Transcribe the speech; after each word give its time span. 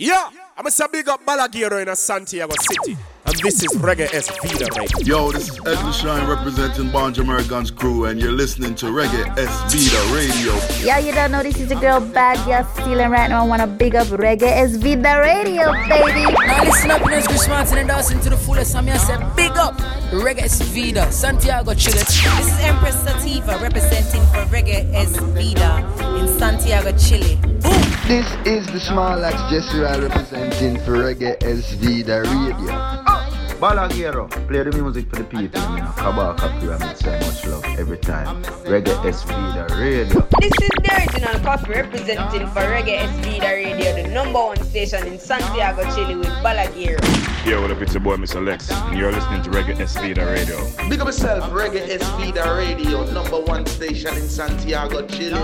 Yeah, 0.00 0.30
I'm 0.56 0.64
a 0.64 0.88
big 0.92 1.08
up 1.08 1.26
Balaguero 1.26 1.82
in 1.82 1.88
a 1.88 1.96
Santiago 1.96 2.54
City. 2.60 2.96
And 3.38 3.46
this 3.46 3.62
is 3.62 3.70
Reggae 3.76 4.12
S 4.12 4.28
Vida, 4.42 4.66
baby. 4.74 5.04
Yo, 5.04 5.30
this 5.30 5.48
is 5.48 5.60
Edwin 5.64 5.92
Shine 5.92 6.28
representing 6.28 6.86
Bonja 6.86 7.18
American's 7.18 7.70
crew, 7.70 8.06
and 8.06 8.18
you're 8.18 8.32
listening 8.32 8.74
to 8.76 8.86
Reggae 8.86 9.28
S 9.38 9.72
Vida 9.72 10.12
Radio. 10.12 10.58
Yeah, 10.84 10.98
you 10.98 11.12
don't 11.12 11.30
know 11.30 11.44
this 11.44 11.60
is 11.60 11.70
your 11.70 11.80
girl 11.80 12.00
Bad 12.00 12.36
You're 12.48 12.66
stealing 12.74 13.10
right 13.10 13.30
now. 13.30 13.44
I 13.44 13.46
wanna 13.46 13.68
big 13.68 13.94
up 13.94 14.08
Reggae 14.08 14.42
S 14.42 14.74
Vida 14.74 15.20
Radio, 15.20 15.70
baby. 15.88 16.24
Now 16.46 16.64
listen 16.64 16.90
up, 16.90 17.00
it's 17.04 17.28
Chris 17.28 17.46
Martin 17.46 17.78
and 17.78 17.88
dancing 17.88 18.18
to 18.22 18.30
the 18.30 18.36
fullest. 18.36 18.74
I'm 18.74 18.88
here 18.88 18.98
say 18.98 19.16
big 19.36 19.52
up 19.52 19.76
Reggae 20.10 20.42
S 20.42 20.60
Vida, 20.62 21.12
Santiago, 21.12 21.74
Chile. 21.74 21.98
This 21.98 22.18
is 22.18 22.60
Empress 22.60 23.00
Sativa 23.04 23.56
representing 23.62 24.22
for 24.32 24.44
Reggae 24.50 24.92
S 24.94 25.16
Vida 25.16 25.86
in 26.18 26.26
Santiago, 26.26 26.90
Chile. 26.98 27.36
Boom. 27.42 27.88
This 28.08 28.26
is 28.46 28.66
the 28.68 28.80
Small 28.80 29.22
Axe 29.22 29.42
Jesse 29.50 29.80
representing 29.80 30.78
for 30.82 30.92
Reggae 30.92 31.36
S 31.42 31.72
Vida 31.74 32.22
Radio. 32.22 32.72
Oh, 32.72 33.27
Balaguero, 33.58 34.30
play 34.46 34.62
the 34.62 34.70
music 34.70 35.10
for 35.10 35.16
the 35.16 35.24
people. 35.24 35.60
You 35.74 35.82
know, 35.82 35.92
Kabaka 35.98 36.60
Pyramid, 36.60 36.96
so 36.96 37.10
much 37.10 37.44
love 37.44 37.64
every 37.76 37.98
time. 37.98 38.40
Reggae 38.62 38.94
SV, 39.02 39.68
the 39.68 39.74
radio. 39.74 40.20
This 40.40 40.52
is 40.62 40.70
the 40.78 40.94
original 40.94 41.40
copy 41.40 41.72
representing 41.72 42.46
for 42.54 42.60
Reggae 42.60 43.00
SV, 43.00 43.40
the 43.40 43.46
radio, 43.46 44.00
the 44.00 44.08
number 44.14 44.38
one 44.38 44.62
station 44.62 45.04
in 45.08 45.18
Santiago, 45.18 45.82
Chile 45.92 46.14
with 46.14 46.28
Balaguero. 46.38 47.02
Yo, 47.44 47.60
what 47.60 47.72
up, 47.72 47.82
it's 47.82 47.94
your 47.94 48.02
boy, 48.02 48.16
Mr. 48.16 48.44
Lex, 48.44 48.70
and 48.70 48.96
you're 48.96 49.10
listening 49.10 49.42
to 49.42 49.50
Reggae 49.50 49.74
SV, 49.74 50.14
the 50.14 50.24
radio. 50.24 50.88
Big 50.88 51.00
up 51.00 51.06
yourself, 51.06 51.50
Reggae 51.50 51.98
SV, 51.98 52.34
the 52.34 52.54
radio, 52.54 53.10
number 53.10 53.40
one 53.40 53.66
station 53.66 54.14
in 54.14 54.28
Santiago, 54.28 55.04
Chile. 55.08 55.40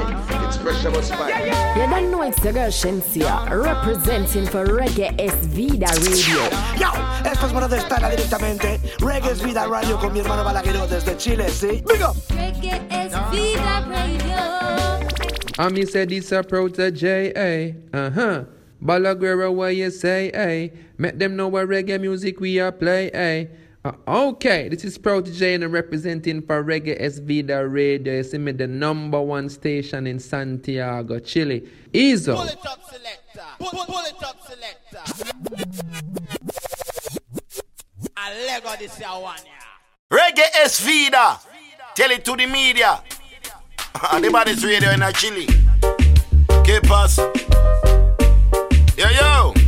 It's 0.47 0.57
Pressure 0.59 0.93
Bus 0.93 1.09
Spike. 1.09 1.31
Yeah, 1.31 1.47
yeah. 1.47 1.85
You 1.85 1.91
don't 1.91 2.11
know 2.13 2.23
it's 2.23 2.39
the 2.41 2.53
girl 2.53 2.71
Shensia, 2.71 3.51
representing 3.51 4.47
for 4.47 4.67
Reggae 4.67 5.17
SV, 5.19 5.81
the 5.81 5.91
radio. 5.99 6.45
Yo, 6.79 6.91
esto 7.29 7.47
es 7.47 7.53
bueno 7.53 7.69
de 7.69 7.81
estar 8.05 8.11
directamente. 8.11 8.81
Reggae 9.01 9.33
es 9.33 9.43
Vida 9.43 9.67
Radio 9.67 9.99
con 9.99 10.13
mi 10.13 10.21
hermano 10.21 10.45
Balaguero 10.45 10.87
desde 10.87 11.17
Chile, 11.17 11.49
¿sí? 11.49 11.83
¡Venga! 11.87 12.13
Reggae 12.31 12.81
es 12.91 13.13
Vida 13.31 13.81
Radio. 13.89 14.35
I 15.57 15.71
mean, 15.71 15.87
said 15.87 16.09
this 16.09 16.33
a 16.33 16.43
protege, 16.43 17.33
eh? 17.35 17.75
Uh 17.93 18.11
huh. 18.11 18.45
Balaguero, 18.83 19.53
what 19.53 19.75
you 19.75 19.91
say, 19.91 20.31
eh? 20.35 20.71
Make 20.99 21.19
them 21.19 21.37
know 21.37 21.49
what 21.49 21.69
reggae 21.69 22.01
music 22.01 22.41
we 22.41 22.59
are 22.61 22.73
play, 22.73 23.11
eh? 23.13 23.47
Uh, 23.85 23.93
okay, 24.09 24.71
this 24.71 24.83
is 24.83 24.97
Protege 24.97 25.55
and 25.57 25.65
I'm 25.65 25.71
representing 25.71 26.41
for 26.41 26.65
Reggae 26.65 26.99
SV 26.99 27.47
the 27.47 27.69
radio. 27.69 28.15
You 28.15 28.23
see 28.23 28.39
me 28.39 28.53
the 28.53 28.67
number 28.67 29.21
one 29.21 29.51
station 29.51 30.07
in 30.07 30.19
Santiago, 30.19 31.19
Chile. 31.19 31.69
Easy. 31.93 32.33
Pull 32.33 32.45
it 32.45 32.67
up, 32.67 32.81
selector. 32.91 33.43
Pull, 33.59 33.85
pull 33.85 34.05
it 34.07 34.23
up, 34.23 34.39
selector. 34.41 35.03
Reggae 40.11 40.45
es 40.65 40.81
vida. 40.81 41.41
Tell 41.95 42.11
it 42.13 42.25
to 42.25 42.37
the 42.37 42.47
media. 42.47 43.03
Ah, 43.97 44.19
the 44.19 44.29
body's 44.29 44.65
radio 44.65 44.91
in 44.91 45.03
a 45.03 45.13
Chile. 45.13 45.47
¿Qué 46.65 46.81
pasa? 46.83 47.31
Yo, 48.97 49.07
yo. 49.09 49.64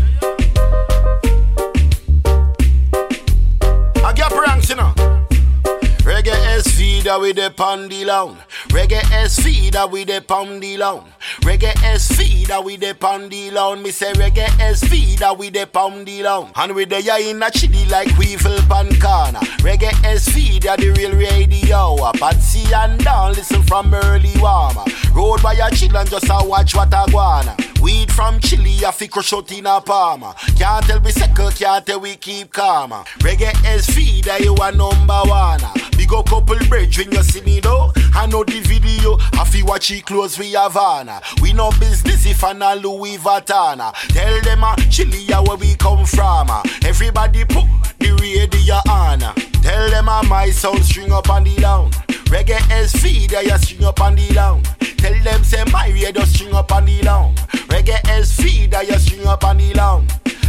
Vida 7.07 7.21
with 7.21 7.37
the 7.37 7.51
pandy 7.51 8.05
lounge. 8.05 8.39
Reggae 8.69 9.01
es 9.13 9.39
vida 9.39 9.87
with 9.87 10.09
the 10.09 10.21
pandy 10.21 10.77
lounge. 10.77 11.07
Reggae 11.43 11.73
es 11.85 12.09
feeder 12.09 12.61
with 12.61 12.81
the 12.81 12.95
pandy 12.95 13.51
lounge. 13.51 13.83
Me 13.83 13.91
say 13.91 14.13
reggae 14.15 14.49
es 14.61 14.83
feeder 14.83 15.33
with 15.35 15.53
the 15.53 15.67
pandy 15.67 16.23
lounge. 16.23 16.51
And 16.57 16.75
with 16.75 16.89
the 16.89 17.01
ya 17.01 17.17
in 17.19 17.43
a 17.43 17.51
chili 17.51 17.85
like 17.87 18.17
weevil 18.19 18.59
pan 18.69 18.89
corner. 19.01 19.41
Reggae 19.63 19.93
es 20.05 20.29
feeder 20.29 20.77
the 20.77 20.91
real 20.97 21.13
radio. 21.13 21.97
Patsy 22.19 22.65
and 22.75 23.03
down 23.05 23.35
listen 23.35 23.63
from 23.63 23.95
early 23.95 24.33
warmer. 24.41 24.85
Road 25.15 25.43
by 25.43 25.55
a 25.55 25.71
chill 25.71 25.93
just 26.05 26.27
a 26.29 26.45
watch 26.45 26.75
what 26.75 26.93
I 26.93 27.05
wanna. 27.13 27.57
Weed 27.81 28.11
from 28.13 28.41
Chile, 28.41 28.83
a 28.85 28.93
fi 28.93 29.07
crush 29.07 29.33
out 29.33 29.51
in 29.53 29.67
a 29.67 29.81
palmer. 29.81 30.33
Can't 30.59 30.85
tell 30.85 31.01
me 31.01 31.11
second, 31.11 31.55
can't 31.55 31.87
tell 31.87 32.01
we 32.01 32.17
keep 32.17 32.53
calm. 32.53 32.91
Reggae 33.21 33.55
is 33.75 33.87
feeder, 33.87 34.39
you 34.39 34.55
a 34.55 34.73
number 34.73 35.21
one. 35.27 35.61
Big 35.97 36.13
up 36.13 36.27
couple 36.27 36.59
bridge 36.69 36.99
when 36.99 37.13
you 37.13 37.23
see 37.23 37.41
me 37.43 37.61
though. 37.61 37.93
I 38.15 38.27
know 38.27 38.45
the 38.45 38.61
video, 38.61 39.17
I 39.33 39.45
fi 39.45 39.63
watch 39.63 39.91
it 39.91 40.05
close 40.07 40.39
with 40.39 40.55
Havana. 40.55 41.21
We 41.43 41.53
no 41.53 41.71
business 41.73 42.27
if 42.27 42.45
I 42.45 42.53
not 42.53 42.83
Louis 42.83 43.19
Vuitton. 43.19 43.93
Tell 44.09 44.41
them 44.43 44.65
a 44.65 44.77
Chile 44.91 45.33
uh, 45.33 45.43
where 45.43 45.57
we 45.57 45.75
come 45.77 46.05
from. 46.05 46.51
Uh. 46.51 46.63
Everybody 46.85 47.45
put 47.45 47.67
the 47.99 48.13
radio 48.21 48.77
on. 48.91 49.21
Tell 49.63 49.91
them 49.91 50.09
a 50.09 50.23
my 50.29 50.51
sound 50.51 50.85
string 50.85 51.13
up 51.13 51.29
on 51.31 51.45
the 51.45 51.57
down. 51.57 51.91
Reggae 52.27 52.59
is 52.83 52.93
feeder, 52.93 53.43
you 53.43 53.57
string 53.59 53.85
up 53.85 54.01
on 54.01 54.17
the 54.17 54.29
down. 54.35 54.63
Tell 54.99 55.15
them 55.23 55.45
say 55.45 55.63
my 55.71 55.89
radio 55.89 56.25
string 56.25 56.55
up 56.55 56.73
on 56.73 56.85
the 56.85 57.01
long. 57.03 57.35
Reggae 57.69 58.01
is 58.19 58.35
feeder, 58.35 58.83
you 58.83 58.99
string 58.99 59.27
up 59.27 59.45
on 59.45 59.59
the 59.59 59.73
long. 59.75 60.09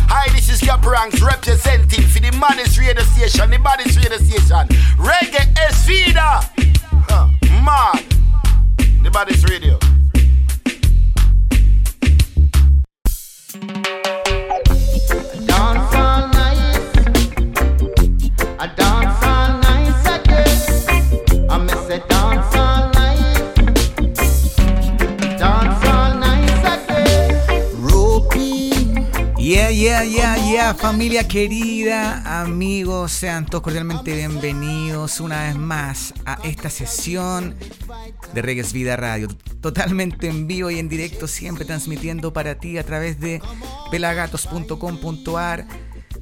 Hi, 0.10 0.28
this 0.34 0.50
is 0.50 0.60
Cap 0.60 0.84
Ranks 0.86 1.22
representing 1.22 2.04
for 2.04 2.20
the 2.20 2.32
maddest 2.40 2.80
radio 2.80 3.04
station, 3.04 3.52
the 3.52 3.60
baddest 3.60 3.98
radio 3.98 4.18
station. 4.18 4.68
Reggae 4.98 5.70
is 5.70 5.86
feeder. 5.86 6.40
Huh, 7.10 7.28
mad. 7.64 8.04
The 9.04 9.12
baddest 9.12 9.48
radio. 9.50 9.78
Yeah, 29.48 29.70
yeah, 29.70 30.04
yeah, 30.04 30.36
yeah, 30.36 30.74
familia 30.74 31.26
querida, 31.26 32.42
amigos, 32.42 33.14
sean 33.14 33.46
todos 33.46 33.64
cordialmente 33.64 34.14
bienvenidos 34.14 35.22
una 35.22 35.44
vez 35.44 35.56
más 35.56 36.14
a 36.26 36.34
esta 36.44 36.70
sesión 36.70 37.56
de 38.34 38.42
Reggae 38.42 38.66
Vida 38.74 38.98
Radio, 38.98 39.30
totalmente 39.62 40.28
en 40.28 40.48
vivo 40.48 40.70
y 40.70 40.80
en 40.80 40.90
directo, 40.90 41.30
siempre 41.30 41.64
transmitiendo 41.64 42.34
para 42.34 42.60
ti 42.60 42.78
a 42.78 42.84
través 42.84 43.22
de 43.22 43.42
pelagatos.com.ar, 43.90 45.66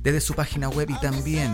desde 0.03 0.21
su 0.21 0.35
página 0.35 0.69
web 0.69 0.91
y 0.91 0.99
también 0.99 1.51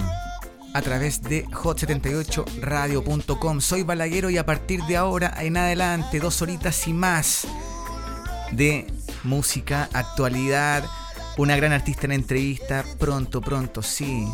a 0.74 0.82
través 0.82 1.22
de 1.22 1.46
hot78radio.com. 1.46 3.62
Soy 3.62 3.84
Balaguero 3.84 4.30
y 4.30 4.38
a 4.38 4.46
partir 4.46 4.84
de 4.84 4.98
ahora 4.98 5.34
en 5.40 5.56
adelante, 5.56 6.20
dos 6.20 6.42
horitas 6.42 6.86
y 6.90 6.92
más 6.92 7.48
de 8.52 8.88
música, 9.24 9.88
actualidad, 9.94 10.84
una 11.41 11.56
gran 11.56 11.72
artista 11.72 12.06
en 12.06 12.12
entrevista, 12.12 12.85
pronto, 13.00 13.41
pronto, 13.41 13.81
sí. 13.81 14.28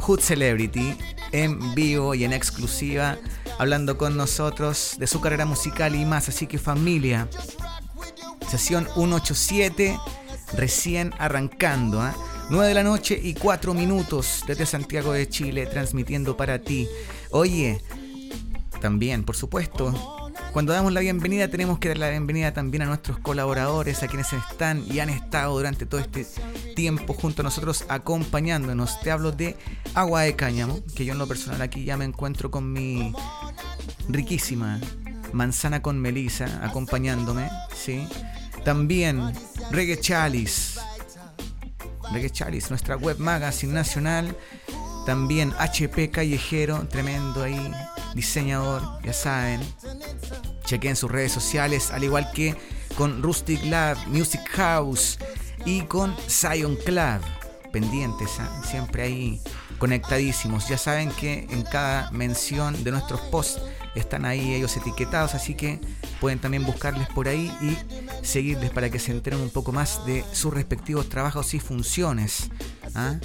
Hood 0.00 0.20
Celebrity, 0.20 0.96
en 1.32 1.74
vivo 1.74 2.14
y 2.14 2.24
en 2.24 2.32
exclusiva, 2.32 3.18
hablando 3.58 3.98
con 3.98 4.16
nosotros 4.16 4.96
de 4.98 5.06
su 5.06 5.20
carrera 5.20 5.44
musical 5.44 5.94
y 5.94 6.06
más. 6.06 6.30
Así 6.30 6.46
que 6.46 6.58
familia, 6.58 7.28
sesión 8.48 8.88
187, 8.94 9.98
recién 10.56 11.12
arrancando. 11.18 12.04
¿eh? 12.06 12.12
9 12.48 12.68
de 12.68 12.74
la 12.74 12.84
noche 12.84 13.20
y 13.22 13.34
4 13.34 13.74
minutos 13.74 14.44
desde 14.46 14.64
Santiago 14.64 15.12
de 15.12 15.28
Chile, 15.28 15.66
transmitiendo 15.66 16.38
para 16.38 16.58
ti. 16.58 16.88
Oye, 17.32 17.82
también, 18.80 19.24
por 19.24 19.36
supuesto, 19.36 20.21
cuando 20.52 20.72
damos 20.72 20.92
la 20.92 21.00
bienvenida 21.00 21.48
tenemos 21.48 21.78
que 21.78 21.88
dar 21.88 21.98
la 21.98 22.10
bienvenida 22.10 22.52
también 22.52 22.82
a 22.82 22.86
nuestros 22.86 23.18
colaboradores, 23.18 24.02
a 24.02 24.08
quienes 24.08 24.32
están 24.32 24.84
y 24.86 25.00
han 25.00 25.10
estado 25.10 25.56
durante 25.56 25.86
todo 25.86 26.00
este 26.00 26.26
tiempo 26.74 27.14
junto 27.14 27.42
a 27.42 27.44
nosotros 27.44 27.84
acompañándonos. 27.88 29.00
Te 29.00 29.10
hablo 29.10 29.32
de 29.32 29.56
Agua 29.94 30.22
de 30.22 30.36
Cáñamo, 30.36 30.80
que 30.94 31.04
yo 31.04 31.12
en 31.12 31.18
lo 31.18 31.26
personal 31.26 31.62
aquí 31.62 31.84
ya 31.84 31.96
me 31.96 32.04
encuentro 32.04 32.50
con 32.50 32.72
mi 32.72 33.14
riquísima 34.08 34.80
manzana 35.32 35.80
con 35.82 35.98
melisa 35.98 36.60
acompañándome, 36.62 37.48
¿sí? 37.74 38.06
También 38.64 39.32
Reggae 39.70 39.98
Chalice, 39.98 40.80
Reggae 42.12 42.30
Chalice, 42.30 42.68
nuestra 42.68 42.96
web 42.96 43.18
magazine 43.18 43.72
nacional. 43.72 44.36
También 45.06 45.52
HP 45.58 46.10
Callejero, 46.10 46.86
tremendo 46.88 47.42
ahí, 47.42 47.72
diseñador, 48.14 48.82
ya 49.04 49.12
saben. 49.12 49.60
Chequen 50.64 50.96
sus 50.96 51.10
redes 51.10 51.32
sociales, 51.32 51.90
al 51.90 52.04
igual 52.04 52.30
que 52.32 52.56
con 52.96 53.22
Rustic 53.22 53.64
Lab, 53.64 53.96
Music 54.08 54.42
House 54.50 55.18
y 55.64 55.82
con 55.82 56.14
Zion 56.28 56.76
Club. 56.76 57.20
Pendientes, 57.72 58.30
¿ah? 58.38 58.62
siempre 58.68 59.02
ahí 59.02 59.40
conectadísimos. 59.78 60.68
Ya 60.68 60.78
saben 60.78 61.10
que 61.10 61.46
en 61.50 61.62
cada 61.62 62.10
mención 62.10 62.84
de 62.84 62.90
nuestros 62.90 63.20
posts 63.22 63.62
están 63.94 64.24
ahí 64.24 64.54
ellos 64.54 64.76
etiquetados, 64.76 65.34
así 65.34 65.54
que 65.54 65.80
pueden 66.20 66.38
también 66.38 66.64
buscarles 66.64 67.08
por 67.08 67.28
ahí 67.28 67.52
y 67.60 67.76
seguirles 68.24 68.70
para 68.70 68.90
que 68.90 68.98
se 68.98 69.12
enteren 69.12 69.40
un 69.40 69.50
poco 69.50 69.72
más 69.72 70.04
de 70.06 70.24
sus 70.32 70.52
respectivos 70.52 71.08
trabajos 71.08 71.54
y 71.54 71.60
funciones. 71.60 72.50
¿ah? 72.94 73.16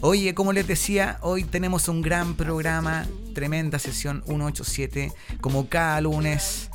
Oye, 0.00 0.34
como 0.34 0.52
les 0.52 0.66
decía, 0.66 1.18
hoy 1.22 1.44
tenemos 1.44 1.88
un 1.88 2.02
gran 2.02 2.34
programa, 2.34 3.06
tremenda 3.34 3.78
sesión 3.78 4.22
187, 4.26 5.12
como 5.40 5.68
cada 5.68 6.00
lunes. 6.00 6.70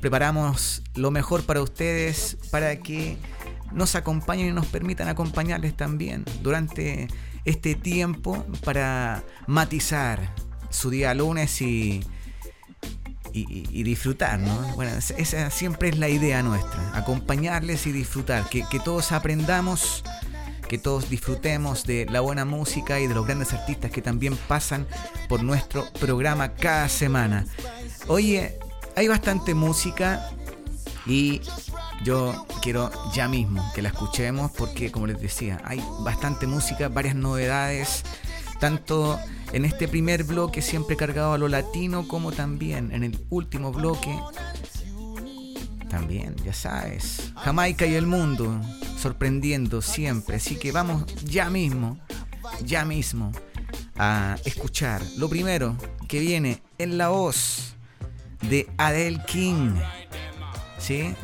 Preparamos 0.00 0.82
lo 0.94 1.10
mejor 1.10 1.44
para 1.44 1.62
ustedes, 1.62 2.36
para 2.50 2.76
que 2.76 3.16
nos 3.72 3.94
acompañen 3.94 4.48
y 4.48 4.52
nos 4.52 4.66
permitan 4.66 5.08
acompañarles 5.08 5.76
también 5.76 6.24
durante 6.42 7.08
este 7.44 7.74
tiempo 7.74 8.44
para 8.64 9.24
matizar 9.46 10.34
su 10.70 10.90
día 10.90 11.14
lunes 11.14 11.60
y, 11.62 12.04
y, 13.34 13.68
y 13.70 13.82
disfrutar, 13.82 14.38
¿no? 14.38 14.54
Bueno, 14.74 14.92
esa 14.92 15.50
siempre 15.50 15.88
es 15.88 15.98
la 15.98 16.08
idea 16.08 16.42
nuestra, 16.42 16.96
acompañarles 16.96 17.86
y 17.86 17.92
disfrutar, 17.92 18.48
que, 18.48 18.64
que 18.70 18.78
todos 18.80 19.12
aprendamos 19.12 20.04
que 20.68 20.78
todos 20.78 21.10
disfrutemos 21.10 21.84
de 21.84 22.06
la 22.06 22.20
buena 22.20 22.44
música 22.44 22.98
y 22.98 23.06
de 23.06 23.14
los 23.14 23.26
grandes 23.26 23.52
artistas 23.52 23.90
que 23.90 24.02
también 24.02 24.36
pasan 24.48 24.86
por 25.28 25.42
nuestro 25.42 25.86
programa 26.00 26.54
cada 26.54 26.88
semana. 26.88 27.46
Oye, 28.06 28.58
hay 28.96 29.08
bastante 29.08 29.54
música 29.54 30.30
y 31.06 31.42
yo 32.02 32.46
quiero 32.62 32.90
ya 33.12 33.28
mismo 33.28 33.62
que 33.74 33.82
la 33.82 33.90
escuchemos 33.90 34.50
porque, 34.52 34.90
como 34.90 35.06
les 35.06 35.20
decía, 35.20 35.60
hay 35.64 35.82
bastante 36.00 36.46
música, 36.46 36.88
varias 36.88 37.14
novedades, 37.14 38.04
tanto 38.64 39.20
en 39.52 39.66
este 39.66 39.88
primer 39.88 40.24
bloque 40.24 40.62
siempre 40.62 40.96
cargado 40.96 41.34
a 41.34 41.38
lo 41.38 41.48
latino 41.48 42.08
como 42.08 42.32
también 42.32 42.92
en 42.92 43.04
el 43.04 43.22
último 43.28 43.72
bloque. 43.72 44.18
También, 45.90 46.34
ya 46.42 46.54
sabes, 46.54 47.30
Jamaica 47.36 47.84
y 47.84 47.92
el 47.92 48.06
mundo 48.06 48.58
sorprendiendo 48.96 49.82
siempre. 49.82 50.36
Así 50.36 50.56
que 50.56 50.72
vamos 50.72 51.04
ya 51.24 51.50
mismo, 51.50 51.98
ya 52.64 52.86
mismo 52.86 53.32
a 53.98 54.38
escuchar 54.46 55.02
lo 55.18 55.28
primero 55.28 55.76
que 56.08 56.20
viene 56.20 56.62
en 56.78 56.96
la 56.96 57.08
voz 57.08 57.74
de 58.48 58.66
Adele 58.78 59.20
King. 59.26 59.74
¿Sí? 60.78 61.14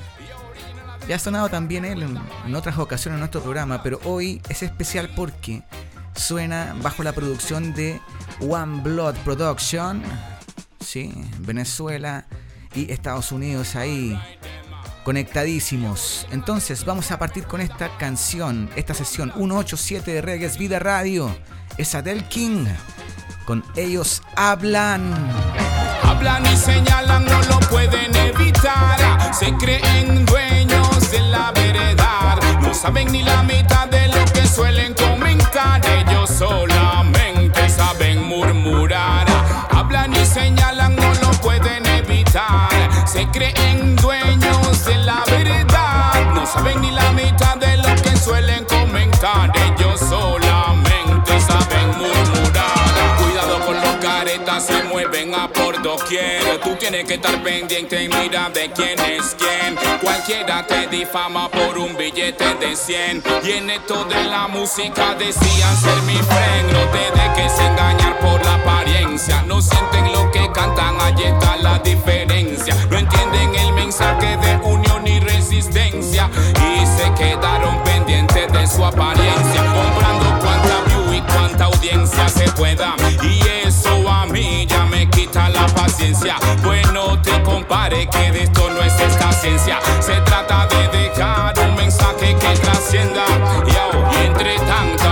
Ya 1.08 1.16
ha 1.16 1.18
sonado 1.18 1.48
también 1.48 1.86
él 1.86 2.02
en, 2.02 2.18
en 2.44 2.54
otras 2.54 2.76
ocasiones 2.76 3.14
en 3.14 3.20
nuestro 3.20 3.40
programa, 3.40 3.82
pero 3.82 3.98
hoy 4.04 4.42
es 4.50 4.62
especial 4.62 5.08
porque 5.16 5.62
suena 6.20 6.76
bajo 6.82 7.02
la 7.02 7.12
producción 7.12 7.74
de 7.74 8.00
One 8.40 8.82
Blood 8.82 9.16
Production, 9.24 10.02
¿sí? 10.78 11.12
Venezuela 11.40 12.26
y 12.74 12.92
Estados 12.92 13.32
Unidos 13.32 13.74
ahí 13.74 14.18
conectadísimos. 15.04 16.26
Entonces 16.30 16.84
vamos 16.84 17.10
a 17.10 17.18
partir 17.18 17.44
con 17.44 17.60
esta 17.60 17.96
canción, 17.96 18.70
esta 18.76 18.94
sesión 18.94 19.32
187 19.34 20.12
de 20.12 20.20
Reggae 20.20 20.48
Vida 20.58 20.78
Radio. 20.78 21.36
Es 21.76 21.94
Adele 21.94 22.24
King. 22.28 22.66
Con 23.44 23.64
ellos 23.74 24.22
hablan. 24.36 25.12
Hablan 26.02 26.44
y 26.46 26.56
señalan, 26.56 27.24
no 27.24 27.42
lo 27.42 27.60
pueden 27.68 28.14
evitar. 28.14 29.34
Se 29.34 29.52
creen 29.54 30.26
dueños 30.26 31.10
de 31.10 31.20
la 31.20 31.50
veredad. 31.52 32.38
No 32.60 32.74
saben 32.74 33.10
ni 33.10 33.22
la 33.22 33.42
mitad 33.42 33.88
de 33.88 34.08
lo 34.08 34.19
suelen 34.50 34.94
comentar. 34.94 35.80
Ellos 35.86 36.30
solamente 36.30 37.68
saben 37.68 38.26
murmurar. 38.26 39.26
Hablan 39.70 40.12
y 40.12 40.26
señalan, 40.26 40.96
no 40.96 41.14
lo 41.14 41.30
pueden 41.40 41.86
evitar. 41.86 42.68
Se 43.06 43.26
creen 43.28 43.96
dueños 43.96 44.84
de 44.84 44.96
la 44.98 45.22
verdad. 45.26 46.34
No 46.34 46.46
saben 46.46 46.80
ni 46.80 46.90
la 46.90 47.12
mitad 47.12 47.39
Tú 56.10 56.74
tienes 56.74 57.04
que 57.04 57.14
estar 57.14 57.40
pendiente 57.44 58.02
y 58.02 58.08
mira 58.08 58.50
de 58.50 58.68
quién 58.72 58.98
es 58.98 59.36
quién. 59.38 59.76
Cualquiera 60.02 60.66
te 60.66 60.88
difama 60.88 61.48
por 61.48 61.78
un 61.78 61.96
billete 61.96 62.52
de 62.56 62.74
100. 62.74 63.22
Y 63.44 63.52
en 63.52 63.70
esto 63.70 64.04
de 64.06 64.24
la 64.24 64.48
música 64.48 65.14
decían 65.14 65.76
ser 65.76 66.02
mi 66.02 66.14
friend. 66.14 66.72
No 66.72 66.80
te 66.90 67.12
dejes 67.16 67.56
engañar 67.60 68.18
por 68.18 68.44
la 68.44 68.54
apariencia. 68.54 69.42
No 69.42 69.62
sienten 69.62 70.12
lo 70.12 70.28
que 70.32 70.50
cantan, 70.50 71.00
allí 71.00 71.22
está 71.22 71.56
la 71.58 71.78
diferencia. 71.78 72.74
No 72.90 72.98
entienden 72.98 73.54
el 73.54 73.72
mensaje 73.74 74.36
de 74.36 74.56
unión 74.64 75.06
y 75.06 75.20
resistencia. 75.20 76.28
Y 76.56 76.86
se 76.86 77.14
quedaron 77.14 77.84
pendientes 77.84 78.52
de 78.52 78.66
su 78.66 78.84
apariencia. 78.84 79.64
Comprando 79.64 80.40
cuanta 80.40 80.80
view 80.86 81.14
y 81.14 81.20
cuanta 81.32 81.64
audiencia 81.66 82.28
se 82.28 82.50
pueda. 82.50 82.96
Y 83.22 83.39
ya 84.66 84.84
me 84.86 85.08
quita 85.10 85.48
la 85.48 85.66
paciencia. 85.66 86.36
Pues 86.62 86.90
no 86.92 87.20
te 87.20 87.42
compare 87.42 88.08
que 88.08 88.32
de 88.32 88.42
esto 88.44 88.70
no 88.70 88.82
es 88.82 88.98
esta 89.00 89.32
ciencia. 89.32 89.78
Se 90.00 90.20
trata 90.22 90.66
de 90.66 90.98
dejar 90.98 91.58
un 91.68 91.74
mensaje 91.76 92.34
que 92.34 92.60
trascienda. 92.60 93.24
Yo, 93.66 94.10
y 94.12 94.26
entre 94.26 94.56
tanta 94.56 95.09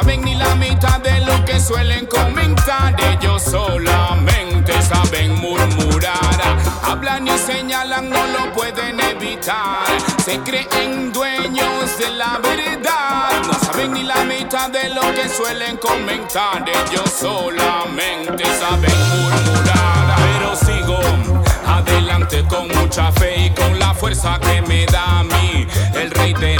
saben 0.00 0.22
ni 0.22 0.34
la 0.36 0.54
mitad 0.54 1.00
de 1.00 1.20
lo 1.22 1.44
que 1.44 1.58
suelen 1.58 2.06
comentar. 2.06 2.94
Ellos 3.10 3.42
solamente 3.42 4.80
saben 4.82 5.34
murmurar. 5.40 6.38
Hablan 6.84 7.26
y 7.26 7.36
señalan, 7.38 8.08
no 8.08 8.26
lo 8.28 8.52
pueden 8.52 9.00
evitar. 9.00 9.86
Se 10.24 10.38
creen 10.40 11.12
dueños 11.12 11.98
de 11.98 12.10
la 12.10 12.38
verdad. 12.38 13.42
No 13.44 13.54
saben 13.54 13.92
ni 13.92 14.04
la 14.04 14.22
mitad 14.24 14.70
de 14.70 14.88
lo 14.90 15.02
que 15.14 15.28
suelen 15.28 15.76
comentar. 15.78 16.64
Ellos 16.68 17.10
solamente 17.18 18.44
saben 18.60 18.98
murmurar. 19.14 20.14
Pero 20.16 20.54
sigo 20.54 21.00
adelante 21.66 22.44
con 22.48 22.68
mucha 22.68 23.10
fe 23.12 23.46
y 23.46 23.50
con 23.50 23.78
la 23.80 23.92
fuerza 23.94 24.38
que 24.38 24.62
me 24.62 24.86
da 24.86 25.20
a 25.20 25.24
mí. 25.24 25.66
El 25.94 26.10
rey 26.12 26.34
de 26.34 26.57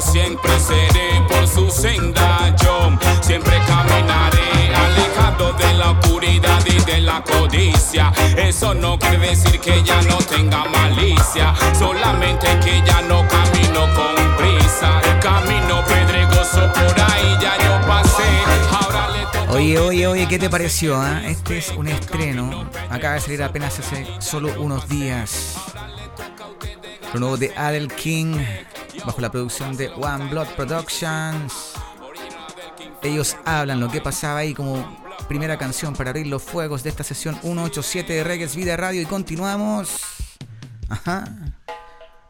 Siempre 0.00 0.50
seré 0.60 1.22
por 1.28 1.46
su 1.48 1.70
senda. 1.70 2.54
Yo 2.62 2.98
siempre 3.22 3.56
caminaré 3.66 4.74
alejado 4.74 5.52
de 5.54 5.74
la 5.74 5.90
oscuridad 5.92 6.62
y 6.66 6.78
de 6.84 7.00
la 7.00 7.22
codicia. 7.22 8.12
Eso 8.36 8.74
no 8.74 8.98
quiere 8.98 9.30
decir 9.30 9.58
que 9.60 9.82
ya 9.82 10.00
no 10.02 10.18
tenga 10.18 10.64
malicia, 10.66 11.54
solamente 11.78 12.46
que 12.64 12.82
ya 12.86 13.00
no 13.02 13.26
camino 13.28 13.80
con 13.94 14.36
prisa. 14.36 15.00
El 15.02 15.18
camino 15.20 15.82
pedregoso 15.86 16.72
por 16.72 17.00
ahí 17.00 17.36
ya 17.40 17.56
yo 17.64 17.86
pasé. 17.86 18.22
Ahora 18.80 19.08
le 19.10 19.52
Oye, 19.54 19.78
oye, 19.78 20.06
oye, 20.06 20.28
¿qué 20.28 20.38
te 20.38 20.50
pareció? 20.50 20.96
ah? 21.00 21.22
Este 21.24 21.58
es 21.58 21.70
un 21.70 21.88
estreno. 21.88 22.68
Acaba 22.90 23.14
de 23.14 23.20
salir 23.20 23.42
apenas 23.42 23.78
hace 23.78 24.06
solo 24.20 24.52
unos 24.60 24.88
días. 24.88 25.54
Lo 27.14 27.20
nuevo 27.20 27.36
de 27.38 27.52
Adele 27.56 27.88
King, 27.88 28.36
bajo 29.04 29.20
la 29.20 29.30
producción 29.30 29.76
de 29.76 29.88
One 29.88 30.28
Blood 30.30 30.48
Productions. 30.56 31.72
Ellos 33.02 33.36
hablan 33.44 33.80
lo 33.80 33.90
que 33.90 34.00
pasaba 34.00 34.40
ahí 34.40 34.54
como 34.54 35.04
primera 35.28 35.58
canción 35.58 35.94
para 35.94 36.10
abrir 36.10 36.26
los 36.26 36.42
fuegos 36.42 36.82
de 36.82 36.90
esta 36.90 37.04
sesión 37.04 37.36
187 37.40 38.12
de 38.12 38.24
Reggae 38.24 38.46
Vida 38.48 38.76
Radio. 38.76 39.02
Y 39.02 39.06
continuamos. 39.06 40.00
Ajá. 40.88 41.24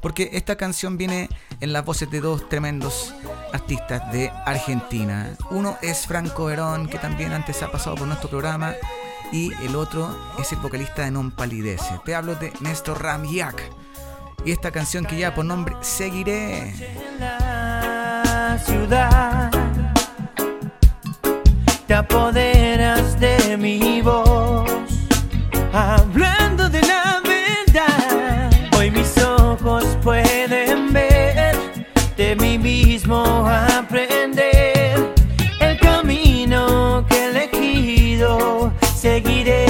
Porque 0.00 0.30
esta 0.32 0.56
canción 0.56 0.96
viene 0.96 1.28
en 1.60 1.72
las 1.72 1.84
voces 1.84 2.10
de 2.10 2.20
dos 2.20 2.48
tremendos 2.48 3.14
artistas 3.52 4.12
de 4.12 4.30
Argentina. 4.44 5.34
Uno 5.50 5.78
es 5.82 6.06
Franco 6.06 6.46
Verón, 6.46 6.88
que 6.88 6.98
también 6.98 7.32
antes 7.32 7.62
ha 7.62 7.72
pasado 7.72 7.96
por 7.96 8.06
nuestro 8.06 8.28
programa, 8.28 8.74
y 9.32 9.52
el 9.64 9.74
otro 9.74 10.16
es 10.38 10.52
el 10.52 10.58
vocalista 10.58 11.02
de 11.02 11.10
Non 11.10 11.30
Palidece. 11.30 12.00
Te 12.04 12.14
hablo 12.14 12.34
de 12.36 12.52
Néstor 12.60 13.02
Ramiak 13.02 13.85
y 14.44 14.52
esta 14.52 14.70
canción 14.70 15.04
que 15.04 15.16
lleva 15.16 15.34
por 15.34 15.44
nombre 15.44 15.74
Seguiré. 15.80 16.72
La 17.18 18.58
ciudad 18.64 19.50
te 21.86 21.94
apoderas 21.94 23.18
de 23.20 23.56
mi 23.56 24.02
voz, 24.02 24.70
hablando 25.72 26.68
de 26.68 26.82
la 26.82 27.20
verdad. 27.22 28.50
Hoy 28.76 28.90
mis 28.90 29.16
ojos 29.18 29.84
pueden 30.02 30.92
ver 30.92 31.56
de 32.16 32.34
mí 32.36 32.58
mismo 32.58 33.46
aprender 33.46 35.14
el 35.60 35.78
camino 35.78 37.04
que 37.08 37.16
he 37.16 37.26
elegido. 37.30 38.72
Seguiré. 38.94 39.65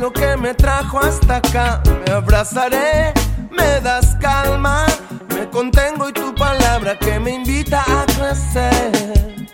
Lo 0.00 0.12
que 0.12 0.36
me 0.36 0.54
trajo 0.54 0.98
hasta 0.98 1.36
acá. 1.36 1.82
Me 2.04 2.12
abrazaré, 2.12 3.12
me 3.50 3.80
das 3.80 4.16
calma, 4.20 4.86
me 5.34 5.48
contengo 5.48 6.08
y 6.08 6.12
tu 6.12 6.34
palabra 6.34 6.98
que 6.98 7.20
me 7.20 7.32
invita 7.32 7.82
a 7.82 8.06
crecer. 8.06 9.46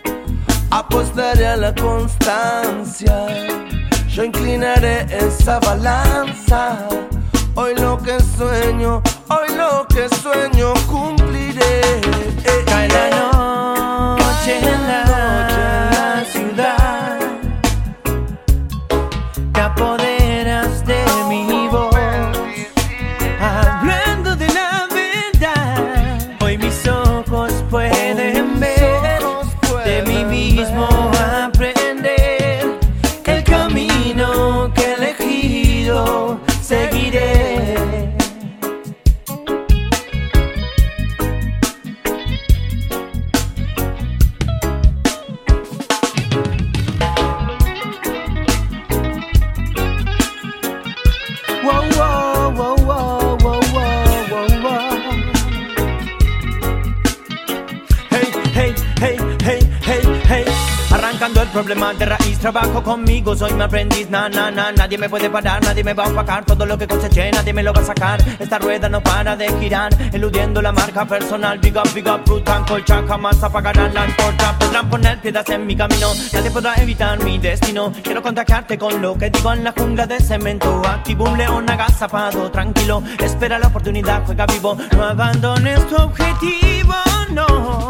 Apostaré 0.69 1.47
a 1.47 1.57
la 1.57 1.73
constancia, 1.75 3.25
yo 4.07 4.23
inclinaré 4.23 5.05
esa 5.09 5.59
balanza. 5.59 6.87
Hoy 7.55 7.73
lo 7.75 7.97
que 7.97 8.17
sueño, 8.37 9.01
hoy 9.29 9.55
lo 9.55 9.85
que 9.87 10.07
sueño 10.17 10.73
cumpliré. 10.87 11.81
Cae 12.65 12.87
la 12.89 13.09
noche 14.17 14.59
en 14.59 14.87
la 14.87 15.06
trabajo 62.51 62.81
conmigo, 62.81 63.35
soy 63.35 63.51
mi 63.51 63.61
aprendiz, 63.61 64.09
na, 64.09 64.29
na, 64.29 64.49
na, 64.49 64.71
nadie 64.71 64.97
me 64.97 65.09
puede 65.09 65.29
parar, 65.29 65.61
nadie 65.61 65.83
me 65.83 65.93
va 65.93 66.05
a 66.05 66.07
opacar, 66.07 66.45
todo 66.45 66.65
lo 66.65 66.77
que 66.77 66.87
coseché, 66.87 67.29
nadie 67.29 67.51
me 67.51 67.61
lo 67.61 67.73
va 67.73 67.81
a 67.81 67.83
sacar, 67.83 68.23
esta 68.39 68.57
rueda 68.57 68.87
no 68.87 69.03
para 69.03 69.35
de 69.35 69.49
girar, 69.59 69.91
eludiendo 70.13 70.61
la 70.61 70.71
marca 70.71 71.05
personal, 71.05 71.59
big 71.59 71.75
up, 71.75 71.93
big 71.93 72.07
up, 72.07 72.23
brutal, 72.23 72.65
colcha, 72.65 73.03
jamás 73.05 73.43
apagarán 73.43 73.93
la 73.93 74.03
antorcha, 74.03 74.57
podrán 74.57 74.89
poner 74.89 75.19
piedras 75.19 75.49
en 75.49 75.67
mi 75.67 75.75
camino, 75.75 76.13
nadie 76.31 76.49
podrá 76.49 76.75
evitar 76.75 77.21
mi 77.21 77.37
destino, 77.37 77.91
quiero 78.01 78.23
contagiarte 78.23 78.77
con 78.77 79.01
lo 79.01 79.17
que 79.17 79.29
digo 79.29 79.51
en 79.51 79.65
la 79.65 79.73
jungla 79.73 80.07
de 80.07 80.17
cemento, 80.21 80.81
activo 80.87 81.25
un 81.25 81.37
león 81.37 81.69
agazapado, 81.69 82.49
tranquilo, 82.49 83.03
espera 83.19 83.59
la 83.59 83.67
oportunidad, 83.67 84.23
juega 84.25 84.45
vivo, 84.45 84.77
no 84.95 85.03
abandones 85.03 85.85
tu 85.87 85.97
objetivo, 85.97 86.95
no. 87.31 87.89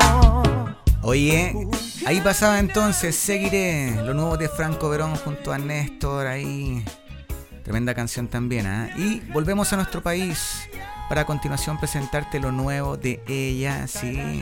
Oye, 1.03 1.53
ahí 2.07 2.21
pasaba 2.21 2.57
entonces, 2.59 3.17
seguiré 3.17 3.93
lo 3.97 4.13
nuevo 4.13 4.37
de 4.37 4.47
Franco 4.47 4.87
Verón 4.87 5.17
junto 5.17 5.51
a 5.51 5.57
Néstor 5.57 6.25
ahí. 6.25 6.85
Tremenda 7.65 7.93
canción 7.93 8.29
también, 8.29 8.65
¿ah? 8.65 8.89
Y 8.95 9.19
volvemos 9.33 9.73
a 9.73 9.75
nuestro 9.75 10.01
país 10.01 10.69
para 11.09 11.21
a 11.21 11.25
continuación 11.25 11.77
presentarte 11.77 12.39
lo 12.39 12.53
nuevo 12.53 12.95
de 12.95 13.21
ella, 13.27 13.87
sí. 13.87 14.41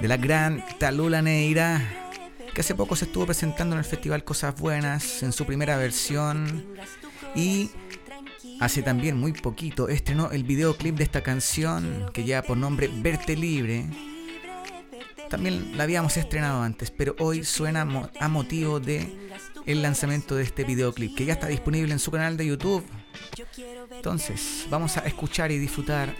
De 0.00 0.08
la 0.08 0.16
gran 0.16 0.64
Talula 0.80 1.22
Neira, 1.22 1.80
que 2.52 2.60
hace 2.60 2.74
poco 2.74 2.96
se 2.96 3.04
estuvo 3.04 3.26
presentando 3.26 3.76
en 3.76 3.78
el 3.78 3.84
Festival 3.84 4.24
Cosas 4.24 4.56
Buenas 4.56 5.22
en 5.22 5.30
su 5.30 5.46
primera 5.46 5.76
versión. 5.76 6.66
Y 7.36 7.70
hace 8.58 8.82
también 8.82 9.16
muy 9.16 9.30
poquito 9.30 9.88
estrenó 9.88 10.32
el 10.32 10.42
videoclip 10.42 10.96
de 10.96 11.04
esta 11.04 11.22
canción 11.22 12.10
que 12.12 12.24
lleva 12.24 12.42
por 12.42 12.56
nombre 12.56 12.90
Verte 12.92 13.36
Libre. 13.36 13.86
También 15.28 15.76
la 15.76 15.84
habíamos 15.84 16.16
estrenado 16.16 16.62
antes, 16.62 16.90
pero 16.90 17.14
hoy 17.18 17.44
suena 17.44 17.86
a 18.18 18.28
motivo 18.28 18.80
de 18.80 19.28
el 19.66 19.82
lanzamiento 19.82 20.34
de 20.34 20.44
este 20.44 20.64
videoclip 20.64 21.14
que 21.14 21.26
ya 21.26 21.34
está 21.34 21.48
disponible 21.48 21.92
en 21.92 21.98
su 21.98 22.10
canal 22.10 22.36
de 22.36 22.46
YouTube. 22.46 22.84
Entonces, 23.90 24.66
vamos 24.70 24.96
a 24.96 25.00
escuchar 25.00 25.52
y 25.52 25.58
disfrutar 25.58 26.14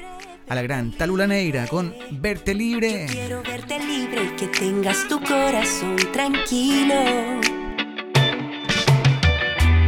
a 0.49 0.55
la 0.55 0.63
gran 0.63 0.93
Talula 0.93 1.27
Neira 1.27 1.67
con 1.67 1.95
Verte 2.11 2.55
Libre. 2.55 3.07
Quiero 3.11 3.43
verte 3.43 3.79
libre 3.79 4.25
y 4.25 4.37
que 4.37 4.47
tengas 4.49 5.09
tu 5.09 5.21
corazón 5.21 5.97
tranquilo. 6.13 6.95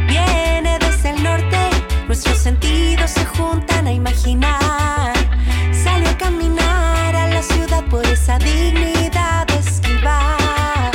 Viene 0.07 0.77
desde 0.79 1.09
el 1.11 1.23
norte, 1.23 1.57
nuestros 2.07 2.37
sentidos 2.37 3.11
se 3.11 3.25
juntan 3.25 3.85
a 3.85 3.91
imaginar. 3.91 5.13
Sale 5.71 6.07
a 6.07 6.17
caminar 6.17 6.70
por 7.91 8.07
esa 8.07 8.39
dignidad 8.39 9.45
esquivar. 9.51 10.91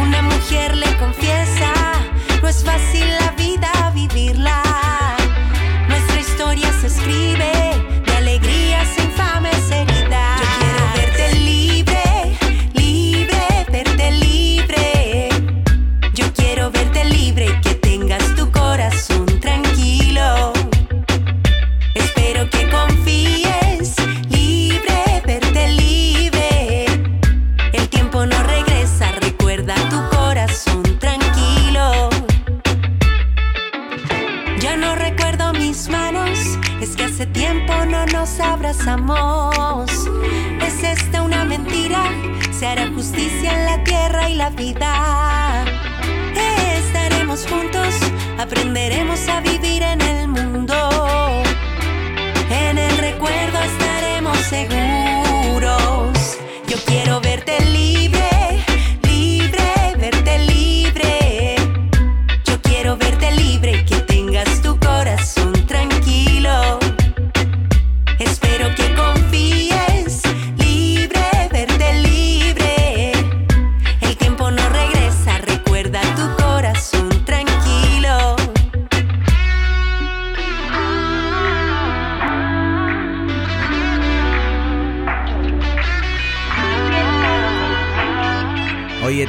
Una 0.00 0.22
mujer 0.22 0.76
le 0.76 0.96
confiesa, 0.96 1.72
no 2.40 2.48
es 2.48 2.64
fácil 2.64 3.17
abrazamos. 38.40 39.90
¿Es 40.66 40.82
esta 40.82 41.22
una 41.22 41.44
mentira? 41.44 42.02
Se 42.50 42.66
hará 42.66 42.88
justicia 42.88 43.52
en 43.52 43.66
la 43.66 43.84
tierra 43.84 44.28
y 44.28 44.34
la 44.34 44.50
vida. 44.50 45.64
Estaremos 46.78 47.46
juntos, 47.46 47.94
aprenderemos 48.38 49.28
a 49.28 49.40
vivir 49.40 49.82
en 49.82 50.00
el 50.00 50.28
mundo. 50.28 50.74
En 52.50 52.78
el 52.78 52.98
recuerdo 52.98 53.58
estaremos 53.60 54.38
seguros. 54.38 56.38
Yo 56.68 56.76
quiero 56.86 57.20
verte 57.20 57.60
libre, 57.60 57.77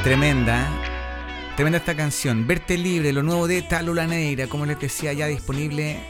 tremenda. 0.02 0.66
Tremenda 1.56 1.78
esta 1.78 1.94
canción. 1.94 2.46
Verte 2.46 2.78
libre, 2.78 3.12
lo 3.12 3.22
nuevo 3.22 3.46
de 3.46 3.60
Talula 3.60 4.06
Neira, 4.06 4.46
como 4.46 4.64
les 4.64 4.80
decía, 4.80 5.12
ya 5.12 5.26
disponible 5.26 6.00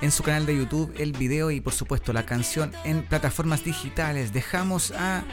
en 0.00 0.12
su 0.12 0.22
canal 0.22 0.46
de 0.46 0.56
YouTube, 0.56 0.94
el 0.98 1.12
video 1.12 1.50
y 1.50 1.60
por 1.60 1.72
supuesto 1.72 2.12
la 2.12 2.24
canción 2.24 2.72
en 2.84 3.02
plataformas 3.02 3.64
digitales. 3.64 4.32
Dejamos 4.32 4.92
a 4.92 5.24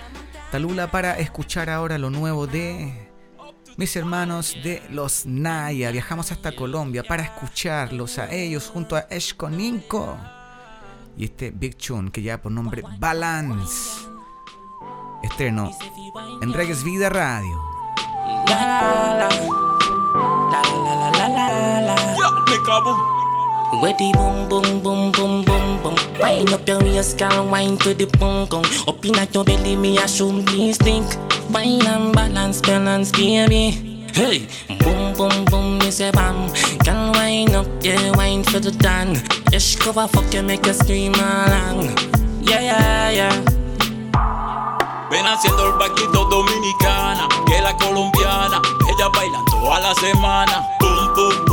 Talula 0.52 0.90
para 0.90 1.20
escuchar 1.20 1.70
ahora 1.70 1.98
lo 1.98 2.10
nuevo 2.10 2.48
de 2.48 3.12
mis 3.78 3.96
hermanos 3.96 4.56
de 4.64 4.82
los 4.90 5.26
Naya. 5.28 5.92
Viajamos 5.92 6.32
hasta 6.32 6.56
Colombia 6.56 7.04
para 7.04 7.24
escucharlos 7.24 8.18
a 8.18 8.32
ellos 8.32 8.70
junto 8.74 8.96
a 8.96 9.02
Esconinco 9.02 10.18
y 11.16 11.26
este 11.26 11.52
Big 11.52 11.78
Tune 11.78 12.12
que 12.12 12.24
lleva 12.24 12.42
por 12.42 12.52
nombre 12.52 12.82
Balance. 12.98 14.08
Estreno 15.22 15.72
en 16.42 16.54
Reggae's 16.54 16.84
Vida 16.84 17.10
Radio. 17.10 17.73
Where 23.82 23.94
the 23.94 24.12
boom 24.14 24.48
boom 24.48 24.82
boom 24.82 25.12
boom 25.12 25.44
boom 25.44 25.82
boom. 25.84 25.96
Wind 26.20 26.54
up 26.54 26.68
your 26.68 26.80
waist, 26.80 27.18
girl, 27.18 27.48
wine 27.50 27.78
to 27.80 27.94
the 27.94 28.06
boom 28.18 28.48
boom. 28.48 28.64
Up 28.88 29.04
in 29.06 29.16
at 29.18 29.34
your 29.34 29.44
belly, 29.44 29.76
me 29.76 29.98
a 29.98 30.08
shoot 30.08 30.46
me 30.54 30.72
stink 30.74 31.06
Wine 31.52 31.86
and 31.86 32.14
balance, 32.14 32.62
balance, 32.62 33.12
baby. 33.12 33.72
Hey, 34.14 34.48
boom, 34.80 35.14
boom, 35.14 35.46
boom, 35.46 35.78
me 35.80 35.92
say 35.92 36.12
bam. 36.12 36.48
Girl, 36.86 37.12
wine 37.14 37.54
up, 37.56 37.68
yeah, 37.82 38.12
wine 38.16 38.44
for 38.44 38.60
the 38.60 38.72
dan. 38.72 39.22
Ish 39.54 39.76
cover 39.78 40.08
fuck 40.08 40.34
you, 40.34 40.44
make 40.44 40.66
you 40.66 40.74
scream 40.74 41.14
along. 41.16 41.98
Yeah, 42.42 42.62
yeah, 42.62 43.10
yeah. 43.10 43.44
Ven 45.12 45.26
haciendo 45.28 45.66
el 45.66 45.74
vaquito 45.78 46.28
la 46.30 46.38
colombiana, 47.78 48.62
ella 48.88 49.10
baila 49.10 49.40
toda 49.50 49.80
la 49.80 49.96
semana. 49.96 50.66
Boom, 50.80 51.14
boom, 51.16 51.46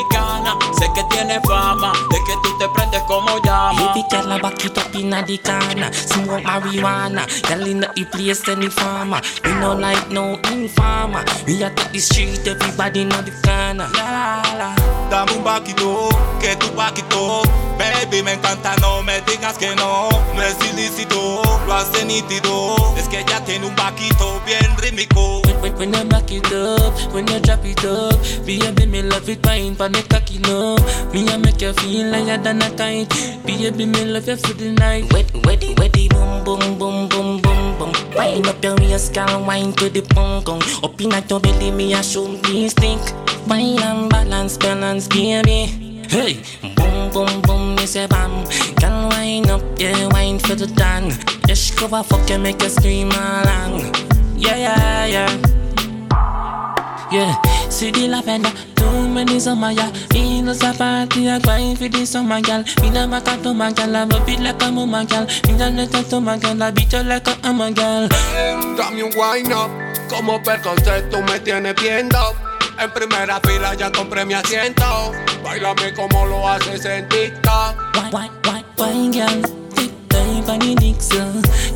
mexicana, 0.00 0.56
sé 0.78 0.90
que 0.94 1.04
tiene 1.04 1.40
fama, 1.40 1.92
de 2.10 2.18
que 2.24 2.34
tú 2.42 2.58
te 2.58 2.68
prendes 2.68 3.02
como 3.02 3.38
llama. 3.44 3.72
Baby 3.72 4.04
girl, 4.10 4.32
I 4.32 4.64
it 4.64 4.78
up 4.78 4.94
inna 4.94 5.24
the 5.24 5.38
corner. 5.38 5.92
Smoke 5.92 6.42
marijuana, 6.42 7.26
girl 7.48 7.66
inna 7.66 7.92
the 7.94 8.04
place 8.04 8.48
any 8.48 8.68
farmer. 8.68 9.20
We 9.44 9.52
no 9.54 9.74
like 9.74 10.10
no 10.10 10.38
informer. 10.52 11.24
We 11.46 11.62
a 11.62 11.70
take 11.70 11.92
the 11.92 11.98
street, 11.98 12.46
everybody 12.46 13.04
know 13.04 13.22
the 13.22 13.32
corner. 13.42 13.88
La 13.94 14.10
la 14.10 14.54
la. 14.56 14.74
Dame 15.10 15.32
un 15.32 15.44
vaquito, 15.44 16.08
que 16.40 16.56
tu 16.56 16.70
vaquito. 16.74 17.42
Baby, 17.78 18.22
me 18.22 18.34
encanta, 18.34 18.76
no 18.80 19.02
me 19.02 19.20
digas 19.22 19.58
que 19.58 19.74
no. 19.74 20.08
No 20.34 20.42
es 20.42 20.56
ilícito, 20.72 21.42
lo 21.66 21.74
hace 21.74 22.04
nítido. 22.04 22.76
Es 22.96 23.08
que 23.08 23.20
ella 23.20 23.42
tiene 23.44 23.66
un 23.66 23.74
vaquito 23.74 24.40
bien 24.46 24.76
rítmico. 24.78 25.42
When, 25.60 25.76
when 25.76 25.92
you 25.92 26.04
back 26.04 26.30
it 26.30 26.46
up, 26.52 27.12
when 27.12 27.26
you 27.26 27.40
drop 27.40 27.64
it 27.64 27.84
up, 27.84 28.16
baby 28.46 28.86
me 28.86 29.02
love 29.02 29.28
it 29.28 29.44
wine 29.44 29.74
pa 29.90 29.98
me 29.98 30.02
cocky 30.08 30.38
no. 30.38 30.76
Me 31.12 31.26
a 31.28 31.38
make 31.38 31.60
you 31.60 31.72
feel 31.74 32.10
like 32.10 32.26
you 32.26 32.42
done 32.42 32.62
a 32.62 32.70
kite. 32.70 33.08
Baby 33.44 33.86
me 33.86 34.04
love 34.04 34.28
you 34.28 34.36
for 34.36 34.52
the 34.54 34.72
night. 34.72 35.12
Wet, 35.12 35.26
wetty, 35.44 35.74
wetty, 35.76 36.08
boom, 36.08 36.44
boom, 36.44 36.78
boom, 36.78 37.08
boom, 37.08 37.40
boom, 37.40 37.78
boom. 37.78 37.92
Wind 38.16 38.46
up 38.46 38.62
your 38.62 38.76
waist, 38.76 39.14
girl, 39.14 39.44
wine 39.44 39.72
to 39.74 39.88
the 39.88 40.02
pong. 40.02 40.44
Up 40.82 41.00
inna 41.00 41.22
your 41.28 41.40
belly, 41.40 41.70
me 41.70 41.94
a 41.94 42.02
show 42.02 42.28
me 42.28 42.68
stink. 42.68 43.00
Wine 43.46 43.80
and 43.80 44.10
balance, 44.10 44.56
balance, 44.56 45.08
baby. 45.08 46.06
Hey, 46.08 46.42
boom, 46.76 47.10
boom, 47.12 47.42
boom, 47.42 47.74
me 47.76 47.86
say 47.86 48.06
bam. 48.06 48.44
Girl, 48.80 49.08
wine 49.10 49.50
up, 49.50 49.62
yeah, 49.78 50.06
wine 50.08 50.38
for 50.38 50.54
the 50.54 50.66
dan. 50.66 51.12
Ish 51.48 51.72
cover 51.72 52.02
fuck 52.02 52.28
you, 52.28 52.38
make 52.38 52.62
you 52.62 52.68
scream 52.68 53.10
along. 53.10 53.94
Yeah, 54.36 54.56
yeah, 54.56 54.78
yeah. 54.78 54.89
See 57.80 57.90
the 57.90 58.08
lavender, 58.08 58.52
too 58.76 59.08
many 59.08 59.40
summer, 59.40 59.70
yeah. 59.70 59.90
Me 60.12 60.42
no 60.42 60.52
a 60.52 60.74
party, 60.74 61.30
I 61.30 61.38
grind 61.38 61.78
for 61.78 61.88
the 61.88 62.04
summer, 62.04 62.38
girl. 62.42 62.62
Me 62.82 62.90
no 62.90 63.08
back 63.08 63.40
to 63.40 63.54
my 63.54 63.72
girl, 63.72 63.96
I 63.96 64.04
rub 64.04 64.28
it 64.28 64.38
like 64.38 64.62
a 64.62 64.70
mama, 64.70 65.06
girl. 65.06 65.24
Me 65.48 65.56
no 65.56 65.70
let 65.70 65.90
to 66.10 66.20
my 66.20 66.36
girl, 66.36 66.62
I 66.62 66.72
beat 66.72 66.92
you 66.92 67.02
like 67.02 67.26
a 67.26 67.34
hammer, 67.40 67.72
girl. 67.72 68.06
Dame 68.76 69.02
un 69.02 69.12
wine 69.16 69.50
up, 69.54 69.70
como 70.10 70.38
per 70.44 70.60
concepto 70.60 71.22
me 71.22 71.40
tiene 71.40 71.72
viendo. 71.72 72.36
En 72.78 72.90
primera 72.90 73.40
fila 73.40 73.74
ya 73.74 73.90
compré 73.90 74.26
mi 74.26 74.34
asiento. 74.34 75.14
Bailame 75.42 75.94
como 75.94 76.26
lo 76.26 76.46
haces 76.46 76.84
en 76.84 77.08
TikTok. 77.08 77.76
Wine, 78.12 78.30
wine, 78.44 78.64
wine, 78.76 79.10
girl. 79.10 79.42
Take 79.74 80.08
time 80.10 80.42
for 80.42 80.58
the 80.58 80.74
dick, 80.74 81.00
so. 81.00 81.16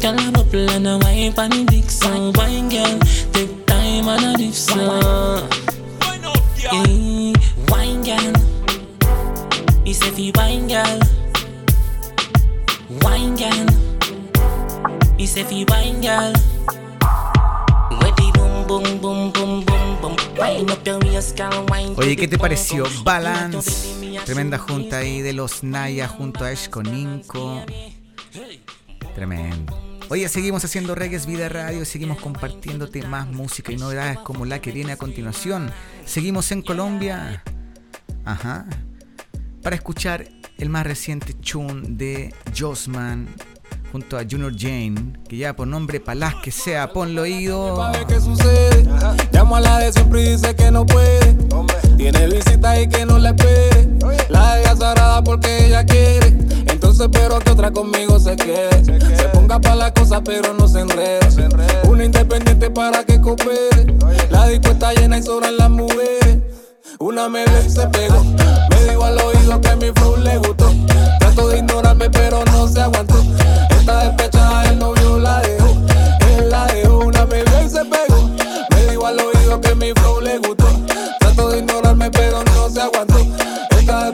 Girl, 0.02 0.20
I 0.20 0.30
bubble 0.32 0.68
and 0.68 0.86
I 0.86 0.96
wine 0.96 1.32
for 1.32 1.48
the 1.48 1.64
dick, 1.64 1.90
so. 1.90 2.30
Wine, 2.36 2.68
girl. 2.68 2.98
Take 3.32 3.64
time 3.64 4.08
and 4.08 4.34
a 4.34 4.36
dip, 4.36 4.52
so. 4.52 5.48
Yeah, 6.64 6.80
wine, 7.68 8.02
girl. 8.02 8.32
Fi 9.84 10.32
wine, 10.34 10.66
girl. 10.66 10.98
Wine, 13.04 13.36
girl. 13.36 13.66
Fi 15.18 15.64
wine, 15.68 16.00
girl. 16.00 16.32
Oye, 21.96 22.16
¿qué 22.16 22.28
te 22.28 22.38
pareció? 22.38 22.86
Balance. 23.04 24.16
Tremenda 24.24 24.56
junta 24.56 24.98
ahí 24.98 25.20
de 25.20 25.34
los 25.34 25.62
Naya 25.62 26.08
junto 26.08 26.46
a 26.46 26.48
Ash 26.48 26.70
con 26.70 26.86
Inco. 26.86 27.62
Tremendo. 29.14 29.93
Oye, 30.14 30.28
seguimos 30.28 30.64
haciendo 30.64 30.94
Reggae 30.94 31.18
Vida 31.26 31.48
Radio, 31.48 31.84
seguimos 31.84 32.20
compartiéndote 32.20 33.02
más 33.02 33.26
música 33.26 33.72
y 33.72 33.76
novedades 33.76 34.16
como 34.20 34.44
la 34.44 34.60
que 34.60 34.70
viene 34.70 34.92
a 34.92 34.96
continuación. 34.96 35.72
Seguimos 36.04 36.52
en 36.52 36.62
Colombia. 36.62 37.42
Ajá. 38.24 38.64
Para 39.60 39.74
escuchar 39.74 40.28
el 40.56 40.68
más 40.68 40.86
reciente 40.86 41.34
tune 41.34 41.82
de 41.88 42.32
Josman 42.56 43.26
junto 43.94 44.18
a 44.18 44.24
Junior 44.28 44.52
Jane, 44.58 45.12
que 45.28 45.36
ya 45.36 45.54
por 45.54 45.68
nombre 45.68 46.00
Palaz 46.00 46.34
que 46.42 46.50
sea, 46.50 46.92
ponlo 46.92 47.22
oído. 47.22 47.80
¿Qué 48.08 48.20
sucede? 48.20 48.88
Llamo 49.30 49.54
a 49.54 49.60
la 49.60 49.78
de 49.78 49.92
siempre 49.92 50.22
y 50.22 50.30
dice 50.30 50.52
que 50.56 50.68
no 50.72 50.84
puede. 50.84 51.36
Tiene 51.96 52.26
visita 52.26 52.80
y 52.80 52.88
que 52.88 53.06
no 53.06 53.20
la 53.20 53.28
espere. 53.28 53.88
La 54.30 54.56
deja 54.56 54.74
sagrada 54.74 55.22
porque 55.22 55.66
ella 55.66 55.86
quiere. 55.86 56.26
Entonces 56.72 57.02
espero 57.02 57.38
que 57.38 57.52
otra 57.52 57.70
conmigo 57.70 58.18
se 58.18 58.34
quede. 58.34 58.84
Se 58.84 59.28
ponga 59.28 59.60
para 59.60 59.76
la 59.76 59.94
cosa 59.94 60.20
pero 60.24 60.52
no 60.54 60.66
se 60.66 60.80
enrede. 60.80 61.20
Una 61.84 62.04
independiente 62.04 62.70
para 62.70 63.04
que 63.04 63.20
coopere. 63.20 63.94
La 64.28 64.48
disco 64.48 64.72
está 64.72 64.92
llena 64.92 65.18
y 65.18 65.22
sobran 65.22 65.56
las 65.56 65.70
mujeres. 65.70 66.38
Una 66.98 67.28
me 67.28 67.44
ve 67.44 67.88
pegó. 67.92 68.24
Me 68.70 68.90
dijo 68.90 69.04
al 69.04 69.18
oído 69.20 69.60
que 69.60 69.76
mi 69.76 69.92
flow 69.92 70.16
le 70.16 70.38
gustó. 70.38 70.72
Trato 71.20 71.46
de 71.46 71.58
ignorarme 71.58 72.10
pero 72.10 72.44
no 72.46 72.66
se 72.66 72.80
aguantó. 72.80 73.22
Está 73.84 74.04
despechada, 74.04 74.64
el 74.70 74.78
novio 74.78 75.18
la 75.18 75.42
dejó. 75.42 75.76
Él 76.38 76.48
la 76.48 76.64
dejó, 76.68 77.00
una 77.00 77.26
vio 77.26 77.44
y 77.62 77.68
se 77.68 77.84
pegó. 77.84 78.30
Me 78.70 78.86
dijo 78.86 79.06
al 79.06 79.20
oído 79.20 79.60
que 79.60 79.74
mi 79.74 79.92
flow 79.92 80.22
le 80.22 80.38
gustó. 80.38 80.64
Trato 81.20 81.50
de 81.50 81.58
ignorarme 81.58 82.10
pero 82.10 82.42
no 82.44 82.70
se 82.70 82.80
aguantó. 82.80 83.18
Está 83.78 84.10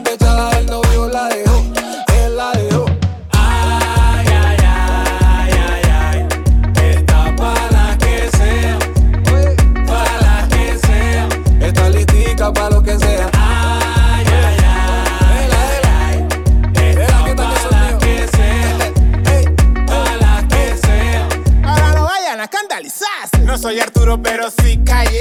soy 23.61 23.79
Arturo, 23.79 24.19
pero 24.21 24.49
sí 24.49 24.79
calle. 24.83 25.19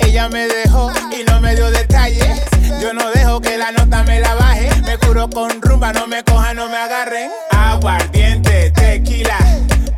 Ella 0.00 0.28
me 0.28 0.46
dejó 0.46 0.92
y 1.18 1.24
no 1.24 1.40
me 1.40 1.54
dio 1.54 1.70
detalles. 1.70 2.42
Yo 2.80 2.92
no 2.92 3.10
dejo 3.10 3.40
que 3.40 3.56
la 3.56 3.72
nota 3.72 4.02
me 4.02 4.20
la 4.20 4.34
baje. 4.34 4.68
Me 4.82 4.98
curo 4.98 5.30
con 5.30 5.62
rumba, 5.62 5.90
no 5.94 6.06
me 6.06 6.22
cojan, 6.22 6.56
no 6.56 6.68
me 6.68 6.76
agarren. 6.76 7.30
Aguardiente, 7.50 8.70
tequila, 8.72 9.38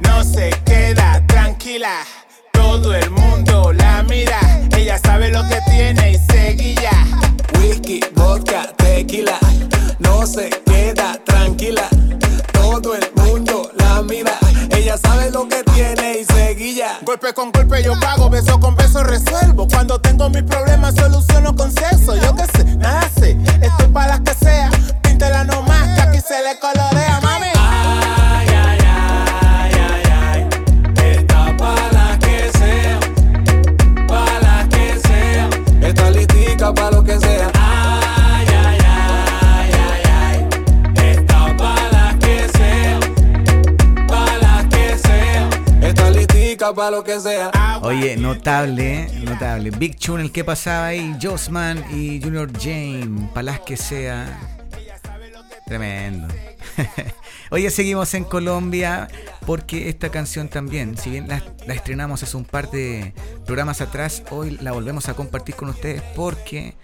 no 0.01 0.23
se 0.23 0.51
queda 0.65 1.27
tranquila. 1.27 2.05
Todo 2.53 2.95
el 2.95 3.11
mundo 3.11 3.73
la 3.73 4.05
mira. 4.05 4.39
Ella 4.77 4.99
sabe 4.99 5.31
lo 5.31 5.43
que 5.49 5.59
tiene 5.69 6.13
y 6.13 6.19
seguilla. 6.33 6.93
Whisky, 7.59 8.01
vodka, 8.15 8.73
tequila, 8.77 9.39
no 9.99 10.25
se 10.25 10.51
queda 10.67 11.19
tranquila. 11.25 11.89
Todo 12.53 12.95
el 12.95 13.11
mundo 13.17 13.62
ella 14.77 14.99
sabe 14.99 15.31
lo 15.31 15.49
que 15.49 15.63
tiene 15.75 16.19
y 16.21 16.25
seguilla. 16.25 16.99
Golpe 17.03 17.33
con 17.35 17.53
golpe 17.53 17.85
yo 17.85 17.93
pago, 18.01 18.29
beso 18.29 18.59
con 18.59 18.75
beso 18.75 19.05
resuelvo. 19.05 19.69
Cuando 19.69 20.01
tengo 20.01 20.29
mis 20.29 20.43
problemas 20.43 20.95
soluciono 20.97 21.55
con 21.55 21.71
sexo. 21.71 22.17
Yo 22.17 22.35
qué 22.35 22.45
sé, 22.47 22.65
sé. 23.21 23.39
Esto 23.61 23.85
es 23.85 23.89
para 23.91 24.19
las 24.19 24.21
que 24.21 24.35
sea. 24.45 24.71
Píntela 25.03 25.45
nomás 25.45 25.95
que 25.95 26.01
aquí 26.01 26.19
se 26.21 26.43
le 26.43 26.59
colorea, 26.59 27.02
para 46.75 46.91
lo 46.91 47.05
que 47.05 47.21
sea. 47.21 47.51
Oye, 47.83 48.17
notable, 48.17 49.03
¿eh? 49.03 49.21
notable. 49.25 49.71
Big 49.71 49.99
Tune, 49.99 50.23
el 50.23 50.33
que 50.33 50.45
pasaba 50.45 50.87
ahí, 50.87 51.17
Josman 51.21 51.85
y 51.91 52.21
Junior 52.23 52.51
Jane, 52.53 53.29
Palaz 53.35 53.61
que 53.61 53.77
sea. 53.77 54.39
Tremendo. 55.67 56.29
Oye, 57.51 57.71
seguimos 57.71 58.15
en 58.15 58.25
Colombia 58.25 59.09
porque 59.47 59.89
esta 59.89 60.11
canción 60.11 60.49
también, 60.49 60.97
si 60.97 61.11
bien 61.11 61.29
la, 61.29 61.43
la 61.67 61.75
estrenamos 61.75 62.23
hace 62.23 62.37
un 62.37 62.45
par 62.45 62.71
de 62.71 63.15
programas 63.47 63.81
atrás, 63.81 64.23
hoy 64.31 64.59
la 64.61 64.73
volvemos 64.73 65.09
a 65.09 65.15
compartir 65.15 65.55
con 65.55 65.69
ustedes 65.69 66.03
porque 66.15 66.75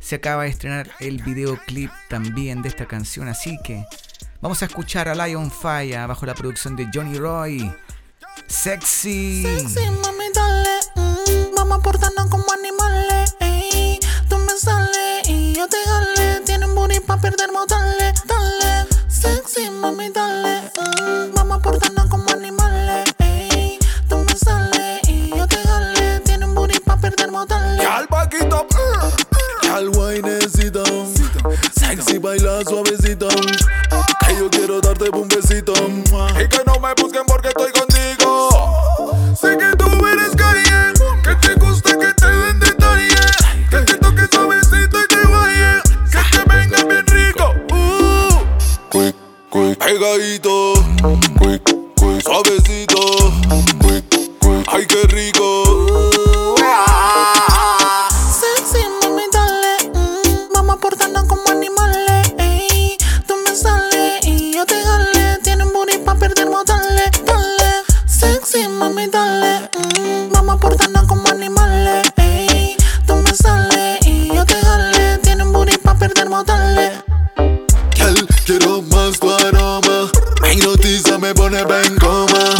se 0.00 0.16
acaba 0.16 0.44
de 0.44 0.50
estrenar 0.50 0.90
el 1.00 1.22
videoclip 1.22 1.90
también 2.08 2.62
de 2.62 2.68
esta 2.68 2.86
canción. 2.86 3.28
Así 3.28 3.58
que 3.62 3.84
vamos 4.40 4.62
a 4.62 4.66
escuchar 4.66 5.08
a 5.08 5.26
Lion 5.26 5.50
Fire 5.50 6.06
bajo 6.06 6.26
la 6.26 6.34
producción 6.34 6.76
de 6.76 6.88
Johnny 6.92 7.18
Roy. 7.18 7.72
Sexy. 8.46 9.42
Sexy, 9.42 9.90
mami, 9.90 10.26
dale. 10.34 10.80
Mm, 10.94 11.54
vamos 11.56 11.78
a 11.78 12.28
como 12.28 12.52
animales. 12.52 13.34
Ey, 13.40 13.98
tú 14.28 14.38
me 14.38 14.52
sales 14.58 15.28
y 15.28 15.54
yo 15.54 15.66
te 15.68 15.76
gale. 15.84 16.40
Tienen 16.44 16.74
booty 16.74 17.00
pa' 17.00 17.18
perder, 17.18 17.50
dale, 17.68 18.14
dale. 18.26 18.86
Sexy, 19.08 19.70
mami, 19.70 20.10
dale. 20.10 20.70
Mm, 20.76 21.34
vamos 21.34 21.60
a 21.64 22.08
como 22.08 22.30
animales. 22.30 23.08
Ey, 23.18 23.78
tú 24.08 24.18
me 24.18 24.34
sales 24.36 25.08
y 25.08 25.30
yo 25.30 25.46
te 25.46 25.62
gale. 25.62 26.20
Tienen 26.20 26.54
booty 26.54 26.78
pa' 26.80 26.96
perder, 26.96 27.30
dale. 27.48 27.84
al 27.84 28.08
paquito. 28.08 28.66
Mm. 28.70 29.70
al 29.72 29.90
guainecito. 29.90 30.84
Sexy, 31.78 32.18
baila 32.18 32.62
suavecito. 32.64 33.28
Que 34.26 34.36
yo 34.36 34.50
quiero 34.50 34.80
darte 34.80 35.08
un 35.10 35.28
besito. 35.28 35.72
Y 35.72 36.48
que 36.48 36.62
no 36.66 36.78
me 36.80 36.92
busquen 37.00 37.24
porque 37.26 37.48
estoy 37.48 37.72
contigo. 37.72 37.97
quick, 49.50 49.78
pegadito, 49.78 50.74
suavecito, 52.24 53.00
ay 54.68 54.86
qué 54.86 55.02
rico. 55.08 55.64
Sexy 58.40 58.84
mami 59.02 59.22
dale, 59.32 59.90
mm, 59.94 60.52
vamos 60.54 60.76
a 60.76 60.78
portarnos 60.80 61.24
como 61.24 61.48
animales, 61.50 62.32
ey. 62.38 62.96
tú 63.26 63.34
me 63.44 63.54
sales 63.54 64.26
y 64.26 64.54
yo 64.54 64.66
te 64.66 64.80
jale, 64.82 65.38
tienen 65.42 65.72
booty 65.72 65.98
pa 65.98 66.14
perder 66.14 66.48
modales, 66.48 67.10
dale. 67.24 67.84
Sexy 68.06 68.68
mami 68.68 69.06
dale, 69.08 69.70
mm, 69.72 70.32
vamos 70.32 70.56
a 70.56 70.58
portarnos 70.58 71.06
como 71.06 71.27
más 78.88 79.18
tu 79.18 79.30
aroma. 79.30 80.10
Mi 80.42 80.56
noticia 80.56 81.18
me 81.18 81.34
pone 81.34 81.58
en 81.58 81.96
coma. 81.98 82.54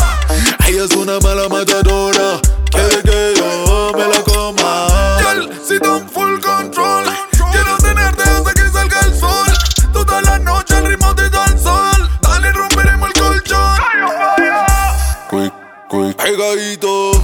Ella 0.67 0.85
es 0.85 0.97
una 0.97 1.19
mala 1.21 1.49
matadora. 1.49 2.41
Quiere 2.71 3.03
que 3.03 3.35
yo 3.37 3.93
me 3.97 4.07
la 4.07 4.23
coma. 4.23 4.87
Girl, 5.21 5.51
si 5.67 5.75
en 5.75 6.09
full 6.09 6.41
control. 6.41 7.05
Quiero 7.53 7.77
tenerte 7.79 8.23
hasta 8.23 8.53
que 8.53 8.69
salga 8.71 9.01
el 9.01 9.19
sol. 9.19 9.47
Toda 9.93 10.23
la 10.23 10.39
noche 10.39 10.77
el 10.79 10.87
ritmo 10.89 11.15
te 11.15 11.29
da 11.31 11.45
el 11.47 11.59
sol. 11.59 12.11
Dale, 12.23 12.53
romperemos 12.53 13.11
el 13.15 13.21
colchón. 13.21 13.79
Quick, 15.31 15.53
quick, 15.91 16.17
pegadito. 16.17 17.18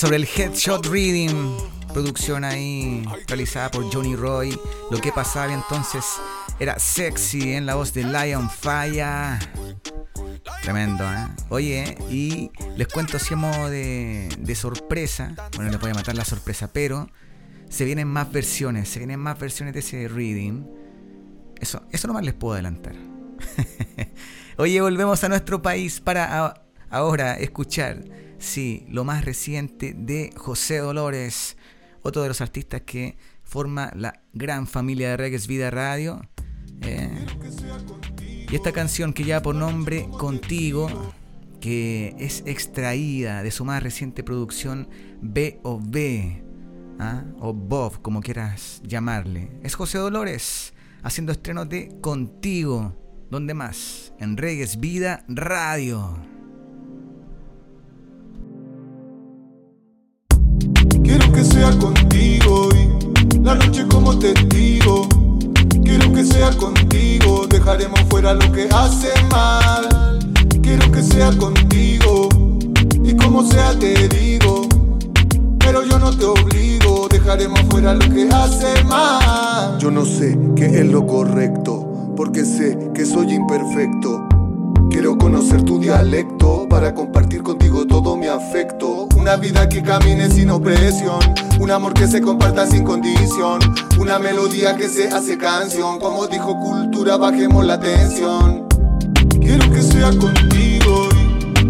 Sobre 0.00 0.16
el 0.16 0.24
Headshot 0.24 0.86
Reading. 0.86 1.58
Producción 1.92 2.42
ahí 2.42 3.04
realizada 3.28 3.70
por 3.70 3.84
Johnny 3.92 4.16
Roy. 4.16 4.58
Lo 4.90 4.98
que 4.98 5.12
pasaba 5.12 5.52
entonces 5.52 6.02
era 6.58 6.78
sexy 6.78 7.52
en 7.52 7.66
la 7.66 7.74
voz 7.74 7.92
de 7.92 8.04
Lion 8.04 8.48
Fire. 8.48 9.38
Tremendo, 10.62 11.04
¿eh? 11.04 11.26
Oye, 11.50 11.98
y 12.08 12.50
les 12.78 12.88
cuento 12.88 13.18
así 13.18 13.34
modo 13.34 13.68
de, 13.68 14.34
de 14.38 14.54
sorpresa. 14.54 15.34
Bueno, 15.54 15.70
les 15.70 15.78
voy 15.78 15.90
a 15.90 15.94
matar 15.94 16.16
la 16.16 16.24
sorpresa, 16.24 16.70
pero 16.72 17.06
se 17.68 17.84
vienen 17.84 18.08
más 18.08 18.32
versiones. 18.32 18.88
Se 18.88 19.00
vienen 19.00 19.20
más 19.20 19.38
versiones 19.38 19.74
de 19.74 19.80
ese 19.80 20.08
reading. 20.08 20.64
Eso, 21.60 21.82
eso 21.90 22.08
nomás 22.08 22.24
les 22.24 22.32
puedo 22.32 22.54
adelantar. 22.54 22.94
Oye, 24.56 24.80
volvemos 24.80 25.22
a 25.24 25.28
nuestro 25.28 25.60
país 25.60 26.00
para 26.00 26.54
ahora 26.88 27.34
escuchar, 27.34 28.02
sí, 28.40 28.84
lo 28.88 29.04
más 29.04 29.24
reciente 29.24 29.94
de 29.96 30.32
José 30.36 30.78
Dolores, 30.78 31.56
otro 32.02 32.22
de 32.22 32.28
los 32.28 32.40
artistas 32.40 32.82
que 32.82 33.16
forma 33.44 33.92
la 33.94 34.22
gran 34.32 34.66
familia 34.66 35.10
de 35.10 35.16
Reggae 35.16 35.38
Vida 35.46 35.70
Radio. 35.70 36.20
eh. 36.82 37.26
Y 38.50 38.56
esta 38.56 38.72
canción 38.72 39.12
que 39.12 39.22
lleva 39.22 39.42
por 39.42 39.54
nombre 39.54 40.08
Contigo, 40.18 40.88
que 41.60 42.16
es 42.18 42.42
extraída 42.46 43.44
de 43.44 43.50
su 43.52 43.64
más 43.64 43.80
reciente 43.82 44.24
producción 44.24 44.88
B.O.B. 45.20 46.42
¿ah? 46.98 47.24
o 47.38 47.52
Bob, 47.52 48.02
como 48.02 48.20
quieras 48.20 48.80
llamarle. 48.84 49.50
Es 49.62 49.74
José 49.74 49.98
Dolores 49.98 50.74
haciendo 51.02 51.32
estrenos 51.32 51.68
de 51.68 51.96
Contigo. 52.00 52.96
¿Dónde 53.30 53.54
más? 53.54 54.12
En 54.18 54.36
Reggae 54.36 54.66
Vida 54.78 55.24
Radio. 55.28 56.29
Quiero 61.30 61.44
que 61.44 61.54
sea 61.54 61.78
contigo 61.78 62.68
y 62.74 63.38
la 63.38 63.54
noche 63.54 63.86
como 63.88 64.18
testigo. 64.18 65.06
Quiero 65.84 66.12
que 66.12 66.24
sea 66.24 66.50
contigo, 66.56 67.46
dejaremos 67.48 68.00
fuera 68.10 68.34
lo 68.34 68.50
que 68.50 68.68
hace 68.74 69.10
mal. 69.30 70.18
Quiero 70.60 70.90
que 70.90 71.00
sea 71.04 71.30
contigo 71.36 72.28
y 73.04 73.14
como 73.14 73.44
sea 73.44 73.78
te 73.78 74.08
digo. 74.08 74.66
Pero 75.60 75.84
yo 75.84 76.00
no 76.00 76.10
te 76.10 76.24
obligo, 76.24 77.06
dejaremos 77.08 77.60
fuera 77.70 77.94
lo 77.94 78.12
que 78.12 78.28
hace 78.28 78.82
mal. 78.82 79.78
Yo 79.78 79.92
no 79.92 80.04
sé 80.04 80.36
qué 80.56 80.80
es 80.80 80.86
lo 80.86 81.06
correcto, 81.06 82.12
porque 82.16 82.44
sé 82.44 82.76
que 82.92 83.06
soy 83.06 83.34
imperfecto. 83.34 84.29
Quiero 84.90 85.16
conocer 85.16 85.62
tu 85.62 85.78
dialecto 85.78 86.66
para 86.68 86.92
compartir 86.92 87.42
contigo 87.42 87.86
todo 87.86 88.16
mi 88.16 88.26
afecto. 88.26 89.08
Una 89.16 89.36
vida 89.36 89.68
que 89.68 89.82
camine 89.82 90.28
sin 90.28 90.50
opresión, 90.50 91.20
un 91.60 91.70
amor 91.70 91.94
que 91.94 92.08
se 92.08 92.20
comparta 92.20 92.66
sin 92.66 92.82
condición, 92.82 93.60
una 93.98 94.18
melodía 94.18 94.76
que 94.76 94.88
se 94.88 95.08
hace 95.08 95.38
canción. 95.38 96.00
Como 96.00 96.26
dijo 96.26 96.58
Cultura, 96.58 97.16
bajemos 97.16 97.64
la 97.64 97.78
tensión. 97.78 98.66
Quiero 99.40 99.70
que 99.70 99.80
sea 99.80 100.10
contigo 100.10 101.08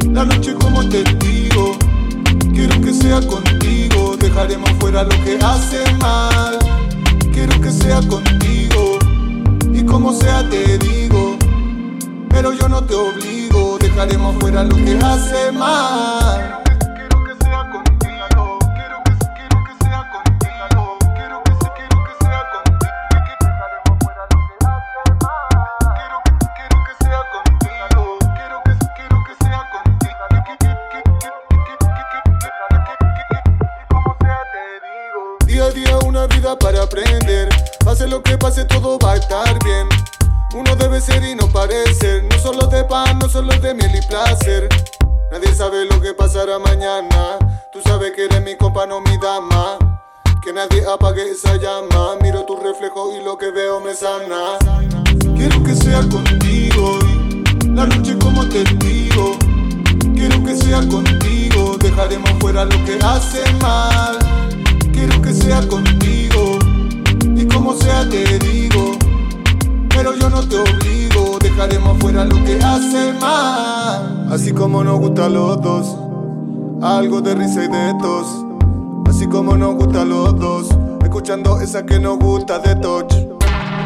y 0.03 0.09
la 0.09 0.25
noche 0.25 0.55
como 0.55 0.89
testigo. 0.89 1.77
Quiero 2.55 2.81
que 2.81 2.95
sea 2.95 3.21
contigo, 3.21 4.17
dejaremos 4.17 4.71
fuera 4.81 5.03
lo 5.03 5.25
que 5.25 5.39
hace 5.45 5.79
mal. 6.01 6.59
Quiero 7.33 7.61
que 7.61 7.71
sea 7.71 8.01
contigo 8.09 8.99
y 9.73 9.85
como 9.85 10.13
sea 10.15 10.49
te 10.49 10.79
digo. 10.79 11.30
Pero 12.31 12.53
yo 12.53 12.69
no 12.69 12.83
te 12.85 12.95
obligo, 12.95 13.79
dejaremos 13.79 14.37
fuera 14.41 14.65
lo 14.65 14.77
que 14.77 14.99
hace 15.03 15.53
mal. 15.53 16.63
Día 35.47 35.65
a 35.65 35.71
día 35.71 35.99
una 36.07 36.27
vida 36.27 36.59
para 36.59 36.83
aprender. 36.83 37.49
Pase 37.85 38.07
lo 38.07 38.23
que 38.23 38.39
pase, 38.39 38.65
todo 38.65 38.99
va 38.99 39.13
a 39.13 39.17
estar 39.17 39.63
bien. 39.65 40.10
Uno 40.55 40.75
debe 40.75 41.01
ser 41.01 41.23
y 41.23 41.35
no 41.35 41.49
parecer. 41.49 42.25
No 42.25 42.39
solo 42.39 42.67
de 42.67 42.85
pan, 42.85 43.19
no 43.21 43.29
solo 43.29 43.57
de 43.61 43.75
miel 43.75 43.95
y 43.95 44.07
placer. 44.07 44.69
Nadie 45.31 45.55
sabe 45.55 45.85
lo 45.85 46.01
que 46.01 46.13
pasará 46.13 46.59
mañana. 46.59 47.39
Tú 47.73 47.81
sabes 47.85 48.13
que 48.17 48.25
eres 48.25 48.43
mi 48.43 48.57
compa, 48.57 48.85
no 48.87 49.01
mi 49.01 49.17
dama. 49.19 49.79
Que 50.43 50.53
nadie 50.53 50.83
apague 50.87 51.31
esa 51.31 51.57
llama. 51.57 52.17
Miro 52.21 52.45
tu 52.47 52.57
reflejo 52.57 53.15
y 53.17 53.23
lo 53.23 53.39
que 53.39 53.51
veo 53.51 53.79
me 53.81 53.95
sana. 53.95 54.59
Quiero 55.37 55.63
que 55.63 55.75
sea 55.75 56.01
contigo 56.09 56.99
y 57.03 57.69
la 57.69 57.87
noche 57.87 58.19
como 58.19 58.49
testigo. 58.49 59.37
Quiero 60.15 60.43
que 60.45 60.57
sea 60.57 60.81
contigo, 60.89 61.77
dejaremos 61.79 62.31
fuera 62.41 62.65
lo 62.65 62.85
que 62.85 62.99
hace 63.03 63.41
mal. 63.63 64.19
Quiero 64.93 65.23
que 65.23 65.33
sea 65.33 65.67
contigo 65.69 66.59
y 67.37 67.47
como 67.47 67.75
sea 67.75 68.09
te 68.09 68.39
digo. 68.41 69.00
Pero 70.01 70.15
yo 70.15 70.31
no 70.31 70.41
te 70.49 70.57
obligo, 70.57 71.39
dejaremos 71.43 71.99
fuera 71.99 72.25
lo 72.25 72.43
que 72.43 72.55
hace 72.55 73.13
mal. 73.21 74.29
Así 74.33 74.51
como 74.51 74.83
nos 74.83 74.99
gusta 74.99 75.27
a 75.27 75.29
los 75.29 75.61
dos, 75.61 75.95
algo 76.81 77.21
de 77.21 77.35
risa 77.35 77.65
y 77.65 77.69
de 77.69 77.93
tos. 78.01 78.27
Así 79.07 79.27
como 79.27 79.59
nos 79.59 79.75
gusta 79.75 80.01
a 80.01 80.05
los 80.07 80.39
dos, 80.39 80.69
escuchando 81.03 81.61
esa 81.61 81.85
que 81.85 81.99
nos 81.99 82.19
gusta 82.19 82.61
de 82.61 82.77
touch. 82.77 83.13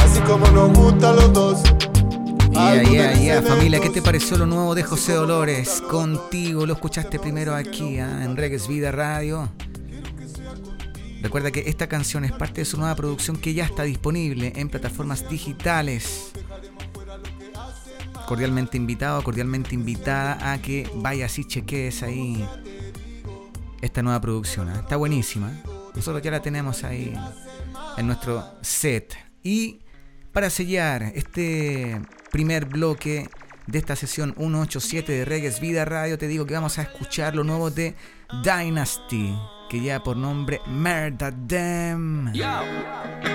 Así 0.05 0.21
como 0.21 0.47
nos 0.53 0.73
gusta 0.79 1.11
a 1.11 1.15
los 1.15 1.33
dos. 1.33 1.63
Yeah, 2.53 2.69
algo 2.69 2.91
de 2.91 2.97
yeah, 2.97 3.09
risa 3.09 3.21
y 3.21 3.25
yeah, 3.25 3.41
de 3.41 3.49
familia, 3.49 3.81
¿qué 3.81 3.91
te 3.91 4.01
pareció 4.01 4.39
lo 4.39 4.47
nuevo 4.47 4.77
de 4.77 4.85
José 4.85 5.15
Dolores? 5.15 5.83
Contigo, 5.91 6.65
lo 6.65 6.75
escuchaste 6.75 7.19
primero 7.19 7.57
aquí 7.57 7.99
¿ah? 7.99 8.23
en 8.23 8.37
Reggae 8.37 8.61
Vida 8.69 8.93
Radio. 8.93 9.49
Recuerda 11.25 11.51
que 11.51 11.65
esta 11.71 11.89
canción 11.89 12.27
es 12.27 12.33
parte 12.33 12.61
de 12.61 12.65
su 12.67 12.77
nueva 12.77 12.95
producción 12.95 13.39
que 13.39 13.55
ya 13.55 13.65
está 13.65 13.85
disponible 13.85 14.53
en 14.57 14.69
plataformas 14.69 15.27
digitales. 15.27 16.33
Cordialmente 18.29 18.77
invitado, 18.77 19.23
cordialmente 19.23 19.75
invitada 19.75 20.53
a 20.53 20.61
que 20.61 20.87
vayas 20.97 21.39
y 21.39 21.47
cheques 21.47 22.03
ahí 22.03 22.47
esta 23.81 24.03
nueva 24.03 24.21
producción. 24.21 24.69
¿ah? 24.69 24.81
Está 24.81 24.97
buenísima. 24.97 25.51
Nosotros 25.95 26.23
ya 26.23 26.31
la 26.31 26.43
tenemos 26.43 26.85
ahí 26.85 27.15
en 27.97 28.07
nuestro 28.07 28.45
set. 28.61 29.17
Y 29.43 29.81
para 30.31 30.51
sellar 30.51 31.05
este 31.15 32.03
primer 32.33 32.67
bloque 32.67 33.31
de 33.67 33.79
esta 33.79 33.97
sesión 33.97 34.35
187 34.37 35.11
de 35.11 35.25
Reggae 35.25 35.59
Vida 35.59 35.87
Radio, 35.87 36.19
te 36.19 36.29
digo 36.29 36.45
que 36.45 36.53
vamos 36.53 36.79
a 36.79 36.83
escuchar 36.83 37.35
lo 37.35 37.45
nuevo 37.45 37.71
de 37.71 37.95
Dynasty. 38.43 39.35
Que 39.69 39.81
lleva 39.81 40.03
por 40.03 40.17
nombre 40.17 40.61
Murder 40.67 41.33
Them. 41.47 42.33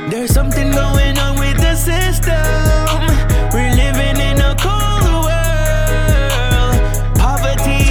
There's 0.09 0.33
something 0.33 0.71
going 0.71 1.17
on 1.17 1.37
with 1.39 1.57
the 1.57 1.75
system. 1.75 2.35
We're 3.53 3.73
living 3.75 4.17
in 4.17 4.39
a 4.41 4.55
cold 4.55 5.03
world. 5.25 6.79
Poverty 7.15 7.88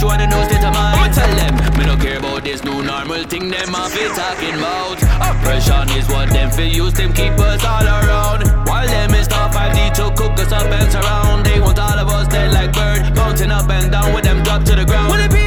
you 0.00 0.08
a. 0.08 0.12
I'ma 0.12 1.12
tell 1.12 1.34
them, 1.36 1.54
me 1.78 1.84
don't 1.84 2.00
care 2.00 2.18
about 2.18 2.44
this 2.44 2.64
new 2.64 2.82
normal 2.82 3.24
thing 3.24 3.50
them 3.50 3.74
off 3.74 3.92
be 3.94 4.04
talking 4.08 4.54
about. 4.54 5.02
Oppression 5.28 5.88
is 5.98 6.08
what 6.08 6.30
them 6.30 6.50
feel 6.50 6.72
use, 6.84 6.94
them 6.94 7.12
keep 7.12 7.32
us 7.38 7.64
all 7.64 7.84
around. 7.84 8.48
While 8.66 8.86
them 8.86 9.14
is 9.14 9.28
not 9.28 9.52
5D 9.52 9.94
to 9.94 10.04
cook 10.16 10.38
us 10.38 10.52
up 10.52 10.70
and 10.70 10.90
surround. 10.90 11.46
They 11.46 11.60
want 11.60 11.78
all 11.78 11.98
of 11.98 12.08
us 12.08 12.28
dead 12.28 12.52
like 12.52 12.72
bird, 12.72 13.14
bouncing 13.14 13.50
up 13.50 13.68
and 13.70 13.90
down 13.90 14.14
with 14.14 14.24
them 14.24 14.42
drop 14.42 14.64
to 14.64 14.76
the 14.76 14.84
ground. 14.84 15.39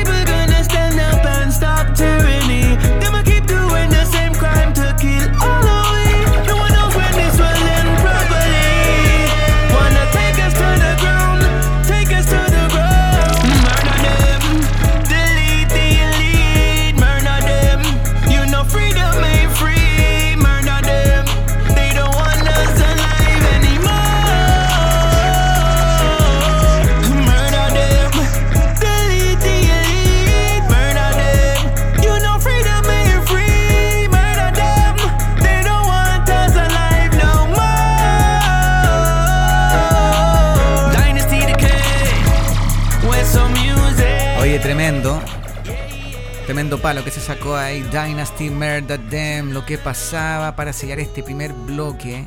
Tremendo 46.63 46.81
palo 46.81 47.03
que 47.03 47.11
se 47.11 47.19
sacó 47.19 47.57
ahí. 47.57 47.81
Dynasty 47.91 48.49
Murder 48.49 48.97
Them. 49.09 49.51
Lo 49.51 49.65
que 49.65 49.77
pasaba 49.77 50.55
para 50.55 50.71
sellar 50.71 50.97
este 51.01 51.21
primer 51.21 51.51
bloque. 51.51 52.23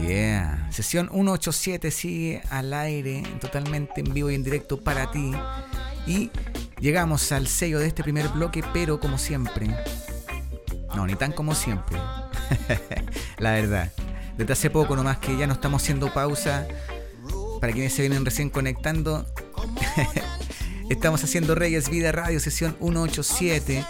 Yeah. 0.00 0.66
Sesión 0.70 1.10
187 1.12 1.90
sigue 1.90 2.42
al 2.48 2.72
aire, 2.72 3.24
totalmente 3.42 4.00
en 4.00 4.14
vivo 4.14 4.30
y 4.30 4.36
en 4.36 4.42
directo 4.42 4.80
para 4.80 5.10
ti. 5.10 5.32
Y 6.06 6.30
llegamos 6.80 7.30
al 7.30 7.46
sello 7.46 7.78
de 7.78 7.88
este 7.88 8.02
primer 8.02 8.28
bloque, 8.28 8.64
pero 8.72 8.98
como 8.98 9.18
siempre. 9.18 9.76
No, 10.96 11.06
ni 11.06 11.16
tan 11.16 11.32
como 11.32 11.54
siempre. 11.54 11.98
La 13.36 13.52
verdad. 13.52 13.92
Desde 14.38 14.54
hace 14.54 14.70
poco 14.70 14.96
nomás 14.96 15.18
que 15.18 15.36
ya 15.36 15.46
no 15.46 15.52
estamos 15.52 15.82
haciendo 15.82 16.10
pausa. 16.10 16.66
Para 17.60 17.74
quienes 17.74 17.92
se 17.92 18.00
vienen 18.00 18.24
recién 18.24 18.48
conectando. 18.48 19.26
Estamos 20.90 21.24
haciendo 21.24 21.54
Reyes 21.54 21.88
Vida 21.88 22.12
Radio, 22.12 22.38
sesión 22.40 22.76
187. 22.80 23.84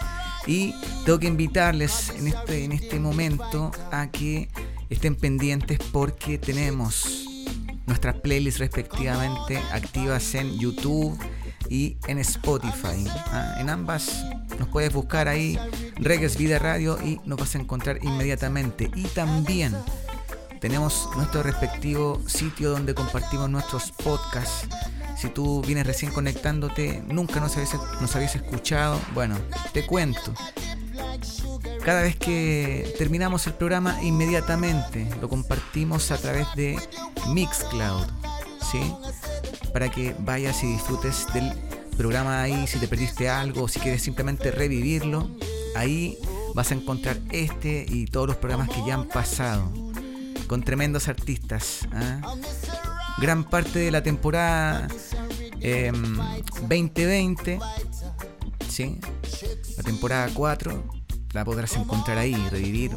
Y 0.46 0.74
tengo 1.04 1.18
que 1.18 1.26
invitarles 1.26 2.11
en 2.11 2.28
este, 2.28 2.64
en 2.64 2.72
este 2.72 3.00
momento 3.00 3.72
a 3.90 4.11
que 4.11 4.48
estén 4.90 5.16
pendientes 5.16 5.78
porque 5.92 6.38
tenemos 6.38 7.26
nuestras 7.87 8.16
playlists 8.20 8.61
respectivamente 8.61 9.59
activas 9.72 10.35
en 10.35 10.59
YouTube 10.59 11.18
y 11.68 11.96
en 12.07 12.18
Spotify. 12.18 13.04
Ah, 13.26 13.57
en 13.59 13.70
ambas 13.70 14.24
nos 14.59 14.68
puedes 14.68 14.92
buscar 14.92 15.28
ahí 15.28 15.59
Reggae 15.96 16.28
Vida 16.28 16.59
Radio 16.59 16.98
y 17.02 17.20
nos 17.24 17.38
vas 17.38 17.54
a 17.54 17.59
encontrar 17.59 17.98
inmediatamente. 18.02 18.90
Y 18.94 19.02
también 19.09 19.74
tenemos 20.61 21.09
nuestro 21.16 21.42
respectivo 21.42 22.22
sitio 22.26 22.70
donde 22.70 22.94
compartimos 22.94 23.50
nuestros 23.50 23.90
podcasts. 23.92 24.68
Si 25.16 25.29
tú 25.29 25.62
vienes 25.62 25.87
recién 25.87 26.12
conectándote, 26.12 27.03
nunca 27.07 27.40
nos 27.40 27.57
habías, 27.57 27.74
nos 28.00 28.14
habías 28.16 28.35
escuchado, 28.37 29.00
bueno, 29.14 29.37
te 29.72 29.87
cuento. 29.87 30.35
Cada 31.85 32.03
vez 32.03 32.16
que 32.16 32.94
terminamos 32.98 33.46
el 33.46 33.55
programa, 33.55 34.03
inmediatamente 34.03 35.07
lo 35.20 35.29
compartimos 35.29 36.11
a 36.11 36.16
través 36.16 36.46
de 36.57 36.79
Mixcloud, 37.29 38.07
¿sí? 38.70 38.81
Para 39.72 39.90
que 39.90 40.14
vayas 40.20 40.62
y 40.64 40.66
disfrutes 40.66 41.27
del 41.35 41.53
programa 41.96 42.42
ahí, 42.42 42.66
si 42.66 42.79
te 42.79 42.88
perdiste 42.88 43.29
algo, 43.29 43.68
si 43.68 43.81
quieres 43.81 44.03
simplemente 44.03 44.50
revivirlo, 44.50 45.31
ahí 45.77 46.18
vas 46.55 46.70
a 46.70 46.74
encontrar 46.74 47.18
este 47.31 47.85
y 47.88 48.07
todos 48.07 48.29
los 48.29 48.37
programas 48.37 48.68
que 48.70 48.85
ya 48.87 48.94
han 48.94 49.07
pasado, 49.07 49.70
con 50.46 50.62
tremendos 50.62 51.09
artistas. 51.09 51.88
¿ah? 51.92 52.20
Gran 53.18 53.44
parte 53.44 53.78
de 53.78 53.90
la 53.90 54.02
temporada 54.02 54.88
eh, 55.61 55.92
2020, 56.68 57.59
¿sí? 58.68 58.98
la 59.76 59.83
temporada 59.83 60.28
4 60.35 60.85
la 61.33 61.44
podrás 61.44 61.76
encontrar 61.76 62.18
ahí, 62.18 62.35
revivir 62.50 62.92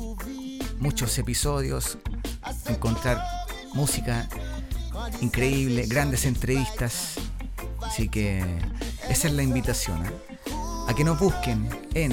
muchos 0.79 1.17
episodios, 1.17 1.97
encontrar 2.67 3.23
música 3.73 4.27
increíble, 5.21 5.85
grandes 5.87 6.25
entrevistas. 6.25 7.15
Así 7.81 8.09
que 8.09 8.43
esa 9.09 9.27
es 9.27 9.33
la 9.33 9.43
invitación. 9.43 10.05
¿eh? 10.05 10.11
A 10.87 10.93
que 10.95 11.03
nos 11.03 11.19
busquen 11.19 11.69
en 11.93 12.11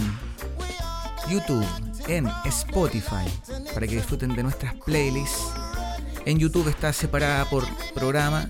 YouTube, 1.28 1.66
en 2.08 2.26
Spotify, 2.44 3.26
para 3.72 3.86
que 3.86 3.96
disfruten 3.96 4.34
de 4.34 4.42
nuestras 4.42 4.74
playlists. 4.74 5.52
En 6.26 6.38
YouTube 6.38 6.68
está 6.68 6.92
separada 6.92 7.44
por 7.50 7.64
programa 7.94 8.48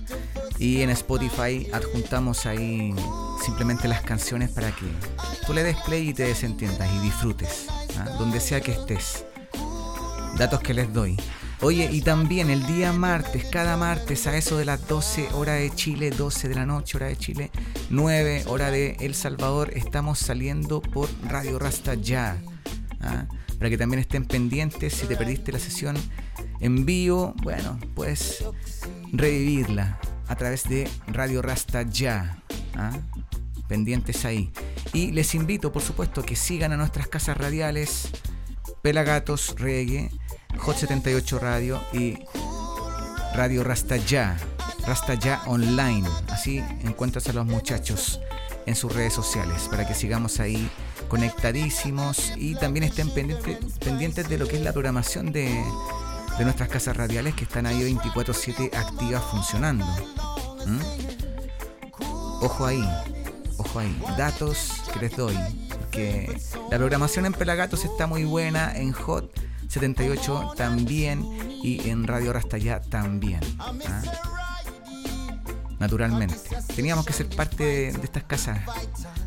y 0.59 0.83
en 0.83 0.91
Spotify 0.91 1.69
adjuntamos 1.73 2.47
ahí 2.47 2.95
simplemente 3.45 3.89
las 3.89 4.03
canciones 4.03 4.51
para 4.51 4.71
que 4.71 4.87
tú 5.47 5.53
le 5.53 5.63
des 5.63 5.77
play 5.83 6.11
y 6.11 6.15
te 6.15 6.25
desentiendas 6.25 6.89
y 6.93 6.99
disfrutes, 7.01 7.67
¿ah? 7.99 8.11
donde 8.19 8.41
sea 8.41 8.61
que 8.61 8.73
estés. 8.73 9.25
Datos 10.39 10.61
que 10.61 10.75
les 10.75 10.93
doy. 10.93 11.17
Oye, 11.61 11.89
y 11.91 12.03
también 12.03 12.51
el 12.51 12.67
día 12.67 12.93
martes, 12.93 13.45
cada 13.51 13.77
martes 13.77 14.27
a 14.27 14.37
eso 14.37 14.59
de 14.59 14.65
las 14.65 14.87
12 14.87 15.29
hora 15.33 15.55
de 15.55 15.71
Chile, 15.71 16.11
12 16.11 16.49
de 16.49 16.55
la 16.55 16.67
noche 16.67 16.97
hora 16.99 17.07
de 17.07 17.17
Chile, 17.17 17.51
9 17.91 18.45
hora 18.49 18.71
de 18.71 18.97
El 19.01 19.15
Salvador, 19.15 19.71
estamos 19.75 20.19
saliendo 20.19 20.83
por 20.83 21.09
Radio 21.27 21.59
Rasta 21.59 21.95
Ya. 21.95 22.37
¿ah? 23.01 23.25
Para 23.59 23.71
que 23.71 23.79
también 23.79 24.01
estén 24.01 24.25
pendientes 24.25 24.95
si 24.95 25.07
te 25.07 25.17
perdiste 25.17 25.53
la 25.53 25.59
sesión 25.59 25.97
en 26.61 26.85
vivo, 26.85 27.35
bueno, 27.43 27.79
puedes 27.95 28.45
revivirla 29.13 29.99
a 30.29 30.37
través 30.37 30.65
de 30.65 30.89
Radio 31.07 31.43
Rasta 31.43 31.83
Ya. 31.83 32.43
¿ah? 32.77 32.93
Pendientes 33.69 34.25
ahí. 34.25 34.53
Y 34.93 35.13
les 35.13 35.35
invito, 35.35 35.73
por 35.73 35.83
supuesto, 35.83 36.23
que 36.23 36.37
sigan 36.37 36.73
a 36.73 36.77
nuestras 36.77 37.09
casas 37.09 37.37
radiales 37.37 38.11
Pelagatos 38.83 39.55
Reggae, 39.59 40.11
Hot 40.59 40.77
78 40.77 41.39
Radio 41.39 41.81
y 41.93 42.19
Radio 43.35 43.65
Rasta 43.65 43.97
Ya, 43.97 44.37
Rasta 44.87 45.15
Ya 45.15 45.43
Online. 45.47 46.07
Así 46.29 46.59
encuentras 46.83 47.29
a 47.29 47.33
los 47.33 47.47
muchachos 47.47 48.21
en 48.67 48.77
sus 48.77 48.95
redes 48.95 49.13
sociales 49.13 49.69
para 49.71 49.87
que 49.87 49.95
sigamos 49.95 50.41
ahí 50.41 50.71
conectadísimos 51.15 52.33
y 52.35 52.57
también 52.57 52.83
estén 52.83 53.09
pendientes, 53.09 54.29
de 54.29 54.37
lo 54.37 54.49
que 54.49 54.57
es 54.57 54.63
la 54.63 54.73
programación 54.73 55.31
de, 55.31 55.45
de 56.37 56.45
nuestras 56.45 56.69
casas 56.69 56.97
radiales 56.97 57.37
que 57.37 57.45
están 57.45 57.67
ahí 57.67 57.95
24/7 57.95 58.75
activas 58.75 59.23
funcionando. 59.31 59.87
¿Mm? 60.67 60.81
Ojo 62.43 62.67
ahí, 62.67 62.85
ojo 63.59 63.79
ahí, 63.79 63.97
datos 64.19 64.73
que 64.93 64.99
les 64.99 65.17
doy, 65.17 65.39
que 65.93 66.37
la 66.69 66.79
programación 66.79 67.27
en 67.27 67.33
Pelagatos 67.33 67.85
está 67.85 68.09
muy 68.09 68.25
buena, 68.25 68.77
en 68.77 68.91
Hot 68.91 69.33
78 69.69 70.55
también 70.57 71.25
y 71.63 71.91
en 71.91 72.09
Radio 72.09 72.33
Rastaya 72.33 72.81
también. 72.81 73.39
¿ah? 73.61 74.44
Naturalmente. 75.85 76.37
Teníamos 76.75 77.05
que 77.05 77.13
ser 77.13 77.29
parte 77.29 77.63
de, 77.63 77.89
estas 77.89 78.23
casas 78.23 78.59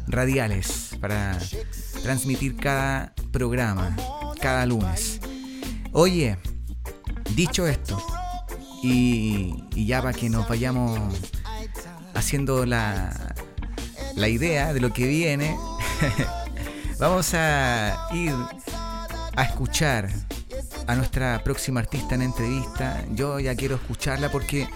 radiales 0.07 0.97
para 0.99 1.37
transmitir 2.01 2.55
cada 2.55 3.13
programa, 3.31 3.95
cada 4.41 4.65
lunes. 4.65 5.19
Oye, 5.91 6.35
dicho 7.35 7.67
esto, 7.67 8.03
y, 8.81 9.65
y 9.75 9.85
ya 9.85 10.01
para 10.01 10.17
que 10.17 10.31
nos 10.31 10.49
vayamos 10.49 10.99
haciendo 12.15 12.65
la, 12.65 13.35
la 14.15 14.27
idea 14.27 14.73
de 14.73 14.79
lo 14.79 14.91
que 14.91 15.05
viene, 15.05 15.55
vamos 16.99 17.35
a 17.35 18.07
ir 18.13 18.33
a 19.35 19.43
escuchar 19.43 20.09
a 20.87 20.95
nuestra 20.95 21.43
próxima 21.43 21.81
artista 21.81 22.15
en 22.15 22.23
entrevista. 22.23 23.05
Yo 23.11 23.39
ya 23.39 23.53
quiero 23.53 23.75
escucharla 23.75 24.31
porque 24.31 24.67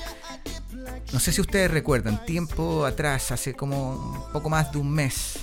no 1.13 1.19
sé 1.19 1.31
si 1.31 1.41
ustedes 1.41 1.69
recuerdan, 1.69 2.25
tiempo 2.25 2.85
atrás, 2.85 3.31
hace 3.31 3.53
como 3.53 3.95
un 3.95 4.31
poco 4.31 4.49
más 4.49 4.71
de 4.71 4.77
un 4.77 4.91
mes, 4.91 5.39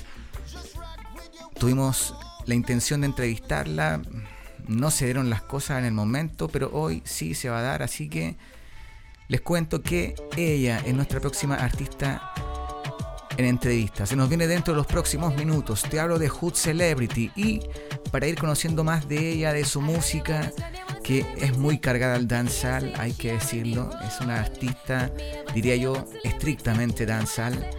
tuvimos 1.58 2.14
la 2.46 2.54
intención 2.54 3.02
de 3.02 3.08
entrevistarla. 3.08 4.00
No 4.66 4.90
se 4.90 5.06
dieron 5.06 5.30
las 5.30 5.42
cosas 5.42 5.78
en 5.78 5.86
el 5.86 5.92
momento, 5.92 6.48
pero 6.48 6.70
hoy 6.72 7.02
sí 7.04 7.34
se 7.34 7.48
va 7.48 7.60
a 7.60 7.62
dar, 7.62 7.82
así 7.82 8.08
que 8.08 8.36
les 9.28 9.40
cuento 9.40 9.82
que 9.82 10.14
ella 10.36 10.78
es 10.84 10.94
nuestra 10.94 11.20
próxima 11.20 11.54
artista 11.54 12.32
en 13.36 13.44
entrevista. 13.44 14.04
Se 14.04 14.16
nos 14.16 14.28
viene 14.28 14.46
dentro 14.46 14.74
de 14.74 14.78
los 14.78 14.86
próximos 14.86 15.34
minutos. 15.36 15.82
Te 15.82 16.00
hablo 16.00 16.18
de 16.18 16.28
Hood 16.28 16.54
Celebrity 16.54 17.30
y 17.36 17.60
para 18.10 18.26
ir 18.26 18.36
conociendo 18.36 18.84
más 18.84 19.08
de 19.08 19.32
ella, 19.32 19.52
de 19.52 19.64
su 19.64 19.80
música, 19.80 20.50
que 21.08 21.24
es 21.38 21.56
muy 21.56 21.78
cargada 21.78 22.16
al 22.16 22.28
danzal, 22.28 22.92
hay 22.98 23.14
que 23.14 23.32
decirlo. 23.32 23.88
Es 24.06 24.20
una 24.20 24.40
artista, 24.40 25.10
diría 25.54 25.74
yo, 25.74 26.04
estrictamente 26.22 27.06
danzal. 27.06 27.70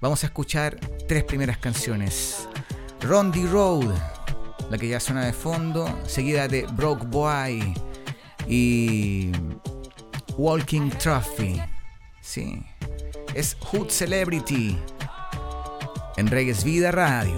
Vamos 0.00 0.24
a 0.24 0.28
escuchar 0.28 0.80
tres 1.06 1.24
primeras 1.24 1.58
canciones. 1.58 2.48
Rondi 3.02 3.44
Road, 3.44 3.94
la 4.70 4.78
que 4.78 4.88
ya 4.88 4.98
suena 4.98 5.26
de 5.26 5.34
fondo, 5.34 6.00
seguida 6.06 6.48
de 6.48 6.62
Broke 6.72 7.04
Boy 7.04 7.74
y 8.48 9.30
Walking 10.38 10.88
Trophy. 10.88 11.60
Sí, 12.22 12.62
es 13.34 13.58
Hood 13.60 13.90
Celebrity 13.90 14.78
en 16.16 16.28
Reggae's 16.28 16.64
Vida 16.64 16.90
Radio. 16.92 17.36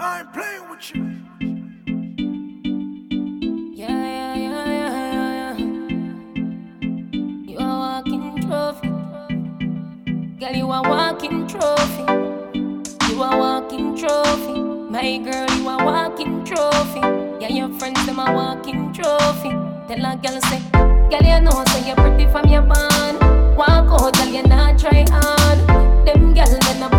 I 0.00 0.20
ain't 0.20 0.32
playing 0.32 0.70
with 0.70 0.94
you. 0.94 1.02
Yeah, 3.74 3.88
yeah, 3.88 4.34
yeah, 4.36 4.66
yeah, 4.70 4.94
yeah, 5.34 5.56
yeah. 5.58 6.22
You 7.48 7.58
are 7.58 7.78
walking 7.82 8.40
trophy. 8.46 8.88
Girl, 10.38 10.54
you 10.54 10.70
are 10.70 10.82
walking 10.88 11.48
trophy. 11.48 12.06
You 13.08 13.22
are 13.24 13.38
walking 13.38 13.96
trophy. 13.96 14.60
My 14.88 15.18
girl, 15.18 15.50
you 15.58 15.68
are 15.68 15.84
walking 15.84 16.44
trophy. 16.44 17.00
Yeah, 17.40 17.48
your 17.48 17.70
friends, 17.80 18.06
them 18.06 18.20
are 18.20 18.32
walking 18.32 18.92
trophy. 18.92 19.50
Tell 19.88 20.06
a 20.06 20.16
girl, 20.16 20.40
say, 20.42 20.60
girl, 21.10 21.24
you 21.26 21.40
know, 21.40 21.64
say 21.70 21.86
you're 21.88 21.96
pretty 21.96 22.30
from 22.30 22.46
your 22.48 22.62
band. 22.62 23.18
Walk 23.56 24.00
out, 24.00 24.14
tell 24.14 24.28
you 24.28 24.44
not 24.44 24.78
try 24.78 25.04
hard. 25.10 25.58
Them 26.06 26.34
girl, 26.34 26.46
then 26.46 26.97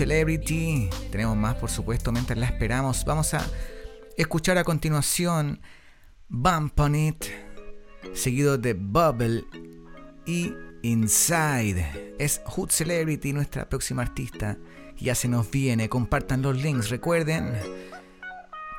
Celebrity. 0.00 0.88
Tenemos 1.10 1.36
más, 1.36 1.56
por 1.56 1.68
supuesto, 1.68 2.10
mientras 2.10 2.38
la 2.38 2.46
esperamos. 2.46 3.04
Vamos 3.04 3.34
a 3.34 3.44
escuchar 4.16 4.56
a 4.56 4.64
continuación 4.64 5.60
Bump 6.26 6.80
on 6.80 6.94
It, 6.94 7.26
seguido 8.14 8.56
de 8.56 8.72
Bubble 8.72 9.44
y 10.24 10.54
Inside. 10.80 12.14
Es 12.18 12.40
Hood 12.46 12.70
Celebrity, 12.70 13.34
nuestra 13.34 13.68
próxima 13.68 14.00
artista. 14.00 14.56
Ya 14.96 15.14
se 15.14 15.28
nos 15.28 15.50
viene. 15.50 15.90
Compartan 15.90 16.40
los 16.40 16.56
links, 16.56 16.88
recuerden. 16.88 17.52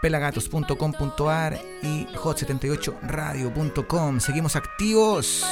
pelagatos.com.ar 0.01 1.61
y 1.83 2.07
hot78radio.com. 2.15 4.19
Seguimos 4.19 4.55
activos. 4.55 5.45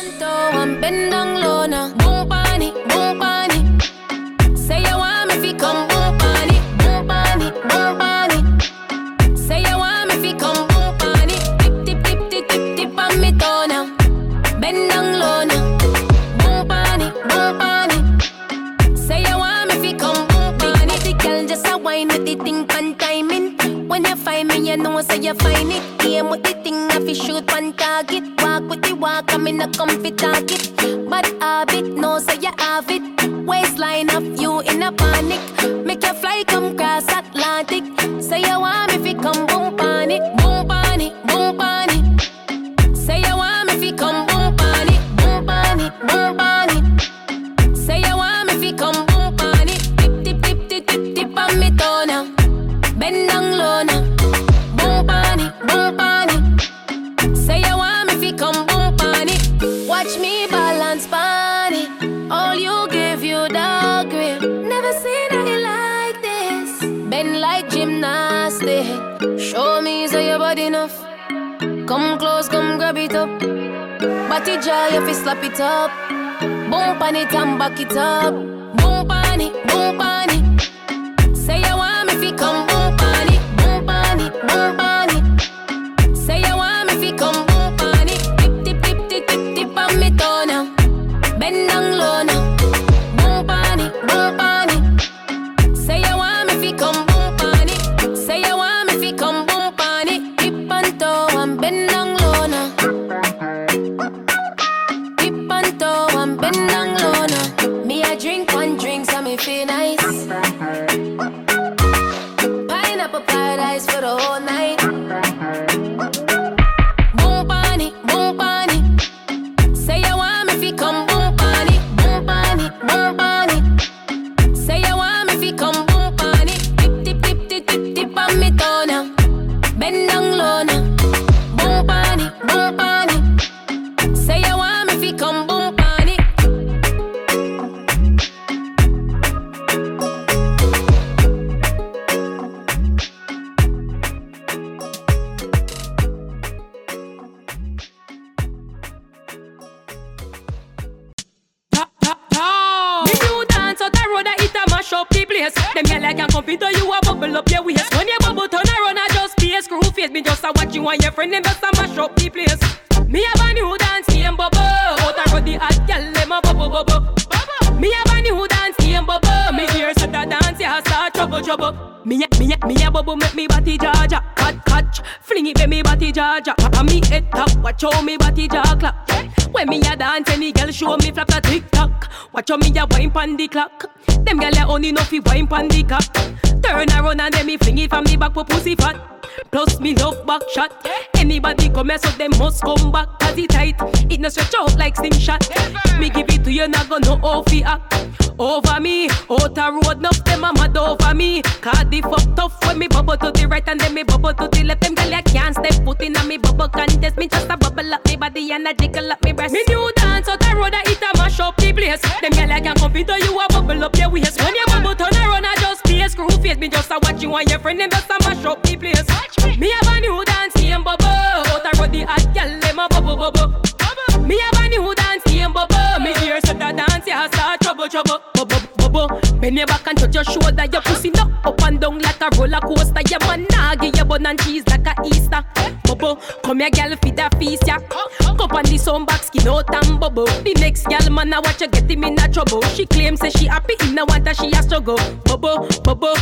Back, 239.44 239.84
skin 239.84 240.00
bubble. 240.00 240.26
The 240.26 240.54
next 240.60 240.86
girl, 240.88 241.10
man, 241.12 241.34
I 241.34 241.40
watch 241.40 241.60
her 241.60 241.68
get 241.68 241.90
him 241.90 242.04
in 242.04 242.20
a 242.20 242.28
trouble. 242.28 242.62
She 242.74 242.86
claims 242.86 243.20
say 243.20 243.30
she 243.30 243.46
happy 243.48 243.76
in 243.82 243.96
the 243.96 244.06
water, 244.06 244.34
she 244.34 244.52
a 244.52 244.64
struggle. 244.64 244.98
Bubble, 245.26 245.68
bubble, 245.84 245.84
bubble, 245.84 246.16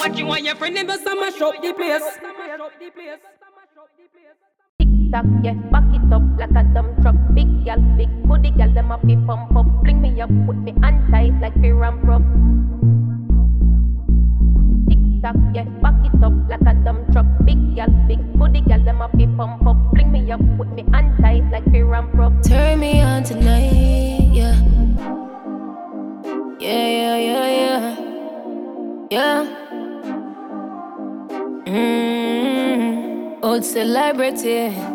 face. 0.00 0.16
Me 0.16 0.16
just 0.16 0.18
a 0.18 0.18
watch 0.18 0.18
you 0.18 0.32
and 0.32 0.46
your 0.46 0.54
friend, 0.56 0.76
them 0.76 0.86
just 0.86 1.06
a 1.06 1.14
mash 1.14 1.40
up 1.40 1.62
the 1.62 1.72
place. 1.72 2.29
Celebrity. 34.20 34.89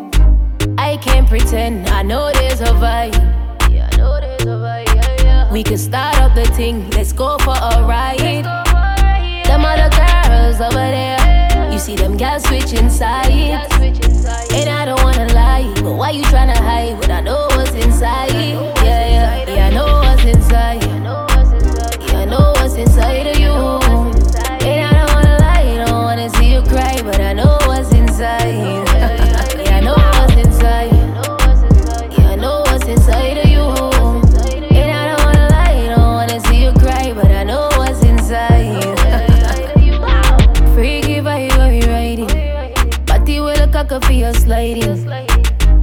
Body 43.26 43.40
with 43.40 43.60
a 43.60 43.66
cocker 43.66 43.98
for 44.06 44.12
your 44.12 44.32
sliding. 44.32 45.02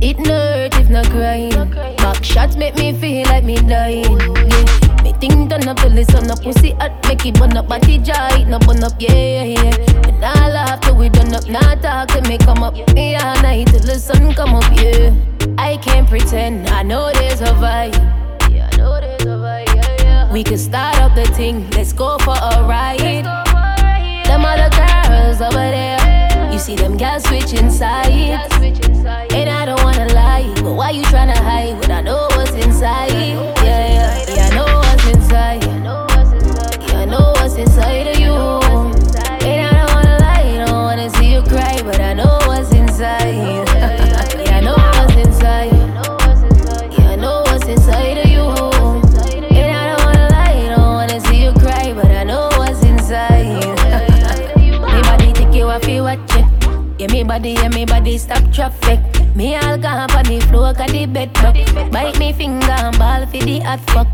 It 0.01 0.17
no 0.17 0.31
hurt 0.31 0.79
if 0.79 0.89
not 0.89 1.05
crying. 1.07 1.51
Back 1.97 2.23
shots 2.23 2.55
make 2.55 2.73
me 2.77 2.93
feel 2.93 3.27
like 3.27 3.43
me 3.43 3.57
dying. 3.57 4.17
Yeah. 4.17 5.03
Me 5.03 5.11
think 5.19 5.49
done 5.49 5.67
up 5.67 5.75
till 5.75 5.89
the 5.89 6.05
sun 6.05 6.31
up. 6.31 6.41
Pussy 6.41 6.71
hot 6.71 7.05
make 7.05 7.25
it 7.25 7.37
burn 7.37 7.57
up. 7.57 7.67
Body 7.67 7.97
jaw 7.97 8.29
it 8.39 8.47
no 8.47 8.59
burn 8.59 8.81
up. 8.81 8.93
Yeah, 8.97 9.11
yeah, 9.11 9.43
yeah. 9.43 10.01
But 10.03 10.19
now 10.21 10.47
laugh 10.47 10.79
till 10.79 10.95
we 10.95 11.09
done 11.09 11.35
up. 11.35 11.45
Now 11.49 11.75
talk 11.75 12.07
till 12.07 12.21
me 12.21 12.37
come 12.37 12.63
up. 12.63 12.77
Yeah, 12.95 13.33
night 13.41 13.67
till 13.67 13.81
the 13.81 13.99
sun 13.99 14.33
come 14.35 14.55
up. 14.55 14.63
Yeah. 14.71 15.13
I 15.57 15.75
can't 15.83 16.07
pretend. 16.07 16.69
I 16.69 16.81
know 16.81 17.11
there's 17.11 17.41
a 17.41 17.51
vibe. 17.59 17.99
Yeah, 18.55 18.69
I 18.71 18.77
know 18.77 19.01
there's 19.01 19.23
a 19.23 19.35
vibe. 19.35 19.67
Yeah, 19.75 19.95
yeah. 19.99 20.31
We 20.31 20.45
could 20.45 20.61
start 20.61 20.95
up 21.01 21.13
the 21.13 21.25
thing. 21.35 21.69
Let's 21.71 21.91
go 21.91 22.17
for 22.19 22.37
a 22.39 22.63
ride. 22.63 23.25
Them 24.27 24.45
other 24.45 24.69
girls 24.69 25.41
over 25.41 25.59
there. 25.59 26.02
See 26.63 26.77
them 26.77 26.95
girls 26.95 27.23
switch 27.25 27.51
sides. 27.69 28.53
And 29.33 29.49
I 29.49 29.65
don't 29.65 29.83
wanna 29.83 30.07
lie, 30.13 30.49
but 30.63 30.75
why 30.75 30.91
you 30.91 31.03
tryna 31.03 31.35
hide 31.35 31.77
when 31.77 31.91
I 31.91 31.99
know 31.99 32.25
what's 32.37 32.51
inside? 32.51 33.11
Yeah, 33.11 33.63
yeah, 33.63 34.25
yeah, 34.33 34.49
I 34.49 34.55
know 34.55 34.77
what's 34.77 35.05
inside. 35.09 35.61
Yeah, 35.61 36.99
I 36.99 37.03
know 37.03 37.33
what's 37.35 37.55
inside 37.55 38.12
body, 57.33 57.53
yeah, 57.53 57.69
me 57.69 57.83
body 57.83 58.15
stop 58.17 58.43
traffic. 58.53 58.99
Me 59.35 59.55
all 59.55 59.77
gone 59.77 60.11
on 60.11 60.25
the 60.25 60.39
floor, 60.49 60.71
cause 60.73 60.91
the 60.91 61.05
bed 61.07 61.31
rock. 61.41 61.55
Bite 61.91 62.19
me 62.19 62.31
finger 62.31 62.77
and 62.85 62.97
ball 62.99 63.25
for 63.25 63.43
the 63.49 63.59
hot 63.59 63.81
fuck. 63.89 64.07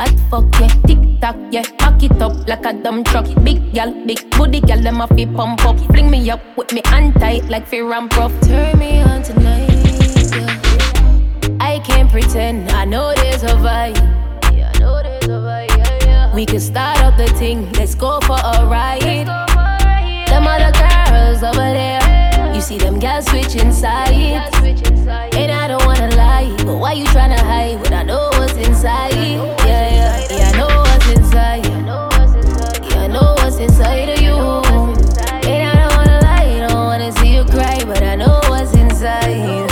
Hot 0.00 0.14
fuck, 0.30 0.46
yeah, 0.60 0.72
tick 0.86 1.02
tock, 1.20 1.36
yeah. 1.50 1.66
Back 1.78 2.02
it 2.02 2.22
up 2.22 2.32
like 2.48 2.64
a 2.64 2.72
dumb 2.72 3.04
truck. 3.04 3.26
Big 3.44 3.60
gal, 3.74 3.92
big 4.06 4.20
booty 4.30 4.60
gal, 4.60 4.80
them 4.80 5.02
a 5.02 5.06
fi 5.08 5.26
pump 5.26 5.64
up. 5.66 5.78
Fling 5.92 6.10
me 6.10 6.30
up 6.30 6.40
with 6.56 6.72
me 6.72 6.80
hand 6.86 7.14
tight 7.20 7.44
like 7.50 7.66
fear 7.66 7.92
and 7.92 8.10
prof. 8.10 8.32
Turn 8.40 8.78
me 8.78 9.02
on 9.02 9.22
tonight, 9.22 9.68
yeah. 10.32 11.58
I 11.60 11.78
can't 11.84 12.10
pretend, 12.10 12.70
I 12.70 12.86
know 12.86 13.12
there's 13.16 13.42
a 13.42 13.54
vibe. 13.66 14.00
We 16.34 16.46
can 16.46 16.60
start 16.60 16.98
up 17.02 17.18
the 17.18 17.28
thing, 17.38 17.70
let's 17.74 17.94
go 17.94 18.18
for 18.22 18.38
a 18.52 18.64
ride. 18.64 19.26
Them 20.30 20.46
other 20.46 20.72
girls 20.72 21.42
over 21.42 21.68
there, 21.78 22.00
see 22.62 22.78
them 22.78 23.00
girls 23.00 23.26
switching 23.26 23.72
sides. 23.72 24.54
And 25.34 25.50
I 25.50 25.66
don't 25.66 25.84
wanna 25.84 26.14
lie, 26.14 26.54
but 26.58 26.76
why 26.76 26.92
you 26.92 27.04
tryna 27.06 27.38
hide 27.38 27.80
when 27.82 27.92
I 27.92 28.04
know 28.04 28.30
what's 28.34 28.54
inside? 28.54 29.12
Yeah, 29.14 29.56
yeah, 29.66 30.26
yeah, 30.30 30.50
I 30.50 30.56
know 30.56 30.68
what's 30.68 31.10
inside. 31.10 31.66
Yeah, 31.66 33.02
I 33.02 33.06
know 33.08 33.34
what's 33.38 33.56
inside 33.56 34.10
of 34.10 34.20
you. 34.20 34.36
And 35.50 35.62
I 35.70 35.74
don't 35.74 35.96
wanna 35.96 36.20
lie, 36.20 36.68
don't 36.68 36.84
wanna 36.84 37.10
see 37.18 37.34
you 37.34 37.44
cry, 37.44 37.82
but 37.84 38.02
I 38.02 38.14
know 38.14 38.38
what's 38.48 38.72
inside. 38.74 39.71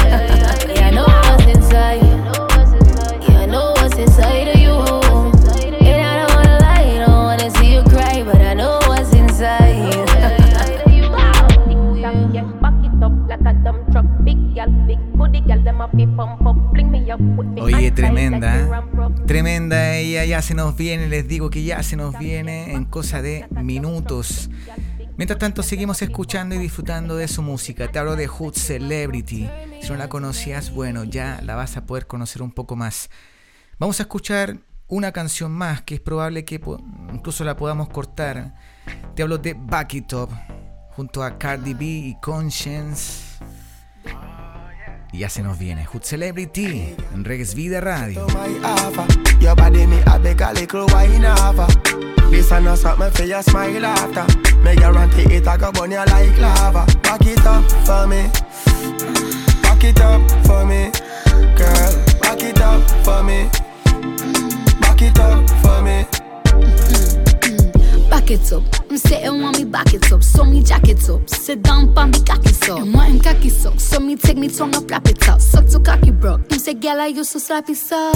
Oye, 17.62 17.90
tremenda, 17.90 18.60
¿eh? 18.60 18.70
tremenda 19.26 19.96
ella, 19.96 20.24
ya 20.24 20.42
se 20.42 20.54
nos 20.54 20.76
viene, 20.76 21.08
les 21.08 21.28
digo 21.28 21.50
que 21.50 21.62
ya 21.62 21.82
se 21.82 21.96
nos 21.96 22.18
viene 22.18 22.72
en 22.72 22.84
cosa 22.84 23.22
de 23.22 23.46
minutos. 23.62 24.50
Mientras 25.16 25.38
tanto 25.38 25.62
seguimos 25.62 26.00
escuchando 26.00 26.54
y 26.54 26.58
disfrutando 26.58 27.14
de 27.16 27.28
su 27.28 27.42
música. 27.42 27.88
Te 27.88 27.98
hablo 27.98 28.16
de 28.16 28.26
Hood 28.26 28.54
Celebrity. 28.54 29.50
Si 29.82 29.90
no 29.90 29.96
la 29.96 30.08
conocías, 30.08 30.72
bueno, 30.72 31.04
ya 31.04 31.40
la 31.42 31.56
vas 31.56 31.76
a 31.76 31.84
poder 31.84 32.06
conocer 32.06 32.40
un 32.40 32.52
poco 32.52 32.74
más. 32.74 33.10
Vamos 33.78 34.00
a 34.00 34.04
escuchar 34.04 34.56
una 34.88 35.12
canción 35.12 35.52
más 35.52 35.82
que 35.82 35.96
es 35.96 36.00
probable 36.00 36.44
que 36.44 36.60
incluso 37.12 37.44
la 37.44 37.56
podamos 37.56 37.90
cortar. 37.90 38.54
Te 39.14 39.22
hablo 39.22 39.36
de 39.36 39.54
Back 39.54 39.94
It 39.94 40.12
Up 40.14 40.30
junto 40.96 41.22
a 41.22 41.38
Cardi 41.38 41.74
B 41.74 41.84
y 41.84 42.16
Conscience. 42.20 43.29
Y 45.12 45.18
ya 45.18 45.28
se 45.28 45.42
nos 45.42 45.58
viene 45.58 45.84
Hood 45.86 46.02
Celebrity 46.02 46.94
en 47.12 47.24
Reggae's 47.24 47.54
Vida 47.54 47.80
Radio. 47.80 48.26
A 52.52 52.60
no 52.60 52.76
something 52.76 53.10
for 53.12 53.26
your 53.26 53.42
smile 53.42 53.84
after. 53.84 54.24
Me 54.62 54.74
guarantee 54.74 55.34
it 55.34 55.46
a 55.46 55.56
go 55.56 55.70
burn 55.72 55.90
you 55.90 55.98
like 55.98 56.38
lava. 56.38 56.84
Back 57.02 57.26
it 57.26 57.44
up 57.46 57.64
for 57.84 58.06
me. 58.06 58.30
Back 59.62 59.84
it 59.84 60.00
up 60.00 60.20
for 60.46 60.64
me, 60.64 60.90
girl. 61.56 61.92
Back 62.20 62.42
it 62.42 62.60
up 62.60 62.82
for 63.04 63.22
me. 63.22 63.48
Back 64.80 65.02
it 65.02 65.18
up 65.18 65.48
for 65.62 65.82
me. 65.82 66.19
It 68.30 68.52
up. 68.52 68.62
I'm 68.88 68.96
sitting 68.96 69.42
want 69.42 69.58
me 69.58 69.64
back 69.64 69.92
it 69.92 70.12
up. 70.12 70.22
So 70.22 70.44
me 70.44 70.62
jack 70.62 70.88
it 70.88 71.10
up. 71.10 71.28
Sit 71.28 71.64
down 71.64 71.92
pa 71.92 72.06
me 72.06 72.20
cocky 72.24 72.52
so. 72.52 72.76
And 72.76 72.94
want 72.94 73.10
him 73.10 73.18
cocky 73.18 73.48
so. 73.48 73.74
So 73.76 73.98
me 73.98 74.14
take 74.14 74.36
me 74.36 74.46
tongue 74.46 74.76
up, 74.76 74.88
wrap 74.88 75.08
it 75.08 75.28
up. 75.28 75.40
Suck 75.40 75.66
to 75.70 75.80
cocky 75.80 76.12
bro. 76.12 76.38
You 76.48 76.60
say 76.60 76.74
girl 76.74 77.00
I 77.00 77.08
used 77.08 77.32
to 77.32 77.40
slap 77.40 77.68
it 77.68 77.74
so. 77.74 78.12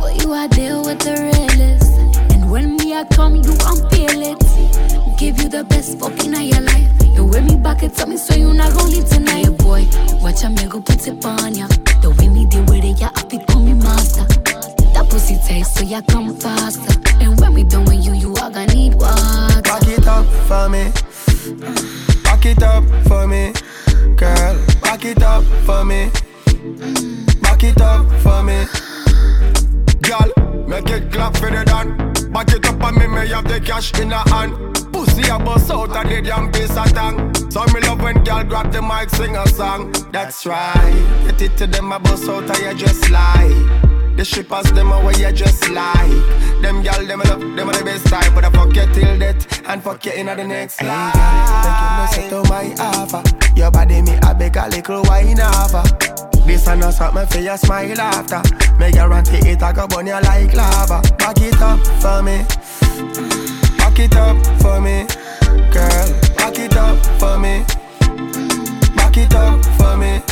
But 0.00 0.20
you 0.20 0.32
are 0.32 0.48
deal 0.48 0.84
with 0.84 0.98
the 0.98 1.12
realest. 1.12 2.32
And 2.32 2.50
when 2.50 2.74
me 2.78 2.96
I 2.96 3.04
come, 3.04 3.36
you 3.36 3.54
won't 3.60 3.88
feel 3.92 4.10
it. 4.10 4.40
Give 5.20 5.40
you 5.40 5.48
the 5.48 5.64
best 5.68 6.00
fucking 6.00 6.34
of 6.34 6.42
your 6.42 6.60
life. 6.60 6.90
You 7.14 7.24
wear 7.24 7.42
me 7.42 7.54
back 7.54 7.84
it 7.84 7.96
up 8.00 8.08
me 8.08 8.16
so 8.16 8.34
you 8.34 8.52
not 8.52 8.74
gon' 8.74 8.90
leave 8.90 9.08
tonight. 9.08 9.44
Yeah, 9.44 9.50
boy, 9.50 9.86
watch 10.20 10.42
a 10.42 10.50
me 10.50 10.66
go 10.66 10.80
put 10.80 11.06
it 11.06 11.24
on 11.24 11.54
ya. 11.54 11.68
The 12.02 12.12
way 12.18 12.28
me 12.28 12.44
deal 12.46 12.64
with 12.64 12.82
it, 12.82 12.98
yeah, 12.98 13.12
I 13.14 13.22
feel 13.28 13.44
call 13.44 13.62
me 13.62 13.74
master. 13.74 14.26
Pussy 15.08 15.38
taste 15.46 15.74
so 15.76 15.84
ya 15.84 16.00
come 16.02 16.36
faster. 16.36 17.00
And 17.20 17.38
when 17.40 17.54
we 17.54 17.64
done 17.64 17.84
with 17.84 18.04
you, 18.04 18.14
you 18.14 18.30
are 18.36 18.50
gonna 18.50 18.66
need 18.74 18.94
water. 18.94 19.62
Back 19.62 19.88
it 19.88 20.06
up 20.06 20.26
for 20.46 20.68
me. 20.68 20.92
Back 22.24 22.46
it 22.46 22.62
up 22.62 22.84
for 23.06 23.26
me, 23.26 23.52
girl. 24.16 24.56
Back 24.82 25.04
it 25.04 25.22
up 25.22 25.44
for 25.64 25.84
me. 25.84 26.10
Back 27.40 27.64
it 27.64 27.80
up 27.80 28.06
for 28.22 28.42
me. 28.42 28.66
Girl, 30.02 30.66
make 30.66 30.88
it 30.90 31.10
clap 31.10 31.36
for 31.36 31.50
the 31.50 31.64
done. 31.64 31.96
Back 32.32 32.52
it 32.52 32.66
up 32.66 32.82
on 32.82 32.98
me, 32.98 33.06
me 33.06 33.28
have 33.28 33.48
the 33.48 33.60
cash 33.60 33.98
in 33.98 34.12
a 34.12 34.28
hand. 34.28 34.54
Pussy 34.98 35.28
a 35.28 35.38
bust 35.38 35.70
out 35.70 35.96
of 35.96 36.10
the 36.10 36.20
damn 36.20 36.50
piece 36.50 36.76
of 36.76 36.92
tongue. 36.92 37.32
So 37.52 37.64
me 37.72 37.80
love 37.82 38.02
when 38.02 38.24
girl 38.24 38.42
grab 38.42 38.72
the 38.72 38.82
mic, 38.82 39.10
sing 39.10 39.36
a 39.36 39.46
song. 39.46 39.92
That's 40.10 40.44
right. 40.44 41.22
Get 41.24 41.40
it 41.40 41.56
to 41.58 41.68
them, 41.68 41.92
a 41.92 42.00
bust 42.00 42.28
out 42.28 42.50
of 42.50 42.58
you 42.58 42.74
just 42.74 43.08
like. 43.08 43.54
The 44.16 44.24
strippers, 44.24 44.72
them 44.72 44.90
away 44.90 45.14
you 45.18 45.30
just 45.30 45.68
like. 45.70 46.10
Them 46.62 46.82
gal, 46.82 47.06
them 47.06 47.20
love, 47.20 47.38
them 47.38 47.68
are 47.68 47.78
the 47.78 47.84
best 47.84 48.08
type. 48.08 48.34
But 48.34 48.46
I 48.46 48.50
fuck 48.50 48.74
you 48.74 48.92
till 48.92 49.18
death 49.20 49.68
and 49.68 49.80
fuck 49.80 50.04
you 50.04 50.12
in 50.14 50.26
the 50.26 50.34
next 50.34 50.82
life. 50.82 51.12
Thank 51.14 51.80
you, 51.80 51.96
no 51.96 52.06
set 52.10 52.30
to 52.30 52.50
my 52.50 52.74
offer. 52.80 53.22
Your 53.54 53.70
body 53.70 54.02
me 54.02 54.18
a 54.20 54.34
beg 54.34 54.56
a 54.56 54.66
little 54.66 55.02
wine 55.04 55.38
offer. 55.38 55.84
This 56.44 56.66
a 56.66 56.74
no 56.74 56.90
something 56.90 57.26
for 57.28 57.38
your 57.38 57.56
smile 57.56 58.00
after. 58.00 58.42
Me 58.80 58.90
guarantee 58.90 59.50
it 59.50 59.62
a 59.62 59.72
go 59.72 59.86
burn 59.86 60.08
you 60.08 60.20
like 60.22 60.54
lava. 60.54 61.02
Back 61.18 61.40
it 61.40 61.62
up 61.62 61.78
for 62.02 62.20
me. 62.20 62.44
Back 63.98 64.12
it 64.12 64.16
up 64.16 64.46
for 64.62 64.80
me, 64.80 65.06
girl. 65.72 66.08
Back 66.36 66.56
it 66.56 66.76
up 66.76 67.04
for 67.18 67.36
me. 67.36 67.64
Back 68.94 69.16
it 69.16 69.34
up 69.34 69.64
for 69.76 69.96
me. 69.96 70.22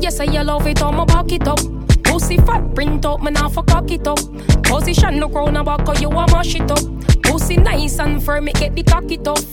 Yes, 0.00 0.18
I 0.18 0.24
love 0.42 0.66
it, 0.66 0.82
I'ma 0.82 1.04
back 1.04 1.30
it 1.30 1.46
up. 1.46 1.60
Pussy 2.02 2.38
fat 2.38 2.74
print 2.74 3.06
up, 3.06 3.22
man, 3.22 3.36
I 3.36 3.48
for 3.48 3.62
cock 3.62 3.88
it 3.92 4.04
up. 4.08 4.18
Position 4.64 5.20
look 5.20 5.34
round 5.34 5.56
and 5.56 5.64
back, 5.64 6.00
you 6.00 6.08
a 6.08 6.26
mash 6.32 6.56
it 6.56 6.68
up. 6.68 6.80
Pussy 7.22 7.56
nice 7.56 8.00
and 8.00 8.20
firm, 8.20 8.48
it 8.48 8.56
get 8.56 8.74
the 8.74 8.82
cocky 8.82 9.18
tough. 9.18 9.44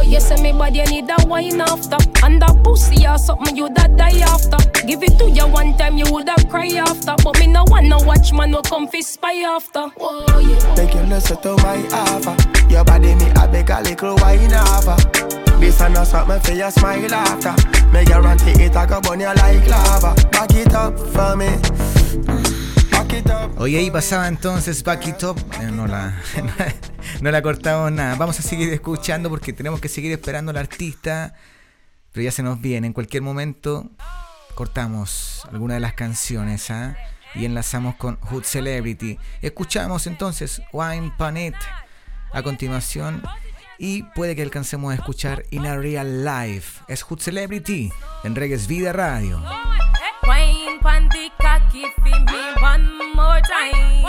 Oh, 0.00 0.02
yes, 0.02 0.30
and 0.30 0.40
me 0.40 0.50
body 0.52 0.82
need 0.84 1.08
that 1.08 1.28
wine 1.28 1.60
after. 1.60 1.98
And 2.24 2.40
that 2.40 2.64
pussy 2.64 3.06
or 3.06 3.18
something 3.18 3.54
you 3.54 3.68
that 3.74 3.98
die 3.98 4.20
after. 4.20 4.56
Give 4.86 5.02
it 5.02 5.18
to 5.18 5.28
you 5.28 5.46
one 5.46 5.76
time, 5.76 5.98
you 5.98 6.10
would 6.10 6.26
have 6.26 6.48
cry 6.48 6.72
after. 6.72 7.14
But 7.22 7.38
me 7.38 7.46
no 7.48 7.64
wanna 7.66 7.98
watch 8.06 8.32
man 8.32 8.52
no 8.52 8.62
come 8.62 8.88
fi 8.88 9.02
spy 9.02 9.44
after. 9.44 9.92
Oh, 10.00 10.38
yeah. 10.38 10.74
Take 10.74 10.94
you 10.94 11.02
listen 11.02 11.36
to 11.42 11.54
my 11.56 11.84
offer. 11.92 12.34
Your 12.70 12.82
body 12.82 13.14
me 13.14 13.28
a 13.36 13.46
beg 13.46 13.68
a 13.68 13.82
little 13.82 14.16
wine 14.16 14.54
offer. 14.54 14.96
This 15.60 15.80
a 15.82 15.90
no 15.90 16.04
something 16.04 16.40
for 16.40 16.52
your 16.52 16.70
smile 16.70 17.14
after. 17.14 17.52
Me 17.92 18.02
guarantee 18.06 18.64
it 18.64 18.76
a 18.76 18.86
go 18.86 19.02
burn 19.02 19.20
you 19.20 19.26
like 19.26 19.68
lava. 19.68 20.14
Back 20.32 20.54
it 20.54 20.72
up 20.72 20.98
for 20.98 21.36
me. 21.36 22.39
Oye, 23.56 23.78
ahí 23.78 23.90
pasaba 23.90 24.28
entonces 24.28 24.82
Back 24.82 25.06
It. 25.08 25.22
Eh, 25.22 25.70
no, 25.72 25.86
la, 25.86 26.18
no 27.20 27.30
la 27.30 27.42
cortamos 27.42 27.92
nada. 27.92 28.14
Vamos 28.14 28.38
a 28.38 28.42
seguir 28.42 28.72
escuchando 28.72 29.28
porque 29.28 29.52
tenemos 29.52 29.80
que 29.80 29.88
seguir 29.88 30.12
esperando 30.12 30.50
al 30.50 30.56
artista. 30.56 31.34
Pero 32.12 32.24
ya 32.24 32.32
se 32.32 32.42
nos 32.42 32.60
viene. 32.60 32.86
En 32.86 32.92
cualquier 32.92 33.22
momento 33.22 33.90
cortamos 34.54 35.42
alguna 35.52 35.74
de 35.74 35.80
las 35.80 35.94
canciones 35.94 36.70
¿ah? 36.70 36.96
y 37.34 37.44
enlazamos 37.44 37.96
con 37.96 38.16
Hood 38.16 38.44
Celebrity. 38.44 39.18
Escuchamos 39.42 40.06
entonces 40.06 40.62
Wine 40.72 41.12
Panet 41.18 41.54
a 42.32 42.42
continuación. 42.42 43.22
Y 43.82 44.02
puede 44.02 44.36
que 44.36 44.42
alcancemos 44.42 44.92
a 44.92 44.94
escuchar 44.94 45.44
In 45.48 45.64
a 45.64 45.74
Real 45.74 46.22
Life. 46.22 46.82
Es 46.86 47.02
Celebrity 47.18 47.90
en 48.24 48.36
Reggae's 48.36 48.66
Vida 48.66 48.92
Radio. 48.92 49.42
One 52.62 53.14
more 53.14 53.40
time. 53.40 54.04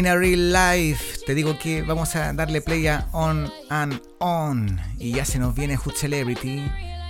In 0.00 0.06
a 0.06 0.16
Real 0.16 0.50
Life. 0.50 1.26
Te 1.26 1.34
digo 1.34 1.58
que 1.58 1.82
vamos 1.82 2.16
a 2.16 2.32
darle 2.32 2.62
play 2.62 2.86
a 2.86 3.06
On 3.12 3.52
and 3.68 4.00
On. 4.18 4.80
Y 4.98 5.12
ya 5.12 5.26
se 5.26 5.38
nos 5.38 5.54
viene 5.54 5.76
Hood 5.76 5.92
Celebrity 5.92 6.64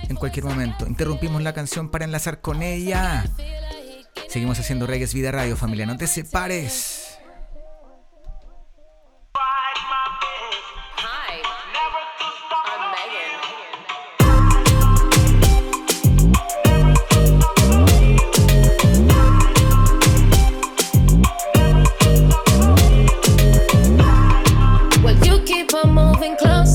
en 0.09 0.15
cualquier 0.17 0.43
momento. 0.43 0.85
Interrumpimos 0.85 1.41
la 1.41 1.53
canción 1.53 1.89
para 1.89 2.03
enlazar 2.03 2.41
con 2.41 2.61
ella. 2.61 3.23
Seguimos 4.27 4.59
haciendo 4.59 4.87
Reggae's 4.87 5.13
Vida 5.13 5.31
Radio, 5.31 5.55
familia. 5.55 5.85
No 5.85 5.95
te 5.95 6.05
separes. 6.05 6.90
if 25.73 25.85
I'm 25.85 25.93
moving 25.95 26.35
close. 26.35 26.70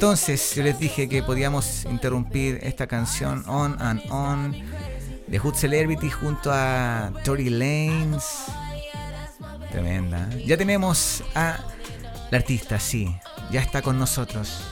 Entonces, 0.00 0.54
yo 0.54 0.62
les 0.62 0.78
dije 0.78 1.10
que 1.10 1.22
podíamos 1.22 1.84
interrumpir 1.84 2.58
esta 2.62 2.86
canción 2.86 3.44
On 3.46 3.76
and 3.82 4.00
On 4.10 4.56
de 5.26 5.38
Hood 5.38 5.54
Celebrity 5.54 6.08
junto 6.08 6.50
a 6.50 7.12
Tory 7.22 7.50
Lanez. 7.50 8.46
Tremenda. 9.70 10.26
Ya 10.46 10.56
tenemos 10.56 11.22
a 11.34 11.58
la 12.30 12.38
artista, 12.38 12.80
sí, 12.80 13.14
ya 13.50 13.60
está 13.60 13.82
con 13.82 13.98
nosotros. 13.98 14.62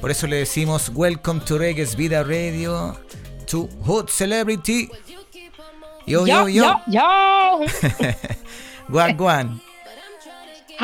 Por 0.00 0.10
eso 0.10 0.26
le 0.26 0.34
decimos 0.34 0.90
Welcome 0.92 1.42
to 1.42 1.56
Reggae's 1.56 1.94
Vida 1.94 2.24
Radio 2.24 2.98
to 3.46 3.68
Hood 3.86 4.08
Celebrity. 4.08 4.90
Yo, 6.04 6.26
yo, 6.26 6.48
yo. 6.48 6.80
yo, 6.88 7.60
yo. 7.60 7.60
Guan, 8.88 9.16
guan. 9.16 9.60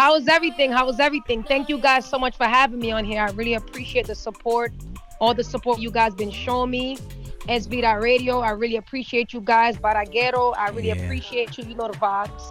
How's 0.01 0.29
everything? 0.29 0.73
How's 0.73 0.99
everything? 0.99 1.43
Thank 1.43 1.69
you 1.69 1.77
guys 1.77 2.07
so 2.07 2.19
much 2.19 2.35
for 2.35 2.47
having 2.47 2.79
me 2.79 2.91
on 2.91 3.05
here. 3.05 3.21
I 3.21 3.31
really 3.33 3.53
appreciate 3.53 4.07
the 4.07 4.15
support, 4.15 4.73
all 5.21 5.35
the 5.35 5.45
support 5.45 5.79
you 5.79 5.91
guys 5.91 6.15
been 6.15 6.31
showing 6.31 6.71
me. 6.71 6.97
SB 7.47 7.83
Radio, 8.01 8.41
I 8.41 8.53
really 8.53 8.77
appreciate 8.77 9.35
you 9.35 9.43
guys. 9.43 9.77
Baraguero, 9.77 10.55
I 10.57 10.71
really 10.71 10.89
Yeah. 10.89 11.05
appreciate 11.05 11.59
you. 11.59 11.65
You 11.65 11.75
know 11.75 11.89
the 11.93 11.99
vibes. 11.99 12.45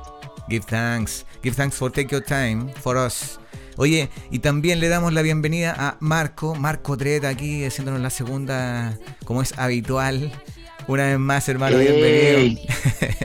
Give 0.47 0.63
thanks. 0.63 1.25
Give 1.41 1.55
thanks 1.55 1.75
for 1.75 1.89
take 1.89 2.11
your 2.11 2.21
time 2.21 2.69
for 2.83 2.95
us. 2.97 3.39
Oye, 3.77 4.09
y 4.29 4.37
también 4.37 4.79
le 4.79 4.87
damos 4.87 5.11
la 5.13 5.23
bienvenida 5.23 5.73
a 5.75 5.97
Marco, 6.01 6.53
Marco 6.53 6.97
Dredd 6.97 7.25
aquí 7.25 7.65
haciéndonos 7.65 7.99
la 8.01 8.11
segunda, 8.11 8.95
como 9.25 9.41
es 9.41 9.57
habitual. 9.57 10.31
Una 10.87 11.05
vez 11.05 11.17
más, 11.17 11.49
hermano, 11.49 11.79
Ey. 11.79 11.87
bienvenido. 11.87 12.61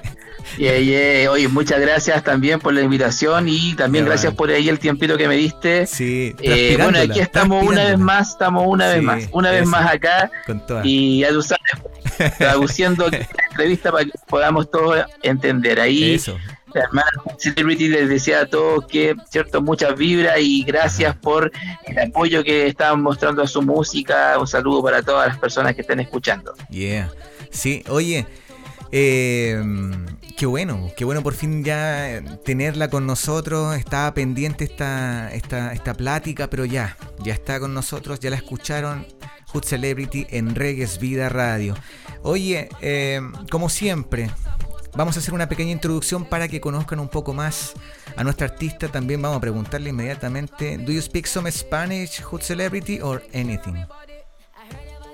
Yeah, 0.57 0.79
yeah. 0.79 1.31
Oye, 1.31 1.49
muchas 1.49 1.81
gracias 1.81 2.23
también 2.23 2.61
por 2.61 2.73
la 2.75 2.83
invitación 2.83 3.49
y 3.49 3.75
también 3.75 4.05
gracias 4.05 4.33
man. 4.33 4.37
por 4.37 4.51
ahí 4.51 4.69
el 4.69 4.79
tiempito 4.79 5.17
que 5.17 5.27
me 5.29 5.37
diste. 5.37 5.87
Sí, 5.87 6.35
Eh, 6.41 6.77
bueno, 6.81 6.99
aquí 6.99 7.21
estamos 7.21 7.67
una 7.67 7.85
vez 7.85 7.99
más, 7.99 8.31
estamos 8.31 8.65
una 8.67 8.89
vez 8.89 9.03
más, 9.03 9.29
una 9.33 9.51
vez 9.51 9.67
más 9.67 9.91
acá 9.93 10.31
Con 10.47 10.65
toda. 10.67 10.83
y 10.85 11.21
ya 11.21 11.31
tú 11.31 11.43
sabes, 11.43 11.63
traduciendo 12.39 13.09
la 13.11 13.27
entrevista 13.51 13.91
para 13.91 14.05
que 14.05 14.13
podamos 14.29 14.71
todos 14.71 15.05
entender. 15.23 15.81
Ahí 15.81 16.15
Eso. 16.15 16.39
la 16.73 16.83
hermana 16.83 17.11
Celebrity 17.39 17.89
les 17.89 18.09
decía 18.09 18.41
a 18.43 18.47
todos 18.47 18.87
que, 18.87 19.15
cierto, 19.31 19.61
muchas 19.63 19.97
vibras 19.97 20.37
y 20.41 20.63
gracias 20.65 21.17
por 21.17 21.51
el 21.87 21.99
apoyo 21.99 22.45
que 22.45 22.67
estaban 22.69 23.03
mostrando 23.03 23.43
a 23.43 23.47
su 23.47 23.61
música. 23.63 24.39
Un 24.39 24.47
saludo 24.47 24.83
para 24.83 25.03
todas 25.03 25.29
las 25.29 25.39
personas 25.39 25.75
que 25.75 25.81
estén 25.81 26.01
escuchando. 26.01 26.55
Yeah. 26.71 27.11
Sí, 27.51 27.85
oye, 27.89 28.27
eh, 28.93 29.61
qué 30.37 30.47
bueno, 30.47 30.91
qué 30.97 31.05
bueno 31.05 31.22
por 31.22 31.35
fin 31.35 31.64
ya 31.64 32.22
tenerla 32.45 32.89
con 32.89 33.07
nosotros. 33.07 33.76
Estaba 33.76 34.14
pendiente 34.14 34.64
esta, 34.64 35.32
esta, 35.32 35.72
esta 35.72 35.95
plática, 35.95 36.49
pero 36.49 36.64
ya, 36.64 36.97
ya 37.22 37.35
está 37.35 37.61
con 37.61 37.74
nosotros, 37.74 38.20
ya 38.20 38.30
la 38.30 38.37
escucharon. 38.37 39.07
Hood 39.53 39.64
Celebrity 39.64 40.26
en 40.30 40.55
Reggae's 40.55 40.99
Vida 40.99 41.28
Radio. 41.28 41.76
Oye, 42.22 42.68
eh, 42.80 43.20
como 43.51 43.68
siempre, 43.68 44.28
vamos 44.97 45.16
a 45.16 45.20
hacer 45.20 45.32
una 45.32 45.49
pequeña 45.49 45.70
introducción 45.70 46.24
para 46.24 46.49
que 46.49 46.61
conozcan 46.61 46.99
un 46.99 47.09
poco 47.09 47.32
más 47.32 47.74
a 48.16 48.24
nuestra 48.24 48.49
artista. 48.49 48.89
También 48.89 49.22
vamos 49.22 49.39
a 49.39 49.41
preguntarle 49.41 49.91
inmediatamente: 49.91 50.76
¿Do 50.78 50.91
you 50.91 51.01
speak 51.01 51.26
some 51.26 51.51
Spanish, 51.53 52.20
Hood 52.20 52.43
Celebrity, 52.43 53.01
or 53.01 53.22
anything? 53.32 53.76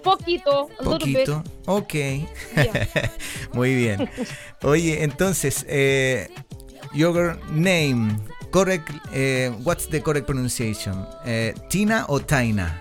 Poquito, 0.02 0.68
a 0.78 0.82
little 0.82 0.98
bit. 1.06 1.26
Poquito. 1.26 1.44
Ok. 1.66 1.94
Muy 3.52 3.74
bien. 3.74 4.10
Oye, 4.62 5.02
entonces, 5.02 5.64
eh, 5.68 6.28
your 6.92 7.38
name, 7.50 8.16
correct, 8.50 8.90
eh, 9.12 9.52
what's 9.64 9.88
the 9.88 10.02
correct 10.02 10.26
pronunciation? 10.26 11.06
Eh, 11.24 11.54
Tina 11.68 12.04
o 12.08 12.20
Taina? 12.20 12.80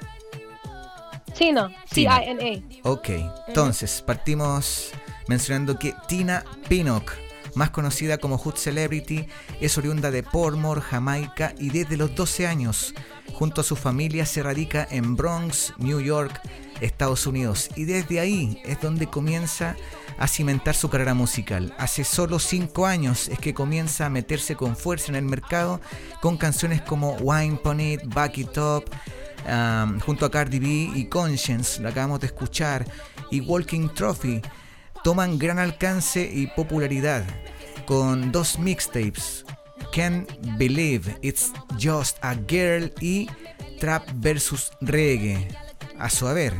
Tina, 1.37 1.71
Tina. 1.89 2.19
T-I-N-A. 2.19 2.89
Ok, 2.89 3.09
entonces 3.47 4.01
partimos 4.05 4.91
mencionando 5.27 5.77
que 5.77 5.93
Tina 6.07 6.43
Pinnock, 6.67 7.13
más 7.55 7.69
conocida 7.69 8.17
como 8.17 8.37
Hood 8.37 8.55
Celebrity, 8.55 9.25
es 9.61 9.77
oriunda 9.77 10.11
de 10.11 10.23
Portmore, 10.23 10.81
Jamaica 10.81 11.53
y 11.57 11.69
desde 11.69 11.97
los 11.97 12.13
12 12.15 12.47
años, 12.47 12.93
junto 13.31 13.61
a 13.61 13.63
su 13.63 13.75
familia, 13.75 14.25
se 14.25 14.43
radica 14.43 14.87
en 14.89 15.15
Bronx, 15.15 15.73
New 15.77 16.01
York, 16.01 16.41
Estados 16.81 17.27
Unidos. 17.27 17.69
Y 17.75 17.85
desde 17.85 18.19
ahí 18.19 18.61
es 18.65 18.81
donde 18.81 19.07
comienza 19.07 19.75
a 20.17 20.27
cimentar 20.27 20.75
su 20.75 20.89
carrera 20.89 21.13
musical. 21.13 21.73
Hace 21.77 22.03
solo 22.03 22.39
5 22.39 22.85
años 22.85 23.29
es 23.29 23.39
que 23.39 23.53
comienza 23.53 24.05
a 24.05 24.09
meterse 24.09 24.55
con 24.55 24.75
fuerza 24.75 25.07
en 25.09 25.15
el 25.15 25.25
mercado 25.25 25.79
con 26.21 26.37
canciones 26.37 26.81
como 26.81 27.13
Wine 27.17 27.57
Pon 27.63 27.79
It, 27.79 28.01
Back 28.05 28.37
It 28.37 28.57
Up, 28.57 28.85
um, 29.47 29.99
junto 29.99 30.25
a 30.25 30.31
Cardi 30.31 30.59
B 30.59 30.67
y 30.93 31.05
Conscience, 31.05 31.81
la 31.81 31.89
acabamos 31.89 32.19
de 32.19 32.27
escuchar, 32.27 32.85
y 33.31 33.41
Walking 33.41 33.89
Trophy, 33.89 34.41
toman 35.03 35.39
gran 35.39 35.59
alcance 35.59 36.29
y 36.31 36.47
popularidad 36.47 37.23
con 37.85 38.31
dos 38.31 38.59
mixtapes, 38.59 39.45
Can't 39.93 40.29
Believe 40.57 41.17
It's 41.21 41.51
Just 41.81 42.17
a 42.21 42.35
Girl 42.47 42.93
y 42.99 43.27
Trap 43.79 44.03
vs 44.15 44.71
Reggae, 44.81 45.47
a 45.99 46.09
su 46.09 46.27
haber. 46.27 46.55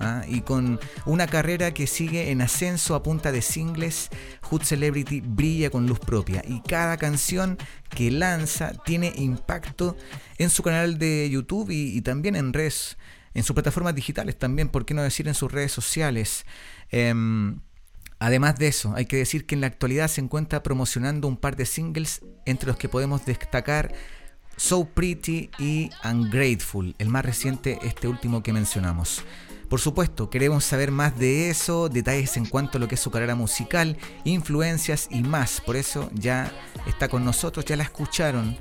¿ah? 0.00 0.22
Y 0.28 0.40
con 0.42 0.80
una 1.06 1.26
carrera 1.26 1.72
que 1.74 1.86
sigue 1.86 2.30
en 2.30 2.40
ascenso 2.40 2.94
a 2.94 3.02
punta 3.02 3.32
de 3.32 3.42
singles, 3.42 4.10
Hood 4.42 4.62
Celebrity 4.62 5.20
brilla 5.20 5.70
con 5.70 5.86
luz 5.86 5.98
propia 6.00 6.42
y 6.46 6.60
cada 6.62 6.96
canción 6.96 7.58
que 7.90 8.10
lanza 8.10 8.72
tiene 8.84 9.12
impacto 9.16 9.96
en 10.38 10.50
su 10.50 10.62
canal 10.62 10.98
de 10.98 11.28
YouTube 11.30 11.70
y, 11.70 12.00
también 12.02 12.36
en 12.36 12.52
redes, 12.52 12.96
en 13.34 13.42
sus 13.42 13.54
plataformas 13.54 13.94
digitales 13.94 14.38
también, 14.38 14.68
por 14.68 14.84
qué 14.84 14.94
no 14.94 15.02
decir 15.02 15.28
en 15.28 15.34
sus 15.34 15.50
redes 15.52 15.72
sociales. 15.72 16.44
Em, 16.90 17.60
Además 18.24 18.56
de 18.56 18.68
eso, 18.68 18.94
hay 18.96 19.04
que 19.04 19.16
decir 19.16 19.44
que 19.44 19.54
en 19.54 19.60
la 19.60 19.66
actualidad 19.66 20.08
se 20.08 20.22
encuentra 20.22 20.62
promocionando 20.62 21.28
un 21.28 21.36
par 21.36 21.56
de 21.56 21.66
singles 21.66 22.22
entre 22.46 22.68
los 22.68 22.78
que 22.78 22.88
podemos 22.88 23.26
destacar 23.26 23.92
So 24.56 24.84
Pretty 24.84 25.50
y 25.58 25.90
Ungrateful, 26.04 26.94
el 26.98 27.08
más 27.08 27.24
reciente, 27.24 27.78
este 27.82 28.08
último 28.08 28.42
que 28.42 28.52
mencionamos. 28.52 29.22
Por 29.68 29.80
supuesto, 29.80 30.30
queremos 30.30 30.64
saber 30.64 30.90
más 30.90 31.18
de 31.18 31.50
eso, 31.50 31.88
detalles 31.88 32.36
en 32.36 32.46
cuanto 32.46 32.78
a 32.78 32.80
lo 32.80 32.86
que 32.86 32.94
es 32.94 33.00
su 33.00 33.10
carrera 33.10 33.34
musical, 33.34 33.96
influencias 34.24 35.08
y 35.10 35.22
más. 35.22 35.60
Por 35.60 35.76
eso 35.76 36.10
ya 36.14 36.52
está 36.86 37.08
con 37.08 37.24
nosotros, 37.24 37.64
ya 37.64 37.76
la 37.76 37.82
escucharon. 37.82 38.56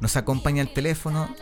Nos 0.00 0.16
acompaña 0.16 0.62
al 0.62 0.72
teléfono 0.72 1.34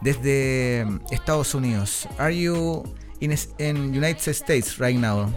desde 0.00 0.86
Estados 1.10 1.54
Unidos. 1.54 2.08
Are 2.18 2.34
you 2.34 2.84
in, 3.20 3.34
in 3.58 3.76
United 3.94 4.28
States 4.28 4.78
right 4.78 4.98
now? 4.98 5.32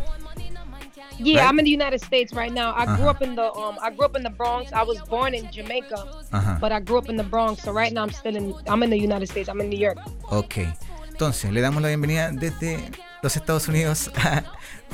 Yeah, 1.20 1.42
Right? 1.42 1.50
I'm 1.50 1.60
in 1.60 1.66
the 1.66 1.72
United 1.72 2.02
States 2.02 2.34
right 2.34 2.52
now. 2.52 2.74
I 2.76 2.86
grew 2.86 3.06
Uh-huh. 3.06 3.10
up 3.12 3.22
in 3.22 3.36
the 3.36 3.52
um 3.54 3.78
I 3.82 3.90
grew 3.92 4.06
up 4.06 4.16
in 4.16 4.24
the 4.24 4.30
Bronx. 4.32 4.72
I 4.74 4.84
was 4.84 5.00
born 5.10 5.34
in 5.34 5.50
Jamaica, 5.52 5.98
Ajá. 6.32 6.58
but 6.60 6.72
I 6.72 6.80
grew 6.80 6.98
up 6.98 7.10
in 7.10 7.18
the 7.18 7.24
Bronx. 7.24 7.62
So 7.64 7.72
right 7.72 7.92
now 7.94 8.04
I'm 8.04 8.12
still 8.14 8.36
in 8.36 8.54
I'm 8.68 8.82
in 8.84 8.90
the 8.90 8.98
United 9.00 9.28
States. 9.30 9.50
I'm 9.50 9.60
in 9.62 9.70
New 9.70 9.80
York. 9.80 9.98
Ok. 10.32 10.66
Entonces, 11.12 11.52
le 11.52 11.60
damos 11.60 11.82
la 11.82 11.90
bienvenida 11.90 12.32
desde 12.32 12.80
los 13.22 13.36
Estados 13.36 13.68
Unidos 13.68 14.10
a 14.16 14.44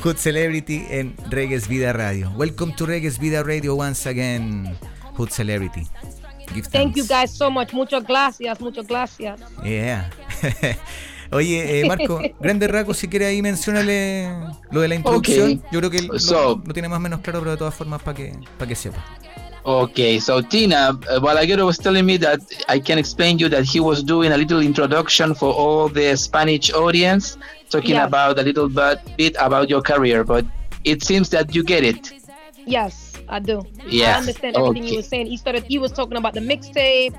Hood 0.04 0.18
Celebrity 0.18 0.84
en 0.90 1.16
Reggae's 1.30 1.68
Vida 1.68 1.94
Radio. 1.94 2.32
Welcome 2.36 2.74
to 2.78 2.86
Reggae's 2.88 3.20
Vida 3.20 3.44
Radio 3.44 3.76
once 3.76 4.08
again, 4.10 4.76
Hood 5.18 5.30
Celebrity. 5.30 5.88
Give 6.54 6.68
Thank 6.68 6.96
you 6.96 7.06
guys 7.06 7.30
so 7.32 7.52
much. 7.52 7.74
Muchas 7.74 8.04
gracias. 8.04 8.60
Muchas 8.60 8.88
gracias. 8.88 9.40
Yeah. 9.64 10.10
Oye, 11.32 11.82
eh, 11.82 11.86
Marco, 11.88 12.22
grande 12.40 12.68
raco, 12.68 12.94
si 12.94 13.08
quiere 13.08 13.26
ahí 13.26 13.42
menciónale 13.42 14.30
lo 14.72 14.82
de 14.82 14.88
la 14.88 14.96
introducción. 14.96 15.62
Yo 15.72 15.80
creo 15.80 15.90
que 15.92 16.02
lo, 16.02 16.20
So- 16.20 16.62
lo 16.66 16.74
tiene 16.74 16.88
más 16.90 16.98
o 16.98 17.02
menos 17.02 17.20
claro, 17.22 17.40
pero 17.40 17.52
de 17.52 17.58
todas 17.58 17.74
formas 17.76 18.02
para 18.02 18.16
que, 18.16 18.34
para 18.58 18.68
que 18.70 18.76
sepa. 18.76 19.04
Okay, 19.68 20.20
so 20.22 20.44
Tina, 20.44 20.92
uh, 20.92 21.20
Balaguero 21.20 21.66
was 21.66 21.80
telling 21.80 22.06
me 22.06 22.18
that 22.20 22.40
I 22.70 22.80
can 22.80 23.00
explain 23.00 23.40
you 23.40 23.50
that 23.50 23.64
he 23.66 23.80
was 23.80 24.04
doing 24.04 24.32
a 24.32 24.38
little 24.38 24.62
introduction 24.62 25.34
for 25.34 25.52
all 25.52 25.90
the 25.90 26.16
Spanish 26.16 26.72
audience, 26.72 27.36
talking 27.72 27.96
Yes. 27.96 28.06
about 28.06 28.38
a 28.38 28.44
little 28.44 28.70
bit, 28.70 29.00
bit 29.18 29.36
about 29.40 29.68
your 29.68 29.82
career, 29.82 30.24
but 30.24 30.46
it 30.84 31.04
seems 31.04 31.30
that 31.30 31.56
you 31.56 31.64
get 31.64 31.84
it. 31.84 32.14
Yes, 32.68 33.14
I 33.28 33.40
do. 33.40 33.66
Yeah, 33.90 34.14
I 34.14 34.20
understand 34.20 34.56
everything 34.56 34.84
okay. 34.84 34.92
he 34.92 34.98
was 34.98 35.08
saying. 35.08 35.26
He 35.26 35.38
started. 35.38 35.64
He 35.64 35.80
was 35.80 35.92
talking 35.92 36.18
about 36.18 36.36
the 36.36 36.42
mixtape. 36.42 37.16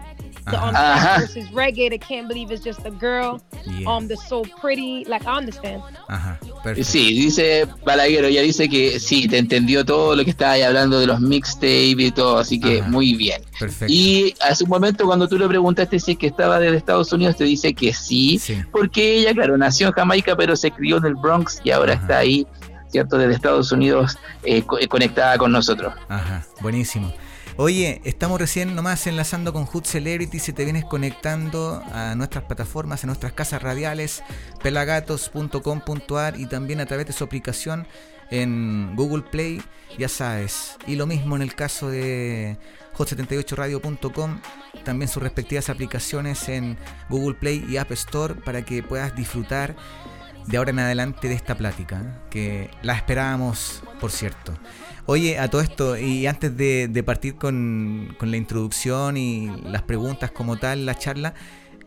The 0.49 0.57
um, 0.57 0.75
Ajá. 0.77 1.21
versus 1.21 1.51
reggae, 1.51 1.91
the 1.91 1.99
can't 1.99 2.29
believe 2.29 2.53
it's 2.53 2.65
just 2.65 2.87
a 2.87 2.91
girl. 2.91 3.41
Yeah. 3.67 3.89
Um, 3.89 4.07
the 4.07 4.17
so 4.17 4.43
pretty. 4.61 5.05
Like 5.09 5.25
I 5.27 5.39
understand. 5.39 5.83
Ajá, 6.09 6.39
Sí, 6.83 7.13
dice 7.15 7.67
Balaguero, 7.85 8.29
ya 8.29 8.43
dice 8.43 8.69
que 8.69 9.01
sí, 9.01 9.27
te 9.29 9.39
entendió 9.39 9.85
todo 9.85 10.15
lo 10.15 10.25
que 10.25 10.31
estaba 10.31 10.53
ahí 10.53 10.63
hablando 10.63 11.01
de 11.01 11.07
los 11.07 11.21
mixtapes 11.21 11.99
y 12.01 12.11
todo, 12.13 12.39
así 12.39 12.61
que 12.61 12.81
muy 12.83 13.15
bien. 13.15 13.43
Perfecto. 13.59 13.93
Y 13.93 14.35
hace 14.41 14.63
un 14.65 14.71
momento 14.71 15.05
cuando 15.05 15.27
tú 15.29 15.37
le 15.39 15.49
preguntaste 15.49 15.99
si 15.99 16.13
es 16.13 16.19
que 16.19 16.27
estaba 16.29 16.59
desde 16.61 16.77
Estados 16.77 17.13
Unidos, 17.13 17.37
te 17.37 17.45
dice 17.45 17.75
que 17.75 17.93
sí, 17.93 18.41
porque 18.71 19.17
ella, 19.19 19.33
claro, 19.35 19.57
nació 19.59 19.89
en 19.89 19.93
Jamaica, 19.95 20.37
pero 20.37 20.55
se 20.57 20.71
crió 20.71 20.99
en 20.99 21.07
el 21.07 21.15
Bronx 21.17 21.61
y 21.65 21.71
ahora 21.73 21.95
está 21.95 22.19
ahí, 22.19 22.47
¿cierto? 22.91 23.19
Desde 23.19 23.35
Estados 23.35 23.73
Unidos 23.73 24.17
eh, 24.45 24.63
co- 24.63 24.79
eh, 24.79 24.87
conectada 24.87 25.39
con 25.39 25.51
nosotros. 25.53 25.93
Ajá, 26.09 26.45
buenísimo. 26.61 27.13
Oye, 27.59 28.03
estamos 28.05 28.39
recién 28.39 28.75
nomás 28.75 29.07
enlazando 29.07 29.55
con 29.55 29.65
Hood 29.65 29.85
Celebrity. 29.85 30.39
Si 30.41 30.53
te 30.53 30.65
vienes 30.65 30.85
conectando 30.85 31.83
a 31.91 32.15
nuestras 32.15 32.45
plataformas, 32.45 33.03
a 33.03 33.07
nuestras 33.07 33.33
casas 33.33 33.63
radiales, 33.63 34.23
pelagatos.com.ar 34.63 36.39
y 36.39 36.45
también 36.47 36.81
a 36.81 36.87
través 36.87 37.07
de 37.07 37.15
su 37.15 37.25
aplicación 37.25 37.87
en 38.31 38.95
Google 38.95 39.23
Play, 39.23 39.63
ya 39.97 40.11
sabes. 40.11 40.77
Y 40.87 40.97
lo 40.97 41.07
mismo 41.07 41.35
en 41.35 41.41
el 41.41 41.55
caso 41.55 41.89
de 41.89 42.59
hot78radio.com, 42.95 44.39
también 44.85 45.09
sus 45.09 45.23
respectivas 45.23 45.71
aplicaciones 45.71 46.51
en 46.51 46.77
Google 47.09 47.37
Play 47.37 47.65
y 47.67 47.79
App 47.79 47.91
Store 47.93 48.35
para 48.35 48.67
que 48.67 48.83
puedas 48.83 49.17
disfrutar 49.17 49.77
de 50.47 50.59
ahora 50.59 50.73
en 50.73 50.79
adelante 50.81 51.29
de 51.29 51.35
esta 51.35 51.57
plática, 51.57 52.21
que 52.29 52.71
la 52.83 52.93
esperábamos, 52.93 53.83
por 53.99 54.11
cierto. 54.11 54.53
Oye, 55.09 55.39
a 55.39 55.49
todo 55.49 55.61
esto, 55.61 55.97
y 55.97 56.27
antes 56.27 56.57
de, 56.57 57.03
partir 57.05 57.37
con, 57.37 58.17
la 58.21 58.37
introducción 58.37 59.17
y 59.17 59.49
las 59.63 59.83
preguntas 59.83 60.33
como 60.33 60.57
tal, 60.57 60.85
la 60.85 60.99
charla, 60.99 61.35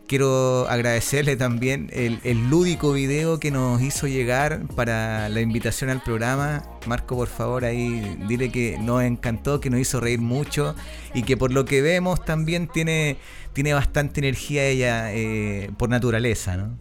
quiero 0.06 0.66
agradecerle 0.70 1.36
también 1.36 1.90
el, 1.92 2.18
el 2.24 2.48
lúdico 2.48 2.92
video 2.94 3.38
que 3.38 3.50
nos 3.50 3.82
hizo 3.82 4.06
llegar 4.06 4.66
para 4.74 5.28
la 5.28 5.42
invitación 5.42 5.90
al 5.90 6.02
programa. 6.02 6.62
Marco, 6.86 7.14
por 7.14 7.28
favor, 7.28 7.66
ahí 7.66 8.16
dile 8.26 8.50
que 8.50 8.78
nos 8.80 9.02
encantó, 9.02 9.60
que 9.60 9.68
nos 9.68 9.80
hizo 9.80 10.00
reír 10.00 10.20
mucho 10.20 10.74
y 11.12 11.22
que 11.22 11.36
por 11.36 11.52
lo 11.52 11.66
que 11.66 11.82
vemos 11.82 12.24
también 12.24 12.68
tiene, 12.68 13.18
tiene 13.52 13.74
bastante 13.74 14.20
energía 14.20 14.64
ella 14.64 15.12
eh, 15.12 15.70
por 15.76 15.90
naturaleza, 15.90 16.56
¿no? 16.56 16.78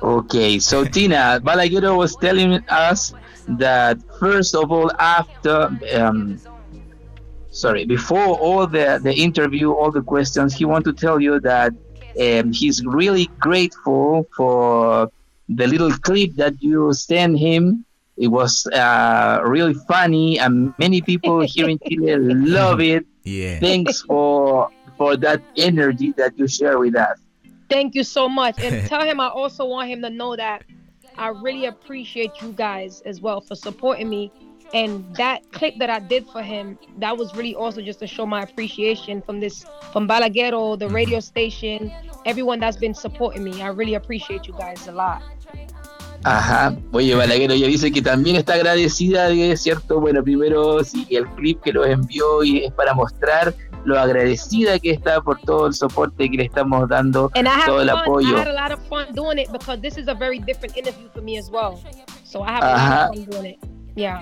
Okay, 0.00 0.60
so 0.60 0.84
Tina, 0.84 1.38
Balaguero 1.40 1.96
was 1.96 2.16
telling 2.18 2.62
us 2.70 3.14
that 3.48 3.98
first 4.18 4.54
of 4.54 4.72
all, 4.72 4.90
after, 4.98 5.70
um, 5.94 6.40
sorry, 7.50 7.84
before 7.84 8.38
all 8.38 8.66
the, 8.66 9.00
the 9.02 9.14
interview, 9.14 9.72
all 9.72 9.90
the 9.90 10.02
questions, 10.02 10.54
he 10.54 10.64
want 10.64 10.84
to 10.84 10.92
tell 10.92 11.20
you 11.20 11.40
that 11.40 11.72
um, 12.20 12.52
he's 12.52 12.84
really 12.84 13.26
grateful 13.38 14.26
for 14.36 15.10
the 15.48 15.66
little 15.66 15.92
clip 15.92 16.34
that 16.36 16.62
you 16.62 16.92
sent 16.92 17.38
him. 17.38 17.84
It 18.16 18.28
was 18.28 18.66
uh, 18.68 19.42
really 19.44 19.74
funny, 19.74 20.38
and 20.38 20.72
many 20.78 21.02
people 21.02 21.40
here 21.40 21.68
in 21.68 21.78
Chile 21.86 22.16
love 22.34 22.80
it. 22.80 23.04
Yeah. 23.24 23.60
Thanks 23.60 24.02
for 24.02 24.70
for 24.96 25.16
that 25.18 25.42
energy 25.56 26.12
that 26.12 26.38
you 26.38 26.48
share 26.48 26.78
with 26.78 26.96
us. 26.96 27.18
Thank 27.68 27.94
you 27.94 28.04
so 28.04 28.28
much. 28.28 28.58
And 28.58 28.86
tell 28.88 29.02
him 29.02 29.20
I 29.20 29.28
also 29.28 29.66
want 29.66 29.90
him 29.90 30.00
to 30.02 30.10
know 30.10 30.36
that 30.36 30.64
I 31.18 31.28
really 31.28 31.66
appreciate 31.66 32.32
you 32.42 32.52
guys 32.52 33.02
as 33.02 33.20
well 33.20 33.40
for 33.40 33.54
supporting 33.54 34.08
me. 34.08 34.32
And 34.74 35.14
that 35.16 35.50
clip 35.52 35.74
that 35.78 35.90
I 35.90 36.00
did 36.00 36.26
for 36.28 36.42
him, 36.42 36.78
that 36.98 37.16
was 37.16 37.34
really 37.36 37.54
also 37.54 37.80
just 37.80 38.00
to 38.00 38.06
show 38.06 38.26
my 38.26 38.42
appreciation 38.42 39.22
from 39.22 39.38
this, 39.38 39.64
from 39.92 40.08
Balaguero, 40.08 40.78
the 40.78 40.86
mm-hmm. 40.86 40.94
radio 40.94 41.20
station, 41.20 41.92
everyone 42.24 42.58
that's 42.58 42.76
been 42.76 42.94
supporting 42.94 43.44
me. 43.44 43.62
I 43.62 43.68
really 43.68 43.94
appreciate 43.94 44.46
you 44.46 44.54
guys 44.54 44.88
a 44.88 44.92
lot. 44.92 45.22
Ajá, 46.24 46.76
oye 46.92 47.14
Balaguero 47.14 47.54
ya 47.54 47.68
dice 47.68 47.92
que 47.92 48.02
también 48.02 48.34
está 48.34 48.54
agradecida 48.54 49.28
de 49.28 49.56
cierto, 49.56 50.00
bueno, 50.00 50.24
primero 50.24 50.82
sí, 50.82 51.06
el 51.10 51.24
clip 51.36 51.60
que 51.60 51.72
los 51.72 51.86
envió 51.86 52.42
y 52.42 52.64
es 52.64 52.72
para 52.72 52.94
mostrar 52.94 53.54
lo 53.86 53.98
agradecida 53.98 54.78
que 54.78 54.90
está 54.90 55.20
por 55.20 55.40
todo 55.40 55.68
el 55.68 55.74
soporte 55.74 56.28
que 56.28 56.36
le 56.36 56.44
estamos 56.44 56.88
dando, 56.88 57.30
And 57.34 57.48
todo 57.64 57.80
el 57.82 57.88
fun. 57.88 57.98
I 57.98 58.02
apoyo. 58.02 58.36
had 58.38 58.48
a 58.48 58.52
lot 58.52 58.72
of 58.72 58.80
fun 58.88 59.06
doing 59.14 59.38
it 59.38 59.50
because 59.52 59.80
this 59.80 59.96
is 59.96 60.08
a 60.08 60.14
very 60.14 60.38
different 60.40 60.76
interview 60.76 61.08
for 61.14 61.22
me 61.22 61.38
as 61.38 61.50
well. 61.50 61.78
So 62.24 62.42
I 62.42 62.50
have 62.50 62.62
a 62.64 62.74
Ajá. 62.74 63.06
lot 63.08 63.10
of 63.10 63.24
fun 63.24 63.30
doing 63.30 63.46
it. 63.54 63.58
Yeah. 63.94 64.20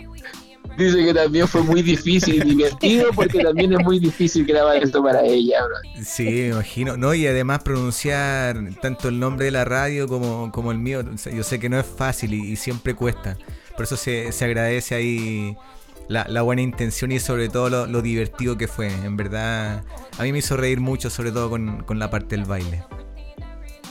Dice 0.79 1.05
que 1.05 1.15
también 1.15 1.47
fue 1.47 1.63
muy 1.63 1.83
difícil 1.83 2.37
y 2.37 2.41
divertido 2.57 3.11
porque 3.15 3.39
también 3.45 3.73
es 3.75 3.85
muy 3.85 3.99
difícil 4.01 4.45
grabar 4.45 4.83
esto 4.83 5.03
para 5.05 5.23
ella, 5.23 5.63
bro. 5.65 5.77
Sí, 6.05 6.25
me 6.25 6.47
imagino. 6.49 6.97
No, 6.97 7.15
y 7.15 7.27
además 7.27 7.63
pronunciar 7.63 8.57
tanto 8.83 9.09
el 9.09 9.21
nombre 9.21 9.45
de 9.47 9.51
la 9.53 9.65
radio 9.65 10.09
como, 10.09 10.51
como 10.53 10.73
el 10.73 10.79
mío, 10.79 11.03
yo 11.33 11.43
sé 11.45 11.61
que 11.61 11.69
no 11.69 11.79
es 11.79 11.87
fácil 11.87 12.35
y, 12.35 12.53
y 12.53 12.57
siempre 12.57 12.95
cuesta. 12.95 13.37
Por 13.77 13.85
eso 13.85 13.97
se, 13.97 14.33
se 14.33 14.45
agradece 14.45 14.95
ahí 14.97 15.57
la, 16.09 16.27
la 16.29 16.43
buena 16.43 16.63
intención 16.63 17.13
y 17.13 17.19
sobre 17.19 17.49
todo 17.49 17.71
lo, 17.71 17.87
lo 17.87 18.03
divertido 18.03 18.57
que 18.57 18.69
fue. 18.69 18.89
En 18.89 19.17
verdad, 19.17 19.83
a 20.19 20.23
mí 20.23 20.33
me 20.33 20.39
hizo 20.39 20.57
reír 20.57 20.81
mucho, 20.81 21.11
sobre 21.11 21.33
todo 21.33 21.51
con, 21.51 21.83
con 21.85 21.99
la 21.99 22.11
parte 22.11 22.37
del 22.37 22.45
baile. 22.45 22.83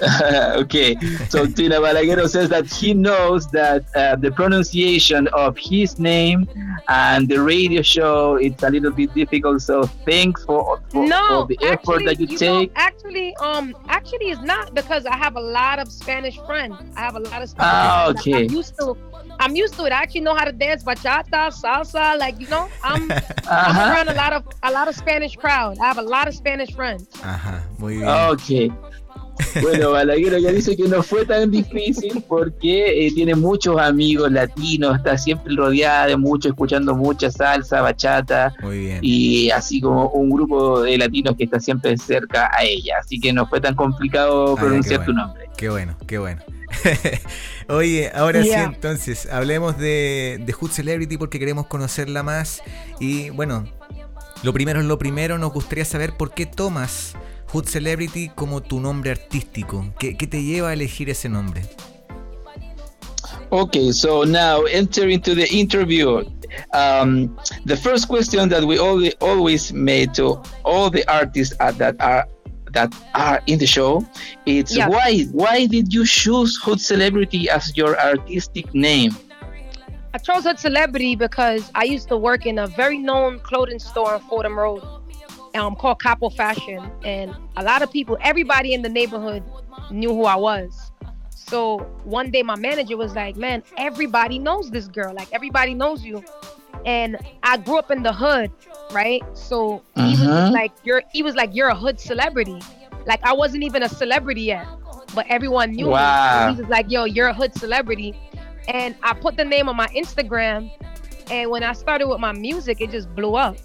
okay, 0.58 0.98
so 1.30 1.46
Tina 1.46 1.76
Balaguero 1.80 2.28
says 2.28 2.50
that 2.50 2.66
he 2.66 2.94
knows 2.94 3.48
that 3.52 3.84
uh, 3.96 4.16
the 4.16 4.32
pronunciation 4.32 5.28
of 5.30 5.56
his 5.58 6.00
name 6.00 6.48
and 6.90 7.30
the 7.30 7.38
radio 7.42 7.82
show 7.82 8.36
it's 8.36 8.64
a 8.64 8.70
little 8.70 8.92
bit 8.92 9.14
difficult. 9.14 9.62
So 9.62 9.84
thanks 10.06 10.44
for 10.46 10.82
for, 10.90 11.06
no, 11.08 11.42
for 11.42 11.48
the 11.48 11.58
effort 11.64 12.02
actually, 12.02 12.06
that 12.06 12.20
you, 12.20 12.28
know, 12.28 12.60
take. 12.62 12.72
actually, 12.76 13.36
um, 13.36 13.78
actually, 13.88 14.32
it's 14.32 14.42
not 14.42 14.74
because 14.74 15.06
I 15.06 15.16
have 15.16 15.36
a 15.36 15.42
lot 15.42 15.80
of 15.80 15.92
Spanish 15.92 16.38
friends. 16.40 16.76
I 16.98 17.02
have 17.02 17.16
a 17.16 17.20
lot 17.20 17.42
of 17.44 17.50
Spanish 17.50 17.56
Ah, 17.60 18.04
friends. 18.06 18.26
Like, 18.26 18.36
okay. 18.36 18.46
I'm 18.46 18.52
used 18.52 18.78
to. 18.80 18.98
I'm 19.44 19.56
used 19.56 19.76
to 19.76 19.86
it. 19.86 19.92
I 19.92 20.02
actually 20.04 20.22
know 20.22 20.36
how 20.36 20.46
to 20.46 20.52
dance 20.54 20.84
bachata, 20.84 21.52
salsa. 21.52 22.18
Like 22.18 22.40
you 22.40 22.48
know, 22.48 22.68
I'm. 22.84 23.12
I'm 23.50 23.76
around 23.92 24.10
a 24.10 24.14
lot 24.14 24.34
of 24.34 24.44
a 24.64 24.72
lot 24.72 24.88
of 24.88 24.96
Spanish 24.96 25.36
crowd. 25.36 25.78
I 25.80 25.86
have 25.86 25.98
a 25.98 26.02
lot 26.16 26.28
of 26.28 26.34
Spanish 26.34 26.74
friends. 26.74 27.08
Ajá, 27.22 27.64
muy 27.78 27.98
bien. 27.98 28.08
Ok. 28.10 28.72
Bueno, 29.62 29.92
Balaguero 29.92 30.38
ya 30.38 30.52
dice 30.52 30.76
que 30.78 30.88
no 30.88 31.02
fue 31.02 31.26
tan 31.26 31.50
difícil 31.50 32.24
porque 32.28 33.08
eh, 33.08 33.12
tiene 33.14 33.34
muchos 33.36 33.80
amigos 33.80 34.32
latinos, 34.32 34.96
está 34.98 35.18
siempre 35.18 35.56
rodeada 35.56 36.06
de 36.08 36.18
muchos, 36.18 36.52
escuchando 36.52 36.96
mucha 36.96 37.32
salsa, 37.32 37.82
bachata 37.82 38.54
Muy 38.62 38.78
bien. 38.80 39.00
y 39.02 39.50
así 39.50 39.82
como 39.82 40.10
un 40.10 40.30
grupo 40.30 40.82
de 40.84 40.98
latinos 41.00 41.36
que 41.36 41.46
está 41.46 41.60
siempre 41.60 41.98
cerca 41.98 42.52
a 42.56 42.64
ella. 42.64 42.98
Así 43.00 43.20
que 43.20 43.34
no 43.34 43.48
fue 43.48 43.60
tan 43.60 43.76
complicado 43.76 44.54
Ah, 44.56 44.60
pronunciar 44.62 45.00
qué 45.02 45.06
tu 45.08 45.12
bueno. 45.14 45.28
nombre. 45.28 45.43
Qué 45.58 45.70
bueno, 45.70 45.98
qué 46.08 46.18
bueno. 46.18 46.42
Oye, 47.70 48.12
ahora 48.14 48.44
sí, 48.44 48.52
entonces, 48.52 49.28
hablemos 49.32 49.78
de, 49.78 50.42
de 50.44 50.54
Hood 50.54 50.72
Celebrity 50.72 51.18
porque 51.18 51.40
queremos 51.40 51.68
conocerla 51.68 52.24
más. 52.24 52.62
Y 53.00 53.30
bueno, 53.30 53.66
lo 54.44 54.54
primero 54.54 54.82
es 54.82 54.86
lo 54.86 54.98
primero, 54.98 55.38
nos 55.38 55.54
gustaría 55.54 55.86
saber 55.86 56.18
por 56.18 56.34
qué 56.34 56.46
tomas 56.46 57.14
Hood 57.52 57.66
Celebrity 57.66 58.30
como 58.30 58.62
tu 58.62 58.80
nombre 58.80 59.12
artístico. 59.12 59.94
¿Qué, 60.00 60.18
qué 60.18 60.28
te 60.28 60.44
lleva 60.44 60.70
a 60.70 60.74
elegir 60.74 61.10
ese 61.10 61.30
nombre? 61.30 61.62
Okay, 63.50 63.92
so 63.94 64.26
now 64.26 64.64
enter 64.66 65.08
into 65.08 65.36
the 65.36 65.48
interview. 65.54 66.24
Um, 66.74 67.38
the 67.66 67.78
first 67.78 68.08
question 68.08 68.50
that 68.50 68.64
we 68.64 68.80
always 68.80 69.14
always 69.22 69.72
made 69.72 70.16
to 70.16 70.42
all 70.64 70.90
the 70.90 71.08
artists 71.08 71.56
that 71.58 71.96
are 72.00 72.28
that 72.74 72.94
are 73.16 73.42
in 73.48 73.58
the 73.60 73.66
show, 73.68 74.06
it's 74.46 74.76
Yeah. 74.76 74.88
why 74.88 75.24
why 75.32 75.66
did 75.66 75.94
you 75.94 76.06
choose 76.06 76.60
Hood 76.62 76.82
Celebrity 76.82 77.50
as 77.50 77.76
your 77.78 78.00
artistic 78.00 78.74
name? 78.74 79.16
I 80.14 80.20
chose 80.20 80.44
Hood 80.44 80.60
Celebrity 80.60 81.16
because 81.16 81.72
I 81.74 81.86
used 81.86 82.08
to 82.10 82.18
work 82.18 82.46
in 82.46 82.60
a 82.60 82.68
very 82.68 82.98
known 83.00 83.40
clothing 83.40 83.80
store 83.80 84.14
on 84.16 84.22
Fordham 84.22 84.58
Road, 84.60 84.84
um, 85.56 85.76
called 85.76 86.00
Capo 86.02 86.30
Fashion, 86.30 86.82
and 87.04 87.34
a 87.58 87.64
lot 87.64 87.82
of 87.82 87.92
people, 87.92 88.18
everybody 88.22 88.74
in 88.74 88.82
the 88.84 88.90
neighborhood, 88.90 89.44
knew 89.90 90.10
who 90.10 90.26
I 90.26 90.36
was. 90.36 90.92
So 91.36 91.80
one 92.04 92.32
day, 92.32 92.44
my 92.44 92.56
manager 92.56 92.98
was 92.98 93.16
like, 93.16 93.36
"Man, 93.36 93.64
everybody 93.78 94.40
knows 94.40 94.72
this 94.72 94.88
girl. 94.88 95.14
Like 95.14 95.30
everybody 95.32 95.74
knows 95.74 96.04
you." 96.04 96.24
And 96.86 97.18
I 97.44 97.58
grew 97.58 97.78
up 97.80 97.92
in 97.92 98.04
the 98.04 98.14
hood, 98.14 98.52
right? 98.90 99.26
So 99.34 99.84
he 99.94 100.18
was 100.18 100.30
Mhm. 100.30 100.50
like, 100.50 100.74
"You're," 100.84 101.04
he 101.12 101.24
was 101.24 101.36
like, 101.36 101.52
"You're 101.54 101.70
a 101.70 101.76
hood 101.76 102.00
celebrity." 102.00 102.68
Like 103.06 103.20
I 103.24 103.34
wasn't 103.34 103.64
even 103.64 103.84
a 103.84 103.90
celebrity 103.90 104.44
yet, 104.44 104.70
but 105.14 105.26
everyone 105.30 105.76
knew 105.76 105.92
me. 105.92 106.18
Wow. 106.18 106.24
So 106.24 106.42
he 106.42 106.56
was 106.56 106.68
like, 106.68 106.88
"Yo, 106.90 107.06
you're 107.06 107.28
a 107.28 107.34
hood 107.34 107.54
celebrity." 107.56 108.16
and 108.68 108.96
I 109.04 109.14
put 109.14 109.38
the 109.38 109.46
name 109.46 109.70
on 109.70 109.76
my 109.76 109.88
Instagram. 109.90 110.72
And 111.30 111.50
when 111.52 111.64
I 111.64 111.74
started 111.74 112.08
with 112.08 112.20
my 112.20 112.34
music, 112.34 112.82
it 112.82 112.92
just 112.92 113.14
blew 113.16 113.36
up. 113.36 113.58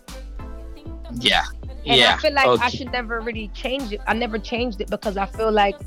Yeah, 1.11 1.45
And 1.86 2.03
yeah. 2.03 2.12
I 2.12 2.12
feel 2.15 2.32
like 2.35 2.53
I 2.61 2.69
should 2.69 2.93
never 2.93 3.20
really 3.20 3.49
change 3.49 3.93
it. 3.93 4.01
I 4.07 4.15
never 4.15 4.39
changed 4.39 4.81
it 4.81 4.90
because 4.90 5.16
I 5.16 5.27
feel 5.27 5.51
like 5.53 5.78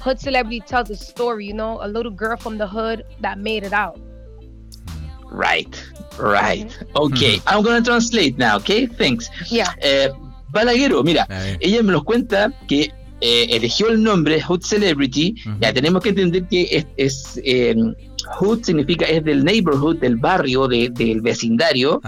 hood 0.00 0.20
celebrity 0.20 0.60
tells 0.60 0.90
a 0.90 0.96
story, 0.96 1.46
you 1.46 1.54
know, 1.54 1.78
a 1.82 1.88
little 1.88 2.12
girl 2.12 2.36
from 2.36 2.58
the 2.58 2.66
hood 2.66 3.04
that 3.20 3.38
made 3.38 3.64
it 3.64 3.72
out. 3.72 4.00
Right, 5.36 5.74
right. 6.18 6.70
Okay, 6.94 7.40
I'm 7.46 7.62
gonna 7.62 7.82
translate 7.82 8.38
now. 8.38 8.56
Okay, 8.58 8.86
thanks. 8.86 9.28
Yeah. 9.50 9.74
Eh, 9.82 10.10
Balaguero, 10.52 11.02
mira, 11.02 11.26
ella 11.60 11.82
me 11.82 11.90
nos 11.92 12.04
cuenta 12.04 12.52
que 12.68 12.92
eh, 13.20 13.46
eligió 13.50 13.88
el 13.88 14.00
nombre 14.02 14.40
Hood 14.40 14.62
Celebrity. 14.62 15.34
Ya 15.60 15.72
tenemos 15.72 16.02
que 16.02 16.10
entender 16.10 16.46
que 16.48 16.68
es, 16.70 16.86
es 16.96 17.40
eh, 17.44 17.74
Hood 18.38 18.62
significa 18.64 19.04
es 19.06 19.24
del 19.24 19.42
neighborhood, 19.44 19.96
del 19.98 20.16
barrio, 20.16 20.68
de- 20.68 20.90
del 20.90 21.20
vecindario. 21.20 22.00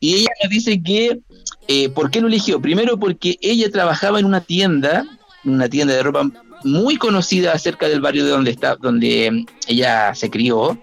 Y 0.00 0.14
ella 0.14 0.30
nos 0.42 0.50
dice 0.50 0.82
que, 0.82 1.20
eh, 1.68 1.88
¿por 1.90 2.10
qué 2.10 2.20
lo 2.20 2.26
eligió? 2.26 2.60
Primero 2.60 2.98
porque 2.98 3.36
ella 3.40 3.70
trabajaba 3.70 4.18
en 4.18 4.24
una 4.26 4.40
tienda, 4.40 5.04
una 5.44 5.68
tienda 5.68 5.94
de 5.94 6.02
ropa 6.02 6.28
muy 6.64 6.96
conocida 6.96 7.56
cerca 7.58 7.86
del 7.88 8.00
barrio 8.00 8.24
de 8.24 8.30
donde 8.30 8.50
está, 8.50 8.74
donde 8.76 9.30
mm, 9.30 9.46
ella 9.68 10.14
se 10.16 10.28
crió. 10.30 10.76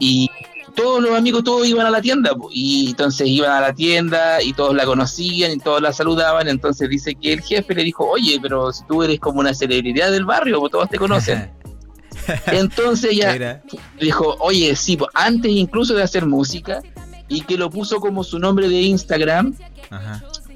Y 0.00 0.30
todos 0.74 1.02
los 1.02 1.16
amigos, 1.16 1.44
todos 1.44 1.66
iban 1.66 1.86
a 1.86 1.90
la 1.90 2.00
tienda, 2.00 2.34
po, 2.34 2.48
y 2.52 2.90
entonces 2.90 3.28
iban 3.28 3.50
a 3.52 3.60
la 3.60 3.74
tienda 3.74 4.42
y 4.42 4.52
todos 4.52 4.74
la 4.74 4.84
conocían 4.84 5.52
y 5.52 5.58
todos 5.58 5.80
la 5.80 5.92
saludaban, 5.92 6.48
entonces 6.48 6.88
dice 6.88 7.14
que 7.14 7.32
el 7.32 7.40
jefe 7.40 7.74
le 7.74 7.84
dijo, 7.84 8.08
oye, 8.08 8.38
pero 8.40 8.72
si 8.72 8.84
tú 8.84 9.02
eres 9.02 9.20
como 9.20 9.40
una 9.40 9.54
celebridad 9.54 10.10
del 10.10 10.24
barrio, 10.24 10.60
pues 10.60 10.72
todos 10.72 10.88
te 10.88 10.98
conocen. 10.98 11.50
Entonces 12.46 13.10
ella 13.10 13.62
dijo, 14.00 14.36
oye, 14.38 14.76
sí, 14.76 14.96
pues, 14.96 15.10
antes 15.14 15.50
incluso 15.50 15.94
de 15.94 16.02
hacer 16.02 16.24
música, 16.26 16.80
y 17.28 17.40
que 17.42 17.56
lo 17.56 17.70
puso 17.70 18.00
como 18.00 18.22
su 18.22 18.38
nombre 18.38 18.68
de 18.68 18.80
Instagram, 18.82 19.54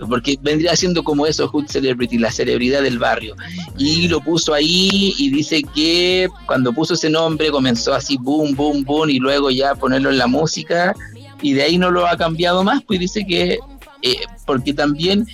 porque 0.06 0.38
vendría 0.42 0.76
siendo 0.76 1.02
como 1.02 1.26
eso, 1.26 1.48
Hood 1.48 1.66
Celebrity, 1.66 2.18
la 2.18 2.30
celebridad 2.30 2.82
del 2.82 2.98
barrio. 2.98 3.34
Y 3.76 4.08
lo 4.08 4.20
puso 4.20 4.54
ahí 4.54 5.14
y 5.18 5.30
dice 5.30 5.62
que 5.74 6.28
cuando 6.46 6.72
puso 6.72 6.94
ese 6.94 7.10
nombre 7.10 7.50
comenzó 7.50 7.94
así, 7.94 8.16
boom, 8.16 8.54
boom, 8.54 8.84
boom, 8.84 9.10
y 9.10 9.18
luego 9.18 9.50
ya 9.50 9.74
ponerlo 9.74 10.10
en 10.10 10.18
la 10.18 10.26
música, 10.26 10.94
y 11.42 11.52
de 11.52 11.62
ahí 11.62 11.78
no 11.78 11.90
lo 11.90 12.06
ha 12.06 12.16
cambiado 12.16 12.64
más, 12.64 12.82
pues 12.84 13.00
dice 13.00 13.24
que, 13.26 13.58
eh, 14.02 14.16
porque 14.46 14.72
también 14.74 15.26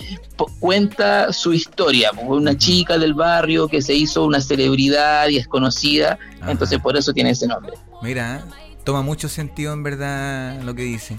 cuenta 0.59 1.31
su 1.31 1.53
historia, 1.53 2.11
pues, 2.13 2.27
una 2.27 2.57
chica 2.57 2.97
del 2.97 3.13
barrio 3.13 3.67
que 3.67 3.81
se 3.81 3.93
hizo 3.93 4.25
una 4.25 4.41
celebridad 4.41 5.27
y 5.29 5.37
es 5.37 5.47
conocida, 5.47 6.17
entonces 6.47 6.79
por 6.79 6.97
eso 6.97 7.13
tiene 7.13 7.31
ese 7.31 7.47
nombre. 7.47 7.73
Mira, 8.01 8.45
toma 8.83 9.01
mucho 9.01 9.29
sentido 9.29 9.73
en 9.73 9.83
verdad 9.83 10.61
lo 10.63 10.75
que 10.75 10.83
dice. 10.83 11.17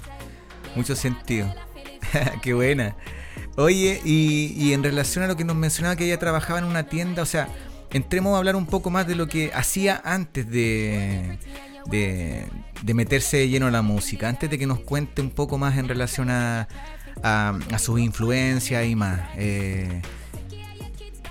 Mucho 0.75 0.95
sentido. 0.95 1.53
Qué 2.41 2.53
buena. 2.53 2.95
Oye, 3.57 3.99
y, 4.05 4.53
y 4.55 4.73
en 4.73 4.83
relación 4.83 5.23
a 5.23 5.27
lo 5.27 5.35
que 5.35 5.43
nos 5.43 5.55
mencionaba 5.55 5.95
que 5.95 6.05
ella 6.05 6.19
trabajaba 6.19 6.59
en 6.59 6.65
una 6.65 6.83
tienda, 6.83 7.23
o 7.23 7.25
sea, 7.25 7.49
entremos 7.91 8.35
a 8.35 8.37
hablar 8.37 8.55
un 8.55 8.67
poco 8.67 8.91
más 8.91 9.07
de 9.07 9.15
lo 9.15 9.27
que 9.27 9.51
hacía 9.51 9.99
antes 10.05 10.47
de, 10.47 11.39
de, 11.87 12.93
meterse 12.93 13.49
lleno 13.49 13.65
a 13.65 13.71
la 13.71 13.81
música, 13.81 14.29
antes 14.29 14.47
de 14.49 14.59
que 14.59 14.67
nos 14.67 14.81
cuente 14.81 15.23
un 15.23 15.31
poco 15.31 15.57
más 15.57 15.75
en 15.77 15.87
relación 15.87 16.29
a, 16.29 16.67
a, 17.23 17.57
a 17.71 17.79
sus 17.79 17.99
influencias 17.99 18.85
y 18.85 18.95
más. 18.95 19.21
Eh, 19.37 20.03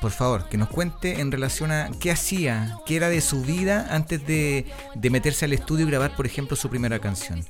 por 0.00 0.10
favor, 0.10 0.48
que 0.48 0.58
nos 0.58 0.68
cuente 0.68 1.20
en 1.20 1.30
relación 1.30 1.70
a 1.70 1.90
qué 2.00 2.10
hacía, 2.10 2.76
qué 2.86 2.96
era 2.96 3.08
de 3.08 3.20
su 3.20 3.42
vida 3.42 3.86
antes 3.90 4.26
de, 4.26 4.66
de 4.96 5.10
meterse 5.10 5.44
al 5.44 5.52
estudio 5.52 5.86
y 5.86 5.90
grabar, 5.90 6.16
por 6.16 6.26
ejemplo, 6.26 6.56
su 6.56 6.68
primera 6.68 6.98
canción. 6.98 7.44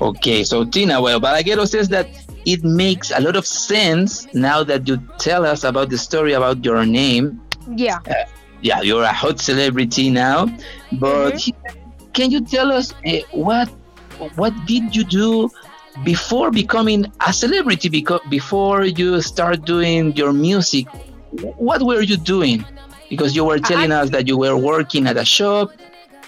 Okay, 0.00 0.44
so 0.44 0.64
Tina, 0.64 1.00
well, 1.00 1.20
Balaguero 1.20 1.68
says 1.68 1.88
that 1.90 2.08
it 2.46 2.64
makes 2.64 3.10
a 3.10 3.20
lot 3.20 3.36
of 3.36 3.46
sense 3.46 4.26
now 4.32 4.64
that 4.64 4.88
you 4.88 4.96
tell 5.18 5.44
us 5.44 5.62
about 5.62 5.90
the 5.90 5.98
story 5.98 6.32
about 6.32 6.64
your 6.64 6.86
name. 6.86 7.40
Yeah. 7.76 7.98
Uh, 8.08 8.14
yeah, 8.62 8.80
you're 8.80 9.02
a 9.02 9.12
hot 9.12 9.40
celebrity 9.40 10.08
now, 10.10 10.46
but 10.92 11.38
he- 11.38 11.54
can 12.14 12.30
you 12.30 12.40
tell 12.40 12.72
us 12.72 12.94
uh, 13.06 13.18
what 13.32 13.68
what 14.36 14.52
did 14.66 14.94
you 14.94 15.04
do 15.04 15.50
before 16.04 16.50
becoming 16.50 17.10
a 17.26 17.32
celebrity? 17.32 17.88
Because 17.88 18.20
before 18.28 18.84
you 18.84 19.20
start 19.22 19.64
doing 19.64 20.14
your 20.16 20.32
music, 20.32 20.86
what 21.56 21.82
were 21.82 22.02
you 22.02 22.16
doing? 22.16 22.64
Because 23.08 23.34
you 23.34 23.44
were 23.44 23.58
telling 23.58 23.92
us 23.92 24.10
that 24.10 24.26
you 24.28 24.36
were 24.36 24.56
working 24.56 25.06
at 25.06 25.16
a 25.16 25.24
shop. 25.24 25.72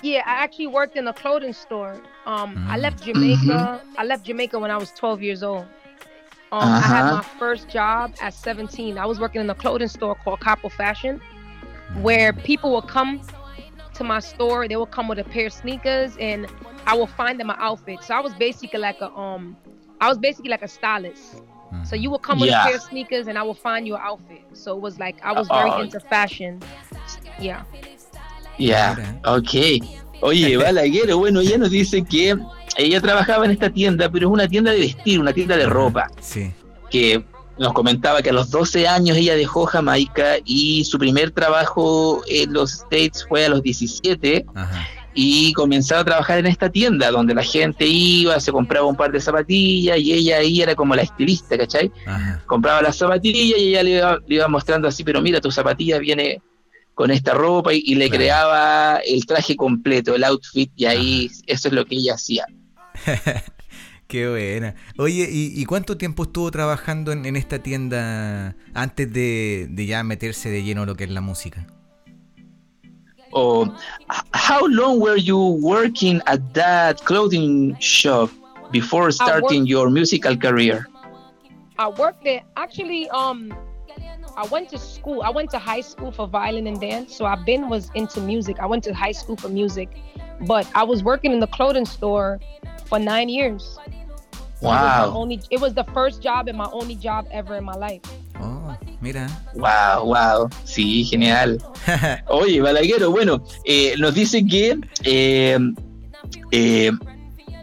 Yeah, 0.03 0.23
I 0.27 0.43
actually 0.45 0.67
worked 0.69 0.97
in 0.97 1.07
a 1.09 1.13
clothing 1.13 1.53
store. 1.53 2.01
Um, 2.27 2.67
I 2.69 2.79
left 2.79 3.03
Jamaica. 3.03 3.83
I 3.99 4.05
left 4.05 4.25
Jamaica 4.25 4.59
when 4.59 4.71
I 4.71 4.77
was 4.77 4.91
12 4.93 5.23
years 5.23 5.43
old. 5.43 5.67
Um, 6.53 6.69
I 6.75 6.81
had 6.89 7.03
Uh-huh. 7.03 7.17
my 7.17 7.23
first 7.23 7.69
job 7.69 8.13
at 8.21 8.35
17. 8.35 8.99
I 8.99 9.07
was 9.07 9.19
working 9.19 9.41
in 9.41 9.49
a 9.51 9.55
clothing 9.55 9.89
store 9.89 10.15
called 10.15 10.41
Capo 10.41 10.69
Fashion, 10.69 11.21
where 11.95 12.33
people 12.33 12.73
would 12.75 12.87
come 12.89 13.21
to 13.95 14.05
my 14.05 14.21
store. 14.21 14.69
They 14.69 14.77
would 14.77 14.91
come 14.91 15.09
with 15.09 15.19
a 15.19 15.25
pair 15.25 15.47
of 15.47 15.53
sneakers, 15.53 16.17
and 16.19 16.47
I 16.87 16.95
would 16.95 17.09
find 17.11 17.41
them 17.41 17.51
an 17.51 17.57
outfit. 17.59 18.03
So 18.05 18.15
I 18.15 18.21
was 18.21 18.35
basically 18.35 18.81
like 18.81 19.01
a 19.01 19.11
um, 19.17 19.57
I 20.01 20.09
was 20.09 20.19
basically 20.19 20.51
like 20.51 20.63
a 20.63 20.69
stylist. 20.69 21.43
So 21.85 21.97
you 21.97 22.11
would 22.11 22.23
come 22.23 22.39
with 22.39 22.51
Yeah. 22.51 22.61
a 22.63 22.67
pair 22.67 22.77
of 22.77 22.83
sneakers, 22.83 23.29
and 23.29 23.39
I 23.39 23.43
would 23.43 23.57
find 23.59 23.87
you 23.87 23.95
an 23.97 24.03
outfit. 24.05 24.43
So 24.53 24.77
it 24.77 24.81
was 24.81 24.99
like 24.99 25.17
I 25.25 25.33
was 25.33 25.49
very 25.49 25.71
into 25.81 26.01
fashion. 26.01 26.61
Yeah. 27.41 27.63
Ya, 28.59 28.95
ok. 29.25 29.81
Oye, 30.23 30.57
Balaguero, 30.59 31.19
bueno, 31.19 31.41
ella 31.41 31.59
nos 31.59 31.71
dice 31.71 32.03
que 32.03 32.37
ella 32.77 33.01
trabajaba 33.01 33.45
en 33.45 33.51
esta 33.51 33.71
tienda, 33.71 34.11
pero 34.11 34.29
es 34.29 34.33
una 34.33 34.49
tienda 34.49 34.73
de 34.73 34.81
vestir, 34.81 35.21
una 35.21 35.33
tienda 35.33 35.57
de 35.57 35.67
ropa. 35.67 36.09
Sí. 36.21 36.51
Que 36.91 37.23
nos 37.59 37.73
comentaba 37.75 38.23
que 38.23 38.31
a 38.31 38.33
los 38.33 38.51
12 38.51 38.89
años 38.89 39.17
ella 39.17 39.37
dejó 39.37 39.67
Jamaica 39.67 40.37
y 40.45 40.85
su 40.85 40.99
primer 40.99 41.33
trabajo 41.33 42.23
en 42.27 42.53
los 42.53 42.73
States 42.73 43.27
fue 43.29 43.45
a 43.45 43.51
los 43.51 43.63
17 43.63 44.47
y 45.15 45.53
comenzaba 45.53 46.01
a 46.01 46.05
trabajar 46.05 46.39
en 46.39 46.47
esta 46.47 46.71
tienda 46.71 47.11
donde 47.11 47.35
la 47.35 47.43
gente 47.43 47.87
iba, 47.87 48.41
se 48.41 48.51
compraba 48.51 48.87
un 48.87 48.97
par 48.97 49.13
de 49.13 49.21
zapatillas 49.21 49.99
y 49.99 50.13
ella 50.15 50.39
ahí 50.39 50.63
era 50.63 50.75
como 50.75 50.95
la 50.95 51.03
estilista, 51.03 51.59
¿cachai? 51.59 51.93
Compraba 52.47 52.81
las 52.81 52.97
zapatillas 52.97 53.59
y 53.59 53.69
ella 53.69 53.83
le 53.83 53.91
iba, 53.91 54.19
le 54.27 54.35
iba 54.37 54.49
mostrando 54.49 54.89
así, 54.89 55.05
pero 55.05 55.21
mira, 55.21 55.41
tu 55.41 55.51
zapatilla 55.51 55.99
viene 55.99 56.41
con 56.95 57.11
esta 57.11 57.35
ropa 57.35 57.73
y, 57.73 57.83
y 57.85 57.95
le 57.95 58.11
creaba 58.11 58.99
el 59.07 59.25
traje 59.27 59.57
completo, 59.57 60.15
el 60.15 60.25
outfit, 60.25 60.71
y 60.77 60.85
ahí 60.87 61.31
eso 61.47 61.69
es 61.69 61.75
lo 61.75 61.85
que 61.85 61.97
ella 61.97 62.15
hacía. 62.15 62.45
Qué 64.07 64.29
buena. 64.29 64.75
Oye, 64.99 65.27
¿y, 65.31 65.59
y 65.59 65.65
cuánto 65.65 65.97
tiempo 65.97 66.25
estuvo 66.25 66.51
trabajando 66.51 67.13
en, 67.13 67.25
en 67.25 67.35
esta 67.37 67.61
tienda 67.61 68.55
antes 68.75 69.11
de, 69.11 69.69
de 69.71 69.87
ya 69.87 70.03
meterse 70.05 70.51
de 70.51 70.63
lleno 70.63 70.85
lo 70.85 70.97
que 70.97 71.05
es 71.05 71.11
la 71.11 71.23
música? 71.23 71.67
Or 73.31 73.69
h- 74.11 74.23
how 74.35 74.67
long 74.67 75.01
were 75.01 75.19
you 75.19 75.39
working 75.39 76.21
at 76.27 76.41
that 76.53 77.03
clothing 77.05 77.75
shop 77.81 78.31
before 78.71 79.11
starting 79.11 79.65
your 79.65 79.89
musical 79.91 80.37
career? 80.37 80.87
I 81.79 81.89
worked 81.89 82.23
there. 82.25 82.45
Actually, 82.57 83.09
um, 83.09 83.51
I 84.37 84.47
went 84.47 84.69
to 84.71 84.79
school. 84.79 85.23
I 85.23 85.31
went 85.31 85.51
to 85.51 85.59
high 85.59 85.81
school 85.83 86.11
for 86.11 86.27
violin 86.27 86.67
and 86.67 86.81
dance. 86.81 87.15
So 87.15 87.25
I've 87.27 87.45
been 87.45 87.69
was 87.69 87.91
into 87.95 88.21
music. 88.21 88.59
I 88.61 88.67
went 88.67 88.85
to 88.85 88.95
high 88.95 89.13
school 89.13 89.37
for 89.37 89.49
music, 89.49 89.89
but 90.47 90.67
I 90.75 90.85
was 90.85 91.03
working 91.03 91.33
in 91.33 91.41
the 91.41 91.47
clothing 91.47 91.85
store 91.85 92.41
for 92.87 92.99
nine 92.99 93.29
years. 93.29 93.79
It 93.87 93.93
was, 94.67 94.73
Wow, 94.79 95.13
only, 95.17 95.41
it 95.51 95.61
was 95.61 95.75
the 95.75 95.85
first 95.93 96.23
job 96.23 96.47
and 96.49 96.57
my 96.57 96.69
only 96.73 96.95
job 96.95 97.27
ever 97.33 97.57
in 97.57 97.65
my 97.65 97.75
life. 97.75 98.01
Oh, 98.41 98.77
mira. 99.01 99.29
wow, 99.55 100.05
wow, 100.05 100.49
sí, 100.65 101.05
genial. 101.05 101.59
Oye, 102.29 102.61
Balaguero, 102.61 103.11
bueno, 103.11 103.43
eh, 103.65 103.95
nos 103.99 104.15
dice 104.15 104.47
que, 104.47 104.79
eh, 105.05 105.59
eh, 106.53 106.93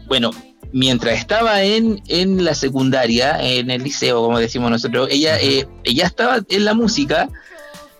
bueno, 0.08 0.30
mientras 0.72 1.18
estaba 1.18 1.62
en, 1.62 2.02
en 2.08 2.44
la 2.44 2.54
secundaria, 2.54 3.38
en 3.40 3.70
el 3.70 3.82
liceo, 3.82 4.22
como 4.22 4.38
decimos 4.38 4.70
nosotros, 4.70 5.08
ella, 5.10 5.38
eh, 5.40 5.66
ella 5.84 6.06
estaba 6.06 6.40
en 6.48 6.64
la 6.64 6.74
música, 6.74 7.28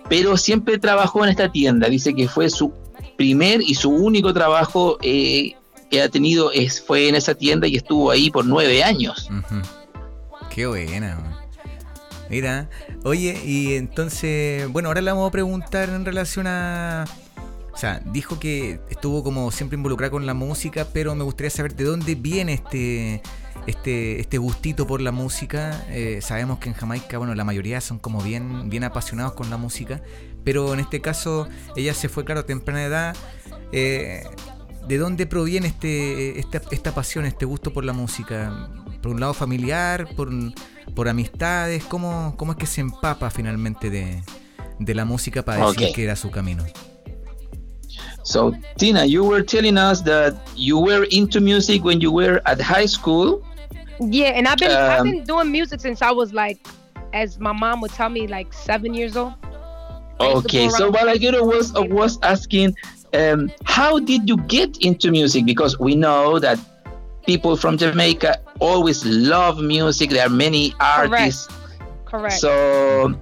pero 0.08 0.36
siempre 0.36 0.78
trabajó 0.78 1.24
en 1.24 1.30
esta 1.30 1.50
tienda. 1.50 1.88
Dice 1.88 2.14
que 2.14 2.28
fue 2.28 2.50
su 2.50 2.72
primer 3.16 3.60
y 3.62 3.74
su 3.74 3.90
único 3.90 4.32
trabajo 4.32 4.98
eh, 5.02 5.54
que 5.90 6.02
ha 6.02 6.08
tenido 6.08 6.52
es, 6.52 6.80
fue 6.80 7.08
en 7.08 7.14
esa 7.14 7.34
tienda 7.34 7.66
y 7.66 7.76
estuvo 7.76 8.10
ahí 8.10 8.30
por 8.30 8.44
nueve 8.46 8.82
años. 8.82 9.28
Qué 10.54 10.66
buena. 10.66 11.16
man. 11.16 11.40
Mira, 12.30 12.70
oye, 13.02 13.40
y 13.44 13.74
entonces, 13.74 14.68
bueno, 14.68 14.88
ahora 14.88 15.00
le 15.00 15.10
vamos 15.10 15.28
a 15.28 15.32
preguntar 15.32 15.88
en 15.88 16.04
relación 16.04 16.46
a... 16.46 17.04
O 17.80 17.86
sea, 17.88 18.02
dijo 18.04 18.38
que 18.38 18.78
estuvo 18.90 19.24
como 19.24 19.50
siempre 19.50 19.76
involucrada 19.76 20.10
con 20.10 20.26
la 20.26 20.34
música, 20.34 20.88
pero 20.92 21.14
me 21.14 21.24
gustaría 21.24 21.48
saber 21.48 21.74
de 21.74 21.84
dónde 21.84 22.14
viene 22.14 22.52
este 22.52 23.22
este 23.66 24.20
este 24.20 24.36
gustito 24.36 24.86
por 24.86 25.00
la 25.00 25.12
música. 25.12 25.86
Eh, 25.88 26.18
sabemos 26.20 26.58
que 26.58 26.68
en 26.68 26.74
Jamaica, 26.74 27.16
bueno, 27.16 27.34
la 27.34 27.42
mayoría 27.42 27.80
son 27.80 27.98
como 27.98 28.20
bien 28.20 28.68
bien 28.68 28.84
apasionados 28.84 29.32
con 29.32 29.48
la 29.48 29.56
música, 29.56 30.02
pero 30.44 30.74
en 30.74 30.80
este 30.80 31.00
caso 31.00 31.48
ella 31.74 31.94
se 31.94 32.10
fue, 32.10 32.26
claro, 32.26 32.40
a 32.40 32.44
temprana 32.44 32.84
edad. 32.84 33.16
Eh, 33.72 34.24
¿De 34.86 34.98
dónde 34.98 35.24
proviene 35.24 35.68
este, 35.68 36.38
esta, 36.38 36.60
esta 36.72 36.92
pasión, 36.94 37.24
este 37.24 37.46
gusto 37.46 37.72
por 37.72 37.86
la 37.86 37.94
música? 37.94 38.68
¿Por 39.00 39.12
un 39.12 39.20
lado 39.20 39.32
familiar? 39.32 40.06
¿Por, 40.16 40.28
por 40.94 41.08
amistades? 41.08 41.82
¿Cómo, 41.84 42.34
¿Cómo 42.36 42.52
es 42.52 42.58
que 42.58 42.66
se 42.66 42.82
empapa 42.82 43.30
finalmente 43.30 43.88
de, 43.88 44.22
de 44.78 44.94
la 44.94 45.06
música 45.06 45.42
para 45.42 45.66
decir 45.66 45.94
que 45.94 46.04
era 46.04 46.14
su 46.14 46.30
camino? 46.30 46.62
So, 48.22 48.54
Tina, 48.78 49.04
you 49.04 49.24
were 49.24 49.42
telling 49.42 49.78
us 49.78 50.02
that 50.02 50.36
you 50.54 50.78
were 50.78 51.04
into 51.10 51.40
music 51.40 51.82
when 51.84 52.00
you 52.00 52.12
were 52.12 52.40
at 52.46 52.60
high 52.60 52.86
school. 52.86 53.44
Yeah, 54.00 54.28
and 54.28 54.48
I've 54.48 54.58
been 54.58 54.70
I've 54.70 55.00
Um, 55.00 55.10
been 55.10 55.24
doing 55.24 55.52
music 55.52 55.80
since 55.80 56.00
I 56.02 56.10
was 56.10 56.32
like 56.32 56.58
as 57.12 57.38
my 57.38 57.52
mom 57.52 57.80
would 57.80 57.92
tell 57.92 58.08
me, 58.08 58.26
like 58.26 58.52
seven 58.52 58.94
years 58.94 59.16
old. 59.16 59.34
Okay, 60.20 60.68
so 60.68 60.92
Balaguero 60.92 61.46
was 61.46 61.74
uh, 61.74 61.82
was 61.82 62.18
asking, 62.22 62.76
um, 63.14 63.50
how 63.64 63.98
did 63.98 64.28
you 64.28 64.36
get 64.36 64.76
into 64.78 65.10
music? 65.10 65.46
Because 65.46 65.78
we 65.78 65.94
know 65.94 66.38
that 66.38 66.58
people 67.26 67.56
from 67.56 67.78
Jamaica 67.78 68.36
always 68.60 69.04
love 69.04 69.60
music. 69.60 70.10
There 70.10 70.26
are 70.26 70.30
many 70.30 70.74
artists. 70.80 71.46
Correct. 71.46 72.06
Correct. 72.06 72.34
So, 72.34 73.14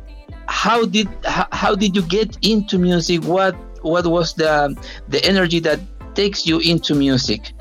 how 0.46 0.84
did 0.86 1.08
how, 1.24 1.46
how 1.52 1.74
did 1.74 1.94
you 1.94 2.02
get 2.02 2.36
into 2.42 2.78
music? 2.78 3.22
What 3.24 3.54
what 3.82 4.06
was 4.06 4.34
the 4.34 4.76
the 5.08 5.24
energy 5.24 5.60
that 5.60 5.80
takes 6.14 6.46
you 6.46 6.58
into 6.60 6.94
music? 6.94 7.52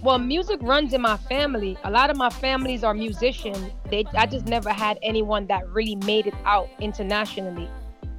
well 0.00 0.18
music 0.18 0.58
runs 0.62 0.92
in 0.92 1.00
my 1.02 1.16
family. 1.16 1.78
A 1.84 1.90
lot 1.90 2.10
of 2.10 2.16
my 2.16 2.30
families 2.30 2.82
are 2.84 2.94
musicians. 2.94 3.72
They 3.90 4.04
i 4.16 4.26
just 4.26 4.46
never 4.46 4.70
had 4.72 4.98
anyone 5.02 5.46
that 5.48 5.66
really 5.68 5.96
made 5.96 6.26
it 6.26 6.36
out 6.44 6.70
internationally. 6.80 7.72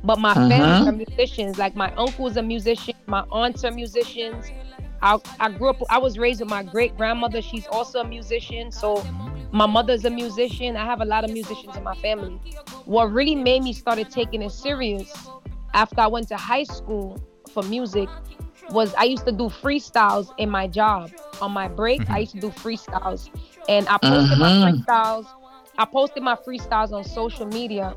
But 0.04 0.20
my 0.20 0.36
Mhm. 0.36 0.48
family 0.48 0.82
are 0.86 0.92
musicians. 0.92 1.58
Like 1.58 1.76
my 1.76 1.92
uncle's 1.98 2.38
a 2.38 2.44
musician 2.44 2.94
my 3.08 3.24
aunts 3.32 3.64
are 3.64 3.72
musicians. 3.72 4.54
I, 5.02 5.20
I 5.40 5.50
grew 5.50 5.70
up 5.70 5.82
i 5.90 5.98
was 6.00 6.18
raised 6.18 6.40
with 6.42 6.50
my 6.50 6.64
great 6.64 6.96
grandmother 6.96 7.42
she's 7.42 7.68
also 7.68 8.00
a 8.02 8.06
musician. 8.06 8.72
So 8.72 9.08
my 9.52 9.66
mother's 9.68 10.06
a 10.06 10.10
musician. 10.12 10.76
I 10.76 10.86
have 10.86 11.02
a 11.02 11.06
lot 11.06 11.24
of 11.24 11.32
musicians 11.32 11.76
in 11.78 11.84
my 11.84 11.96
family. 12.02 12.42
What 12.86 13.12
really 13.12 13.36
made 13.36 13.64
me 13.64 13.74
started 13.74 14.10
taking 14.10 14.42
it 14.42 14.52
serious 14.52 15.32
after 15.76 16.02
i 16.02 16.08
went 16.08 16.28
to 16.28 16.38
high 16.38 16.64
school 16.64 17.20
for 17.52 17.62
music 17.64 18.10
was 18.70 18.94
I 18.96 19.04
used 19.04 19.26
to 19.26 19.32
do 19.32 19.44
freestyles 19.46 20.32
in 20.38 20.50
my 20.50 20.68
job. 20.68 21.12
On 21.42 21.52
my 21.52 21.68
break, 21.68 22.02
I 22.10 22.20
used 22.20 22.32
to 22.34 22.40
do 22.40 22.50
freestyles. 22.50 23.30
And 23.68 23.88
I 23.88 23.98
posted 23.98 24.40
my 24.40 24.50
Mhm. 24.50 24.84
freestyles. 24.86 25.26
I 25.78 25.86
posted 25.86 26.24
my 26.24 26.36
freestyles 26.36 26.92
on 26.92 27.04
social 27.04 27.46
media. 27.46 27.94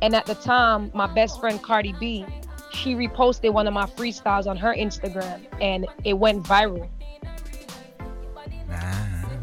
And 0.00 0.14
at 0.14 0.26
the 0.26 0.34
time, 0.34 0.90
my 0.94 1.06
best 1.06 1.40
friend 1.40 1.60
Cardi 1.62 1.92
B, 1.92 2.26
she 2.72 2.94
reposted 2.94 3.52
one 3.52 3.66
of 3.66 3.74
my 3.74 3.86
freestyles 3.86 4.46
on 4.46 4.56
her 4.56 4.74
Instagram 4.74 5.40
and 5.60 5.86
it 6.04 6.14
went 6.14 6.44
viral. 6.44 6.88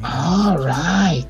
All 0.03 0.57
right. 0.57 1.26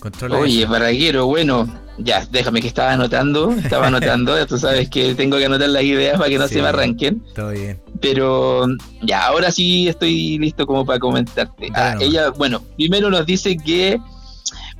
Controla 0.00 0.38
Oye, 0.38 0.62
eso. 0.62 1.26
Bueno, 1.26 1.66
ya, 1.98 2.26
déjame 2.30 2.60
que 2.60 2.68
estaba 2.68 2.92
anotando, 2.92 3.50
estaba 3.52 3.86
anotando, 3.88 4.36
ya 4.36 4.46
tú 4.46 4.58
sabes 4.58 4.88
que 4.90 5.14
tengo 5.14 5.38
que 5.38 5.46
anotar 5.46 5.68
las 5.68 5.82
ideas 5.82 6.18
para 6.18 6.28
que 6.28 6.38
no 6.38 6.48
Sí. 6.48 6.54
se 6.54 6.62
me 6.62 6.68
arranquen. 6.68 7.22
Todo 7.34 7.50
bien. 7.50 7.80
Pero 8.00 8.66
ya, 9.02 9.26
ahora 9.26 9.50
sí 9.50 9.88
estoy 9.88 10.38
listo 10.38 10.66
como 10.66 10.84
para 10.84 10.98
comentarte. 10.98 11.68
Ah, 11.74 11.96
ella, 12.00 12.30
bueno, 12.30 12.62
primero 12.76 13.08
nos 13.10 13.24
dice 13.24 13.56
que, 13.56 13.98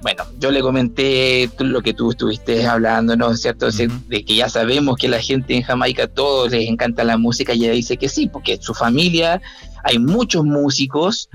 bueno, 0.03 0.25
yo 0.39 0.51
le 0.51 0.61
comenté 0.61 1.51
lo 1.59 1.81
que 1.81 1.95
tú 1.95 2.11
estuviste 2.11 2.67
hablando, 2.67 3.17
¿no 3.17 3.35
cierto? 3.35 3.69
De 3.71 4.25
que 4.25 4.37
ya 4.37 4.49
sabemos 4.51 4.97
que 4.99 5.09
la 5.09 5.21
gente 5.21 5.55
en 5.55 5.63
Jamaica 5.63 6.07
todos 6.07 6.53
les 6.53 6.69
encanta 6.69 7.03
la 7.05 7.17
música 7.17 7.55
y 7.55 7.65
ella 7.65 7.73
dice 7.73 7.97
que 7.97 8.09
sí, 8.09 8.29
porque 8.29 8.59
su 8.61 8.75
familia 8.75 9.41
hay 9.85 9.99
muchos 9.99 10.45
músicos, 10.45 11.29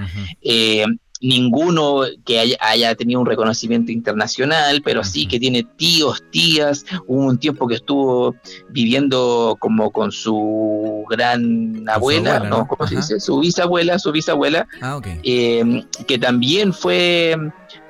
eh, 0.44 0.86
ninguno 1.22 2.02
que 2.26 2.39
haya, 2.39 2.57
haya 2.60 2.95
tenido 2.95 3.19
un 3.19 3.26
reconocimiento 3.26 3.91
internacional, 3.91 4.81
pero 4.84 5.03
sí 5.03 5.27
que 5.27 5.39
tiene 5.39 5.64
tíos, 5.77 6.23
tías, 6.31 6.85
hubo 7.07 7.26
un 7.27 7.38
tiempo 7.38 7.68
que 7.68 7.76
estuvo 7.76 8.35
viviendo 8.69 9.56
como 9.60 9.91
con 9.91 10.11
su 10.11 11.06
gran 11.10 11.88
abuela, 11.88 12.35
abuela, 12.35 12.49
¿no? 12.49 12.57
¿no? 12.60 12.68
¿Cómo 12.68 12.88
se 12.88 12.95
dice? 12.95 13.19
Su 13.19 13.39
bisabuela, 13.39 13.99
su 13.99 14.11
bisabuela, 14.11 14.68
Ah, 14.81 14.99
eh, 15.23 15.85
que 16.07 16.18
también 16.18 16.73
fue, 16.73 17.38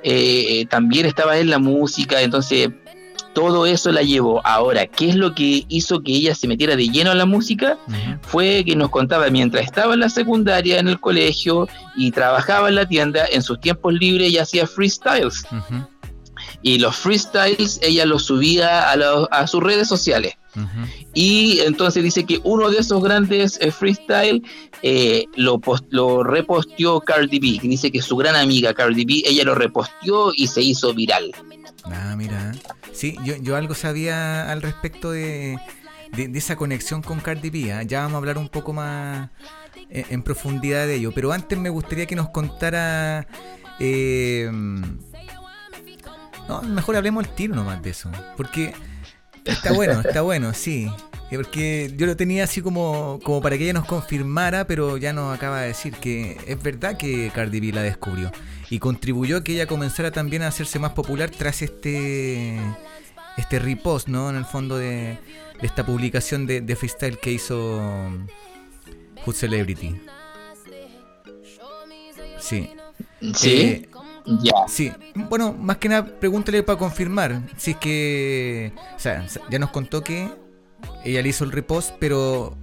eh, 0.02 0.66
también 0.68 1.06
estaba 1.06 1.38
en 1.38 1.50
la 1.50 1.58
música, 1.58 2.20
entonces 2.20 2.68
todo 3.34 3.66
eso 3.66 3.92
la 3.92 4.02
llevó. 4.02 4.40
Ahora, 4.44 4.86
¿qué 4.86 5.08
es 5.10 5.16
lo 5.16 5.34
que 5.34 5.64
hizo 5.68 6.02
que 6.02 6.12
ella 6.12 6.34
se 6.34 6.48
metiera 6.48 6.76
de 6.76 6.88
lleno 6.88 7.10
a 7.10 7.14
la 7.14 7.26
música? 7.26 7.78
Fue 8.22 8.64
que 8.64 8.76
nos 8.76 8.90
contaba 8.90 9.28
mientras 9.30 9.64
estaba 9.64 9.94
en 9.94 10.00
la 10.00 10.08
secundaria, 10.08 10.78
en 10.78 10.88
el 10.88 11.00
colegio 11.00 11.68
y 11.96 12.10
trabajaba 12.10 12.68
en 12.68 12.76
la 12.76 12.86
tienda, 12.86 13.24
en 13.30 13.42
sus 13.42 13.60
tiempos 13.60 13.94
libres 13.94 14.28
ella 14.28 14.42
hacía 14.42 14.66
freestyles. 14.66 15.44
Y 16.62 16.78
los 16.78 16.96
freestyles 16.96 17.80
ella 17.82 18.06
los 18.06 18.24
subía 18.24 18.90
a, 18.90 18.94
a 19.30 19.46
sus 19.46 19.62
redes 19.62 19.88
sociales. 19.88 20.34
Y 21.14 21.60
entonces 21.60 22.02
dice 22.02 22.24
que 22.24 22.40
uno 22.44 22.70
de 22.70 22.78
esos 22.78 23.02
grandes 23.02 23.58
eh, 23.60 23.70
freestyle 23.70 24.42
eh, 24.82 25.24
lo 25.36 26.22
reposteó 26.22 27.00
Cardi 27.00 27.38
B. 27.38 27.58
Dice 27.62 27.90
que 27.90 28.02
su 28.02 28.16
gran 28.16 28.36
amiga 28.36 28.74
Cardi 28.74 29.04
B, 29.04 29.22
ella 29.26 29.44
lo 29.44 29.54
reposteó 29.54 30.32
y 30.34 30.46
se 30.48 30.60
hizo 30.62 30.92
viral. 30.92 31.32
Ah, 31.84 32.14
mira. 32.16 32.52
Sí, 32.92 33.16
yo, 33.24 33.36
yo 33.36 33.56
algo 33.56 33.74
sabía 33.74 34.50
al 34.50 34.62
respecto 34.62 35.10
de, 35.10 35.58
de, 36.12 36.38
esa 36.38 36.56
conexión 36.56 37.02
con 37.02 37.20
Cardi 37.20 37.50
B. 37.50 37.72
¿ah? 37.72 37.82
Ya 37.82 38.00
vamos 38.00 38.14
a 38.14 38.18
hablar 38.18 38.38
un 38.38 38.48
poco 38.48 38.72
más 38.72 39.30
en, 39.90 40.04
en 40.10 40.22
profundidad 40.22 40.86
de 40.86 40.96
ello. 40.96 41.12
Pero 41.14 41.32
antes 41.32 41.58
me 41.58 41.70
gustaría 41.70 42.06
que 42.06 42.16
nos 42.16 42.30
contara. 42.30 43.26
eh, 43.80 44.50
no, 46.48 46.62
mejor 46.62 46.96
hablemos 46.96 47.24
el 47.24 47.34
tiro 47.34 47.54
nomás 47.54 47.82
de 47.82 47.90
eso. 47.90 48.10
Porque 48.36 48.74
está 49.44 49.72
bueno, 49.72 50.00
está 50.00 50.22
bueno, 50.22 50.52
sí. 50.54 50.90
Eh, 51.30 51.36
Porque 51.36 51.92
yo 51.96 52.06
lo 52.06 52.16
tenía 52.16 52.44
así 52.44 52.60
como, 52.60 53.18
como 53.24 53.40
para 53.40 53.56
que 53.56 53.64
ella 53.64 53.72
nos 53.72 53.86
confirmara, 53.86 54.66
pero 54.66 54.96
ya 54.98 55.12
nos 55.12 55.34
acaba 55.34 55.62
de 55.62 55.68
decir 55.68 55.94
que 55.94 56.38
es 56.46 56.62
verdad 56.62 56.96
que 56.96 57.30
Cardi 57.34 57.60
B 57.60 57.72
la 57.72 57.82
descubrió. 57.82 58.30
Y 58.72 58.78
contribuyó 58.78 59.36
a 59.36 59.44
que 59.44 59.52
ella 59.52 59.66
comenzara 59.66 60.12
también 60.12 60.42
a 60.42 60.48
hacerse 60.48 60.78
más 60.78 60.92
popular 60.92 61.30
tras 61.30 61.60
este 61.60 62.58
este 63.36 63.58
repost, 63.58 64.08
¿no? 64.08 64.30
En 64.30 64.36
el 64.36 64.46
fondo 64.46 64.78
de, 64.78 65.18
de 65.60 65.66
esta 65.66 65.84
publicación 65.84 66.46
de, 66.46 66.62
de 66.62 66.76
freestyle 66.76 67.18
que 67.18 67.32
hizo 67.32 68.10
Hood 69.24 69.34
Celebrity. 69.34 70.00
Sí. 72.38 72.70
Sí, 73.34 73.50
Eh, 73.50 73.88
ya. 74.24 74.52
Sí. 74.68 74.92
Bueno, 75.14 75.52
más 75.52 75.76
que 75.78 75.88
nada, 75.88 76.06
pregúntale 76.18 76.62
para 76.62 76.78
confirmar. 76.78 77.42
Si 77.56 77.72
es 77.72 77.76
que. 77.76 78.72
O 78.96 78.98
sea, 78.98 79.26
ya 79.50 79.58
nos 79.58 79.70
contó 79.70 80.02
que 80.02 80.28
ella 81.04 81.22
le 81.22 81.28
hizo 81.28 81.44
el 81.44 81.52
repost, 81.52 81.94
pero 81.98 82.56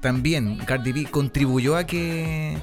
también 0.00 0.58
Cardi 0.66 0.92
B 0.92 1.06
contribuyó 1.10 1.76
a 1.76 1.84
que 1.84 2.62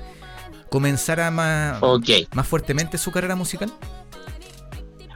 comenzara 0.71 1.29
más, 1.31 1.77
Ok. 1.81 2.09
más 2.33 2.47
fuertemente 2.47 2.97
su 2.97 3.11
carrera 3.11 3.35
musical. 3.35 3.69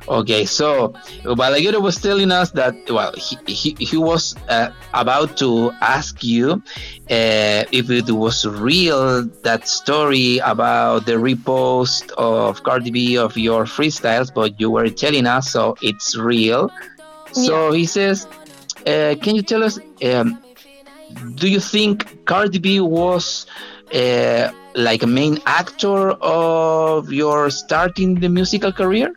Okay, 0.08 0.46
so 0.46 0.94
Balaguero 1.24 1.82
was 1.82 2.00
telling 2.00 2.32
us 2.32 2.52
that 2.52 2.76
well, 2.92 3.12
he 3.18 3.38
he, 3.48 3.76
he 3.80 3.98
was 3.98 4.36
uh, 4.50 4.70
about 4.94 5.36
to 5.38 5.72
ask 5.82 6.24
you 6.24 6.62
uh, 7.10 7.64
if 7.72 7.90
it 7.90 8.12
was 8.12 8.46
real 8.46 9.24
that 9.42 9.68
story 9.68 10.38
about 10.44 11.08
the 11.08 11.14
repost 11.14 12.12
of 12.20 12.62
Cardi 12.62 12.92
B 12.92 13.18
of 13.18 13.36
your 13.36 13.66
freestyles, 13.66 14.32
but 14.32 14.60
you 14.60 14.70
were 14.70 14.90
telling 14.90 15.26
us 15.26 15.50
so 15.50 15.76
it's 15.82 16.16
real. 16.16 16.70
So 17.32 17.72
he 17.72 17.88
says, 17.88 18.28
uh, 18.86 19.16
can 19.24 19.36
you 19.36 19.42
tell 19.42 19.64
us? 19.64 19.80
Um, 20.04 20.38
do 21.34 21.48
you 21.50 21.60
think 21.60 22.26
Cardi 22.26 22.60
B 22.60 22.80
was 22.80 23.48
uh, 23.94 24.52
like 24.76 25.04
a 25.04 25.08
main 25.08 25.40
actor 25.46 26.12
of 26.22 27.12
your 27.12 27.50
starting 27.50 28.16
the 28.16 28.30
musical 28.30 28.72
career? 28.72 29.14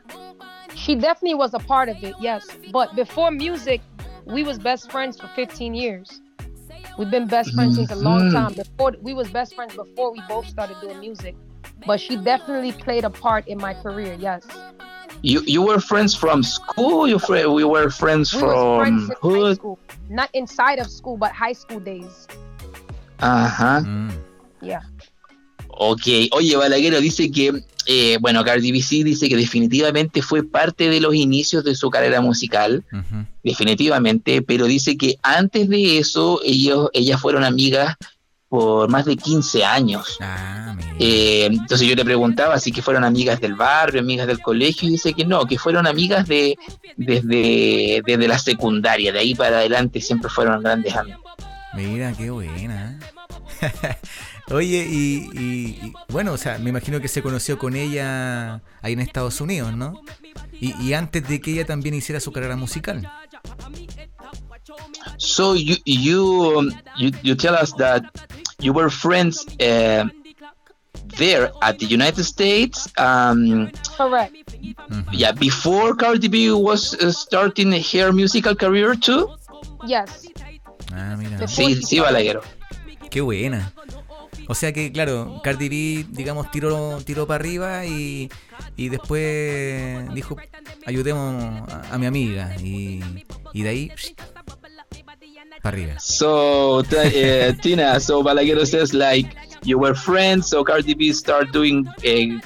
She 0.75 0.95
definitely 0.95 1.35
was 1.35 1.55
a 1.55 1.59
part 1.59 1.89
of 1.89 2.03
it, 2.03 2.15
yes. 2.21 2.47
But 2.73 2.95
before 2.95 3.31
music, 3.31 3.81
we 4.27 4.43
was 4.45 4.59
best 4.59 4.91
friends 4.91 5.19
for 5.21 5.29
15 5.35 5.75
years. 5.75 6.21
We've 6.99 7.11
been 7.11 7.27
best 7.27 7.55
friends 7.55 7.77
since 7.77 7.91
a 7.91 7.97
long 7.97 8.23
Mhm. 8.23 8.33
time. 8.33 8.53
Before 8.55 8.93
we 9.03 9.15
was 9.15 9.29
best 9.31 9.55
friends 9.55 9.75
before 9.75 10.13
we 10.13 10.21
both 10.29 10.47
started 10.49 10.77
doing 10.81 10.99
music. 11.01 11.35
But 11.87 12.01
she 12.01 12.17
definitely 12.17 12.73
played 12.73 13.05
a 13.05 13.11
part 13.11 13.47
in 13.49 13.59
my 13.59 13.75
career, 13.75 14.17
yes. 14.19 14.43
You 15.23 15.41
you 15.47 15.63
were 15.63 15.81
friends 15.81 16.15
from 16.15 16.43
school. 16.43 17.07
You 17.09 17.19
fr- 17.19 17.49
we 17.49 17.65
were 17.65 17.91
friends 17.91 18.33
We 18.33 18.41
from 18.41 18.79
friends 18.81 19.03
in 19.11 19.17
high 19.23 19.29
hood. 19.29 19.57
school. 19.57 19.79
Not 20.11 20.29
inside 20.33 20.79
of 20.79 20.89
school, 20.91 21.17
but 21.17 21.31
high 21.33 21.55
school 21.55 21.81
days. 21.81 22.27
Ajá. 23.19 23.83
Yeah. 24.61 24.83
Ok. 25.69 26.07
Oye, 26.33 26.57
Balaguero 26.57 27.01
dice 27.01 27.31
que 27.31 27.63
eh, 27.91 28.19
bueno, 28.21 28.45
Cardi 28.45 28.71
B 28.71 28.83
sí 28.83 29.03
dice 29.03 29.31
que 29.31 29.37
definitivamente 29.37 30.21
fue 30.21 30.43
parte 30.43 30.91
de 30.91 31.01
los 31.01 31.15
inicios 31.15 31.65
de 31.65 31.75
su 31.75 31.89
carrera 31.89 32.21
musical, 32.21 32.85
definitivamente, 33.43 34.43
pero 34.43 34.67
dice 34.67 34.99
que 34.99 35.17
antes 35.23 35.71
de 35.71 35.97
eso 35.97 36.39
ellos 36.45 36.91
ellas 36.93 37.19
fueron 37.19 37.45
amigas 37.45 37.97
por 38.51 38.91
más 38.91 39.07
de 39.07 39.17
15 39.17 39.65
años. 39.65 40.19
Eh, 40.99 41.47
entonces 41.47 41.89
yo 41.89 41.95
le 41.95 42.05
preguntaba 42.05 42.59
si 42.61 42.73
que 42.73 42.83
fueron 42.83 43.05
amigas 43.05 43.41
del 43.41 43.55
barrio, 43.55 44.03
amigas 44.03 44.27
del 44.27 44.41
colegio, 44.41 44.87
y 44.87 44.93
dice 44.93 45.15
que 45.15 45.25
no, 45.25 45.47
que 45.47 45.59
fueron 45.59 45.87
amigas 45.87 46.29
de 46.29 46.59
desde, 46.99 48.03
desde 48.05 48.29
la 48.29 48.39
secundaria, 48.39 49.13
de 49.13 49.21
ahí 49.21 49.35
para 49.35 49.61
adelante 49.61 50.03
siempre 50.03 50.29
fueron 50.29 50.63
grandes 50.63 50.95
amigas. 50.95 51.21
Mira, 51.73 52.13
qué 52.13 52.29
buena. 52.29 52.99
Oye, 54.51 54.87
y, 54.89 55.29
y- 55.35 55.79
y, 55.87 55.93
bueno, 56.09 56.33
o 56.33 56.37
sea, 56.39 56.59
me 56.59 56.71
imagino 56.71 57.01
que 57.01 57.09
se 57.09 57.23
conoció 57.23 57.59
con 57.59 57.77
ella 57.77 58.63
ahí 58.81 58.95
en 58.95 59.01
Estados 59.01 59.41
Unidos, 59.41 59.75
¿no? 59.77 60.01
Y, 60.61 60.75
y 60.83 60.95
antes 60.95 61.29
de 61.29 61.41
que 61.41 61.53
ella 61.53 61.67
también 61.67 61.95
hiciera 61.95 62.19
su 62.21 62.33
carrera 62.33 62.57
musical. 62.57 63.07
So 65.19 65.55
you 65.57 65.77
you 65.85 66.59
um, 66.59 66.71
you 66.97 67.11
you 67.23 67.35
tell 67.37 67.55
us 67.55 67.75
that 67.77 68.03
you 68.61 68.73
were 68.73 68.89
friends 68.91 69.45
uh, 69.61 70.05
there 71.17 71.51
at 71.63 71.79
the 71.79 71.87
United 71.87 72.25
States. 72.25 72.89
Um, 72.99 73.71
Correct. 73.97 74.35
yeah, 75.13 75.33
before 75.33 75.95
Cardi 75.97 76.29
B 76.29 76.51
was 76.53 76.95
uh, 76.95 77.11
starting 77.13 77.73
her 77.73 78.13
musical 78.13 78.55
career 78.55 78.95
too. 78.95 79.29
Yes. 79.87 80.27
Ah, 80.93 81.17
mira. 81.19 81.47
Sí, 81.49 81.83
sí, 81.83 81.99
Balaguero. 82.01 82.43
Qué 83.11 83.21
buena. 83.21 83.73
O 84.49 84.55
sea 84.55 84.73
que, 84.73 84.91
claro, 84.91 85.41
Cardi 85.45 85.69
B, 85.69 86.07
digamos, 86.11 86.51
tiró, 86.51 86.99
tiró 87.05 87.27
para 87.27 87.43
arriba 87.43 87.85
y, 87.85 88.31
y 88.77 88.89
después 88.89 90.13
dijo, 90.15 90.37
ayudemos 90.87 91.71
a, 91.71 91.95
a 91.95 91.99
mi 91.99 92.07
amiga. 92.07 92.57
Y, 92.59 93.01
y 93.53 93.63
de 93.63 93.69
ahí, 93.69 93.93
para 95.63 95.77
arriba. 95.77 95.99
So 95.99 96.79
uh, 96.79 96.83
Tina, 97.63 98.01
so 98.01 98.23
Balaguero 98.23 98.67
says 98.67 98.95
like 98.95 99.37
you 99.65 99.79
were 99.79 99.95
friends. 99.95 100.49
So 100.49 100.65
Cardi 100.65 100.95
B 100.95 101.13
start 101.13 101.53
doing 101.53 101.87
uh, 101.87 102.41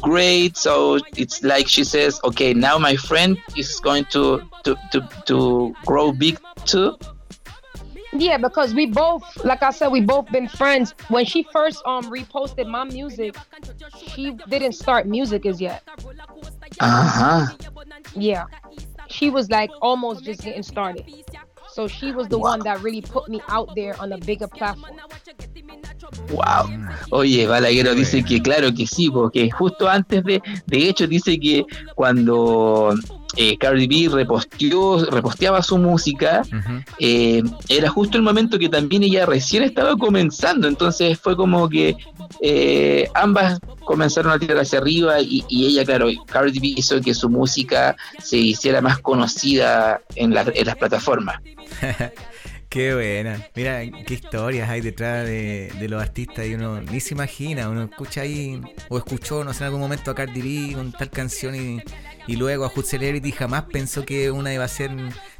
great. 0.00 0.56
So 0.56 0.98
it's 1.16 1.42
like 1.42 1.68
she 1.68 1.84
says, 1.84 2.20
okay, 2.24 2.54
now 2.54 2.78
my 2.78 2.96
friend 2.96 3.38
is 3.56 3.80
going 3.80 4.06
to 4.12 4.42
to 4.64 4.76
to, 4.92 5.08
to 5.26 5.74
grow 5.84 6.12
big 6.12 6.38
too. 6.64 6.96
Yeah, 8.12 8.38
because 8.38 8.74
we 8.74 8.86
both, 8.86 9.22
like 9.44 9.62
I 9.62 9.70
said, 9.70 9.88
we 9.88 10.00
both 10.00 10.30
been 10.30 10.48
friends. 10.48 10.94
When 11.08 11.24
she 11.24 11.42
first 11.52 11.82
um 11.84 12.04
reposted 12.10 12.66
my 12.66 12.84
music, 12.84 13.36
she 13.96 14.32
didn't 14.48 14.72
start 14.72 15.06
music 15.06 15.44
as 15.46 15.60
yet. 15.60 15.82
Uh 16.80 17.08
huh. 17.08 17.56
Yeah, 18.14 18.44
she 19.08 19.30
was 19.30 19.50
like 19.50 19.70
almost 19.82 20.24
just 20.24 20.42
getting 20.42 20.62
started. 20.62 21.04
So 21.70 21.86
she 21.86 22.12
was 22.12 22.28
the 22.28 22.38
one 22.38 22.60
that 22.64 22.82
really 22.82 23.02
put 23.02 23.28
me 23.28 23.40
out 23.48 23.74
there 23.76 23.94
on 24.00 24.12
a 24.12 24.18
bigger 24.18 24.48
platform. 24.48 24.96
Wow. 26.30 26.68
Oye, 27.12 27.46
Balaguero 27.46 27.94
dice 27.94 28.24
que 28.24 28.40
claro 28.42 28.72
que 28.74 28.86
sí, 28.86 29.10
porque 29.10 29.50
justo 29.50 29.88
antes 29.88 30.24
de, 30.24 30.42
de 30.66 30.88
hecho 30.88 31.06
dice 31.06 31.38
que 31.38 31.64
cuando 31.94 32.94
eh, 33.40 33.56
Cardi 33.56 33.86
B 33.86 34.14
reposteó, 34.14 35.04
reposteaba 35.10 35.62
su 35.62 35.78
música, 35.78 36.42
eh, 36.98 37.42
era 37.68 37.88
justo 37.88 38.16
el 38.18 38.22
momento 38.24 38.58
que 38.58 38.68
también 38.68 39.04
ella 39.04 39.24
recién 39.26 39.62
estaba 39.62 39.96
comenzando, 39.96 40.66
entonces 40.66 41.18
fue 41.18 41.36
como 41.36 41.68
que 41.68 41.96
eh, 42.42 43.08
ambas 43.14 43.60
comenzaron 43.84 44.32
a 44.32 44.38
tirar 44.38 44.58
hacia 44.58 44.80
arriba 44.80 45.20
y, 45.20 45.44
y 45.48 45.66
ella, 45.66 45.84
claro, 45.84 46.08
Cardi 46.26 46.58
B 46.58 46.74
hizo 46.76 47.00
que 47.00 47.14
su 47.14 47.28
música 47.30 47.96
se 48.22 48.36
hiciera 48.38 48.80
más 48.80 48.98
conocida 48.98 50.00
en, 50.16 50.34
la- 50.34 50.50
en 50.54 50.66
las 50.66 50.76
plataformas. 50.76 51.40
Qué 52.68 52.92
buena. 52.92 53.46
Mira, 53.56 53.80
qué 54.06 54.12
historias 54.14 54.68
hay 54.68 54.82
detrás 54.82 55.24
de, 55.24 55.72
de 55.80 55.88
los 55.88 56.02
artistas 56.02 56.44
y 56.46 56.52
uno 56.52 56.82
ni 56.82 57.00
se 57.00 57.14
imagina, 57.14 57.66
uno 57.70 57.84
escucha 57.84 58.20
ahí 58.20 58.60
o 58.90 58.98
escuchó, 58.98 59.42
no 59.42 59.54
sé, 59.54 59.60
en 59.60 59.64
algún 59.66 59.80
momento 59.80 60.10
a 60.10 60.14
Cardi 60.14 60.42
B 60.68 60.74
con 60.74 60.92
tal 60.92 61.08
canción 61.08 61.54
y, 61.54 61.80
y 62.28 62.36
luego 62.36 62.64
a 62.64 62.68
Hood 62.68 62.84
Celebrity 62.84 63.32
jamás 63.32 63.64
pensó 63.64 64.04
que 64.04 64.30
una 64.30 64.52
iba 64.54 64.62
a 64.62 64.68
ser 64.68 64.92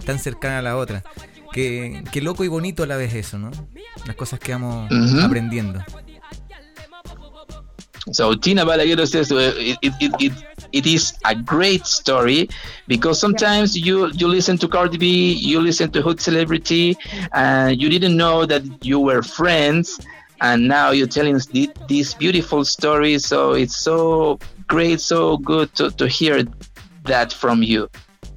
tan 0.05 0.19
cercana 0.19 0.59
a 0.59 0.62
la 0.62 0.77
otra. 0.77 1.05
Qué, 1.52 2.02
qué 2.10 2.20
loco 2.20 2.43
y 2.44 2.48
bonito 2.48 2.82
a 2.82 2.86
la 2.86 2.97
vez 2.97 3.15
eso, 3.15 3.39
¿no? 3.39 3.51
Las 4.06 4.16
cosas 4.16 4.40
que 4.40 4.52
vamos 4.52 4.90
Ujú. 4.90 5.20
aprendiendo. 5.20 5.85
So 8.12 8.35
Tina 8.35 8.65
Balaguero 8.65 9.06
says 9.06 9.31
uh, 9.31 9.52
it, 9.59 9.78
it, 9.82 9.93
it, 10.01 10.12
it, 10.19 10.32
it 10.73 10.86
is 10.86 11.12
a 11.27 11.35
great 11.35 11.85
story 11.85 12.48
because 12.86 13.20
sometimes 13.20 13.77
you 13.77 14.10
you 14.15 14.28
listen 14.28 14.56
to 14.59 14.69
Cardi 14.69 14.97
B, 14.97 15.32
you 15.35 15.60
listen 15.60 15.90
to 15.90 16.01
Hood 16.01 16.19
Celebrity, 16.19 16.97
and 17.32 17.78
you 17.81 17.90
didn't 17.90 18.16
know 18.16 18.47
that 18.47 18.62
you 18.82 18.98
were 18.98 19.20
friends, 19.23 20.01
and 20.40 20.66
now 20.69 20.90
you're 20.90 21.06
telling 21.06 21.39
this 21.89 22.15
beautiful 22.15 22.65
story. 22.65 23.19
So 23.19 23.52
it's 23.52 23.77
so 23.77 24.39
great, 24.69 25.01
so 25.01 25.36
good 25.39 25.74
to, 25.74 25.90
to 25.90 26.09
hear 26.09 26.44
that 27.09 27.32
from 27.32 27.62
you. 27.62 27.89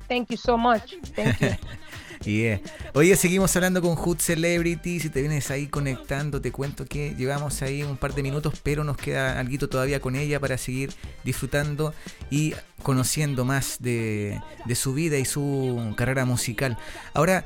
Thank 0.07 0.31
you 0.31 0.37
so 0.37 0.57
much. 0.57 0.95
Thank 1.15 1.39
you. 1.41 1.55
Yeah. 2.25 2.59
Oye, 2.93 3.15
seguimos 3.15 3.55
hablando 3.55 3.81
con 3.81 3.95
Hood 3.95 4.19
Celebrity. 4.19 4.99
Si 4.99 5.09
te 5.09 5.21
vienes 5.21 5.49
ahí 5.49 5.67
conectando, 5.67 6.39
te 6.39 6.51
cuento 6.51 6.85
que 6.85 7.15
llevamos 7.15 7.63
ahí 7.63 7.81
un 7.81 7.97
par 7.97 8.13
de 8.13 8.21
minutos, 8.21 8.61
pero 8.61 8.83
nos 8.83 8.97
queda 8.97 9.39
algo 9.39 9.67
todavía 9.67 9.99
con 9.99 10.15
ella 10.15 10.39
para 10.39 10.57
seguir 10.57 10.93
disfrutando 11.23 11.93
y 12.29 12.53
conociendo 12.83 13.43
más 13.43 13.77
de, 13.79 14.39
de 14.65 14.75
su 14.75 14.93
vida 14.93 15.17
y 15.17 15.25
su 15.25 15.93
carrera 15.97 16.25
musical. 16.25 16.77
Ahora, 17.15 17.43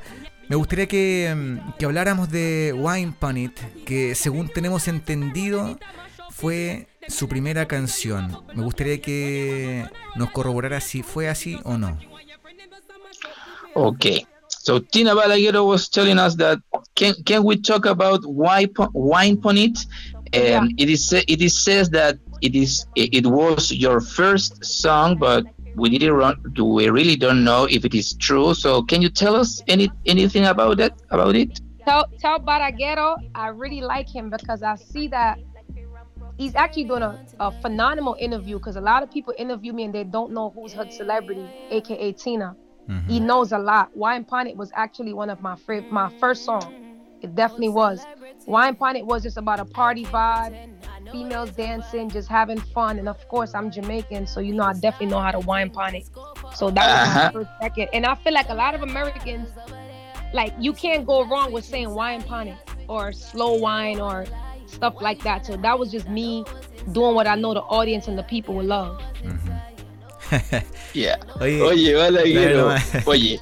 me 0.48 0.56
gustaría 0.56 0.86
que, 0.86 1.58
que 1.78 1.84
habláramos 1.86 2.30
de 2.30 2.74
Wine 2.76 3.14
Punit, 3.18 3.58
que 3.84 4.14
según 4.14 4.48
tenemos 4.48 4.88
entendido 4.88 5.78
fue 6.30 6.86
su 7.08 7.28
primera 7.28 7.66
canción. 7.66 8.44
Me 8.54 8.62
gustaría 8.62 9.00
que 9.00 9.84
nos 10.16 10.30
corroborara 10.30 10.80
si 10.80 11.02
fue 11.02 11.28
así 11.28 11.58
o 11.64 11.76
no. 11.76 11.98
Okay. 13.74 14.26
So 14.48 14.80
Tina 14.80 15.14
Balaguero 15.14 15.64
was 15.64 15.88
telling 15.88 16.18
us 16.18 16.36
that 16.36 16.58
can 16.94 17.14
can 17.24 17.44
we 17.44 17.56
talk 17.56 17.86
about 17.86 18.24
wine 18.24 18.72
wine 18.92 19.38
on 19.44 19.58
it? 19.58 19.78
Um, 20.34 20.70
it 20.76 20.88
is 20.88 21.12
it 21.12 21.40
is 21.40 21.62
says 21.62 21.90
that 21.90 22.18
it 22.42 22.54
is 22.54 22.86
it, 22.96 23.14
it 23.14 23.26
was 23.26 23.70
your 23.70 24.00
first 24.00 24.64
song, 24.64 25.18
but 25.18 25.44
we 25.76 25.90
didn't 25.90 26.14
run. 26.14 26.36
Do 26.54 26.64
we 26.64 26.88
really 26.88 27.16
don't 27.16 27.44
know 27.44 27.68
if 27.70 27.84
it 27.84 27.94
is 27.94 28.14
true? 28.14 28.54
So 28.54 28.82
can 28.82 29.02
you 29.02 29.08
tell 29.08 29.36
us 29.36 29.62
any 29.68 29.88
anything 30.04 30.46
about 30.46 30.78
that 30.78 30.94
about 31.10 31.36
it? 31.36 31.60
tell 31.86 32.04
tell 32.18 32.38
Baraguero 32.38 33.16
I 33.34 33.48
really 33.48 33.80
like 33.80 34.08
him 34.08 34.28
because 34.28 34.62
I 34.62 34.74
see 34.74 35.08
that 35.08 35.38
he's 36.36 36.54
actually 36.54 36.84
doing 36.84 37.02
a, 37.02 37.18
a 37.40 37.50
phenomenal 37.62 38.16
interview 38.18 38.58
because 38.58 38.76
a 38.76 38.80
lot 38.80 39.02
of 39.02 39.10
people 39.10 39.34
interview 39.38 39.72
me 39.72 39.84
and 39.84 39.94
they 39.94 40.04
don't 40.04 40.32
know 40.32 40.50
who's 40.50 40.72
her 40.74 40.88
celebrity, 40.90 41.46
aka 41.70 42.12
Tina. 42.12 42.56
He 43.08 43.18
knows 43.18 43.50
a 43.50 43.58
lot. 43.58 43.96
Wine 43.96 44.24
Ponit 44.24 44.54
was 44.54 44.70
actually 44.74 45.12
one 45.12 45.28
of 45.28 45.40
my 45.40 45.56
my 45.90 46.08
first 46.20 46.44
song. 46.44 46.72
It 47.20 47.34
definitely 47.34 47.70
was. 47.70 48.04
Wine 48.46 48.76
Ponit 48.76 49.04
was 49.04 49.24
just 49.24 49.36
about 49.36 49.58
a 49.58 49.64
party 49.64 50.04
vibe, 50.04 50.54
females 51.10 51.50
dancing, 51.50 52.08
just 52.08 52.28
having 52.28 52.58
fun. 52.60 52.98
And 53.00 53.08
of 53.08 53.26
course, 53.28 53.54
I'm 53.54 53.70
Jamaican, 53.72 54.28
so 54.28 54.38
you 54.38 54.52
know 54.52 54.62
I 54.62 54.72
definitely 54.74 55.06
know 55.08 55.18
how 55.20 55.32
to 55.32 55.40
wine 55.40 55.70
Ponit. 55.70 56.06
So 56.54 56.70
that 56.70 56.86
was 56.86 57.08
Uh-huh. 57.08 57.24
my 57.24 57.32
first 57.32 57.50
second. 57.60 57.88
And 57.92 58.06
I 58.06 58.14
feel 58.14 58.32
like 58.34 58.48
a 58.50 58.54
lot 58.54 58.74
of 58.76 58.82
Americans 58.82 59.48
like 60.32 60.52
you 60.58 60.72
can't 60.72 61.06
go 61.06 61.24
wrong 61.24 61.50
with 61.52 61.64
saying 61.64 61.90
wine 61.94 62.22
ponic 62.22 62.56
or 62.88 63.12
slow 63.12 63.54
wine 63.54 64.00
or 64.00 64.26
stuff 64.66 64.94
like 65.00 65.22
that. 65.24 65.44
So 65.46 65.56
that 65.56 65.78
was 65.78 65.90
just 65.90 66.08
me 66.08 66.44
doing 66.92 67.14
what 67.14 67.26
I 67.26 67.34
know 67.36 67.54
the 67.54 67.62
audience 67.62 68.08
and 68.08 68.18
the 68.18 68.22
people 68.24 68.54
will 68.54 68.66
love. 68.66 69.00
Yeah. 70.92 71.16
Oye, 71.40 71.60
Oye, 71.60 71.94
Balaguero. 71.94 72.74
Oye, 73.04 73.38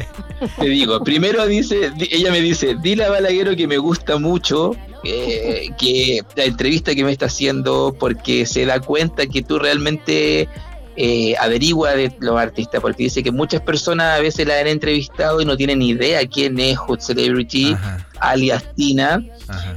te 0.58 0.64
digo, 0.68 1.02
primero 1.04 1.46
dice, 1.46 1.90
di- 1.96 2.08
ella 2.10 2.30
me 2.32 2.40
dice, 2.40 2.74
dile 2.82 3.04
a 3.04 3.10
Balaguero 3.10 3.54
que 3.56 3.66
me 3.68 3.78
gusta 3.78 4.18
mucho 4.18 4.72
eh, 5.04 5.68
que 5.78 6.20
la 6.34 6.44
entrevista 6.44 6.94
que 6.94 7.04
me 7.04 7.12
está 7.12 7.26
haciendo 7.26 7.94
porque 7.98 8.44
se 8.44 8.66
da 8.66 8.80
cuenta 8.80 9.26
que 9.26 9.40
tú 9.42 9.58
realmente 9.58 10.48
eh, 10.96 11.34
averigua 11.38 11.94
de 11.94 12.10
los 12.20 12.38
artistas, 12.38 12.80
porque 12.80 13.04
dice 13.04 13.22
que 13.22 13.30
muchas 13.30 13.60
personas 13.60 14.18
a 14.18 14.20
veces 14.20 14.46
la 14.46 14.58
han 14.58 14.66
entrevistado 14.66 15.40
y 15.40 15.44
no 15.44 15.56
tienen 15.56 15.80
ni 15.80 15.90
idea 15.90 16.26
quién 16.26 16.58
es 16.58 16.78
Hot 16.78 17.00
Celebrity, 17.00 17.76
alias 18.18 18.64
Tina, 18.74 19.22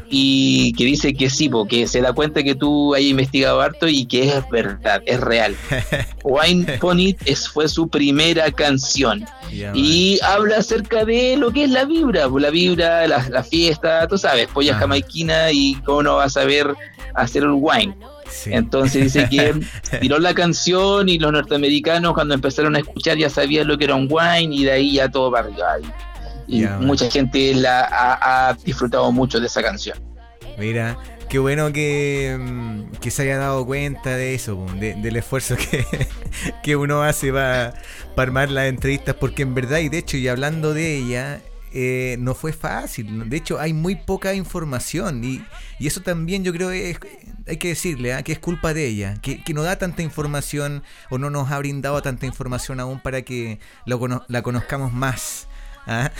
y 0.09 0.73
que 0.73 0.85
dice 0.85 1.13
que 1.13 1.29
sí, 1.29 1.49
porque 1.49 1.87
se 1.87 2.01
da 2.01 2.13
cuenta 2.13 2.41
que 2.41 2.55
tú 2.55 2.95
hayas 2.95 3.09
investigado 3.09 3.59
harto 3.61 3.87
y 3.87 4.05
que 4.05 4.29
es 4.29 4.49
verdad, 4.49 5.01
es 5.05 5.19
real. 5.19 5.55
Wine 6.23 6.77
Pony 6.79 7.15
es, 7.25 7.49
fue 7.49 7.67
su 7.67 7.87
primera 7.89 8.49
canción. 8.51 9.25
Y 9.73 10.19
habla 10.23 10.57
acerca 10.57 11.05
de 11.05 11.35
lo 11.35 11.51
que 11.51 11.65
es 11.65 11.69
la 11.71 11.85
vibra, 11.85 12.27
la 12.27 12.49
vibra, 12.49 13.07
la, 13.07 13.27
la 13.29 13.43
fiesta, 13.43 14.07
tú 14.07 14.17
sabes, 14.17 14.47
polla 14.47 14.75
jamaiquina 14.75 15.51
y 15.51 15.75
cómo 15.85 16.03
no 16.03 16.15
vas 16.17 16.37
a 16.37 16.45
ver 16.45 16.73
hacer 17.15 17.43
el 17.43 17.53
wine. 17.53 17.95
Entonces 18.45 19.13
dice 19.13 19.27
que 19.29 19.53
tiró 19.99 20.19
la 20.19 20.33
canción 20.33 21.09
y 21.09 21.17
los 21.19 21.31
norteamericanos 21.31 22.13
cuando 22.13 22.33
empezaron 22.33 22.75
a 22.75 22.79
escuchar 22.79 23.17
ya 23.17 23.29
sabían 23.29 23.67
lo 23.67 23.77
que 23.77 23.85
era 23.85 23.95
un 23.95 24.07
wine 24.09 24.55
y 24.55 24.63
de 24.65 24.71
ahí 24.71 24.93
ya 24.93 25.09
todo 25.09 25.31
para 25.31 25.47
arriba. 25.47 25.77
Y, 26.47 26.65
mucha 26.79 27.09
gente 27.11 27.53
la 27.53 27.81
ha, 27.81 28.49
ha 28.49 28.53
disfrutado 28.53 29.11
mucho 29.11 29.39
de 29.39 29.45
esa 29.47 29.61
canción. 29.61 29.97
Mira, 30.57 30.97
qué 31.29 31.37
bueno 31.37 31.71
que, 31.71 32.37
mm, 32.39 32.97
que 32.99 33.11
se 33.11 33.21
haya 33.21 33.37
dado 33.37 33.65
cuenta 33.65 34.15
de 34.15 34.33
eso, 34.33 34.65
de- 34.75 34.95
del 34.95 35.15
esfuerzo 35.15 35.55
que, 35.55 35.85
que 36.63 36.75
uno 36.75 37.03
hace 37.03 37.31
para 37.31 37.75
armar 38.17 38.49
las 38.49 38.65
entrevistas, 38.65 39.15
porque 39.15 39.43
en 39.43 39.53
verdad, 39.55 39.77
y 39.79 39.89
de 39.89 39.99
hecho, 39.99 40.17
y 40.17 40.27
hablando 40.27 40.73
de 40.73 40.97
ella, 40.97 41.41
eh, 41.71 42.17
no 42.19 42.35
fue 42.35 42.53
fácil. 42.53 43.29
De 43.29 43.37
hecho, 43.37 43.59
hay 43.59 43.73
muy 43.73 43.95
poca 43.95 44.33
información 44.33 45.23
y, 45.23 45.43
y 45.79 45.87
eso 45.87 46.01
también 46.01 46.43
yo 46.43 46.51
creo 46.53 46.71
es, 46.71 46.97
hay 47.47 47.57
que 47.57 47.69
decirle 47.69 48.13
¿ah? 48.13 48.23
que 48.23 48.31
es 48.31 48.39
culpa 48.39 48.73
de 48.73 48.87
ella, 48.87 49.15
que, 49.21 49.43
que, 49.43 49.53
no 49.53 49.63
da 49.63 49.77
tanta 49.77 50.01
información 50.01 50.83
o 51.09 51.17
no 51.17 51.29
nos 51.29 51.51
ha 51.51 51.59
brindado 51.59 52.01
tanta 52.01 52.25
información 52.25 52.79
aún 52.79 52.99
para 52.99 53.21
que 53.21 53.59
lo, 53.85 54.25
la 54.27 54.41
conozcamos 54.41 54.93
más. 54.93 55.47
¿ah? 55.85 56.11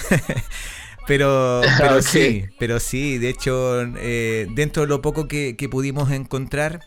pero, 1.07 1.61
pero 1.77 2.01
sí, 2.01 2.45
pero 2.59 2.79
sí, 2.79 3.17
de 3.17 3.29
hecho, 3.29 3.81
eh, 3.97 4.47
dentro 4.53 4.83
de 4.83 4.87
lo 4.87 5.01
poco 5.01 5.27
que, 5.27 5.55
que 5.55 5.69
pudimos 5.69 6.11
encontrar, 6.11 6.81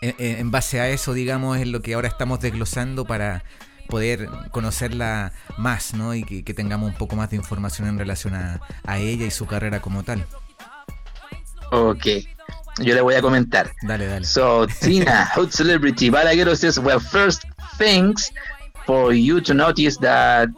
en, 0.00 0.14
en 0.18 0.50
base 0.50 0.80
a 0.80 0.88
eso, 0.88 1.12
digamos, 1.14 1.58
es 1.58 1.68
lo 1.68 1.80
que 1.80 1.94
ahora 1.94 2.08
estamos 2.08 2.40
desglosando 2.40 3.04
para 3.04 3.44
poder 3.92 4.26
conocerla 4.52 5.32
más, 5.58 5.92
¿no? 5.92 6.14
Y 6.14 6.24
que, 6.24 6.44
que, 6.44 6.54
tengamos 6.54 6.88
un 6.88 6.96
poco 6.96 7.14
más 7.14 7.28
de 7.28 7.36
información 7.36 7.88
en 7.88 7.98
relación 7.98 8.34
a, 8.34 8.58
a, 8.86 8.98
ella 8.98 9.26
y 9.26 9.30
su 9.30 9.44
carrera 9.44 9.82
como 9.82 10.02
tal. 10.02 10.24
Ok. 11.72 12.06
Yo 12.78 12.94
le 12.94 13.02
voy 13.02 13.16
a 13.16 13.20
comentar. 13.20 13.70
Dale, 13.82 14.06
dale. 14.06 14.24
So, 14.24 14.66
Tina, 14.66 15.26
Hot 15.34 15.50
Celebrity 15.50 16.08
Balaguero 16.08 16.56
says, 16.56 16.78
well, 16.78 17.00
first, 17.00 17.44
thanks 17.76 18.32
for 18.86 19.12
you 19.12 19.42
to 19.42 19.52
notice 19.52 19.98
that 19.98 20.48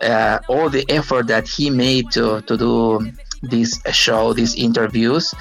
uh, 0.00 0.38
all 0.46 0.70
the 0.70 0.84
effort 0.88 1.26
that 1.26 1.48
he 1.48 1.70
made 1.70 2.08
to, 2.12 2.42
to 2.42 2.56
do 2.56 3.10
this 3.42 3.82
show, 3.90 4.32
these 4.32 4.54
interviews. 4.54 5.34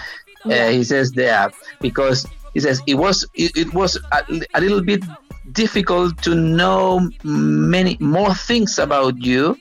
Uh, 0.44 0.70
he 0.70 0.84
says 0.84 1.12
there 1.12 1.52
because 1.82 2.26
he 2.56 2.60
says 2.60 2.82
it 2.88 2.96
was 2.96 3.28
it, 3.36 3.56
it 3.56 3.74
was 3.74 4.00
a, 4.12 4.24
a, 4.56 4.62
little 4.62 4.82
bit 4.82 5.04
difficult 5.52 6.22
to 6.24 6.36
know 6.36 7.10
many 7.24 7.98
more 8.00 8.34
things 8.34 8.80
about 8.80 9.24
you. 9.24 9.58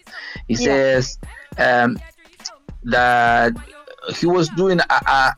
He 0.48 0.54
yeah. 0.54 0.64
says 0.64 1.18
um, 1.58 1.98
that 2.84 3.52
he 4.14 4.26
was 4.26 4.48
doing 4.50 4.80
a, 4.80 4.84
a, 4.90 5.34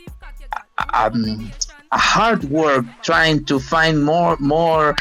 um, 0.92 1.50
a, 1.92 1.98
hard 1.98 2.44
work 2.44 2.84
trying 3.02 3.44
to 3.46 3.58
find 3.58 4.04
more 4.04 4.36
more 4.38 4.94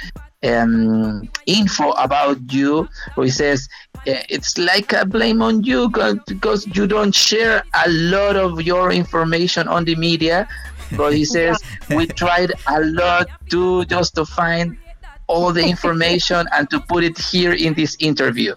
um, 0.43 1.29
info 1.45 1.91
about 1.91 2.37
you. 2.51 2.87
He 3.15 3.29
says 3.29 3.67
it's 4.05 4.57
like 4.57 4.93
a 4.93 5.05
blame 5.05 5.41
on 5.41 5.63
you 5.63 5.89
because 5.89 6.67
you 6.75 6.87
don't 6.87 7.13
share 7.13 7.63
a 7.85 7.89
lot 7.89 8.35
of 8.35 8.61
your 8.61 8.91
information 8.91 9.67
on 9.67 9.85
the 9.85 9.95
media. 9.95 10.47
But 10.95 11.13
he 11.13 11.25
says 11.35 11.59
we 11.89 12.07
tried 12.07 12.51
a 12.67 12.81
lot 12.81 13.27
to 13.49 13.83
just 13.85 14.15
to 14.15 14.25
find 14.25 14.77
all 15.27 15.51
the 15.53 15.63
information 15.63 16.47
and 16.53 16.69
to 16.69 16.79
put 16.79 17.03
it 17.03 17.17
here 17.17 17.53
in 17.53 17.73
this 17.73 17.95
interview. 17.99 18.55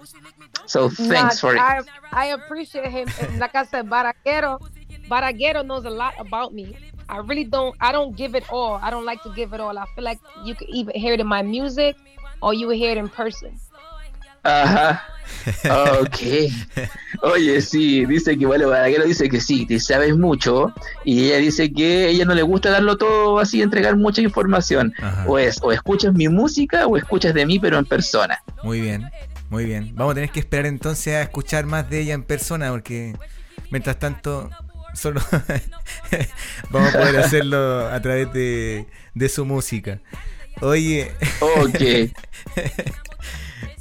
So 0.67 0.89
thanks 0.89 1.41
for 1.41 1.55
it. 1.55 1.61
I, 1.61 1.81
I 2.13 2.27
appreciate 2.27 2.91
him. 2.91 3.09
like 3.39 3.55
I 3.55 3.65
said, 3.65 3.91
Baraguero, 3.91 4.61
Baraguero 5.09 5.67
knows 5.67 5.85
a 5.85 5.91
lot 5.91 6.15
about 6.19 6.55
me. 6.55 6.77
I 7.09 7.19
really 7.19 7.45
don't. 7.45 7.75
I 7.81 7.91
don't 7.91 8.17
give 8.17 8.37
it 8.37 8.45
all. 8.53 8.75
I 8.81 8.91
don't 8.91 9.05
like 9.05 9.23
to 9.25 9.31
give 9.35 9.53
it 9.53 9.61
all. 9.61 9.77
I 9.77 9.85
feel 9.97 10.05
like 10.05 10.21
you 10.45 10.55
could 10.55 10.69
even 10.69 10.95
hear 10.95 11.15
it 11.15 11.21
in 11.21 11.27
my 11.27 11.43
music, 11.43 11.97
or 12.41 12.55
you 12.55 12.69
would 12.69 12.77
hear 12.77 12.93
it 12.93 12.99
in 12.99 13.09
person. 13.09 13.59
Ajá. 14.45 15.01
Ok. 16.01 16.53
Oye, 17.23 17.61
sí, 17.61 18.05
dice 18.07 18.37
que 18.39 18.47
vale, 18.47 18.65
Balaguero 18.65 19.05
dice 19.05 19.29
que 19.29 19.41
sí, 19.41 19.67
te 19.67 19.79
sabes 19.81 20.17
mucho. 20.17 20.73
Y 21.05 21.27
ella 21.27 21.39
dice 21.39 21.73
que 21.73 22.05
a 22.05 22.09
ella 22.09 22.25
no 22.25 22.35
le 22.35 22.43
gusta 22.43 22.71
darlo 22.71 22.97
todo 22.97 23.39
así, 23.39 23.63
entregar 23.63 23.97
mucha 23.97 24.23
información. 24.23 24.95
O 25.27 25.39
es, 25.39 25.59
o 25.63 25.73
escuchas 25.73 26.15
mi 26.15 26.29
música 26.29 26.87
o 26.87 26.97
escuchas 26.97 27.35
de 27.35 27.47
mí, 27.47 27.59
pero 27.59 27.79
en 27.79 27.85
persona. 27.85 28.43
Muy 28.63 28.81
bien, 28.81 29.11
muy 29.49 29.65
bien. 29.65 29.93
Vamos 29.95 30.13
a 30.13 30.15
tener 30.15 30.31
que 30.31 30.41
esperar 30.41 30.67
entonces 30.67 31.15
a 31.15 31.23
escuchar 31.23 31.67
más 31.67 31.89
de 31.91 32.01
ella 32.01 32.15
en 32.15 32.23
persona, 32.23 32.71
porque 32.71 33.15
mientras 33.71 33.99
tanto, 33.99 34.51
solo 34.95 35.21
vamos 36.71 36.95
a 36.95 36.99
poder 36.99 37.17
hacerlo 37.25 37.89
a 37.89 38.01
través 38.01 38.33
de, 38.33 38.87
de 39.15 39.29
su 39.29 39.45
música. 39.45 40.01
Oye. 40.61 41.13
Ok. 41.41 42.13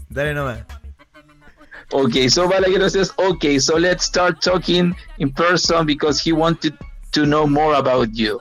Dale 0.10 0.34
nomás. 0.34 0.79
Okay, 1.92 2.30
so 2.30 2.48
Balaguero 2.48 2.90
says, 2.90 3.12
okay, 3.18 3.58
so 3.58 3.76
let's 3.76 4.06
start 4.06 4.42
talking 4.42 4.96
in 5.18 5.32
person 5.32 5.86
because 5.86 6.22
he 6.22 6.32
wanted 6.32 6.78
to 7.12 7.26
know 7.26 7.48
more 7.48 7.76
about 7.76 8.14
you. 8.14 8.40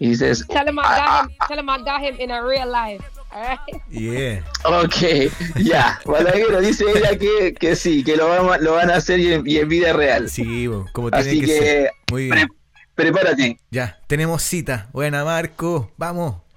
He 0.00 0.14
says, 0.14 0.44
tell 0.50 0.66
him 0.66 0.78
I 0.78 0.82
got 0.82 1.08
I, 1.08 1.22
him. 1.22 1.30
I, 1.40 1.46
tell 1.46 1.58
him 1.58 1.70
I 1.70 1.82
got 1.82 2.00
him 2.00 2.16
in 2.16 2.30
a 2.30 2.44
real 2.44 2.68
life. 2.68 3.02
All 3.32 3.42
right? 3.42 3.58
Yeah. 3.90 4.42
Ok, 4.64 5.30
ya. 5.56 5.62
Yeah. 5.62 5.98
Balaguero 6.04 6.60
dice 6.60 6.84
ella 6.90 7.16
que, 7.18 7.54
que 7.54 7.76
sí, 7.76 8.02
que 8.02 8.16
lo 8.16 8.28
van, 8.28 8.64
lo 8.64 8.72
van 8.72 8.90
a 8.90 8.96
hacer 8.96 9.20
y 9.20 9.32
en, 9.32 9.46
y 9.46 9.58
en 9.58 9.68
vida 9.68 9.92
real. 9.92 10.28
Sí, 10.28 10.68
como 10.92 11.10
tiene 11.10 11.28
Así 11.28 11.40
que, 11.40 11.46
que 11.46 11.58
ser. 11.58 11.90
Muy 12.10 12.30
bien. 12.30 12.48
Pre 12.94 13.12
prepárate. 13.12 13.60
Ya, 13.70 14.00
tenemos 14.08 14.42
cita. 14.42 14.88
Buena, 14.92 15.24
Marco. 15.24 15.92
Vamos. 15.96 16.47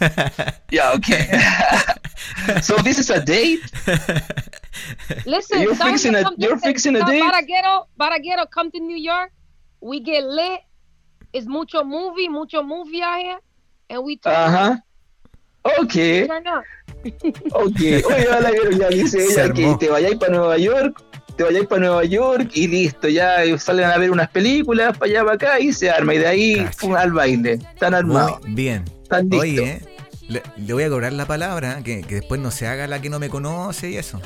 yeah, 0.70 0.92
okay. 0.92 1.26
so 2.62 2.76
this 2.78 2.98
is 2.98 3.10
a 3.10 3.24
date. 3.24 3.60
Listen, 5.26 5.62
you're 5.62 5.74
fixing 5.74 6.14
a 6.14 6.30
you're 6.36 6.58
fixing 6.58 6.96
a 6.96 7.04
date. 7.04 7.22
Baraguero, 7.22 7.86
Baraguero, 7.98 8.50
come 8.50 8.70
to 8.70 8.80
New 8.80 8.96
York. 8.96 9.32
We 9.80 10.00
get 10.00 10.24
lit. 10.24 10.60
It's 11.32 11.46
mucho 11.46 11.84
movie, 11.84 12.28
mucho 12.28 12.62
movie 12.62 13.02
out 13.02 13.20
here, 13.20 13.38
and 13.90 14.04
we 14.04 14.16
turn 14.16 14.34
uh 14.34 14.50
huh. 14.50 14.76
Okay. 15.82 16.26
Turn 16.26 16.46
up. 16.46 16.64
okay. 17.04 18.02
Oye, 18.02 18.26
Balaguero, 18.30 18.70
ya 18.72 18.88
dice 18.88 19.18
ella 19.18 19.52
que 19.52 19.76
te 19.78 19.90
vayáis 19.90 20.16
para 20.16 20.32
Nueva 20.32 20.58
York 20.58 21.02
te 21.36 21.44
vayáis 21.44 21.66
para 21.66 21.80
Nueva 21.80 22.04
York 22.04 22.50
y 22.54 22.66
listo, 22.66 23.08
ya 23.08 23.36
salen 23.58 23.84
a 23.84 23.98
ver 23.98 24.10
unas 24.10 24.28
películas 24.30 24.96
para 24.96 25.10
allá, 25.10 25.20
para 25.22 25.34
acá 25.34 25.60
y 25.60 25.72
se 25.72 25.90
arma. 25.90 26.14
Y 26.14 26.18
de 26.18 26.26
ahí 26.26 26.66
pum, 26.80 26.94
al 26.94 27.12
baile. 27.12 27.58
Están 27.74 27.94
armados. 27.94 28.40
Muy 28.42 28.54
bien. 28.54 28.84
Están 29.06 29.32
Oye, 29.32 29.82
le, 30.26 30.42
le, 30.56 30.72
voy 30.72 30.82
a 30.82 30.88
cobrar 30.88 31.12
la 31.12 31.26
palabra, 31.26 31.80
que, 31.84 32.02
que, 32.02 32.16
después 32.16 32.40
no 32.40 32.50
se 32.50 32.66
haga 32.66 32.88
la 32.88 33.00
que 33.00 33.08
no 33.08 33.20
me 33.20 33.28
conoce 33.28 33.90
y 33.90 33.96
eso. 33.98 34.20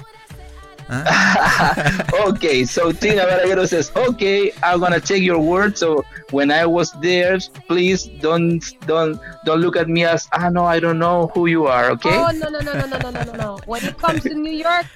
¿Ah? 0.88 2.06
okay, 2.26 2.64
so 2.64 2.90
Tina 2.90 3.26
Balaguero 3.26 3.68
says, 3.68 3.92
okay, 3.94 4.54
I'm 4.62 4.80
gonna 4.80 4.98
take 4.98 5.22
your 5.22 5.38
word. 5.38 5.76
So 5.76 6.02
when 6.30 6.50
I 6.50 6.64
was 6.64 6.92
there, 7.02 7.38
please 7.68 8.06
don't 8.22 8.64
don't 8.86 9.20
don't 9.44 9.60
look 9.60 9.76
at 9.76 9.86
me 9.86 10.06
as 10.06 10.26
ah 10.32 10.48
no, 10.48 10.64
I 10.64 10.80
don't 10.80 10.98
know 10.98 11.30
who 11.34 11.46
you 11.46 11.66
are. 11.66 11.90
Okay. 11.90 12.08
Oh 12.08 12.30
no 12.32 12.48
no 12.48 12.60
no 12.60 12.72
no 12.72 12.86
no 12.86 12.96
no 12.96 13.10
no 13.10 13.22
no 13.22 13.32
no. 13.34 13.58
When 13.66 13.84
it 13.84 13.98
comes 13.98 14.22
to 14.22 14.34
New 14.34 14.50
York, 14.50 14.86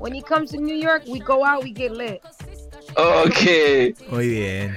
when 0.00 0.12
he 0.12 0.20
comes 0.20 0.50
to 0.50 0.58
New 0.58 0.74
York, 0.74 1.04
we 1.06 1.20
go 1.20 1.44
out, 1.44 1.62
we 1.62 1.70
get 1.70 1.92
lit. 1.92 2.20
Ok. 2.96 3.94
Muy 4.10 4.26
bien. 4.26 4.76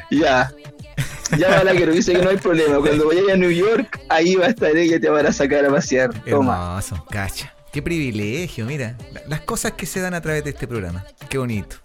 Ya. 1.32 1.38
Ya 1.38 1.50
Balaguero 1.58 1.94
dice 1.94 2.14
que 2.14 2.22
no 2.22 2.30
hay 2.30 2.38
problema. 2.38 2.80
Cuando 2.80 3.08
vayas 3.08 3.30
a 3.34 3.36
New 3.36 3.52
York, 3.52 4.00
ahí 4.10 4.36
va 4.36 4.46
a 4.46 4.50
estar 4.50 4.76
ella 4.76 5.00
te 5.00 5.10
van 5.10 5.26
a 5.26 5.32
sacar 5.32 5.66
a 5.66 5.70
pasear. 5.70 6.14
Toma. 6.24 6.54
Hermoso, 6.54 7.06
cacha. 7.10 7.54
Qué 7.76 7.82
privilegio, 7.82 8.66
mira. 8.66 8.98
Las 9.28 9.42
cosas 9.42 9.74
que 9.74 9.86
se 9.86 10.00
dan 10.00 10.14
a 10.14 10.22
través 10.22 10.46
de 10.46 10.52
este 10.52 10.66
programa. 10.66 11.06
Qué 11.28 11.38
bonito. 11.38 11.76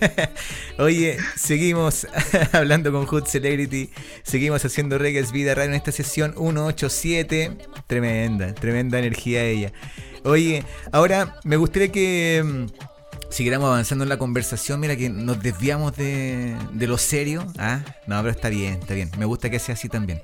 Oye, 0.78 1.18
seguimos 1.36 2.06
hablando 2.52 2.90
con 2.90 3.06
Hood 3.06 3.26
Celebrity. 3.26 3.90
Seguimos 4.24 4.64
haciendo 4.64 4.98
Reggae's 4.98 5.30
Vida 5.30 5.54
Radio 5.54 5.70
en 5.70 5.76
esta 5.76 5.92
sesión 5.92 6.34
187. 6.36 7.56
Tremenda, 7.86 8.54
tremenda 8.54 8.98
energía 8.98 9.44
ella. 9.44 9.72
Oye, 10.24 10.64
ahora 10.90 11.36
me 11.44 11.56
gustaría 11.56 11.92
que 11.92 12.42
mm, 12.44 12.66
siguiéramos 13.30 13.68
avanzando 13.68 14.04
en 14.04 14.08
la 14.08 14.18
conversación. 14.18 14.80
Mira 14.80 14.96
que 14.96 15.08
nos 15.08 15.42
desviamos 15.42 15.96
de, 15.96 16.56
de 16.72 16.86
lo 16.86 16.98
serio. 16.98 17.46
Ah, 17.58 17.80
no, 18.06 18.18
pero 18.20 18.30
está 18.30 18.48
bien, 18.48 18.74
está 18.74 18.94
bien. 18.94 19.10
Me 19.18 19.24
gusta 19.24 19.50
que 19.50 19.58
sea 19.58 19.74
así 19.74 19.88
también. 19.88 20.22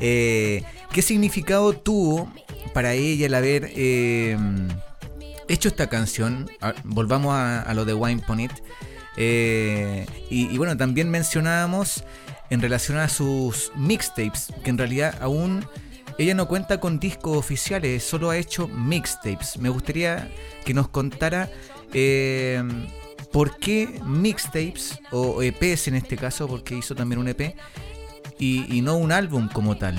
Eh, 0.00 0.64
¿Qué 0.92 1.02
significado 1.02 1.72
tuvo 1.72 2.32
para 2.74 2.94
ella 2.94 3.26
el 3.26 3.34
haber 3.34 3.70
eh, 3.74 4.36
hecho 5.48 5.68
esta 5.68 5.88
canción? 5.88 6.50
Volvamos 6.84 7.34
a, 7.34 7.72
lo 7.74 7.84
de 7.84 7.94
Wine 7.94 8.22
Ponit. 8.26 8.52
Eh, 9.16 10.06
y, 10.30 10.56
bueno, 10.56 10.76
también 10.76 11.10
mencionábamos 11.10 12.04
en 12.50 12.60
relación 12.60 12.98
a 12.98 13.08
sus 13.08 13.72
mixtapes, 13.74 14.52
que 14.62 14.70
en 14.70 14.78
realidad 14.78 15.16
aún 15.20 15.66
ella 16.18 16.34
no 16.34 16.46
cuenta 16.46 16.80
con 16.80 16.98
discos 17.00 17.36
oficiales, 17.36 18.04
solo 18.04 18.30
ha 18.30 18.36
hecho 18.36 18.68
mixtapes. 18.68 19.58
Me 19.58 19.68
gustaría 19.68 20.30
que 20.64 20.74
nos 20.74 20.88
contara 20.88 21.50
eh, 21.92 22.62
por 23.32 23.56
qué 23.56 24.00
mixtapes, 24.04 25.00
o 25.10 25.42
EPs 25.42 25.88
en 25.88 25.96
este 25.96 26.16
caso, 26.16 26.46
porque 26.46 26.76
hizo 26.76 26.94
también 26.94 27.20
un 27.20 27.28
EP, 27.28 27.54
y, 28.38 28.80
no 28.82 28.96
un 28.96 29.12
álbum 29.12 29.48
como 29.48 29.76
tal. 29.76 29.94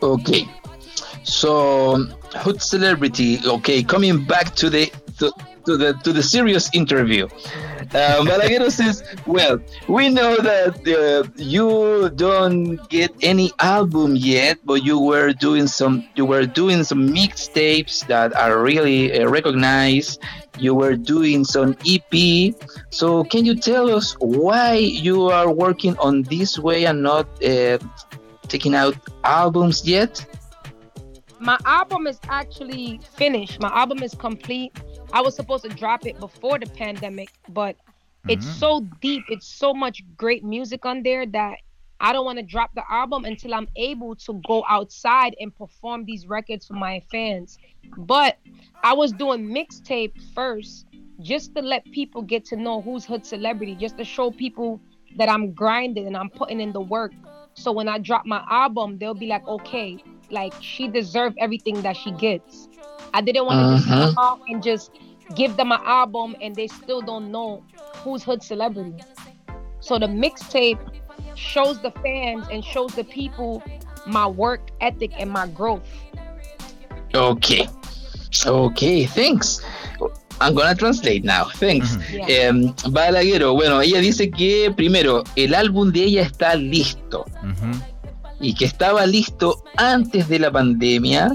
Ok. 0.00 0.30
So, 1.22 2.06
Hood 2.44 2.58
Celebrity, 2.58 3.40
okay, 3.46 3.84
coming 3.84 4.26
back 4.26 4.54
to 4.54 4.70
the 4.70 4.90
to 5.66 5.76
the 5.76 5.94
to 6.04 6.12
the 6.12 6.22
serious 6.22 6.70
interview. 6.74 7.24
Um, 7.92 8.26
Balaguero 8.28 8.70
says, 8.70 9.02
"Well, 9.26 9.58
we 9.88 10.08
know 10.08 10.36
that 10.36 10.78
uh, 10.86 11.28
you 11.36 12.10
don't 12.14 12.76
get 12.88 13.10
any 13.22 13.50
album 13.58 14.16
yet, 14.16 14.58
but 14.64 14.84
you 14.84 14.98
were 14.98 15.32
doing 15.32 15.66
some 15.66 16.04
you 16.14 16.24
were 16.24 16.46
doing 16.46 16.84
some 16.84 17.08
mixtapes 17.08 18.06
that 18.06 18.34
are 18.34 18.62
really 18.62 19.12
uh, 19.18 19.28
recognized. 19.28 20.20
you 20.58 20.74
were 20.74 20.96
doing 20.96 21.44
some 21.44 21.76
EP. 21.86 22.54
So 22.90 23.24
can 23.24 23.44
you 23.44 23.54
tell 23.56 23.88
us 23.90 24.14
why 24.20 24.74
you 24.74 25.30
are 25.30 25.50
working 25.50 25.96
on 25.98 26.22
this 26.24 26.58
way 26.58 26.84
and 26.84 27.02
not 27.02 27.26
uh, 27.42 27.78
taking 28.48 28.74
out 28.74 28.94
albums 29.24 29.86
yet? 29.88 30.24
My 31.38 31.58
album 31.64 32.06
is 32.06 32.20
actually 32.28 33.00
finished. 33.16 33.60
My 33.60 33.70
album 33.70 34.02
is 34.02 34.14
complete. 34.14 34.76
I 35.12 35.22
was 35.22 35.36
supposed 35.36 35.64
to 35.64 35.70
drop 35.70 36.02
it 36.06 36.18
before 36.18 36.58
the 36.58 36.66
pandemic, 36.66 37.30
but 37.48 37.76
it's 38.28 38.46
Mhm. 38.46 38.58
so 38.58 38.80
deep. 39.00 39.24
It's 39.28 39.46
so 39.46 39.74
much 39.74 40.02
great 40.16 40.44
music 40.44 40.84
on 40.86 41.02
there 41.02 41.26
that 41.26 41.58
I 42.00 42.12
don't 42.12 42.24
want 42.24 42.38
to 42.38 42.44
drop 42.44 42.74
the 42.74 42.84
album 42.90 43.24
until 43.24 43.54
I'm 43.54 43.68
able 43.76 44.16
to 44.16 44.42
go 44.46 44.64
outside 44.68 45.36
and 45.40 45.54
perform 45.54 46.04
these 46.06 46.26
records 46.26 46.66
for 46.66 46.74
my 46.74 47.00
fans. 47.00 47.58
But 47.96 48.38
I 48.82 48.94
was 48.94 49.12
doing 49.12 49.46
mixtape 49.48 50.12
first 50.34 50.86
just 51.20 51.54
to 51.54 51.62
let 51.62 51.90
people 51.90 52.22
get 52.22 52.44
to 52.46 52.56
know 52.56 52.80
who's 52.82 53.04
hood 53.04 53.26
celebrity, 53.26 53.76
just 53.76 53.98
to 53.98 54.04
show 54.04 54.30
people 54.30 54.82
that 55.16 55.28
I'm 55.28 55.52
grinding 55.54 56.06
and 56.06 56.16
I'm 56.16 56.30
putting 56.30 56.60
in 56.60 56.72
the 56.72 56.80
work. 56.80 57.14
So 57.54 57.72
when 57.72 57.88
I 57.88 57.98
drop 57.98 58.26
my 58.26 58.44
album, 58.48 58.98
they'll 58.98 59.14
be 59.14 59.26
like, 59.26 59.46
okay, 59.46 60.00
like 60.30 60.54
she 60.60 60.88
deserved 60.88 61.36
everything 61.40 61.82
that 61.82 61.96
she 61.96 62.12
gets. 62.12 62.69
I 63.14 63.20
didn't 63.22 63.46
want 63.46 63.58
to 63.60 63.76
just 63.76 63.88
Mhm. 63.88 64.14
come 64.14 64.18
out 64.18 64.40
and 64.48 64.62
just 64.62 64.90
give 65.34 65.56
them 65.56 65.72
an 65.72 65.80
album 65.84 66.34
and 66.42 66.54
they 66.54 66.66
still 66.68 67.00
don't 67.02 67.30
know 67.30 67.62
who's 68.04 68.22
hood 68.24 68.42
celebrity. 68.42 69.02
So 69.80 69.98
the 69.98 70.06
mixtape 70.08 70.78
shows 71.34 71.80
the 71.80 71.92
fans 72.02 72.46
and 72.50 72.62
shows 72.64 72.94
the 72.94 73.04
people 73.04 73.62
my 74.06 74.26
work 74.26 74.60
ethic 74.80 75.12
and 75.18 75.30
my 75.30 75.46
growth. 75.46 75.86
Okay. 77.14 77.68
Okay, 78.46 79.06
thanks. 79.06 79.60
I'm 80.40 80.54
gonna 80.54 80.74
translate 80.74 81.22
now. 81.24 81.46
Thanks. 81.58 81.98
Yeah. 82.10 82.48
Em, 82.48 82.72
Balaguero, 82.90 83.52
bueno, 83.54 83.80
ella 83.82 83.98
dice 84.00 84.30
que 84.30 84.72
primero, 84.74 85.22
el 85.36 85.54
álbum 85.54 85.92
de 85.92 86.04
ella 86.04 86.22
está 86.22 86.54
listo. 86.54 87.26
Y 88.40 88.54
que 88.54 88.64
estaba 88.64 89.04
listo 89.04 89.62
antes 89.76 90.28
de 90.28 90.38
la 90.38 90.50
pandemia, 90.50 91.30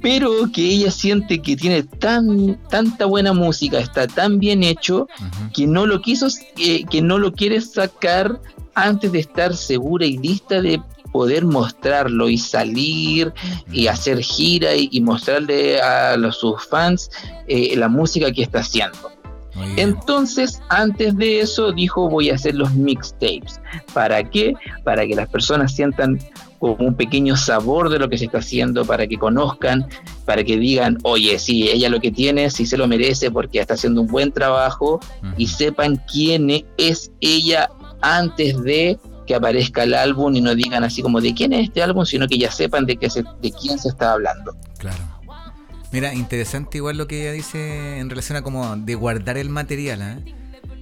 pero 0.00 0.50
que 0.52 0.62
ella 0.62 0.90
siente 0.90 1.40
que 1.40 1.56
tiene 1.56 1.82
tan 1.82 2.58
tanta 2.68 3.06
buena 3.06 3.32
música, 3.32 3.78
está 3.78 4.06
tan 4.06 4.38
bien 4.38 4.62
hecho, 4.62 5.06
que 5.54 5.66
no 5.66 5.86
lo 5.86 6.00
quiso, 6.00 6.28
eh, 6.58 6.84
que 6.90 7.02
no 7.02 7.18
lo 7.18 7.32
quiere 7.32 7.60
sacar 7.60 8.40
antes 8.74 9.12
de 9.12 9.20
estar 9.20 9.56
segura 9.56 10.06
y 10.06 10.16
lista 10.18 10.60
de 10.60 10.80
poder 11.12 11.44
mostrarlo 11.44 12.28
y 12.28 12.38
salir 12.38 13.32
y 13.72 13.88
hacer 13.88 14.22
gira 14.22 14.74
y, 14.74 14.88
y 14.92 15.00
mostrarle 15.00 15.80
a 15.80 16.16
los, 16.16 16.38
sus 16.38 16.64
fans 16.66 17.10
eh, 17.48 17.74
la 17.76 17.88
música 17.88 18.30
que 18.32 18.42
está 18.42 18.60
haciendo. 18.60 19.10
Entonces, 19.76 20.62
antes 20.68 21.16
de 21.16 21.40
eso, 21.40 21.72
dijo 21.72 22.08
voy 22.08 22.30
a 22.30 22.34
hacer 22.34 22.54
los 22.54 22.72
mixtapes. 22.72 23.60
¿Para 23.92 24.22
qué? 24.22 24.54
Para 24.84 25.06
que 25.06 25.14
las 25.14 25.28
personas 25.28 25.74
sientan 25.74 26.18
como 26.60 26.74
un 26.74 26.94
pequeño 26.94 27.36
sabor 27.36 27.88
de 27.88 27.98
lo 27.98 28.08
que 28.08 28.18
se 28.18 28.26
está 28.26 28.38
haciendo, 28.38 28.84
para 28.84 29.06
que 29.06 29.16
conozcan, 29.16 29.88
para 30.26 30.44
que 30.44 30.58
digan, 30.58 30.98
oye, 31.02 31.38
sí, 31.38 31.68
ella 31.70 31.88
lo 31.88 32.00
que 32.00 32.12
tiene, 32.12 32.50
sí 32.50 32.66
se 32.66 32.76
lo 32.76 32.86
merece 32.86 33.30
porque 33.30 33.60
está 33.60 33.74
haciendo 33.74 34.02
un 34.02 34.06
buen 34.06 34.30
trabajo 34.30 35.00
y 35.38 35.46
sepan 35.46 36.00
quién 36.12 36.50
es 36.76 37.10
ella 37.20 37.70
antes 38.02 38.62
de 38.62 38.98
que 39.26 39.34
aparezca 39.34 39.84
el 39.84 39.94
álbum 39.94 40.36
y 40.36 40.42
no 40.42 40.54
digan 40.54 40.84
así 40.84 41.00
como 41.02 41.20
de 41.20 41.32
quién 41.32 41.54
es 41.54 41.68
este 41.68 41.82
álbum, 41.82 42.04
sino 42.04 42.28
que 42.28 42.36
ya 42.36 42.50
sepan 42.50 42.84
de, 42.84 42.96
qué 42.96 43.08
se, 43.08 43.22
de 43.40 43.52
quién 43.52 43.78
se 43.78 43.88
está 43.88 44.12
hablando. 44.12 44.54
Claro. 44.78 44.98
Mira, 45.92 46.14
interesante 46.14 46.78
igual 46.78 46.98
lo 46.98 47.08
que 47.08 47.22
ella 47.22 47.32
dice 47.32 47.98
en 47.98 48.10
relación 48.10 48.36
a 48.36 48.42
como 48.42 48.76
de 48.76 48.94
guardar 48.94 49.38
el 49.38 49.48
material, 49.48 50.02
¿ah? 50.02 50.18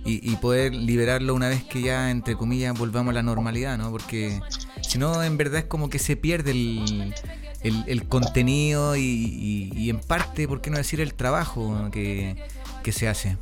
Y, 0.09 0.37
poder 0.37 0.75
liberarlo 0.75 1.35
una 1.35 1.49
vez 1.49 1.63
que 1.65 1.81
ya, 1.83 2.11
entre 2.11 2.37
comillas, 2.37 2.79
volvamos 2.79 3.11
a 3.13 3.15
la 3.15 3.23
normalidad, 3.23 3.77
¿no? 3.79 3.91
Porque 3.91 4.41
si 4.83 4.99
no, 4.99 5.23
en 5.23 5.37
verdad 5.37 5.61
es 5.61 5.65
como 5.67 5.89
que 5.91 5.99
se 5.99 6.17
pierde 6.17 6.53
el, 6.53 7.15
el- 7.63 7.85
el 7.87 8.09
contenido 8.09 8.97
y, 8.97 9.89
en 9.91 10.01
parte, 10.01 10.47
¿por 10.49 10.61
qué 10.61 10.71
no 10.71 10.79
decir 10.79 11.01
el 11.01 11.15
trabajo 11.15 11.89
que, 11.93 12.37
que 12.83 12.93
se 12.93 13.09
hace? 13.09 13.37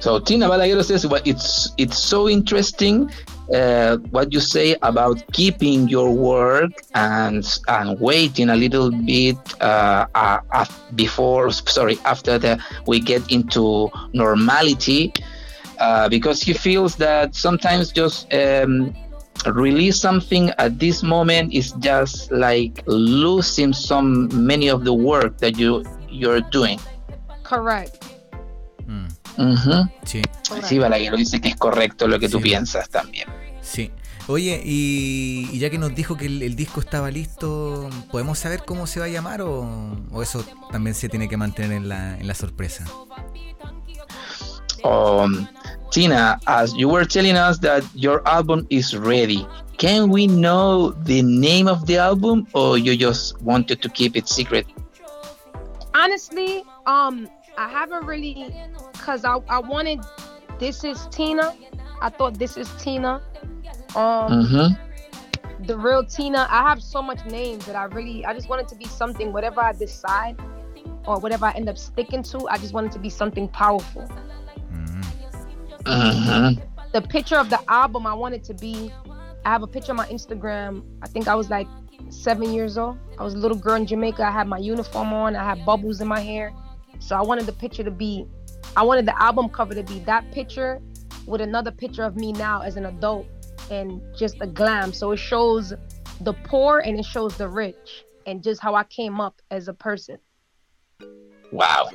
So 0.00 0.22
Tina 0.22 0.46
Balaguero 0.48 0.82
says, 0.84 1.04
"Well, 1.06 1.22
it's 1.24 1.72
it's 1.76 1.98
so 1.98 2.28
interesting 2.30 3.08
uh, 3.54 3.96
what 4.10 4.32
you 4.32 4.40
say 4.40 4.76
about 4.82 5.22
keeping 5.32 5.88
your 5.88 6.12
work 6.12 6.70
and 6.94 7.44
and 7.68 7.98
waiting 8.00 8.50
a 8.50 8.56
little 8.56 8.90
bit 8.90 9.36
uh, 9.60 10.06
uh, 10.14 10.64
before, 10.94 11.50
sorry, 11.50 11.98
after 12.04 12.38
the, 12.38 12.62
we 12.86 13.00
get 13.00 13.30
into 13.30 13.90
normality, 14.12 15.12
uh, 15.78 16.08
because 16.08 16.42
he 16.42 16.52
feels 16.52 16.96
that 16.96 17.34
sometimes 17.34 17.92
just 17.92 18.32
um, 18.34 18.94
release 19.46 19.98
something 19.98 20.50
at 20.58 20.78
this 20.78 21.02
moment 21.02 21.54
is 21.54 21.72
just 21.78 22.30
like 22.30 22.82
losing 22.86 23.72
some 23.72 24.28
many 24.46 24.68
of 24.68 24.84
the 24.84 24.92
work 24.92 25.38
that 25.38 25.58
you 25.58 25.84
you're 26.08 26.40
doing." 26.50 26.78
Correct. 27.44 28.17
Ujú. 29.38 29.88
Sí. 30.04 30.22
Sí, 30.64 30.78
Balaguero 30.78 31.16
dice 31.16 31.40
que 31.40 31.48
es 31.48 31.56
correcto 31.56 32.08
lo 32.08 32.18
que 32.18 32.28
tú 32.28 32.40
piensas 32.40 32.88
también. 32.88 33.28
Sí. 33.62 33.90
Oye, 34.26 34.60
y, 34.62 35.48
y 35.52 35.58
ya 35.58 35.70
que 35.70 35.78
nos 35.78 35.94
dijo 35.94 36.16
que 36.16 36.26
el, 36.26 36.42
el 36.42 36.54
disco 36.54 36.80
estaba 36.80 37.10
listo, 37.10 37.88
¿podemos 38.10 38.38
saber 38.38 38.62
cómo 38.66 38.86
se 38.86 39.00
va 39.00 39.06
a 39.06 39.08
llamar 39.08 39.40
o, 39.40 39.96
o 40.10 40.22
eso 40.22 40.44
también 40.70 40.94
se 40.94 41.08
tiene 41.08 41.30
que 41.30 41.38
mantener 41.38 41.72
en 41.72 41.88
la, 41.88 42.18
en 42.18 42.26
la 42.26 42.34
sorpresa? 42.34 42.84
Um, 44.84 45.46
Tina, 45.90 46.38
as 46.46 46.74
you 46.74 46.88
were 46.88 47.06
telling 47.06 47.36
us 47.36 47.58
that 47.60 47.82
your 47.94 48.20
album 48.26 48.66
is 48.68 48.94
ready, 48.94 49.46
can 49.78 50.10
we 50.10 50.26
know 50.26 50.92
the 51.04 51.22
name 51.22 51.66
of 51.66 51.86
the 51.86 51.96
album 51.96 52.46
or 52.52 52.76
you 52.76 52.96
just 52.96 53.40
wanted 53.40 53.80
to 53.80 53.88
keep 53.88 54.14
it 54.14 54.28
secret? 54.28 54.66
Honestly, 55.94 56.62
um, 56.86 57.28
I 57.58 57.68
haven't 57.68 58.06
really, 58.06 58.54
cause 58.94 59.24
I, 59.24 59.38
I 59.48 59.58
wanted, 59.58 60.00
this 60.58 60.84
is 60.84 61.06
Tina. 61.10 61.54
I 62.00 62.08
thought 62.08 62.38
this 62.38 62.56
is 62.56 62.70
Tina. 62.78 63.20
Um, 63.96 64.30
Mm-hmm. 64.46 65.64
the 65.64 65.76
real 65.76 66.04
Tina. 66.04 66.46
I 66.50 66.62
have 66.68 66.82
so 66.82 67.02
much 67.02 67.24
names 67.26 67.66
that 67.66 67.74
I 67.74 67.84
really, 67.84 68.24
I 68.24 68.32
just 68.32 68.48
want 68.48 68.62
it 68.62 68.68
to 68.68 68.76
be 68.76 68.84
something. 68.84 69.32
Whatever 69.32 69.60
I 69.60 69.72
decide, 69.72 70.36
or 71.06 71.18
whatever 71.18 71.46
I 71.46 71.52
end 71.52 71.68
up 71.68 71.78
sticking 71.78 72.22
to, 72.24 72.46
I 72.48 72.58
just 72.58 72.72
want 72.74 72.86
it 72.86 72.92
to 72.92 72.98
be 72.98 73.10
something 73.10 73.48
powerful. 73.48 74.08
Mm-hmm. 75.84 76.60
the 76.92 77.00
picture 77.02 77.36
of 77.36 77.48
the 77.50 77.58
album 77.68 78.06
I 78.06 78.12
wanted 78.14 78.44
to 78.44 78.54
be 78.54 78.92
I 79.44 79.50
have 79.50 79.62
a 79.62 79.66
picture 79.66 79.92
on 79.92 79.96
my 79.96 80.06
Instagram. 80.08 80.82
I 81.02 81.08
think 81.08 81.26
I 81.28 81.34
was 81.34 81.48
like 81.48 81.66
seven 82.10 82.52
years 82.52 82.76
old. 82.76 82.98
I 83.18 83.22
was 83.24 83.34
a 83.34 83.38
little 83.38 83.56
girl 83.56 83.74
in 83.74 83.86
Jamaica. 83.86 84.22
I 84.22 84.30
had 84.30 84.46
my 84.46 84.58
uniform 84.58 85.12
on. 85.12 85.34
I 85.34 85.44
had 85.44 85.64
bubbles 85.64 86.00
in 86.02 86.08
my 86.08 86.20
hair. 86.20 86.52
So 87.00 87.16
I 87.16 87.22
wanted 87.22 87.46
the 87.46 87.52
picture 87.52 87.84
to 87.84 87.90
be 87.90 88.26
I 88.76 88.82
wanted 88.82 89.06
the 89.06 89.20
album 89.22 89.48
cover 89.48 89.74
to 89.74 89.82
be 89.82 89.98
that 90.00 90.30
picture 90.30 90.80
with 91.26 91.40
another 91.40 91.70
picture 91.70 92.04
of 92.04 92.16
me 92.16 92.32
now 92.32 92.62
as 92.62 92.76
an 92.76 92.86
adult 92.86 93.26
and 93.70 94.00
just 94.16 94.36
a 94.40 94.46
glam. 94.46 94.92
So 94.92 95.10
it 95.12 95.18
shows 95.18 95.72
the 96.20 96.32
poor 96.44 96.78
and 96.78 96.98
it 96.98 97.04
shows 97.04 97.36
the 97.36 97.48
rich 97.48 98.04
and 98.26 98.42
just 98.42 98.60
how 98.60 98.74
I 98.74 98.84
came 98.84 99.20
up 99.20 99.40
as 99.50 99.68
a 99.68 99.74
person. 99.74 100.18
Wow. 101.52 101.90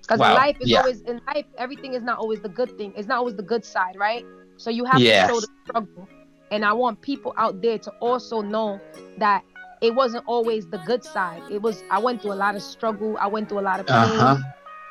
Because 0.00 0.20
Wow, 0.20 0.34
life 0.34 0.56
is 0.60 0.68
yeah. 0.68 0.80
always 0.80 1.00
in 1.02 1.20
life, 1.26 1.46
everything 1.58 1.94
is 1.94 2.02
not 2.02 2.18
always 2.18 2.40
the 2.40 2.48
good 2.48 2.76
thing. 2.76 2.92
It's 2.96 3.08
not 3.08 3.18
always 3.18 3.36
the 3.36 3.42
good 3.42 3.64
side, 3.64 3.96
right? 3.96 4.24
So 4.56 4.70
you 4.70 4.84
have 4.84 5.00
Yes. 5.00 5.28
to 5.28 5.32
show 5.34 5.40
the 5.40 5.48
struggle. 5.66 6.08
And 6.50 6.64
I 6.64 6.72
want 6.72 7.00
people 7.00 7.34
out 7.36 7.60
there 7.62 7.78
to 7.78 7.90
also 8.00 8.42
know 8.42 8.80
that 9.18 9.42
it 9.84 9.94
wasn't 9.94 10.24
always 10.26 10.66
the 10.66 10.78
good 10.78 11.04
side. 11.04 11.42
It 11.50 11.60
was 11.62 11.82
I 11.90 11.98
went 11.98 12.22
through 12.22 12.32
a 12.32 12.40
lot 12.46 12.54
of 12.56 12.62
struggle. 12.62 13.16
I 13.18 13.26
went 13.26 13.48
through 13.48 13.60
a 13.60 13.66
lot 13.70 13.80
of 13.80 13.86
pain 13.86 13.96
Uh-huh. 13.96 14.36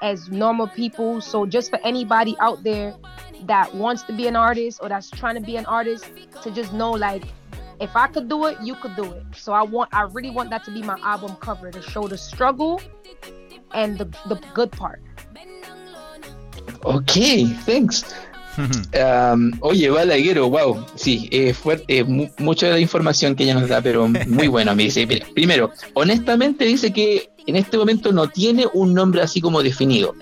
as 0.01 0.29
normal 0.29 0.67
people. 0.67 1.19
So 1.21 1.45
just 1.45 1.69
for 1.71 1.79
anybody 1.83 2.35
out 2.39 2.63
there 2.63 2.93
that 3.45 3.73
wants 3.75 4.03
to 4.03 4.13
be 4.13 4.27
an 4.27 4.35
artist 4.35 4.79
or 4.81 4.89
that's 4.89 5.09
trying 5.09 5.35
to 5.35 5.41
be 5.41 5.55
an 5.57 5.65
artist, 5.65 6.05
to 6.43 6.51
just 6.51 6.71
know 6.73 6.91
like 6.91 7.23
if 7.79 7.95
I 7.95 8.07
could 8.07 8.29
do 8.29 8.45
it, 8.45 8.57
you 8.61 8.75
could 8.75 8.95
do 8.95 9.05
it. 9.17 9.23
So 9.35 9.51
I 9.53 9.63
want 9.63 9.89
I 9.93 10.03
really 10.17 10.29
want 10.29 10.49
that 10.51 10.63
to 10.65 10.71
be 10.71 10.81
my 10.83 10.99
album 11.01 11.35
cover 11.47 11.71
to 11.71 11.81
show 11.81 12.07
the 12.07 12.17
struggle 12.17 12.79
and 13.73 13.97
the 13.97 14.05
the 14.27 14.37
good 14.53 14.71
part. 14.71 15.01
Ok, 16.85 17.45
thanks. 17.65 18.03
Um, 18.57 19.51
oye, 19.61 19.89
Balaguero, 19.89 20.49
wow, 20.49 20.85
sí, 20.95 21.27
eh, 21.31 21.53
fuerte, 21.53 21.85
eh, 21.99 22.03
mu- 22.03 22.29
mucha 22.39 22.67
de 22.67 22.73
la 22.73 22.79
información 22.79 23.35
que 23.35 23.43
ella 23.43 23.55
nos 23.55 23.67
da, 23.69 23.81
pero 23.81 24.07
muy 24.07 24.47
bueno. 24.47 24.75
Me 24.75 24.83
dice, 24.83 25.05
mira, 25.07 25.25
primero, 25.33 25.71
honestamente 25.93 26.65
dice 26.65 26.91
que 26.93 27.29
en 27.47 27.55
este 27.55 27.77
momento 27.77 28.11
no 28.11 28.27
tiene 28.29 28.65
un 28.73 28.93
nombre 28.93 29.21
así 29.21 29.41
como 29.41 29.61
definido, 29.63 30.15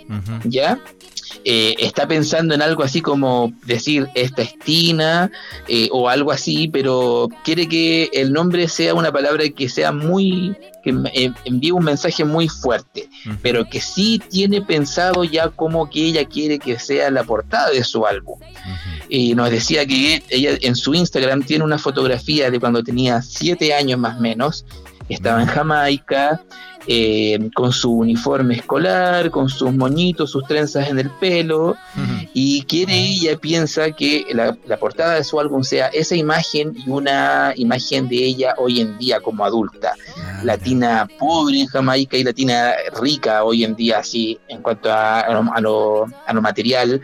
¿ya? 0.43 0.79
Eh, 1.43 1.75
está 1.79 2.07
pensando 2.07 2.53
en 2.53 2.61
algo 2.61 2.83
así 2.83 3.01
como 3.01 3.51
decir 3.65 4.07
esta 4.13 4.43
es 4.43 4.57
Tina 4.59 5.31
eh, 5.67 5.89
o 5.91 6.09
algo 6.09 6.31
así, 6.31 6.67
pero 6.67 7.29
quiere 7.43 7.67
que 7.67 8.09
el 8.13 8.31
nombre 8.31 8.67
sea 8.67 8.93
una 8.93 9.11
palabra 9.11 9.43
que 9.49 9.67
sea 9.67 9.91
muy, 9.91 10.55
que 10.83 10.95
eh, 11.13 11.31
envíe 11.45 11.71
un 11.71 11.83
mensaje 11.83 12.25
muy 12.25 12.47
fuerte, 12.47 13.09
pero 13.41 13.65
que 13.65 13.81
sí 13.81 14.21
tiene 14.29 14.61
pensado 14.61 15.23
ya 15.23 15.49
como 15.49 15.89
que 15.89 16.05
ella 16.05 16.25
quiere 16.25 16.59
que 16.59 16.77
sea 16.77 17.09
la 17.09 17.23
portada 17.23 17.71
de 17.71 17.83
su 17.83 18.05
álbum. 18.05 18.39
Y 19.09 19.33
nos 19.33 19.49
decía 19.49 19.85
que 19.85 20.23
ella 20.29 20.57
en 20.61 20.75
su 20.75 20.93
Instagram 20.93 21.43
tiene 21.43 21.63
una 21.63 21.77
fotografía 21.77 22.51
de 22.51 22.59
cuando 22.59 22.83
tenía 22.83 23.21
siete 23.21 23.73
años 23.73 23.99
más 23.99 24.17
o 24.17 24.21
menos, 24.21 24.65
estaba 25.09 25.41
en 25.41 25.47
Jamaica, 25.47 26.41
eh, 26.87 27.49
con 27.53 27.71
su 27.71 27.91
uniforme 27.91 28.55
escolar, 28.55 29.29
con 29.29 29.49
sus 29.49 29.73
moñitos, 29.73 30.31
sus 30.31 30.45
trenzas 30.45 30.89
en 30.89 30.99
el 30.99 31.09
pelo, 31.09 31.75
y 32.33 32.63
quiere 32.63 32.97
ella, 32.97 33.37
piensa 33.37 33.91
que 33.91 34.25
la, 34.31 34.57
la, 34.65 34.77
portada 34.77 35.15
de 35.15 35.23
su 35.23 35.39
álbum 35.39 35.63
sea 35.63 35.87
esa 35.87 36.15
imagen 36.15 36.73
y 36.75 36.89
una 36.89 37.53
imagen 37.55 38.07
de 38.07 38.17
ella 38.17 38.55
hoy 38.57 38.81
en 38.81 38.97
día 38.97 39.19
como 39.19 39.45
adulta, 39.45 39.93
latina 40.43 41.07
pobre 41.19 41.61
en 41.61 41.67
Jamaica 41.67 42.17
y 42.17 42.23
latina 42.23 42.73
rica 42.99 43.43
hoy 43.43 43.63
en 43.63 43.75
día, 43.75 43.99
así 43.99 44.39
en 44.47 44.61
cuanto 44.61 44.91
a, 44.91 45.21
a, 45.21 45.61
lo, 45.61 46.05
a 46.25 46.33
lo, 46.33 46.41
material, 46.41 47.01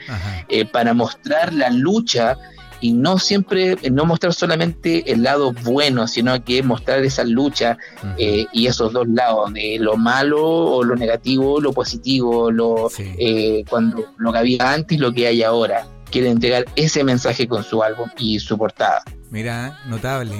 eh, 0.49 0.65
para 0.65 0.93
mostrar 0.93 1.53
la 1.53 1.69
lucha 1.69 2.37
y 2.81 2.93
no 2.93 3.19
siempre, 3.19 3.77
no 3.91 4.05
mostrar 4.05 4.33
solamente 4.33 5.11
el 5.11 5.23
lado 5.23 5.53
bueno, 5.63 6.07
sino 6.07 6.43
que 6.43 6.63
mostrar 6.63 7.03
esa 7.03 7.23
lucha 7.23 7.77
eh, 8.17 8.45
y 8.51 8.67
esos 8.67 8.93
dos 8.93 9.07
lados, 9.07 9.53
de 9.53 9.77
lo 9.79 9.97
malo 9.97 10.45
o 10.45 10.83
lo 10.83 10.95
negativo, 10.95 11.59
lo 11.59 11.73
positivo, 11.73 12.51
lo, 12.51 12.89
eh, 12.97 13.63
cuando, 13.69 14.05
lo 14.17 14.31
que 14.31 14.37
había 14.37 14.73
antes 14.73 14.97
y 14.97 15.01
lo 15.01 15.11
que 15.11 15.27
hay 15.27 15.43
ahora. 15.43 15.87
Quiere 16.11 16.29
entregar 16.29 16.65
ese 16.75 17.03
mensaje 17.03 17.47
con 17.47 17.63
su 17.63 17.83
álbum 17.83 18.09
y 18.17 18.39
su 18.39 18.57
portada. 18.57 19.03
Mira, 19.29 19.79
notable. 19.87 20.35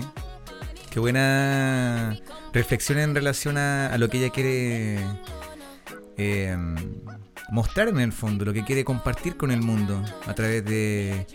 Qué 0.90 1.00
buena 1.00 2.18
reflexión 2.54 3.00
en 3.00 3.14
relación 3.14 3.58
a, 3.58 3.94
a 3.94 3.98
lo 3.98 4.10
que 4.10 4.20
ella 4.20 4.30
quiere 4.30 5.00
eh, 6.18 6.58
mostrar 7.50 7.88
en 7.88 8.00
el 8.00 8.12
fondo, 8.12 8.46
lo 8.46 8.54
que 8.54 8.64
quiere 8.64 8.84
compartir 8.84 9.38
con 9.38 9.52
el 9.52 9.62
mundo 9.62 10.04
a 10.26 10.34
través 10.34 10.66
de 10.66 11.28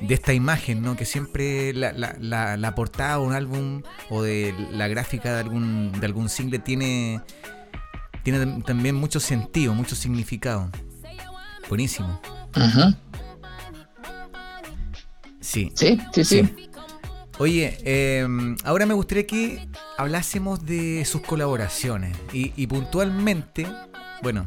de 0.00 0.14
esta 0.14 0.32
imagen, 0.32 0.82
¿no? 0.82 0.96
Que 0.96 1.04
siempre 1.04 1.72
la, 1.72 1.92
la, 1.92 2.16
la, 2.18 2.56
la, 2.56 2.74
portada 2.74 3.18
de 3.18 3.24
un 3.24 3.32
álbum 3.32 3.82
o 4.10 4.22
de 4.22 4.54
la 4.72 4.88
gráfica 4.88 5.34
de 5.34 5.40
algún, 5.40 5.92
de 5.92 6.06
algún 6.06 6.28
single 6.28 6.58
tiene, 6.58 7.20
tiene 8.22 8.62
también 8.62 8.94
mucho 8.94 9.20
sentido, 9.20 9.74
mucho 9.74 9.96
significado. 9.96 10.70
Buenísimo. 11.68 12.20
Sí. 15.40 15.72
Sí, 15.74 16.00
sí, 16.12 16.24
sí. 16.24 16.54
Oye, 17.38 17.78
eh, 17.84 18.26
ahora 18.64 18.86
me 18.86 18.94
gustaría 18.94 19.26
que 19.26 19.68
hablásemos 19.98 20.64
de 20.64 21.04
sus 21.04 21.22
colaboraciones 21.22 22.16
y, 22.32 22.52
y 22.56 22.66
puntualmente, 22.66 23.66
bueno, 24.22 24.46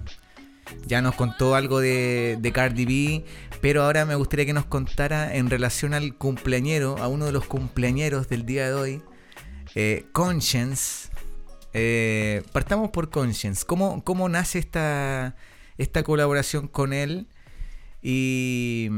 ya 0.86 1.02
nos 1.02 1.16
contó 1.16 1.56
algo 1.56 1.80
de, 1.80 2.52
Cardi 2.54 2.86
B, 2.86 3.26
pero 3.62 3.84
ahora 3.84 4.06
me 4.06 4.16
gustaría 4.16 4.46
que 4.46 4.54
nos 4.54 4.66
contara 4.66 5.36
en 5.36 5.50
relación 5.50 5.94
al 5.94 6.16
cumpleañero, 6.16 6.98
a 7.00 7.08
uno 7.08 7.26
de 7.26 7.32
los 7.32 7.46
cumpleañeros 7.46 8.30
del 8.30 8.46
día 8.46 8.68
de 8.68 8.74
hoy, 8.74 9.02
eh, 9.76 10.06
Conscience. 10.12 11.10
Eh, 11.74 12.44
partamos 12.52 12.90
por 12.92 13.10
Conscience. 13.10 13.66
¿Cómo, 13.66 14.04
cómo 14.04 14.30
nace 14.30 14.60
esta, 14.60 15.36
esta 15.78 16.04
colaboración 16.04 16.68
con 16.68 16.94
él? 16.94 17.28
Y, 18.02 18.90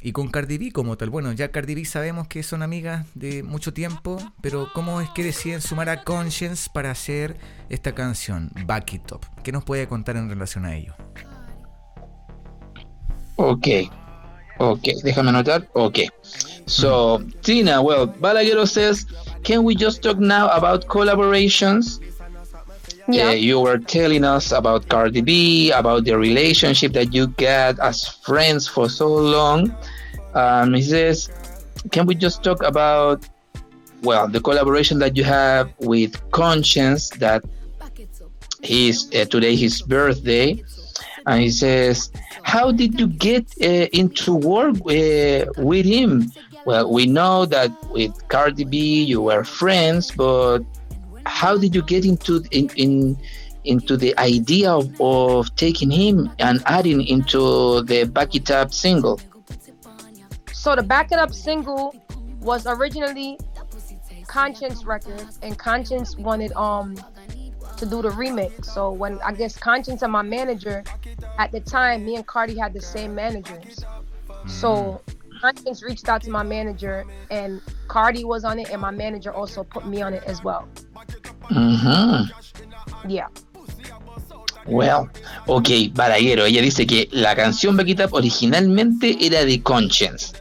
y, 0.00 0.12
con 0.12 0.28
Cardi 0.28 0.58
B 0.58 0.70
como 0.70 0.96
tal. 0.96 1.10
Bueno, 1.10 1.32
ya 1.32 1.50
Cardi 1.50 1.74
B 1.74 1.84
sabemos 1.84 2.28
que 2.28 2.42
son 2.42 2.62
amigas 2.62 3.04
de 3.14 3.42
mucho 3.42 3.74
tiempo, 3.74 4.18
pero 4.40 4.70
¿cómo 4.72 5.00
es 5.00 5.10
que 5.10 5.24
deciden 5.24 5.60
sumar 5.60 5.88
a 5.88 6.04
Conscience 6.04 6.70
para 6.72 6.92
hacer 6.92 7.36
esta 7.68 7.94
canción, 7.94 8.50
Back 8.64 8.94
It 8.94 9.12
Up? 9.12 9.20
¿Qué 9.42 9.50
nos 9.50 9.64
puede 9.64 9.88
contar 9.88 10.16
en 10.16 10.28
relación 10.28 10.64
a 10.64 10.76
ello? 10.76 10.94
Ok, 13.36 13.66
ok, 14.58 14.82
déjame 15.02 15.30
anotar. 15.30 15.68
Ok, 15.72 15.98
so 16.66 17.20
Tina, 17.42 17.80
well, 17.80 18.06
Balaguero 18.06 18.66
says, 18.66 19.06
can 19.42 19.64
we 19.64 19.74
just 19.74 20.02
talk 20.02 20.18
now 20.18 20.48
about 20.50 20.86
collaborations? 20.86 22.00
Yeah. 23.08 23.28
Uh, 23.28 23.32
you 23.32 23.60
were 23.60 23.78
telling 23.78 24.24
us 24.24 24.50
about 24.52 24.88
Cardi 24.88 25.20
B, 25.20 25.70
about 25.70 26.04
the 26.04 26.16
relationship 26.16 26.92
that 26.94 27.12
you 27.12 27.26
got 27.26 27.78
as 27.78 28.08
friends 28.08 28.66
for 28.66 28.88
so 28.88 29.08
long. 29.08 29.74
Um, 30.34 30.72
he 30.72 30.82
says, 30.82 31.28
can 31.92 32.06
we 32.06 32.14
just 32.14 32.42
talk 32.42 32.62
about, 32.62 33.28
well, 34.02 34.26
the 34.26 34.40
collaboration 34.40 34.98
that 35.00 35.16
you 35.16 35.24
have 35.24 35.70
with 35.80 36.18
Conscience 36.30 37.10
that 37.18 37.44
he's 38.62 39.14
uh, 39.14 39.26
today 39.26 39.54
his 39.54 39.82
birthday, 39.82 40.64
and 41.26 41.42
he 41.42 41.50
says, 41.50 42.10
how 42.42 42.72
did 42.72 42.98
you 42.98 43.06
get 43.06 43.44
uh, 43.60 43.86
into 43.92 44.34
work 44.34 44.76
uh, 44.76 45.44
with 45.58 45.84
him? 45.84 46.32
Well, 46.64 46.90
we 46.90 47.04
know 47.04 47.44
that 47.46 47.70
with 47.90 48.12
Cardi 48.28 48.64
B 48.64 49.04
you 49.04 49.20
were 49.20 49.44
friends, 49.44 50.10
but 50.10 50.60
how 51.26 51.56
did 51.56 51.74
you 51.74 51.82
get 51.82 52.04
into 52.04 52.42
in, 52.50 52.70
in 52.76 53.18
into 53.64 53.96
the 53.96 54.16
idea 54.18 54.70
of, 54.70 55.00
of 55.00 55.54
taking 55.56 55.90
him 55.90 56.30
and 56.38 56.62
adding 56.66 57.00
into 57.06 57.82
the 57.82 58.04
Back 58.04 58.34
It 58.34 58.50
Up 58.50 58.74
single? 58.74 59.20
So 60.52 60.76
the 60.76 60.82
Back 60.82 61.12
It 61.12 61.18
Up 61.18 61.32
single 61.32 61.94
was 62.40 62.66
originally 62.66 63.38
Conscience 64.26 64.84
Records, 64.84 65.38
and 65.42 65.58
Conscience 65.58 66.16
wanted 66.16 66.52
um 66.52 66.96
to 67.76 67.86
do 67.86 68.02
the 68.02 68.10
remix. 68.10 68.66
So 68.66 68.92
when 68.92 69.20
I 69.22 69.32
guess 69.32 69.56
Conscience 69.56 70.02
and 70.02 70.12
my 70.12 70.22
manager 70.22 70.84
at 71.38 71.50
the 71.52 71.60
time, 71.60 72.04
me 72.04 72.16
and 72.16 72.26
Cardi 72.26 72.56
had 72.56 72.72
the 72.72 72.80
same 72.80 73.14
managers. 73.14 73.84
So 74.46 75.00
Conscience 75.44 75.82
reached 75.82 76.08
out 76.08 76.22
to 76.22 76.30
my 76.30 76.42
manager, 76.42 77.04
and 77.30 77.60
Cardi 77.86 78.24
was 78.24 78.44
on 78.44 78.58
it, 78.58 78.70
and 78.70 78.80
my 78.80 78.90
manager 78.90 79.30
also 79.30 79.62
put 79.62 79.86
me 79.86 80.00
on 80.00 80.14
it 80.14 80.22
as 80.26 80.42
well. 80.42 80.66
Uh-huh. 81.50 82.24
Yeah. 83.06 83.28
Well, 84.66 85.10
ok, 85.46 85.92
Balaguero, 85.92 86.46
ella 86.46 86.62
dice 86.62 86.86
que 86.86 87.10
la 87.12 87.36
canción 87.36 87.76
Back 87.76 87.88
It 87.88 88.00
Up 88.00 88.14
originalmente 88.14 89.18
era 89.20 89.44
de 89.44 89.62
Conscience. 89.62 90.32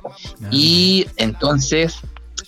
Y 0.49 1.05
entonces 1.17 1.97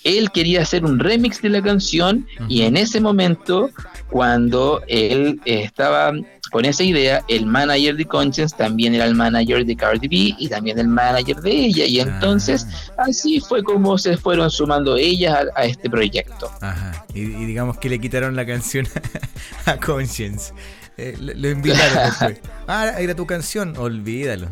él 0.02 0.30
quería 0.30 0.62
hacer 0.62 0.86
un 0.86 0.98
remix 0.98 1.42
de 1.42 1.50
la 1.50 1.60
canción 1.60 2.26
y 2.48 2.62
en 2.62 2.78
ese 2.78 3.02
momento, 3.02 3.68
cuando 4.08 4.80
él 4.88 5.42
estaba 5.44 6.12
con 6.50 6.64
esa 6.64 6.82
idea, 6.82 7.24
el 7.28 7.46
manager 7.46 7.96
de 7.96 8.04
Conscience 8.04 8.54
también 8.56 8.94
era 8.94 9.04
el 9.04 9.14
manager 9.14 9.64
de 9.64 9.76
Cardi 9.76 10.08
B 10.08 10.34
y 10.38 10.48
también 10.48 10.78
el 10.78 10.88
manager 10.88 11.36
de 11.36 11.50
ella. 11.50 11.84
Y 11.84 12.00
entonces 12.00 12.66
así 12.98 13.40
fue 13.40 13.62
como 13.62 13.98
se 13.98 14.16
fueron 14.16 14.50
sumando 14.50 14.96
ellas 14.96 15.46
a, 15.54 15.60
a 15.60 15.64
este 15.64 15.90
proyecto. 15.90 16.50
Ajá. 16.60 17.04
Y, 17.14 17.20
y, 17.20 17.46
digamos 17.46 17.78
que 17.78 17.88
le 17.88 17.98
quitaron 17.98 18.36
la 18.36 18.46
canción 18.46 18.86
a 19.66 19.76
Conscience. 19.76 20.52
Eh, 20.98 21.14
lo, 21.20 21.34
lo, 21.34 21.50
invitaron 21.50 22.04
después. 22.04 22.40
Ah, 22.68 22.94
era 22.98 23.14
tu 23.14 23.26
canción, 23.26 23.76
olvídalo. 23.76 24.48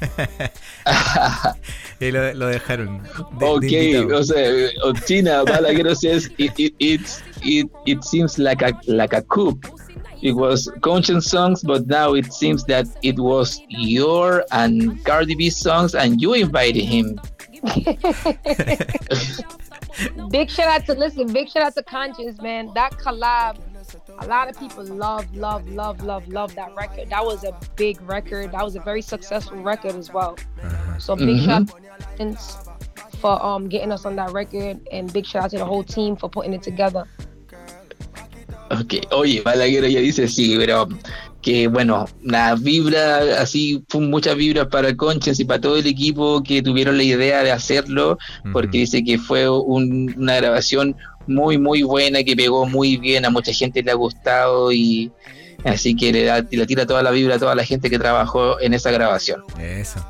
y 2.00 2.10
lo, 2.10 2.32
lo, 2.32 2.46
dejaron. 2.46 3.02
De, 3.38 3.46
ok, 3.46 3.60
de 3.60 4.14
o 4.14 4.24
sea, 4.24 4.70
China 5.04 5.44
Balaguero 5.44 5.94
says 5.94 6.30
it, 6.38 6.58
it, 6.58 6.74
it, 6.78 7.02
it, 7.42 7.70
it 7.84 8.02
seems 8.02 8.38
like 8.38 8.62
a, 8.62 8.72
like 8.86 9.14
a 9.14 9.20
coup. 9.22 9.58
It 10.22 10.32
was 10.32 10.70
conscience 10.82 11.26
songs, 11.26 11.62
but 11.62 11.86
now 11.86 12.14
it 12.14 12.32
seems 12.32 12.64
that 12.64 12.86
it 13.02 13.18
was 13.18 13.60
your 13.68 14.44
and 14.52 15.04
Cardi 15.04 15.34
B 15.34 15.50
songs, 15.50 15.94
and 15.94 16.20
you 16.20 16.34
invited 16.34 16.84
him. 16.84 17.20
big 20.30 20.50
shout 20.50 20.68
out 20.68 20.86
to 20.86 20.94
listen. 20.94 21.32
Big 21.32 21.48
shout 21.48 21.62
out 21.62 21.74
to 21.74 21.82
Conscience, 21.82 22.40
man. 22.40 22.70
That 22.74 22.92
collab 22.92 23.58
a 24.18 24.26
lot 24.26 24.48
of 24.48 24.58
people 24.58 24.84
love, 24.84 25.34
love, 25.34 25.68
love, 25.68 26.02
love, 26.02 26.28
love 26.28 26.54
that 26.54 26.74
record. 26.74 27.10
That 27.10 27.24
was 27.24 27.44
a 27.44 27.56
big 27.76 28.00
record. 28.02 28.52
That 28.52 28.64
was 28.64 28.76
a 28.76 28.80
very 28.80 29.02
successful 29.02 29.62
record 29.62 29.94
as 29.94 30.12
well. 30.12 30.36
So 30.98 31.16
big 31.16 31.28
mm-hmm. 31.28 31.44
shout 31.44 31.70
out 32.20 33.16
for 33.16 33.44
um 33.44 33.68
getting 33.68 33.92
us 33.92 34.04
on 34.04 34.16
that 34.16 34.32
record 34.32 34.86
and 34.92 35.12
big 35.12 35.26
shout 35.26 35.44
out 35.44 35.50
to 35.50 35.58
the 35.58 35.64
whole 35.64 35.84
team 35.84 36.16
for 36.16 36.28
putting 36.28 36.52
it 36.52 36.62
together. 36.62 37.06
Ok, 38.70 38.94
oye, 39.12 39.40
Balaguero 39.42 39.88
ya 39.88 40.00
dice 40.00 40.28
sí, 40.28 40.54
pero 40.56 40.88
que 41.42 41.66
bueno, 41.68 42.06
la 42.22 42.54
vibra, 42.54 43.40
así 43.40 43.82
fue 43.88 44.02
muchas 44.02 44.36
vibras 44.36 44.68
para 44.68 44.94
Conchas 44.96 45.40
y 45.40 45.44
para 45.44 45.60
todo 45.60 45.76
el 45.76 45.86
equipo 45.86 46.42
que 46.42 46.62
tuvieron 46.62 46.96
la 46.96 47.02
idea 47.02 47.42
de 47.42 47.50
hacerlo, 47.50 48.18
porque 48.52 48.78
uh 48.78 48.80
-huh. 48.80 48.84
dice 48.84 49.04
que 49.04 49.18
fue 49.18 49.48
un, 49.48 50.14
una 50.16 50.36
grabación 50.36 50.94
muy, 51.26 51.58
muy 51.58 51.82
buena, 51.82 52.22
que 52.22 52.36
pegó 52.36 52.66
muy 52.66 52.96
bien, 52.96 53.24
a 53.24 53.30
mucha 53.30 53.52
gente 53.52 53.82
le 53.82 53.90
ha 53.90 53.94
gustado 53.94 54.70
y, 54.70 55.10
Así 55.64 55.94
que 55.94 56.12
le, 56.12 56.24
da, 56.24 56.44
le 56.50 56.66
tira 56.66 56.86
toda 56.86 57.02
la 57.02 57.10
vibra 57.10 57.36
a 57.36 57.38
toda 57.38 57.54
la 57.54 57.64
gente 57.64 57.90
que 57.90 57.98
trabajó 57.98 58.60
en 58.60 58.74
esa 58.74 58.90
grabación. 58.90 59.42
Eso. 59.58 60.00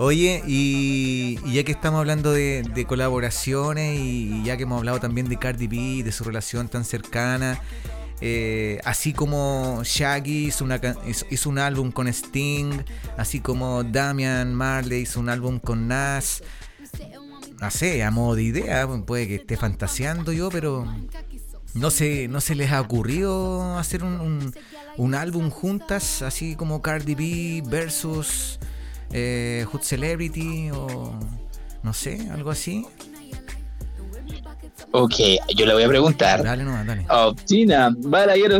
Oye, 0.00 0.42
y, 0.46 1.38
ya 1.52 1.64
que 1.64 1.72
estamos 1.72 1.98
hablando 1.98 2.30
de, 2.32 2.84
colaboraciones 2.86 3.98
y, 3.98 4.44
ya 4.44 4.56
que 4.56 4.62
hemos 4.62 4.78
hablado 4.78 5.00
también 5.00 5.28
de 5.28 5.38
Cardi 5.38 5.66
B, 5.66 6.04
de 6.04 6.12
su 6.12 6.22
relación 6.22 6.68
tan 6.68 6.84
cercana, 6.84 7.60
eh, 8.20 8.80
así 8.84 9.12
como 9.12 9.82
Shaggy 9.84 10.52
hizo 11.30 11.48
un 11.50 11.58
álbum 11.58 11.90
con 11.90 12.06
Sting, 12.06 12.82
así 13.16 13.40
como 13.40 13.82
Damian 13.82 14.54
Marley 14.54 15.02
hizo 15.02 15.18
un 15.18 15.28
álbum 15.28 15.58
con 15.58 15.88
Nas. 15.88 16.44
No 17.60 17.70
sé, 17.72 18.04
a 18.04 18.12
modo 18.12 18.36
de 18.36 18.44
idea, 18.44 18.86
puede 19.04 19.26
que 19.26 19.34
esté 19.36 19.56
fantaseando 19.56 20.30
yo, 20.30 20.48
pero 20.48 20.86
no 21.74 21.90
se, 21.90 22.28
no 22.28 22.40
se 22.40 22.54
les 22.54 22.70
ha 22.70 22.80
ocurrido 22.80 23.76
hacer 23.78 24.04
un, 24.04 24.20
un- 24.20 24.54
un 24.96 25.14
álbum 25.16 25.50
juntas, 25.50 26.22
así 26.22 26.54
como 26.54 26.82
Cardi 26.82 27.16
B 27.16 27.62
versus 27.68 28.60
eh, 29.12 29.64
Hood 29.70 29.82
Celebrity 29.82 30.70
o 30.70 31.18
no 31.82 31.92
sé, 31.92 32.28
algo 32.30 32.50
así. 32.50 32.86
Ok, 34.92 35.14
yo 35.54 35.66
le 35.66 35.74
voy 35.74 35.82
a 35.82 35.88
preguntar. 35.88 36.42
Dale, 36.42 36.64
no, 36.64 36.84
dale. 36.84 37.06
Oh, 37.10 37.34
Tina 37.46 37.94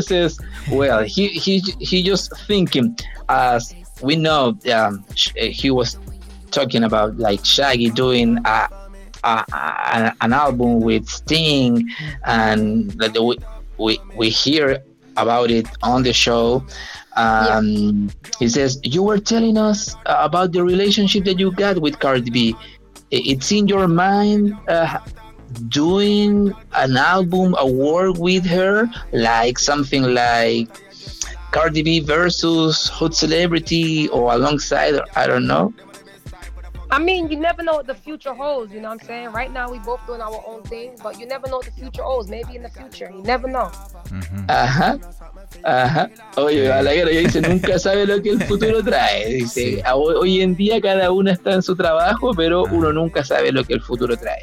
says, 0.00 0.38
well, 0.70 1.04
he 1.04 1.28
he 1.28 1.60
he 1.80 2.02
just 2.02 2.32
thinking, 2.46 2.96
as 3.28 3.74
we 4.02 4.16
know, 4.16 4.56
um, 4.72 5.04
uh, 5.10 5.44
he 5.50 5.70
was 5.70 5.98
talking 6.50 6.84
about 6.84 7.18
like 7.18 7.44
Shaggy 7.44 7.90
doing 7.90 8.38
a, 8.44 8.68
a, 9.24 9.44
a 9.52 10.14
an 10.20 10.32
album 10.32 10.80
with 10.80 11.08
Sting, 11.08 11.88
and 12.24 12.90
that 12.92 13.16
we 13.18 13.38
we 13.78 13.98
we 14.16 14.28
hear 14.28 14.82
about 15.18 15.50
it 15.50 15.66
on 15.82 16.02
the 16.02 16.12
show. 16.12 16.64
Um, 17.16 18.10
He 18.38 18.48
says 18.48 18.78
you 18.84 19.02
were 19.02 19.18
telling 19.18 19.58
us 19.58 19.94
uh, 20.06 20.16
about 20.20 20.52
the 20.52 20.62
relationship 20.62 21.24
that 21.24 21.38
you 21.38 21.50
got 21.52 21.80
with 21.80 21.98
Cardi 21.98 22.30
B. 22.30 22.56
It's 23.10 23.50
in 23.52 23.68
your 23.68 23.88
mind. 23.88 24.54
Uh, 24.68 24.98
doing 25.68 26.52
an 26.74 26.96
album, 26.96 27.56
a 27.58 27.66
work 27.66 28.16
with 28.18 28.44
her, 28.46 28.86
like 29.12 29.58
something 29.58 30.02
like 30.14 30.68
Cardi 31.50 31.82
B 31.82 32.00
versus 32.00 32.90
Hood 32.92 33.14
Celebrity 33.14 34.08
or 34.08 34.32
alongside, 34.32 35.00
I 35.16 35.26
don't 35.26 35.46
know. 35.46 35.72
I 36.90 36.98
mean, 36.98 37.28
you 37.30 37.36
never 37.38 37.62
know 37.62 37.74
what 37.76 37.86
the 37.86 37.94
future 37.94 38.32
holds. 38.34 38.72
You 38.72 38.80
know 38.80 38.88
what 38.88 39.00
I'm 39.02 39.06
saying? 39.06 39.32
Right 39.32 39.52
now, 39.52 39.70
we 39.70 39.78
both 39.80 40.00
doing 40.06 40.22
our 40.22 40.40
own 40.46 40.62
thing, 40.62 40.92
but 41.02 41.18
you 41.20 41.26
never 41.26 41.46
know 41.48 41.58
what 41.58 41.66
the 41.66 41.72
future 41.72 42.02
holds. 42.02 42.28
Maybe 42.30 42.56
in 42.56 42.62
the 42.62 42.70
future, 42.70 43.10
you 43.10 43.22
never 43.22 43.46
know. 43.46 43.70
Ajá. 44.48 44.98
Ajá. 45.64 46.08
Oye, 46.36 46.68
Balaguer 46.68 47.12
ya 47.12 47.20
dice, 47.20 47.40
nunca 47.42 47.78
sabe 47.84 48.06
lo 48.06 48.22
que 48.22 48.30
el 48.30 48.42
futuro 48.44 48.82
trae. 48.82 49.26
Dice, 49.34 49.82
"A- 49.84 49.96
hoy 49.96 50.40
en 50.40 50.56
día 50.56 50.80
cada 50.80 51.10
uno 51.10 51.30
está 51.30 51.52
en 51.52 51.62
su 51.62 51.76
trabajo, 51.76 52.32
pero 52.34 52.64
uno 52.64 52.92
nunca 52.92 53.22
sabe 53.24 53.52
lo 53.52 53.64
que 53.64 53.74
el 53.74 53.82
futuro 53.82 54.16
trae. 54.16 54.40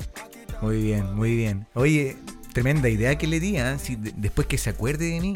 Muy 0.62 0.82
bien, 0.84 1.16
muy 1.16 1.36
bien. 1.36 1.66
Oye, 1.74 2.16
tremenda 2.54 2.90
idea 2.90 3.18
que 3.18 3.26
le 3.28 3.40
di, 3.40 3.58
¿ah? 3.58 3.78
Si 3.80 3.96
de- 3.96 4.14
después 4.16 4.48
que 4.48 4.58
se 4.60 4.70
acuerde 4.70 5.06
de 5.10 5.20
mí. 5.20 5.34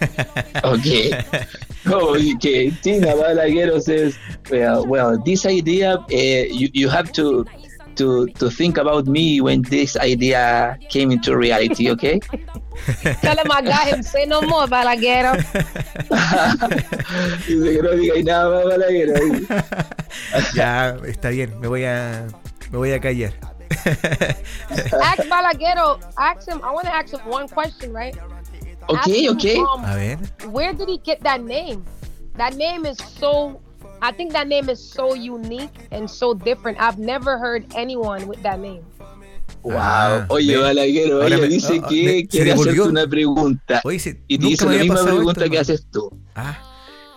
Okay. 0.64 1.12
okay. 1.86 2.70
Tina 2.82 3.14
Balaguero 3.14 3.80
says, 3.80 4.18
well, 4.50 4.86
well, 4.86 5.18
this 5.18 5.46
idea, 5.46 5.96
uh, 5.96 6.06
you, 6.10 6.68
you 6.72 6.88
have 6.88 7.12
to 7.12 7.44
to 7.96 8.26
to 8.38 8.50
think 8.50 8.76
about 8.78 9.06
me 9.06 9.40
when 9.40 9.62
this 9.62 9.96
idea 9.96 10.78
came 10.88 11.10
into 11.10 11.36
reality, 11.36 11.90
okay? 11.90 12.20
Tell 13.24 13.36
him 13.36 13.50
I 13.50 13.62
got 13.62 13.88
him. 13.88 14.02
Say 14.02 14.26
no 14.26 14.42
more, 14.42 14.66
Balaguero. 14.68 15.32
Dice 17.48 17.68
que 17.72 17.82
no 17.82 17.90
diga 17.96 18.22
nada 18.22 18.46
más 18.52 18.64
Balaguero. 18.76 19.14
ya, 20.54 20.96
está 21.04 21.30
bien, 21.30 21.58
me 21.60 21.68
voy 21.68 21.84
a, 21.84 22.28
me 22.70 22.78
voy 22.78 22.92
a 22.92 23.00
callar. 23.00 23.32
ask 25.02 25.24
Balaguero. 25.28 25.98
Ask 26.16 26.48
him. 26.48 26.60
I 26.62 26.70
want 26.72 26.86
to 26.86 26.94
ask 26.94 27.12
him 27.12 27.20
one 27.26 27.48
question, 27.48 27.92
right? 27.92 28.16
Okay, 28.88 29.28
okay. 29.30 29.56
um, 29.58 29.84
A 29.84 29.94
ver. 29.96 30.18
Where 30.50 30.72
did 30.72 30.88
he 30.88 30.98
get 30.98 31.20
that 31.22 31.40
name? 31.42 31.82
That 32.36 32.54
name 32.56 32.86
is 32.86 32.98
so. 33.18 33.60
I 34.02 34.12
think 34.12 34.32
that 34.32 34.46
name 34.46 34.68
is 34.68 34.78
so 34.78 35.14
unique 35.14 35.72
and 35.90 36.08
so 36.08 36.34
different. 36.34 36.78
I've 36.78 36.98
never 36.98 37.38
heard 37.38 37.64
anyone 37.74 38.26
with 38.28 38.42
that 38.42 38.60
name. 38.60 38.82
Wow. 39.62 40.26
Oye, 40.28 40.54
ve. 40.54 40.62
Balaguero, 40.62 41.22
Ahora 41.22 41.26
ella 41.34 41.38
me- 41.38 41.48
dice 41.48 41.80
ah, 41.82 41.88
que 41.88 42.04
me- 42.04 42.26
quiere 42.28 42.52
hacerte 42.52 42.80
una 42.82 43.06
pregunta. 43.08 43.80
Oye, 43.84 43.98
se- 43.98 44.20
y 44.28 44.38
te 44.38 44.46
hizo 44.48 44.66
me 44.68 44.76
la 44.76 44.82
misma 44.84 45.02
pregunta 45.02 45.40
esto, 45.40 45.50
que 45.50 45.58
haces 45.58 45.86
tú. 45.90 46.10
Ah, 46.36 46.58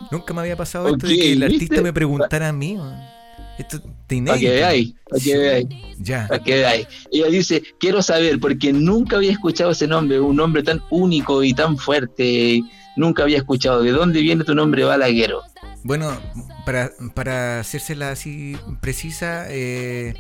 nunca 0.10 0.34
me 0.34 0.42
había 0.42 0.56
pasado 0.56 0.88
esto 0.90 1.06
de 1.06 1.16
que 1.16 1.32
el 1.34 1.40
¿viste? 1.40 1.54
artista 1.56 1.82
me 1.82 1.94
preguntara 1.94 2.48
a 2.50 2.54
mí. 2.54 2.78
man. 2.78 3.00
Esto 3.60 3.82
Para 4.26 4.40
que 4.40 4.50
veáis, 4.50 4.94
para 5.10 5.22
que 5.22 5.38
veáis. 5.38 5.68
Ya. 6.00 6.28
Para 6.30 6.42
que 6.42 6.54
veáis. 6.56 6.88
Ella 7.12 7.28
dice, 7.28 7.62
quiero 7.78 8.02
saber, 8.02 8.40
porque 8.40 8.72
nunca 8.72 9.18
había 9.18 9.34
escuchado 9.34 9.72
ese 9.72 9.86
nombre, 9.86 10.20
un 10.20 10.38
nombre 10.38 10.64
tan 10.64 10.82
único 10.90 11.44
y 11.44 11.54
tan 11.54 11.78
fuerte. 11.78 12.64
Nunca 12.96 13.24
había 13.24 13.38
escuchado. 13.38 13.84
¿De 13.84 13.92
dónde 13.92 14.22
viene 14.22 14.46
tu 14.46 14.56
nombre, 14.56 14.86
Balaguero? 14.86 15.42
Bueno, 15.84 16.18
para, 16.66 16.92
para 17.14 17.60
hacérsela 17.60 18.12
así 18.12 18.56
precisa, 18.80 19.46
eh, 19.50 20.14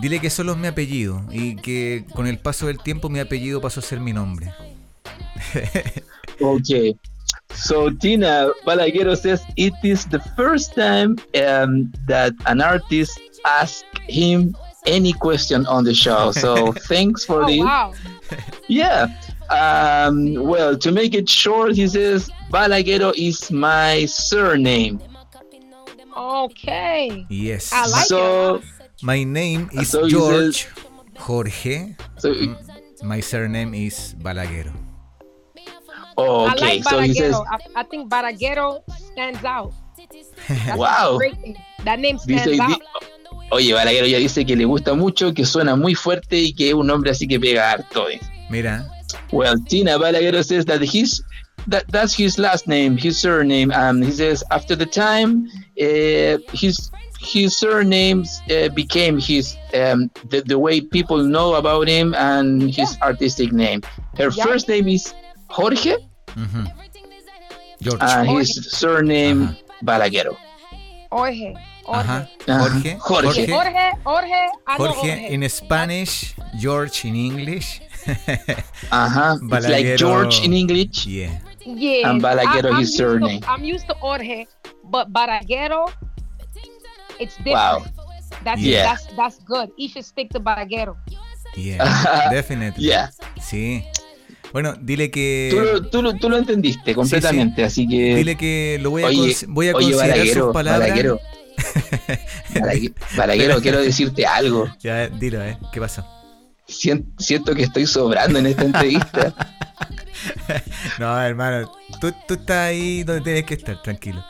dile 0.00 0.20
que 0.20 0.28
solo 0.28 0.52
es 0.52 0.58
mi 0.58 0.66
apellido 0.66 1.24
y 1.32 1.56
que 1.56 2.04
con 2.14 2.26
el 2.26 2.38
paso 2.38 2.66
del 2.66 2.78
tiempo 2.78 3.08
mi 3.08 3.20
apellido 3.20 3.62
pasó 3.62 3.80
a 3.80 3.82
ser 3.82 4.00
mi 4.00 4.12
nombre. 4.12 4.52
Okay. 6.38 6.94
So 7.50 7.90
Tina 7.90 8.52
Balaguero 8.66 9.16
says 9.16 9.42
it 9.56 9.72
is 9.82 10.04
the 10.06 10.20
first 10.36 10.74
time 10.74 11.16
um, 11.46 11.92
that 12.06 12.32
an 12.46 12.60
artist 12.60 13.18
asked 13.46 13.86
him 14.08 14.54
any 14.86 15.12
question 15.14 15.66
on 15.66 15.84
the 15.84 15.94
show. 15.94 16.32
So 16.32 16.72
thanks 16.72 17.24
for 17.24 17.42
Oh 17.44 17.46
this. 17.46 17.60
wow. 17.60 17.92
Yeah. 18.68 19.06
Um, 19.50 20.34
well, 20.34 20.76
to 20.76 20.90
make 20.92 21.14
it 21.14 21.28
short, 21.28 21.74
he 21.74 21.86
says 21.88 22.30
Balaguero 22.50 23.12
is 23.16 23.50
my 23.50 24.04
surname. 24.06 25.00
Okay. 26.16 27.26
Yes. 27.28 27.72
I 27.72 27.86
like 27.86 28.06
so, 28.06 28.62
My 29.02 29.22
name 29.24 29.68
is 29.72 29.90
So 29.90 30.04
he 30.04 30.10
George 30.10 30.68
Jorge. 31.18 31.94
So, 32.18 32.32
Mm, 32.34 32.56
My 33.04 33.20
surname 33.20 33.74
is 33.74 34.14
Balaguero. 34.18 34.72
Oh, 36.16 36.44
I 36.46 36.52
okay. 36.54 36.60
like 36.80 36.84
So 36.84 37.00
he 37.00 37.14
says, 37.14 37.34
I, 37.34 37.58
I 37.80 37.82
think 37.84 38.10
Balaguero 38.10 38.82
stands 39.12 39.44
out. 39.44 39.72
That's 40.48 40.78
Wow. 40.78 41.14
a 41.14 41.18
great 41.18 41.36
thing. 41.40 41.56
That 41.84 41.98
name 42.00 42.16
dice, 42.26 42.42
stands 42.42 42.58
di- 42.58 42.60
out. 42.60 42.82
oye, 43.52 43.72
Balaguero 43.72 44.06
ya 44.08 44.18
dice 44.18 44.44
que 44.46 44.56
le 44.56 44.64
gusta 44.64 44.94
mucho, 44.94 45.32
que 45.34 45.44
suena 45.44 45.76
muy 45.76 45.94
fuerte 45.94 46.36
y 46.38 46.52
que 46.52 46.68
es 46.68 46.74
un 46.74 46.90
hombre 46.90 47.10
así 47.10 47.26
que 47.26 47.38
pega 47.40 47.70
harto. 47.72 48.06
dice. 48.08 48.24
Mira, 48.50 48.86
Well, 49.32 49.56
Tina 49.68 49.98
Balaguero 49.98 50.42
says 50.44 50.64
that 50.66 50.80
his 50.82 51.22
that 51.68 51.84
that's 51.88 52.14
his 52.14 52.38
last 52.38 52.68
name, 52.68 52.96
his 52.96 53.18
surname. 53.18 53.72
Um, 53.72 54.00
he 54.02 54.12
says 54.12 54.44
after 54.52 54.76
the 54.76 54.86
time, 54.86 55.48
uh, 55.80 56.38
his 56.52 56.90
his 57.18 57.56
surname 57.56 58.24
uh, 58.50 58.68
became 58.68 59.18
his 59.18 59.56
um, 59.74 60.10
the, 60.28 60.42
the 60.42 60.58
way 60.58 60.80
people 60.80 61.24
know 61.24 61.54
about 61.54 61.88
him 61.88 62.14
and 62.14 62.72
his 62.72 62.96
artistic 63.02 63.52
name. 63.52 63.80
Her 64.16 64.30
Yeah. 64.30 64.44
first 64.44 64.68
name 64.68 64.86
is 64.86 65.12
Jorge, 65.48 65.96
ujú. 66.36 66.60
George. 67.80 68.02
and 68.02 68.30
his 68.38 68.70
surname 68.72 69.56
Balaguero. 69.84 70.36
Jorge. 71.10 71.54
Jorge. 71.84 72.00
Ajá. 72.00 72.28
Ajá. 72.46 72.58
Jorge. 72.58 72.96
Jorge. 72.98 73.46
Jorge. 73.46 73.92
Jorge. 74.04 74.50
Jorge 74.66 74.94
Jorge. 74.94 75.28
in 75.34 75.48
Spanish, 75.48 76.34
George 76.58 77.04
in 77.04 77.14
English. 77.16 77.80
Uh-huh. 78.92 79.36
It's 79.50 79.66
like 79.68 79.96
George 79.96 80.44
in 80.44 80.52
English. 80.52 81.06
Yeah. 81.06 81.38
Yeah. 81.64 82.10
And 82.10 82.22
Balaguero, 82.22 82.70
I, 82.70 82.78
I'm 82.78 82.78
his 82.78 82.90
used 82.90 82.98
to- 82.98 83.02
surname. 83.02 83.42
I'm 83.48 83.64
used 83.64 83.86
to 83.88 83.94
Jorge, 83.94 84.46
but 84.84 85.12
Balaguero, 85.12 85.90
it's 87.18 87.34
different. 87.38 87.54
Wow. 87.54 87.84
That's 88.44 88.60
Yeah. 88.62 88.82
that's 88.94 89.06
that's 89.16 89.38
good. 89.42 89.70
You 89.76 89.88
should 89.88 90.04
stick 90.04 90.30
to 90.30 90.40
Balaguero. 90.40 90.94
Yeah, 91.56 91.82
definitely. 92.30 92.84
Yeah. 92.86 93.08
Sí. 93.40 93.82
Bueno, 94.52 94.74
dile 94.80 95.10
que. 95.10 95.48
Tú, 95.50 95.60
lo- 95.60 95.82
tú, 96.12 96.18
tú 96.18 96.28
lo 96.30 96.36
entendiste 96.36 96.94
completamente, 96.94 97.64
así 97.64 97.86
que. 97.88 98.14
Dile 98.16 98.36
que 98.36 98.78
lo 98.80 98.90
voy 98.90 99.02
a, 99.02 99.06
Oye, 99.06 99.36
voy 99.48 99.68
a 99.68 99.74
oye, 99.74 99.84
considerar 99.90 100.10
Balaguero, 100.10 100.44
sus 100.44 100.52
palabras. 100.52 100.88
Balaguero. 100.88 101.20
Balague- 102.54 102.94
Balaguero, 103.16 103.60
quiero 103.60 103.80
decirte 103.80 104.26
algo. 104.26 104.68
Ya, 104.80 105.08
dilo, 105.08 105.42
¿eh? 105.42 105.58
¿Qué? 105.72 105.80
Sien- 106.68 107.12
siento 107.18 107.54
que 107.54 107.62
estoy 107.62 107.86
sobrando 107.86 108.38
en 108.38 108.46
esta 108.46 108.64
entrevista. 108.64 109.34
No, 110.98 111.20
hermano, 111.20 111.70
tú, 112.00 112.12
tú 112.26 112.34
estás 112.34 112.68
ahí 112.70 113.02
donde 113.04 113.22
tienes 113.22 113.44
que 113.44 113.54
estar, 113.54 113.80
tranquilo. 113.82 114.24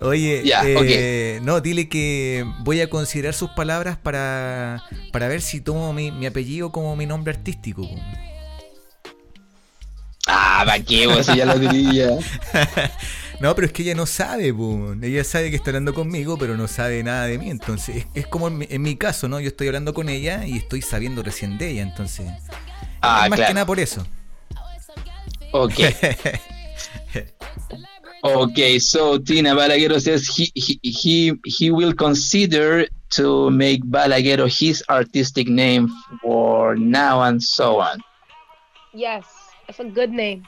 Oye, 0.00 0.42
Ya, 0.44 0.62
eh, 0.64 1.38
no, 1.42 1.60
dile 1.60 1.88
que 1.88 2.44
voy 2.60 2.80
a 2.80 2.90
considerar 2.90 3.34
sus 3.34 3.50
palabras 3.50 3.96
para, 3.96 4.82
para 5.12 5.28
ver 5.28 5.40
si 5.40 5.60
tomo 5.60 5.92
mi, 5.92 6.10
mi 6.10 6.26
apellido 6.26 6.70
como 6.72 6.94
mi 6.96 7.06
nombre 7.06 7.32
artístico. 7.32 7.88
Ah, 10.28 10.62
¿para 10.64 10.82
qué? 10.82 11.06
Vos 11.06 11.26
ya 11.26 11.44
lo 11.44 11.58
diría. 11.58 12.10
No, 13.40 13.54
pero 13.54 13.68
es 13.68 13.72
que 13.72 13.82
ella 13.82 13.94
no 13.94 14.04
sabe, 14.04 14.52
po. 14.52 14.96
ella 15.00 15.22
sabe 15.22 15.50
que 15.50 15.56
está 15.56 15.70
hablando 15.70 15.94
conmigo, 15.94 16.36
pero 16.38 16.56
no 16.56 16.66
sabe 16.66 17.04
nada 17.04 17.26
de 17.26 17.38
mí. 17.38 17.50
Entonces, 17.50 17.98
es, 17.98 18.06
es 18.14 18.26
como 18.26 18.48
en 18.48 18.58
mi, 18.58 18.66
en 18.68 18.82
mi 18.82 18.96
caso, 18.96 19.28
¿no? 19.28 19.38
Yo 19.38 19.46
estoy 19.46 19.68
hablando 19.68 19.94
con 19.94 20.08
ella 20.08 20.44
y 20.44 20.56
estoy 20.56 20.82
sabiendo 20.82 21.22
recién 21.22 21.56
de 21.56 21.70
ella, 21.70 21.82
entonces. 21.82 22.28
Ah, 23.00 23.28
más 23.30 23.36
claro. 23.36 23.50
que 23.50 23.54
nada 23.54 23.66
por 23.66 23.78
eso. 23.78 24.04
Okay. 25.52 25.94
okay, 28.22 28.80
so 28.80 29.18
Tina 29.18 29.54
Balaguero 29.54 30.00
says 30.00 30.28
he, 30.28 30.50
he 30.54 30.78
he 30.82 31.32
he 31.44 31.70
will 31.70 31.94
consider 31.94 32.86
to 33.10 33.50
make 33.50 33.82
Balaguero 33.84 34.46
his 34.46 34.84
artistic 34.90 35.48
name 35.48 35.88
for 36.20 36.76
now 36.76 37.22
and 37.22 37.42
so 37.42 37.80
on. 37.80 38.02
Yes, 38.92 39.24
it's 39.68 39.80
a 39.80 39.84
good 39.84 40.10
name. 40.10 40.42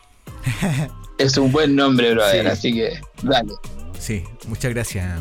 Es 1.19 1.37
un 1.37 1.53
buen 1.53 1.77
nombre, 1.77 2.15
brother, 2.15 2.45
Sí. 2.45 2.49
así 2.49 2.73
que 2.73 2.99
dale. 3.23 3.53
Sí, 3.99 4.25
muchas 4.49 4.73
gracias. 4.73 5.21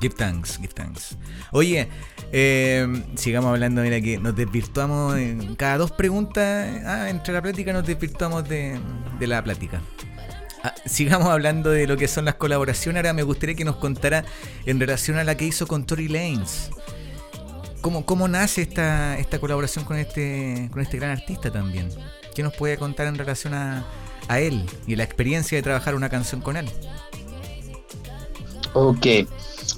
Give 0.00 0.12
thanks, 0.14 0.56
give 0.58 0.72
thanks. 0.74 1.16
Oye, 1.52 1.88
eh, 2.32 2.86
sigamos 3.14 3.50
hablando, 3.50 3.82
mira 3.82 4.00
que 4.00 4.18
nos 4.18 4.34
desvirtuamos 4.34 5.16
en 5.18 5.54
cada 5.54 5.78
dos 5.78 5.92
preguntas, 5.92 6.82
ah, 6.84 7.08
entre 7.10 7.32
la 7.32 7.42
plática 7.42 7.72
nos 7.72 7.86
desvirtuamos 7.86 8.48
de, 8.48 8.80
de 9.20 9.26
la 9.28 9.44
plática. 9.44 9.80
Ah, 10.64 10.74
sigamos 10.84 11.28
hablando 11.28 11.70
de 11.70 11.86
lo 11.86 11.96
que 11.96 12.08
son 12.08 12.24
las 12.24 12.34
colaboraciones. 12.34 12.98
Ahora 12.98 13.12
me 13.12 13.22
gustaría 13.22 13.54
que 13.54 13.64
nos 13.64 13.76
contara 13.76 14.24
en 14.66 14.80
relación 14.80 15.16
a 15.18 15.22
la 15.24 15.36
que 15.36 15.44
hizo 15.44 15.68
con 15.68 15.86
Tory 15.86 16.08
Lanez. 16.08 16.70
¿Cómo, 17.82 18.04
cómo 18.04 18.26
nace 18.26 18.62
esta, 18.62 19.16
esta 19.18 19.38
colaboración 19.38 19.84
con 19.84 19.96
este, 19.96 20.68
con 20.72 20.82
este 20.82 20.96
gran 20.98 21.12
artista 21.12 21.50
también? 21.52 21.88
¿Qué 22.34 22.42
nos 22.42 22.54
puede 22.54 22.76
contar 22.76 23.06
en 23.06 23.16
relación 23.16 23.54
a, 23.54 23.84
a 24.28 24.40
él 24.40 24.64
y 24.86 24.96
la 24.96 25.04
experiencia 25.04 25.56
de 25.58 25.62
trabajar 25.62 25.94
una 25.94 26.08
canción 26.08 26.40
con 26.40 26.56
él? 26.56 26.68
Okay. 28.74 29.26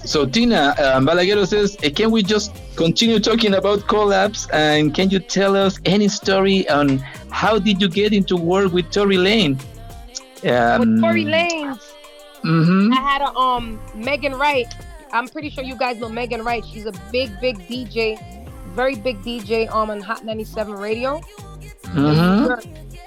So 0.04 0.26
Tina 0.26 0.74
um, 0.78 1.06
Balaguero 1.06 1.46
says, 1.46 1.76
uh, 1.84 1.90
can 1.94 2.10
we 2.10 2.22
just 2.22 2.52
continue 2.76 3.20
talking 3.20 3.54
about 3.54 3.80
collabs 3.86 4.48
and 4.52 4.94
can 4.94 5.10
you 5.10 5.18
tell 5.18 5.56
us 5.56 5.78
any 5.84 6.08
story 6.08 6.68
on 6.68 6.98
how 7.30 7.58
did 7.58 7.80
you 7.80 7.88
get 7.88 8.12
into 8.12 8.36
work 8.36 8.72
with 8.72 8.90
Tory 8.90 9.16
Lane? 9.16 9.58
Um, 10.44 10.80
With 10.80 11.00
Tory 11.00 11.24
Lanez, 11.24 11.78
mhm. 12.42 12.92
I 12.92 13.00
had 13.00 13.22
a 13.22 13.32
um 13.36 13.80
Megan 13.94 14.34
Wright. 14.34 14.66
I'm 15.12 15.28
pretty 15.28 15.50
sure 15.50 15.62
you 15.62 15.76
guys 15.76 15.98
know 15.98 16.08
Megan 16.08 16.42
Wright. 16.42 16.64
She's 16.64 16.86
a 16.86 16.92
big, 17.12 17.30
big 17.40 17.58
DJ, 17.68 18.18
very 18.74 18.96
big 18.96 19.22
DJ 19.22 19.70
um, 19.70 19.90
on 19.90 20.00
Hot 20.00 20.24
97 20.24 20.74
Radio. 20.74 21.20
Mhm. 21.94 22.58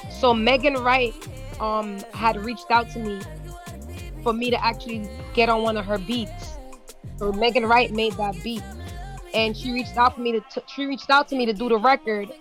So 0.09 0.33
Megan 0.33 0.75
Wright 0.75 1.13
um 1.59 1.99
had 2.13 2.37
reached 2.37 2.69
out 2.71 2.89
to 2.91 2.99
me 2.99 3.21
for 4.23 4.33
me 4.33 4.49
to 4.49 4.63
actually 4.65 5.09
get 5.33 5.49
on 5.49 5.63
one 5.63 5.77
of 5.77 5.85
her 5.85 5.97
beats. 5.97 6.57
So 7.17 7.31
Megan 7.31 7.65
Wright 7.65 7.91
made 7.91 8.13
that 8.13 8.41
beat, 8.43 8.63
and 9.33 9.55
she 9.55 9.71
reached 9.71 9.97
out 9.97 10.15
for 10.15 10.21
me 10.21 10.33
to 10.33 10.41
t- 10.41 10.61
she 10.67 10.85
reached 10.85 11.09
out 11.09 11.27
to 11.29 11.35
me 11.35 11.45
to 11.45 11.53
do 11.53 11.69
the 11.69 11.77
record, 11.77 12.31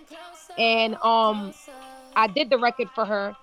and 0.57 0.95
um 1.03 1.53
I 2.15 2.27
did 2.27 2.49
the 2.49 2.57
record 2.57 2.89
for 2.95 3.05
her. 3.05 3.35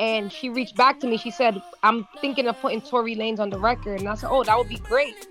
And 0.00 0.32
she 0.32 0.48
reached 0.48 0.76
back 0.76 1.00
to 1.00 1.06
me. 1.08 1.16
She 1.16 1.30
said, 1.30 1.60
"I'm 1.82 2.06
thinking 2.20 2.46
of 2.46 2.58
putting 2.60 2.80
Tory 2.80 3.16
Lanez 3.16 3.40
on 3.40 3.50
the 3.50 3.58
record." 3.58 4.00
And 4.00 4.08
I 4.08 4.14
said, 4.14 4.30
"Oh, 4.30 4.44
that 4.44 4.56
would 4.56 4.68
be 4.68 4.78
great." 4.78 5.26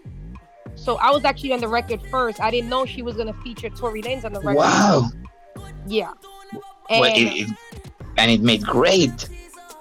So 0.75 0.97
I 0.97 1.11
was 1.11 1.23
actually 1.25 1.53
on 1.53 1.59
the 1.61 1.67
record 1.67 2.01
first. 2.11 2.39
I 2.41 2.51
didn't 2.51 2.69
know 2.69 2.85
she 2.85 3.01
was 3.01 3.15
gonna 3.15 3.33
feature 3.33 3.69
Tory 3.69 4.01
Lanez 4.01 4.25
on 4.25 4.33
the 4.33 4.41
record. 4.41 4.57
Wow. 4.57 5.09
Yeah. 5.87 6.11
And 6.89 7.01
Well, 7.01 7.11
it, 7.15 7.41
it, 7.41 7.49
and 8.17 8.31
it 8.31 8.41
made 8.41 8.63
great. 8.63 9.27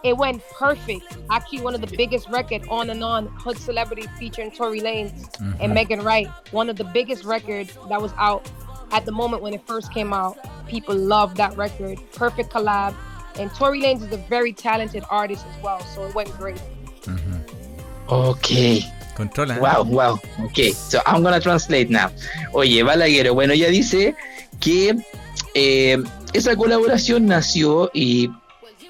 it 0.03 0.17
went 0.17 0.43
perfect. 0.51 1.17
Actually, 1.31 1.61
one 1.63 1.75
of 1.75 1.81
the 1.81 1.97
biggest 1.97 2.29
record 2.29 2.63
on 2.69 2.91
and 2.91 3.03
on 3.03 3.27
hood 3.27 3.59
celebrity 3.59 4.07
featuring 4.19 4.51
Tory 4.51 4.81
Lanez 4.81 5.13
and 5.41 5.71
Mhm. 5.71 5.75
Megan 5.75 6.03
Wright. 6.03 6.29
One 6.53 6.69
of 6.71 6.77
the 6.77 6.85
biggest 6.85 7.25
records 7.25 7.73
that 7.89 8.01
was 8.01 8.13
out 8.19 8.47
at 8.93 9.05
the 9.05 9.13
moment 9.13 9.43
when 9.43 9.53
it 9.55 9.63
first 9.67 9.93
came 9.93 10.13
out. 10.13 10.37
People 10.69 10.95
loved 10.95 11.37
that 11.39 11.57
record. 11.57 11.99
Perfect 12.15 12.53
collab. 12.53 12.95
And 13.39 13.53
Tory 13.55 13.81
Lanez 13.83 14.03
is 14.07 14.13
a 14.13 14.17
very 14.29 14.53
talented 14.53 15.05
artist 15.11 15.45
as 15.57 15.63
well, 15.63 15.81
so 15.95 16.05
it 16.07 16.15
went 16.15 16.31
great. 16.39 16.61
Okay. 18.09 18.85
Controla. 19.17 19.57
¿eh? 19.57 19.61
Wow, 19.61 19.83
wow. 19.85 20.19
Okay, 20.47 20.71
so 20.73 21.01
I'm 21.07 21.23
gonna 21.23 21.41
translate 21.41 21.89
now. 21.91 22.11
Oye, 22.55 22.83
Balaguero, 22.83 23.35
bueno, 23.35 23.55
ella 23.55 23.69
dice 23.71 24.15
que 24.61 24.95
eh, 25.55 25.97
esa 26.37 26.57
colaboración 26.57 27.27
nació 27.27 27.91
y 27.93 28.31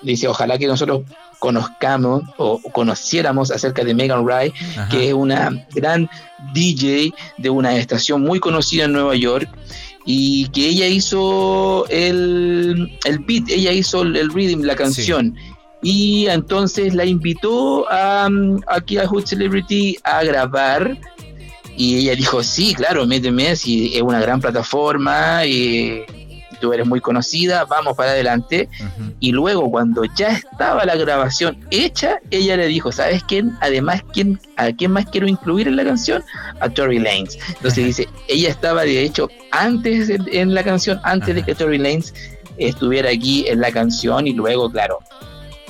dice, 0.03 0.29
ojalá 0.29 0.59
que 0.59 0.67
nosotros 0.67 1.03
conozcamos 1.39 2.23
o 2.39 2.61
conociéramos 2.73 3.51
acerca 3.51 3.85
de 3.85 3.95
Megan 3.95 4.25
Wright, 4.25 4.55
Ajá. 4.77 4.89
que 4.89 5.09
es 5.09 5.15
una 5.15 5.67
gran 5.75 6.09
DJ 6.55 7.13
de 7.39 7.51
una 7.51 7.77
estación 7.77 8.23
muy 8.23 8.41
conocida 8.41 8.85
en 8.85 8.93
Nueva 8.93 9.15
York 9.15 9.49
y 10.07 10.49
que 10.51 10.69
ella 10.69 10.87
hizo 10.87 11.87
el, 11.89 12.97
el 13.05 13.19
beat, 13.21 13.51
ella 13.51 13.73
hizo 13.73 14.03
el, 14.03 14.31
rhythm, 14.33 14.63
la 14.63 14.77
canción. 14.77 15.37
Y 15.83 16.27
entonces 16.29 16.95
la 16.95 17.05
invitó 17.05 17.91
a, 17.91 18.29
um, 18.29 18.61
aquí 18.69 18.99
a 18.99 19.07
Hood 19.07 19.27
Celebrity 19.27 19.99
a 20.05 20.23
grabar. 20.23 20.97
Y 21.77 21.99
ella 21.99 22.15
dijo, 22.15 22.43
sí, 22.43 22.73
claro, 22.75 23.05
méteme, 23.05 23.55
si 23.57 23.95
es 23.95 24.03
una 24.03 24.21
gran 24.21 24.41
plataforma 24.41 25.45
y 25.45 26.03
tú 26.57 26.73
eres 26.73 26.87
muy 26.87 27.01
conocida, 27.01 27.65
vamos 27.65 27.97
para 27.97 28.11
adelante. 28.11 28.69
Y 29.21 29.33
luego 29.33 29.71
cuando 29.71 30.05
ya 30.17 30.29
estaba 30.29 30.85
la 30.85 30.97
grabación 30.97 31.59
hecha, 31.71 32.19
ella 32.31 32.57
le 32.57 32.67
dijo, 32.67 32.93
¿sabes 32.93 33.23
quién? 33.25 33.57
Además, 33.61 34.03
¿quién, 34.13 34.41
¿a 34.57 34.73
quién 34.73 34.93
más 34.93 35.07
quiero 35.07 35.27
incluir 35.27 35.69
en 35.69 35.77
la 35.77 35.85
canción? 35.85 36.23
A 36.61 36.69
Tory 36.69 36.99
Lanez. 36.99 37.39
Entonces 37.49 37.85
dice, 37.85 38.09
ella 38.29 38.49
estaba 38.49 38.83
de 38.83 39.03
hecho 39.03 39.29
antes 39.51 40.09
en, 40.09 40.27
en 40.33 40.55
la 40.55 40.63
canción, 40.63 41.01
antes 41.05 41.35
de 41.35 41.43
que 41.43 41.55
Tory 41.55 41.79
Lanez 41.79 42.13
estuviera 42.59 43.11
aquí 43.11 43.47
en 43.49 43.61
la 43.61 43.71
canción 43.73 44.27
y 44.27 44.33
luego, 44.33 44.71
claro, 44.71 44.99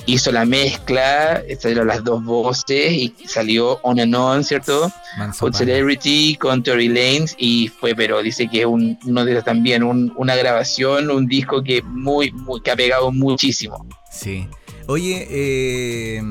hizo 0.07 0.31
la 0.31 0.45
mezcla, 0.45 1.43
salieron 1.59 1.87
las 1.87 2.03
dos 2.03 2.23
voces 2.23 2.91
y 2.93 3.13
salió 3.25 3.77
On 3.83 3.99
and 3.99 4.15
On, 4.15 4.43
¿cierto? 4.43 4.91
Con 5.39 5.53
Celebrity, 5.53 6.35
con 6.37 6.63
Tory 6.63 6.87
Lanez 6.87 7.35
y 7.37 7.67
fue, 7.67 7.93
pero 7.93 8.21
dice 8.23 8.47
que 8.49 8.61
es 8.61 8.65
un, 8.65 8.97
uno 9.05 9.23
de 9.25 9.33
los 9.35 9.43
también, 9.43 9.83
un- 9.83 10.11
una 10.17 10.35
grabación, 10.35 11.11
un 11.11 11.27
disco 11.27 11.61
que 11.61 11.81
muy, 11.83 12.31
muy- 12.31 12.61
que 12.61 12.71
ha 12.71 12.75
pegado 12.75 13.11
muchísimo. 13.11 13.85
Sí. 14.11 14.47
Oye, 14.87 15.27
eh, 15.29 16.21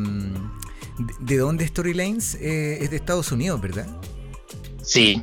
¿de, 0.99 1.15
de 1.21 1.37
dónde 1.37 1.65
es 1.65 1.73
Tory 1.73 1.93
Lanez? 1.95 2.35
Eh, 2.41 2.79
es 2.81 2.91
de 2.91 2.97
Estados 2.97 3.31
Unidos, 3.31 3.61
¿verdad? 3.61 3.87
Sí. 4.83 5.23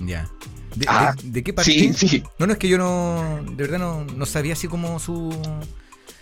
Ya. 0.00 0.28
¿De, 0.74 0.86
Ah, 0.88 1.14
de- 1.22 1.30
de 1.30 1.42
qué 1.42 1.52
parte? 1.52 1.70
sí, 1.70 1.92
sí. 1.92 2.22
No, 2.38 2.46
no, 2.46 2.52
es 2.54 2.58
que 2.58 2.68
yo 2.68 2.78
no, 2.78 3.40
de 3.44 3.56
verdad 3.56 3.78
no, 3.78 4.04
no 4.04 4.24
sabía 4.24 4.52
así 4.54 4.68
como 4.68 4.98
su, 5.00 5.30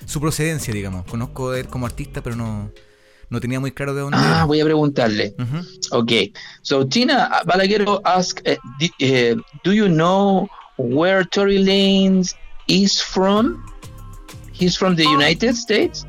su 0.04 0.20
procedencia, 0.20 0.72
digamos. 0.72 1.04
Conozco 1.06 1.50
de 1.50 1.60
él 1.60 1.66
como 1.68 1.86
artista, 1.86 2.22
pero 2.22 2.36
no, 2.36 2.70
no 3.30 3.40
tenía 3.40 3.60
muy 3.60 3.72
claro 3.72 3.94
de 3.94 4.00
dónde 4.02 4.18
Ah, 4.20 4.26
era. 4.36 4.44
voy 4.44 4.60
a 4.60 4.64
preguntarle. 4.64 5.34
Okay. 5.90 6.32
So 6.62 6.86
Tina 6.86 7.42
Balaguero 7.46 8.00
asked, 8.04 8.46
uh, 8.48 8.56
di- 8.78 9.32
uh, 9.34 9.40
"Do 9.64 9.72
you 9.72 9.86
know 9.88 10.48
where 10.78 11.24
Tory 11.24 11.58
Lanez 11.58 12.34
is 12.68 13.00
from? 13.02 13.64
He's 14.52 14.76
from 14.76 14.96
the 14.96 15.04
United 15.04 15.54
States." 15.56 16.04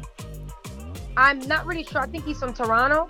I'm 1.17 1.39
not 1.47 1.65
really 1.65 1.83
sure. 1.83 2.01
I 2.01 2.07
think 2.07 2.25
he's 2.25 2.37
from 2.39 2.53
Toronto. 2.53 3.07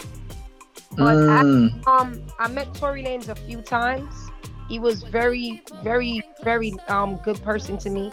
But 0.97 1.15
Mm. 1.17 1.83
I, 1.85 2.01
um, 2.01 2.19
I 2.39 2.47
met 2.49 2.73
Tory 2.73 3.03
Lanez 3.03 3.29
a 3.29 3.35
few 3.35 3.61
times. 3.61 4.09
He 4.67 4.79
was 4.79 5.03
very, 5.03 5.61
very, 5.83 6.23
very 6.43 6.73
um 6.87 7.17
good 7.23 7.39
person 7.43 7.77
to 7.79 7.89
me. 7.91 8.09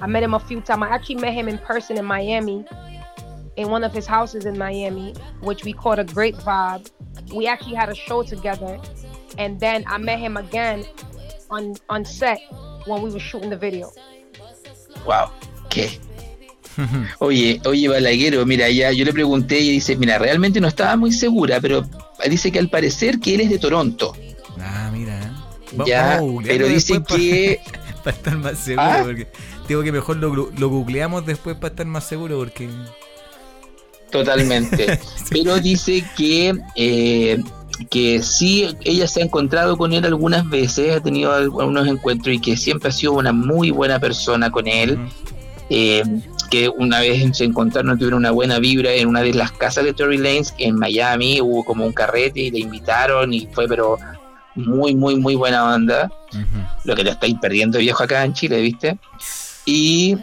I 0.00 0.06
met 0.06 0.22
him 0.22 0.34
a 0.34 0.38
few 0.40 0.60
times. 0.60 0.82
I 0.82 0.88
actually 0.94 1.16
met 1.16 1.34
him 1.34 1.48
in 1.48 1.58
person 1.58 1.96
in 1.98 2.04
Miami, 2.04 2.64
in 3.56 3.68
one 3.70 3.82
of 3.84 3.92
his 3.92 4.06
houses 4.06 4.44
in 4.46 4.56
Miami, 4.56 5.14
which 5.40 5.64
we 5.64 5.72
called 5.72 5.98
a 5.98 6.04
great 6.04 6.36
vibe. 6.36 6.88
We 7.34 7.46
actually 7.48 7.74
had 7.74 7.88
a 7.88 7.94
show 7.94 8.22
together, 8.22 8.78
and 9.38 9.58
then 9.60 9.84
I 9.88 9.98
met 9.98 10.18
him 10.20 10.36
again 10.36 10.84
on 11.50 11.74
on 11.88 12.04
set 12.04 12.38
when 12.86 13.02
we 13.02 13.10
were 13.10 13.18
shooting 13.20 13.50
the 13.50 13.56
video. 13.56 13.90
Wow. 15.06 15.30
¿Qué? 15.70 15.98
Oye, 17.18 17.60
oye 17.64 17.88
Balaguero, 17.88 18.46
mira, 18.46 18.68
ya 18.70 18.92
yo 18.92 19.04
le 19.04 19.12
pregunté 19.12 19.58
y 19.58 19.72
dice, 19.72 19.96
mira, 19.96 20.16
realmente 20.18 20.60
no 20.60 20.68
estaba 20.68 20.96
muy 20.96 21.10
segura, 21.10 21.60
pero 21.60 21.82
dice 22.28 22.52
que 22.52 22.60
al 22.60 22.68
parecer 22.70 23.18
que 23.18 23.34
él 23.34 23.40
es 23.40 23.50
de 23.50 23.58
Toronto. 23.58 24.14
Ah, 24.60 24.88
mira. 24.92 25.18
Va- 25.78 25.84
Ya, 25.84 26.16
vamos 26.20 26.44
pero 26.46 26.68
dice 26.68 27.02
que 27.02 27.60
Para 28.04 28.16
estar 28.16 28.36
más 28.38 28.58
seguro, 28.58 28.82
¿Ah? 28.86 29.02
porque 29.04 29.26
digo 29.68 29.82
que 29.82 29.92
mejor 29.92 30.16
lo, 30.16 30.34
lo 30.34 30.68
googleamos 30.68 31.24
después 31.26 31.56
para 31.56 31.68
estar 31.68 31.86
más 31.86 32.04
seguro, 32.04 32.38
porque. 32.38 32.68
Totalmente. 34.10 34.98
Pero 35.30 35.58
dice 35.58 36.04
que, 36.16 36.54
eh, 36.74 37.38
que 37.90 38.22
sí, 38.22 38.74
ella 38.84 39.06
se 39.06 39.20
ha 39.20 39.24
encontrado 39.24 39.76
con 39.76 39.92
él 39.92 40.04
algunas 40.04 40.48
veces, 40.48 40.96
ha 40.96 41.00
tenido 41.00 41.32
algunos 41.32 41.86
encuentros 41.86 42.34
y 42.34 42.40
que 42.40 42.56
siempre 42.56 42.88
ha 42.88 42.92
sido 42.92 43.12
una 43.12 43.32
muy 43.32 43.70
buena 43.70 44.00
persona 44.00 44.50
con 44.50 44.66
él. 44.66 44.98
Eh, 45.70 46.02
que 46.50 46.70
una 46.70 47.00
vez 47.00 47.36
se 47.36 47.44
encontraron, 47.44 47.98
tuvieron 47.98 48.20
una 48.20 48.30
buena 48.30 48.58
vibra 48.58 48.92
en 48.92 49.08
una 49.08 49.20
de 49.20 49.34
las 49.34 49.52
casas 49.52 49.84
de 49.84 49.92
Tory 49.92 50.16
Lanez 50.16 50.54
en 50.56 50.76
Miami, 50.76 51.42
hubo 51.42 51.62
como 51.62 51.84
un 51.84 51.92
carrete 51.92 52.40
y 52.40 52.50
le 52.50 52.60
invitaron 52.60 53.34
y 53.34 53.46
fue 53.52 53.68
pero 53.68 53.98
muy, 54.54 54.94
muy, 54.94 55.16
muy 55.16 55.34
buena 55.34 55.74
onda. 55.74 56.10
Lo 56.84 56.96
que 56.96 57.04
le 57.04 57.10
estáis 57.10 57.36
perdiendo 57.40 57.78
viejo 57.78 58.02
acá 58.02 58.24
en 58.24 58.32
Chile, 58.32 58.60
¿viste? 58.62 58.98
Y 59.70 60.16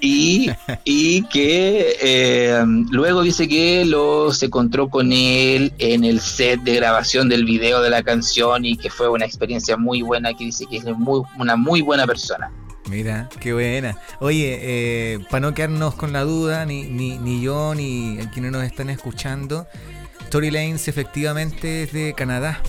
y, 0.00 0.50
y 0.84 1.22
que 1.28 1.96
eh, 2.02 2.64
luego 2.90 3.22
dice 3.22 3.48
que 3.48 3.84
lo 3.84 4.32
se 4.32 4.46
encontró 4.46 4.88
con 4.88 5.12
él 5.12 5.72
en 5.78 6.04
el 6.04 6.20
set 6.20 6.60
de 6.62 6.74
grabación 6.74 7.28
del 7.28 7.44
video 7.44 7.80
de 7.80 7.90
la 7.90 8.02
canción 8.02 8.64
y 8.64 8.76
que 8.76 8.90
fue 8.90 9.08
una 9.08 9.24
experiencia 9.24 9.76
muy 9.76 10.02
buena, 10.02 10.34
que 10.34 10.44
dice 10.44 10.66
que 10.66 10.78
es 10.78 10.84
muy, 10.84 11.22
una 11.38 11.56
muy 11.56 11.80
buena 11.80 12.06
persona. 12.06 12.50
Mira, 12.90 13.28
qué 13.40 13.54
buena. 13.54 13.96
Oye, 14.20 14.58
eh, 14.60 15.18
para 15.30 15.40
no 15.40 15.54
quedarnos 15.54 15.94
con 15.94 16.12
la 16.12 16.22
duda, 16.24 16.66
ni, 16.66 16.82
ni, 16.82 17.18
ni 17.18 17.40
yo 17.40 17.74
ni 17.74 18.18
quienes 18.32 18.52
nos 18.52 18.64
están 18.64 18.90
escuchando, 18.90 19.66
Tory 20.30 20.50
Lanez 20.50 20.88
efectivamente 20.88 21.84
es 21.84 21.92
de 21.92 22.14
Canadá. 22.14 22.60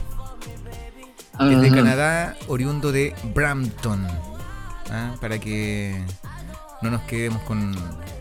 Es 1.39 1.61
de. 1.61 1.69
Canadá, 1.69 2.37
oriundo 2.47 2.93
de 2.93 3.13
Brampton. 3.33 4.07
¿Ah? 4.91 5.15
Para 5.21 5.39
que 5.39 5.95
no 6.81 6.91
nos 6.91 7.01
quedemos 7.03 7.41
con, 7.43 7.75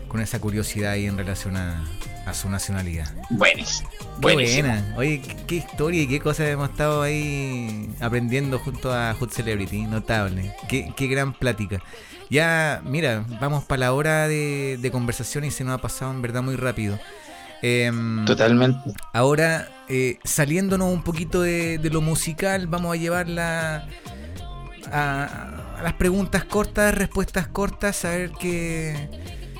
con 0.07 0.21
esa 0.21 0.39
curiosidad 0.39 0.91
ahí 0.91 1.05
en 1.05 1.17
relación 1.17 1.57
a, 1.57 1.83
a 2.25 2.33
su 2.33 2.49
nacionalidad. 2.49 3.07
Buenísimo. 3.29 3.89
buena. 4.19 4.93
Oye, 4.97 5.21
qué, 5.47 5.55
historia 5.55 6.01
y 6.01 6.07
qué 6.07 6.19
cosas 6.19 6.47
hemos 6.47 6.69
estado 6.69 7.03
ahí 7.03 7.89
aprendiendo 8.01 8.59
junto 8.59 8.93
a 8.93 9.13
Hood 9.13 9.29
Celebrity. 9.29 9.83
Notable. 9.83 10.53
Qué, 10.67 10.91
qué 10.95 11.07
gran 11.07 11.33
plática. 11.33 11.81
Ya, 12.29 12.81
mira, 12.83 13.23
vamos 13.39 13.63
para 13.63 13.81
la 13.81 13.93
hora 13.93 14.27
de, 14.27 14.79
de 14.81 14.91
conversación 14.91 15.43
y 15.43 15.51
se 15.51 15.63
nos 15.63 15.75
ha 15.75 15.81
pasado 15.81 16.11
en 16.11 16.21
verdad 16.21 16.41
muy 16.41 16.55
rápido. 16.55 16.99
Em, 17.61 18.25
Totalmente. 18.25 18.93
Ahora, 19.13 19.69
eh, 19.87 20.17
saliéndonos 20.23 20.91
un 20.91 21.03
poquito 21.03 21.41
de, 21.41 21.77
de 21.77 21.89
lo 21.91 22.01
musical, 22.01 22.67
vamos 22.67 22.93
a 22.93 22.99
llevarla 22.99 23.87
a 24.91 25.64
las 25.83 25.93
preguntas 25.93 26.43
cortas, 26.45 26.93
respuestas 26.95 27.47
cortas, 27.47 28.05
a 28.05 28.09
ver 28.11 28.31
qué, 28.39 29.09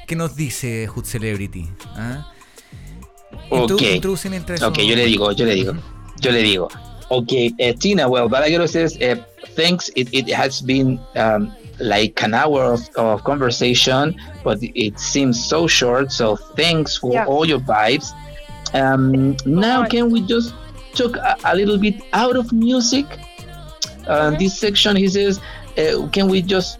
qué 0.08 0.16
nos 0.16 0.36
dice 0.36 0.88
Hood 0.88 1.06
Celebrity. 1.06 1.70
¿ah? 1.96 2.32
Introdu- 3.50 3.74
Ok. 3.76 3.82
introducen 3.82 4.34
entre 4.34 4.56
eso. 4.56 4.68
Ok, 4.68 4.80
yo 4.80 4.96
le 4.96 5.06
digo, 5.06 5.32
yo 5.32 5.46
le 5.46 5.56
digo, 5.56 5.74
yo 6.20 6.32
le 6.32 6.42
digo. 6.42 6.68
Okay, 7.10 7.54
uh, 7.60 7.78
Tina, 7.78 8.08
well, 8.08 8.28
Balaguero 8.28 8.68
says, 8.68 8.98
uh, 8.98 9.16
thanks. 9.56 9.92
It, 9.96 10.10
it 10.12 10.28
has 10.34 10.60
been 10.62 11.00
um, 11.16 11.54
like 11.80 12.24
an 12.24 12.34
hour 12.34 12.64
of, 12.74 12.82
of 12.96 13.24
conversation, 13.24 14.16
but 14.44 14.58
it 14.62 15.00
seems 15.00 15.46
so 15.48 15.68
short. 15.68 16.12
So 16.12 16.36
thanks 16.56 16.98
for 16.98 17.14
Yeah. 17.14 17.26
all 17.28 17.46
your 17.46 17.60
vibes. 17.60 18.12
Um, 18.74 19.38
now, 19.46 19.86
can 19.86 20.10
we 20.10 20.22
just 20.22 20.56
talk 20.96 21.16
a, 21.18 21.36
a 21.44 21.56
little 21.56 21.78
bit 21.78 22.02
out 22.14 22.36
of 22.36 22.52
music? 22.52 23.06
Uh, 24.08 24.32
This 24.32 24.58
section, 24.58 24.96
he 24.96 25.08
says, 25.08 25.40
uh, 25.78 26.08
can 26.12 26.30
we 26.30 26.42
just 26.42 26.80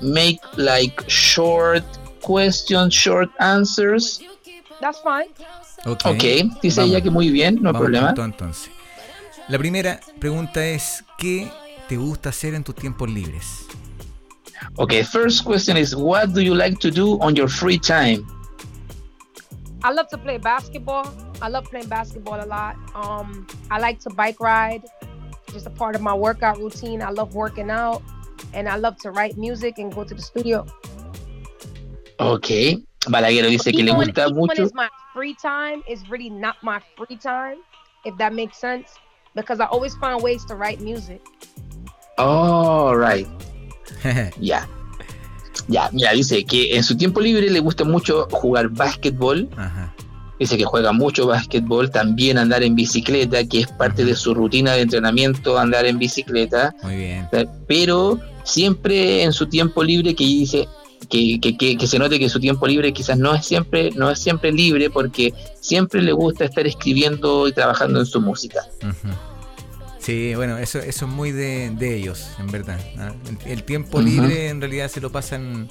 make 0.00 0.40
like 0.56 0.94
short 1.08 1.84
questions, 2.22 2.92
short 2.94 3.30
answers? 3.40 4.20
That's 4.80 4.98
fine. 5.00 5.28
Ok, 5.86 6.04
Ok, 6.06 6.22
dice 6.62 6.80
vamos. 6.80 6.90
ella 6.90 7.00
que 7.00 7.10
muy 7.10 7.30
bien, 7.30 7.56
no 7.62 7.68
hay 7.70 7.72
Vamos 7.74 7.82
problema. 7.82 8.10
entonces. 8.10 8.70
La 9.48 9.58
primera 9.58 10.00
pregunta 10.18 10.64
es: 10.64 11.04
¿qué 11.18 11.50
te 11.88 11.96
gusta 11.96 12.30
hacer 12.30 12.54
en 12.54 12.64
tus 12.64 12.74
tiempos 12.74 13.08
libres? 13.08 13.66
Okay, 14.78 15.02
first 15.04 15.44
question 15.44 15.76
is 15.76 15.94
what 15.94 16.30
do 16.34 16.40
you 16.40 16.54
like 16.54 16.78
to 16.80 16.90
do 16.90 17.18
on 17.20 17.34
your 17.36 17.48
free 17.48 17.78
time? 17.78 18.26
I 19.84 19.92
love 19.92 20.08
to 20.08 20.18
play 20.18 20.38
basketball. 20.38 21.06
I 21.40 21.48
love 21.48 21.64
playing 21.70 21.88
basketball 21.88 22.40
a 22.40 22.46
lot. 22.46 22.74
Um, 22.94 23.46
I 23.70 23.78
like 23.78 24.00
to 24.00 24.10
bike 24.10 24.40
ride, 24.40 24.82
just 25.52 25.66
a 25.66 25.70
part 25.70 25.94
of 25.94 26.00
my 26.02 26.14
workout 26.14 26.58
routine. 26.58 27.00
I 27.02 27.10
love 27.10 27.34
working 27.34 27.70
out, 27.70 28.02
and 28.54 28.68
I 28.68 28.76
love 28.76 28.96
to 29.02 29.10
write 29.10 29.36
music 29.36 29.78
and 29.78 29.92
go 29.94 30.04
to 30.04 30.14
the 30.14 30.22
studio. 30.22 30.64
Ok, 32.18 32.48
Balaguero 33.08 33.48
dice 33.48 33.70
que 33.72 33.82
le 33.82 33.90
Even 33.90 33.96
when- 33.98 34.06
gusta 34.08 34.22
even 34.22 34.34
when 34.36 34.46
mucho. 34.48 34.62
it's 34.64 34.74
my 34.74 34.88
free 35.14 35.34
time, 35.40 35.82
it's 35.86 36.02
really 36.08 36.30
not 36.30 36.56
my 36.62 36.80
free 36.96 37.16
time, 37.16 37.58
if 38.04 38.16
that 38.18 38.32
makes 38.32 38.58
sense, 38.58 38.88
because 39.34 39.60
I 39.60 39.66
always 39.66 39.94
find 39.96 40.22
ways 40.22 40.44
to 40.46 40.54
write 40.56 40.80
music. 40.80 41.20
Oh, 42.18 42.94
right. 42.94 43.26
Ya. 44.40 44.66
Ya, 45.68 45.90
mira, 45.92 46.12
dice 46.12 46.44
que 46.44 46.76
en 46.76 46.82
su 46.84 46.96
tiempo 46.96 47.20
libre 47.20 47.50
le 47.50 47.60
gusta 47.60 47.84
mucho 47.84 48.26
jugar 48.30 48.68
básquetbol. 48.68 49.48
Dice 50.38 50.56
que 50.58 50.64
juega 50.64 50.92
mucho 50.92 51.26
básquetbol, 51.26 51.90
también 51.90 52.36
andar 52.38 52.62
en 52.62 52.74
bicicleta, 52.76 53.42
que 53.48 53.60
es 53.60 53.66
parte 53.72 54.04
de 54.04 54.14
su 54.14 54.34
rutina 54.34 54.72
de 54.74 54.82
entrenamiento, 54.82 55.58
andar 55.58 55.86
en 55.86 55.98
bicicleta. 55.98 56.72
Muy 56.82 56.96
bien. 56.96 57.28
Pero 57.66 58.20
siempre 58.46 59.22
en 59.22 59.32
su 59.32 59.46
tiempo 59.46 59.84
libre, 59.84 60.14
que 60.14 60.24
dice 60.24 60.68
que, 61.10 61.38
que, 61.40 61.56
que, 61.58 61.76
que 61.76 61.86
se 61.86 61.98
note 61.98 62.18
que 62.18 62.30
su 62.30 62.40
tiempo 62.40 62.66
libre 62.66 62.92
quizás 62.92 63.18
no 63.18 63.34
es 63.34 63.44
siempre, 63.44 63.90
no 63.92 64.10
es 64.10 64.18
siempre 64.18 64.52
libre, 64.52 64.88
porque 64.88 65.34
siempre 65.60 66.00
le 66.00 66.12
gusta 66.12 66.44
estar 66.44 66.66
escribiendo 66.66 67.46
y 67.48 67.52
trabajando 67.52 68.00
en 68.00 68.06
su 68.06 68.20
música. 68.20 68.60
Sí, 69.98 70.34
bueno, 70.36 70.56
eso, 70.58 70.78
eso 70.78 71.04
es 71.06 71.10
muy 71.10 71.32
de, 71.32 71.70
de 71.70 71.96
ellos, 71.96 72.28
en 72.38 72.46
verdad. 72.46 72.78
¿ah? 72.98 73.12
El, 73.44 73.64
tiempo 73.64 74.00
libre 74.00 74.48
en 74.48 74.60
realidad 74.60 74.88
se 74.88 75.00
lo 75.00 75.10
pasan 75.10 75.68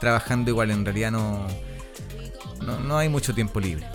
trabajando 0.00 0.50
igual, 0.50 0.72
en 0.72 0.84
realidad 0.84 1.12
no, 1.12 1.46
no, 2.66 2.80
no 2.80 2.98
hay 2.98 3.08
mucho 3.08 3.32
tiempo 3.32 3.60
libre. 3.60 3.86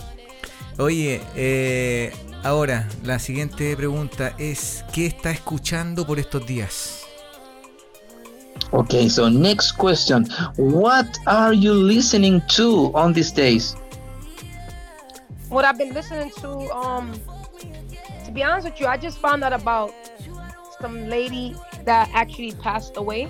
Oye, 0.78 1.22
eh, 1.36 2.14
ahora 2.44 2.88
la 3.04 3.20
siguiente 3.20 3.76
pregunta 3.76 4.34
es, 4.38 4.86
¿qué 4.94 5.06
está 5.06 5.32
escuchando 5.32 6.08
por 6.08 6.20
estos 6.20 6.46
días? 6.48 7.01
Okay, 8.74 9.10
so 9.10 9.28
next 9.28 9.74
question. 9.74 10.26
What 10.56 11.20
are 11.28 11.52
you 11.54 11.74
listening 11.74 12.42
to 12.50 12.92
on 12.96 13.12
these 13.14 13.32
days? 13.32 13.76
What 15.50 15.66
I've 15.66 15.78
been 15.78 15.94
listening 15.94 16.32
to, 16.38 16.50
um, 16.74 17.12
to 18.26 18.32
be 18.32 18.42
honest 18.44 18.66
with 18.66 18.80
you, 18.80 18.88
I 18.88 18.96
just 18.96 19.20
found 19.20 19.44
out 19.44 19.52
about 19.52 19.94
some 20.80 21.10
lady 21.10 21.56
that 21.84 22.10
actually 22.14 22.54
passed 22.54 22.96
away. 22.96 23.30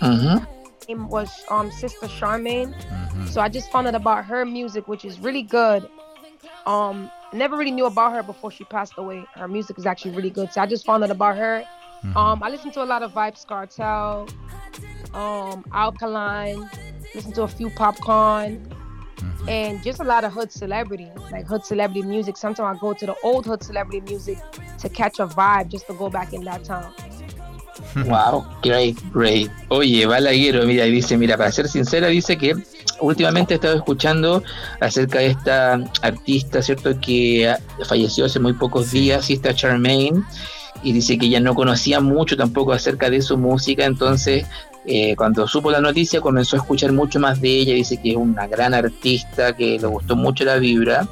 Mhm. 0.00 0.46
Name 0.88 1.08
was 1.08 1.30
um 1.48 1.70
Sister 1.70 2.06
Charmaine. 2.06 2.74
So 3.28 3.40
I 3.40 3.48
just 3.48 3.70
found 3.70 3.86
out 3.86 3.94
about 3.94 4.24
her 4.24 4.44
music, 4.44 4.88
which 4.88 5.04
is 5.04 5.20
really 5.20 5.42
good. 5.42 5.88
Um, 6.66 7.10
never 7.32 7.56
really 7.56 7.70
knew 7.70 7.86
about 7.86 8.12
her 8.12 8.22
before 8.22 8.50
she 8.50 8.64
passed 8.64 8.94
away. 8.96 9.24
Her 9.34 9.48
music 9.48 9.78
is 9.78 9.86
actually 9.86 10.12
really 10.12 10.30
good. 10.30 10.52
So 10.52 10.60
I 10.60 10.66
just 10.66 10.84
found 10.84 11.04
out 11.04 11.10
about 11.10 11.36
her. 11.36 11.64
Um, 12.04 12.42
I 12.42 12.48
listen 12.48 12.70
to 12.72 12.82
a 12.82 12.86
lot 12.86 13.02
of 13.02 13.12
Vibes 13.12 13.46
Cartel, 13.46 14.28
um, 15.14 15.64
Alkaline, 15.72 16.68
listen 17.14 17.32
to 17.32 17.42
a 17.42 17.48
few 17.48 17.70
Popcorn, 17.70 18.72
and 19.48 19.82
just 19.82 20.00
a 20.00 20.04
lot 20.04 20.24
of 20.24 20.32
hood 20.32 20.52
celebrity, 20.52 21.10
like 21.32 21.46
hood 21.46 21.64
celebrity 21.64 22.02
music. 22.02 22.36
Sometimes 22.36 22.76
I 22.76 22.80
go 22.80 22.92
to 22.92 23.06
the 23.06 23.16
old 23.22 23.46
hood 23.46 23.62
celebrity 23.62 24.00
music 24.00 24.38
to 24.78 24.88
catch 24.88 25.18
a 25.18 25.26
vibe, 25.26 25.68
just 25.68 25.86
to 25.88 25.94
go 25.94 26.08
back 26.08 26.32
in 26.32 26.44
that 26.44 26.64
time. 26.64 26.92
Wow, 28.06 28.44
great, 28.62 28.96
great. 29.12 29.50
Oye, 29.68 30.04
Balaguero, 30.06 30.66
mira, 30.66 30.84
dice, 30.84 31.16
mira, 31.16 31.36
para 31.36 31.50
ser 31.52 31.68
sincera, 31.68 32.08
dice 32.08 32.36
que 32.36 32.54
últimamente 33.00 33.54
he 33.54 33.56
estado 33.56 33.76
escuchando 33.76 34.42
acerca 34.80 35.20
de 35.20 35.28
esta 35.28 35.74
artista, 36.02 36.60
¿cierto? 36.60 36.98
Que 37.00 37.48
ah, 37.48 37.58
falleció 37.84 38.26
hace 38.26 38.40
muy 38.40 38.52
pocos 38.52 38.90
días, 38.90 39.30
esta 39.30 39.54
Charmaine, 39.54 40.24
y 40.82 40.92
dice 40.92 41.18
que 41.18 41.26
ella 41.26 41.40
no 41.40 41.54
conocía 41.54 42.00
mucho 42.00 42.36
tampoco 42.36 42.72
acerca 42.72 43.10
de 43.10 43.22
su 43.22 43.36
música, 43.36 43.84
entonces 43.84 44.46
eh, 44.86 45.14
cuando 45.16 45.46
supo 45.46 45.70
la 45.70 45.80
noticia 45.80 46.20
comenzó 46.20 46.56
a 46.56 46.60
escuchar 46.60 46.92
mucho 46.92 47.20
más 47.20 47.40
de 47.40 47.50
ella, 47.50 47.74
dice 47.74 48.00
que 48.00 48.12
es 48.12 48.16
una 48.16 48.46
gran 48.46 48.72
artista, 48.72 49.54
que 49.54 49.78
le 49.78 49.86
gustó 49.86 50.16
mucho 50.16 50.44
la 50.44 50.56
vibra. 50.56 51.06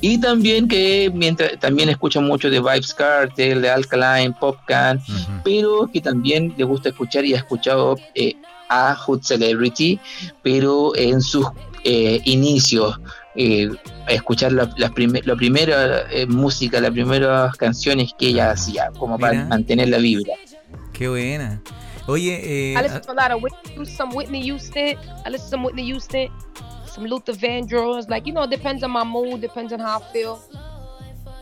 Y 0.00 0.18
también 0.18 0.68
que 0.68 1.10
mientras 1.14 1.58
también 1.60 1.90
escucha 1.90 2.20
mucho 2.20 2.48
de 2.48 2.60
Vibes 2.60 2.94
Cartel, 2.94 3.60
de 3.60 3.68
Alkaline, 3.68 4.32
Popcan, 4.32 5.02
pero 5.44 5.90
que 5.92 6.00
también 6.00 6.54
le 6.56 6.64
gusta 6.64 6.88
escuchar 6.88 7.26
y 7.26 7.34
ha 7.34 7.38
escuchado 7.38 7.96
eh, 8.14 8.34
a 8.70 8.94
Hood 8.94 9.22
Celebrity, 9.22 10.00
pero 10.42 10.96
en 10.96 11.20
sus 11.20 11.46
eh, 11.84 12.20
inicios, 12.24 12.98
eh, 13.36 13.68
escuchar 14.08 14.52
la, 14.52 14.70
las 14.76 14.90
prime- 14.92 15.22
la 15.24 15.34
primera 15.36 16.10
eh, 16.10 16.26
música, 16.26 16.80
las 16.80 16.90
primeras 16.90 17.56
canciones 17.56 18.12
que 18.18 18.28
ella 18.28 18.50
hacía, 18.52 18.90
como 18.98 19.18
para 19.18 19.32
Mira. 19.34 19.44
mantener 19.46 19.88
la 19.88 19.98
vibra. 19.98 20.34
Qué 20.92 21.08
buena. 21.08 21.60
Oye, 22.06 22.34
eh, 22.42 22.74
I 22.78 22.82
listen 22.82 23.00
to 23.02 23.12
a 23.12 23.14
lot 23.14 23.30
of 23.32 23.42
Whitney, 23.42 23.74
Houston, 23.76 23.96
some 23.96 24.14
Whitney 24.14 24.42
Houston. 24.48 24.96
I 25.24 25.30
listen 25.30 25.46
to 25.46 25.50
some 25.50 25.64
Whitney 25.64 25.86
Houston, 25.90 26.28
some 26.86 27.06
Luther 27.08 27.32
Vandross. 27.34 28.08
Like 28.10 28.26
you 28.26 28.32
know, 28.34 28.44
it 28.44 28.50
depends 28.50 28.82
on 28.84 28.90
my 28.90 29.04
mood, 29.04 29.40
depends 29.40 29.72
on 29.72 29.80
how 29.80 30.00
I 30.00 30.12
feel. 30.12 30.38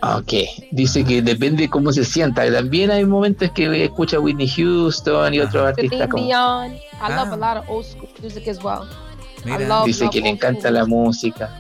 Ok, 0.05 0.33
dice 0.73 1.05
que 1.05 1.23
depende 1.23 1.69
cómo 1.69 1.93
se 1.93 2.05
sienta. 2.05 2.51
También 2.51 2.91
hay 2.91 3.05
momentos 3.05 3.51
que 3.53 3.85
escucha 3.85 4.19
Whitney 4.19 4.49
Houston 4.49 5.33
y 5.35 5.39
otros 5.41 5.65
artistas 5.69 6.09
como... 6.09 6.25
Dion. 6.25 6.73
I 6.75 6.81
Ah. 7.01 7.25
love 7.25 7.33
a 7.33 7.37
lot 7.37 7.57
of 7.63 7.69
old 7.71 7.85
school 7.85 8.09
music 8.21 8.49
as 8.49 8.59
well. 8.63 8.89
Mira. 9.45 9.83
Dice 9.85 10.09
que 10.11 10.21
le 10.21 10.31
encanta 10.31 10.71
la 10.73 10.85
música. 10.87 11.51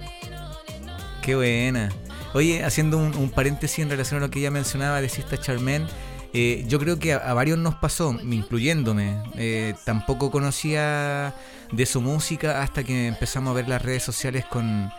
Qué 1.22 1.36
buena. 1.36 1.88
Oye, 2.34 2.64
haciendo 2.64 2.98
un, 2.98 3.30
paréntesis 3.30 3.78
en 3.78 3.88
relación 3.88 4.18
a 4.18 4.26
lo 4.26 4.30
que 4.30 4.40
ella 4.40 4.50
mencionaba 4.50 5.00
de 5.00 5.08
Sista 5.08 5.38
Charmaine, 5.38 5.86
eh, 6.32 6.64
yo 6.66 6.80
creo 6.80 6.98
que 6.98 7.12
a, 7.12 7.32
varios 7.32 7.58
nos 7.58 7.76
pasó, 7.76 8.18
incluyéndome. 8.20 9.22
Eh, 9.36 9.74
tampoco 9.84 10.32
conocía 10.32 11.32
de 11.70 11.86
su 11.86 12.00
música 12.00 12.60
hasta 12.60 12.82
que 12.82 13.06
empezamos 13.06 13.52
a 13.52 13.54
ver 13.54 13.68
las 13.68 13.82
redes 13.82 14.02
sociales 14.02 14.44
con, 14.46 14.90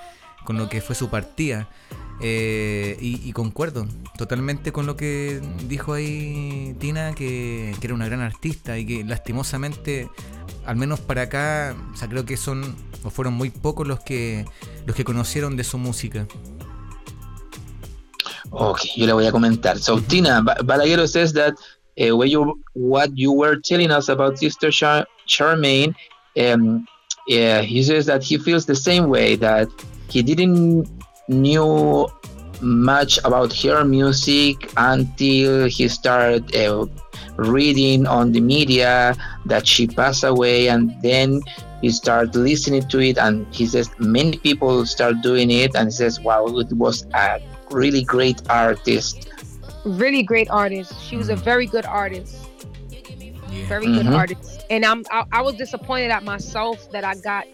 con 0.45 0.57
lo 0.57 0.69
que 0.69 0.79
fue 0.79 0.95
su 0.95 1.09
partida. 1.09 1.67
Eh, 2.21 2.95
y, 3.01 3.33
concuerdo 3.33 3.85
totalmente 4.17 4.71
con 4.71 4.85
lo 4.85 4.95
que 4.95 5.41
dijo 5.67 5.93
ahí 5.93 6.73
Tina, 6.79 7.13
que 7.13 7.75
era 7.81 7.93
una 7.93 8.05
gran 8.05 8.21
artista 8.21 8.77
y 8.77 8.85
que 8.85 9.03
lastimosamente, 9.03 10.07
al 10.65 10.75
menos 10.75 10.99
para 10.99 11.23
acá, 11.23 11.75
o 11.93 11.97
sea, 11.97 12.07
creo 12.07 12.25
que 12.25 12.37
son 12.37 12.75
o 13.03 13.09
fueron 13.09 13.33
muy 13.33 13.49
pocos 13.49 13.87
los 13.87 13.99
que 13.99 14.45
los 14.85 14.95
que 14.95 15.03
conocieron 15.03 15.57
de 15.57 15.63
su 15.63 15.77
música. 15.77 16.27
Ok, 18.51 18.79
yo 18.95 19.05
le 19.07 19.13
voy 19.13 19.25
a 19.25 19.31
comentar. 19.31 19.79
So 19.79 19.99
Tina 19.99 20.41
Ba- 20.41 20.57
Balaguero 20.63 21.07
says 21.07 21.33
that 21.33 21.53
uh, 21.99 22.15
when 22.15 22.29
you 22.29 22.59
what 22.73 23.09
you 23.15 23.31
were 23.31 23.59
telling 23.59 23.91
us 23.91 24.09
about 24.09 24.37
Sister 24.37 24.69
Char- 24.71 25.07
Charmaine, 25.27 25.95
um, 26.37 26.85
yeah, 27.27 27.61
he 27.61 27.81
says 27.83 28.05
that 28.05 28.23
he 28.23 28.37
feels 28.37 28.65
the 28.65 28.75
same 28.75 29.09
way 29.09 29.35
that 29.37 29.67
he 30.07 30.21
didn't 30.21 30.87
knew 31.27 32.07
much 32.61 33.17
about 33.25 33.51
her 33.53 33.83
music 33.83 34.71
until 34.77 35.67
he 35.67 35.87
started 35.87 36.55
uh, 36.55 36.85
reading 37.37 38.05
on 38.05 38.31
the 38.31 38.39
media 38.41 39.15
that 39.45 39.67
she 39.67 39.87
passed 39.87 40.23
away, 40.23 40.67
and 40.67 40.91
then 41.01 41.41
he 41.81 41.89
started 41.91 42.35
listening 42.35 42.87
to 42.89 42.99
it, 42.99 43.17
and 43.17 43.45
he 43.53 43.65
says 43.65 43.89
many 43.99 44.37
people 44.37 44.85
start 44.85 45.21
doing 45.21 45.49
it, 45.51 45.75
and 45.75 45.87
he 45.87 45.91
says, 45.91 46.19
"Wow, 46.21 46.45
it 46.47 46.71
was 46.73 47.05
a 47.13 47.39
really 47.71 48.03
great 48.03 48.41
artist." 48.49 49.27
Really 49.85 50.23
great 50.23 50.49
artist. 50.49 50.93
She 51.03 51.17
was 51.17 51.29
a 51.29 51.35
very 51.35 51.65
good 51.65 51.85
artist. 51.85 52.35
Very 53.67 53.85
good 53.87 54.05
Mhm. 54.05 54.15
artist. 54.17 54.63
And 54.69 54.85
I'm 54.85 55.03
I, 55.11 55.23
I 55.31 55.41
was 55.41 55.55
disappointed 55.55 56.11
at 56.11 56.23
myself 56.23 56.89
that 56.91 57.03
I 57.03 57.15
got 57.15 57.45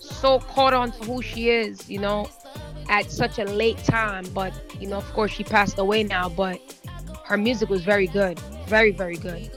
so 0.00 0.40
caught 0.40 0.72
on 0.74 0.92
to 0.92 1.04
who 1.04 1.22
she 1.22 1.50
is, 1.50 1.88
you 1.88 1.98
know, 1.98 2.28
at 2.88 3.10
such 3.10 3.38
a 3.38 3.44
late 3.44 3.82
time. 3.84 4.24
But 4.32 4.52
you 4.80 4.88
know, 4.88 4.96
of 4.96 5.12
course, 5.12 5.30
she 5.32 5.44
passed 5.44 5.78
away 5.78 6.02
now. 6.04 6.28
But 6.28 6.58
her 7.24 7.36
music 7.36 7.68
was 7.68 7.82
very 7.84 8.06
good, 8.06 8.40
very 8.68 8.92
very 8.92 9.16
good. 9.16 9.48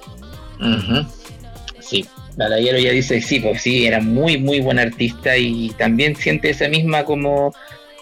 Ujú. 0.59 1.05
Sí, 1.79 2.05
Balaguero 2.37 2.77
ya 2.79 2.91
dice, 2.91 3.21
sí, 3.21 3.39
pues 3.39 3.61
sí, 3.61 3.85
era 3.85 3.99
muy, 3.99 4.37
muy 4.37 4.61
buen 4.61 4.79
artista 4.79 5.35
y 5.37 5.69
también 5.77 6.15
siente 6.15 6.49
esa 6.51 6.69
misma 6.69 7.03
como, 7.03 7.53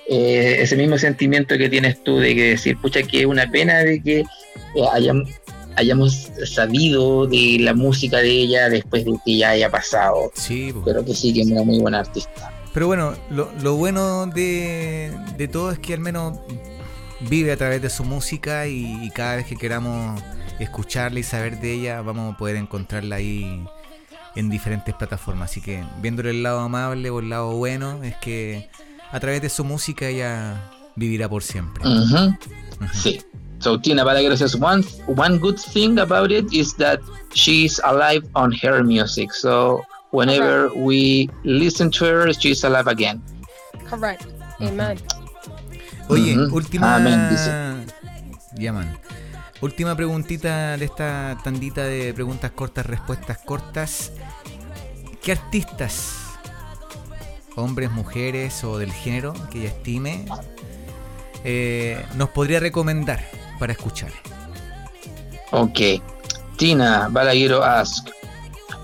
eh, 0.07 0.57
ese 0.59 0.75
mismo 0.75 0.97
sentimiento 0.97 1.57
que 1.57 1.69
tienes 1.69 2.03
tú 2.03 2.17
de 2.19 2.35
que 2.35 2.43
decir, 2.51 2.77
pucha, 2.77 3.01
que 3.03 3.21
es 3.21 3.25
una 3.25 3.49
pena 3.49 3.79
de 3.79 4.01
que 4.03 4.19
eh, 4.19 4.25
hayam- 4.93 5.25
hayamos 5.77 6.29
sabido 6.45 7.25
de 7.25 7.57
la 7.61 7.73
música 7.73 8.17
de 8.17 8.29
ella 8.29 8.69
después 8.69 9.05
de 9.05 9.13
que 9.25 9.37
ya 9.37 9.51
haya 9.51 9.71
pasado. 9.71 10.31
Sí, 10.35 10.69
pues. 10.73 10.83
pero 10.85 11.03
que 11.05 11.15
sí, 11.15 11.33
que 11.33 11.41
es 11.41 11.47
una 11.47 11.63
muy 11.63 11.79
buena 11.79 11.99
artista. 11.99 12.51
Pero 12.73 12.85
bueno, 12.87 13.15
lo, 13.31 13.49
lo 13.63 13.75
bueno 13.75 14.27
de, 14.27 15.11
de 15.37 15.47
todo 15.47 15.71
es 15.71 15.79
que 15.79 15.93
al 15.95 16.01
menos 16.01 16.37
vive 17.21 17.51
a 17.51 17.57
través 17.57 17.81
de 17.81 17.89
su 17.89 18.03
música 18.03 18.67
y, 18.67 18.99
y 19.03 19.09
cada 19.09 19.37
vez 19.37 19.45
que 19.47 19.55
queramos 19.55 20.21
escucharla 20.59 21.19
y 21.19 21.23
saber 21.23 21.59
de 21.59 21.73
ella, 21.73 22.01
vamos 22.01 22.33
a 22.33 22.37
poder 22.37 22.55
encontrarla 22.55 23.17
ahí 23.17 23.65
en 24.35 24.49
diferentes 24.49 24.93
plataformas. 24.95 25.51
Así 25.51 25.61
que 25.61 25.83
viéndole 26.01 26.31
el 26.31 26.43
lado 26.43 26.59
amable 26.59 27.09
o 27.09 27.19
el 27.19 27.29
lado 27.29 27.51
bueno, 27.51 28.03
es 28.03 28.15
que 28.17 28.69
a 29.11 29.19
través 29.19 29.41
de 29.41 29.49
su 29.49 29.63
música 29.63 30.07
ella 30.07 30.71
vivirá 30.95 31.27
por 31.29 31.43
siempre. 31.43 31.83
Sí. 32.93 33.21
So 33.59 33.77
Tina 33.77 34.05
Balaguer 34.05 34.37
says 34.37 34.55
one 34.55 34.85
one 35.07 35.37
good 35.37 35.57
thing 35.57 35.99
about 35.99 36.31
it 36.31 36.45
is 36.53 36.73
that 36.75 37.01
she's 37.33 37.81
alive 37.83 38.23
on 38.33 38.53
her 38.53 38.83
music. 38.83 39.33
So 39.33 39.83
whenever 40.11 40.69
we 40.73 41.29
listen 41.43 41.91
to 41.91 42.05
her, 42.05 42.33
she's 42.33 42.63
alive 42.63 42.87
again. 42.87 43.21
Correct. 43.89 44.25
Amen. 44.61 44.97
Oye, 46.07 46.37
última. 46.51 46.95
Amén, 46.95 47.29
dice. 47.29 47.51
Ya, 48.55 48.71
man. 48.71 48.97
Última 49.61 49.93
preguntita 49.93 50.77
de 50.77 50.85
esta 50.85 51.37
tandita 51.43 51.83
de 51.83 52.13
preguntas 52.13 52.51
cortas, 52.51 52.85
respuestas 52.85 53.39
cortas. 53.39 54.13
¿Qué 55.21 55.33
artistas, 55.33 56.15
hombres, 57.57 57.91
mujeres 57.91 58.63
o 58.63 58.77
del 58.77 58.93
género 58.93 59.33
que 59.51 59.59
ella 59.59 59.67
estime, 59.67 60.25
eh, 61.43 62.05
nos 62.15 62.29
podría 62.29 62.61
recomendar 62.61 63.19
para 63.59 63.73
escuchar? 63.73 64.11
Okay. 65.51 66.01
Tina 66.55 67.09
Balaguero 67.09 67.61
asks, 67.61 68.11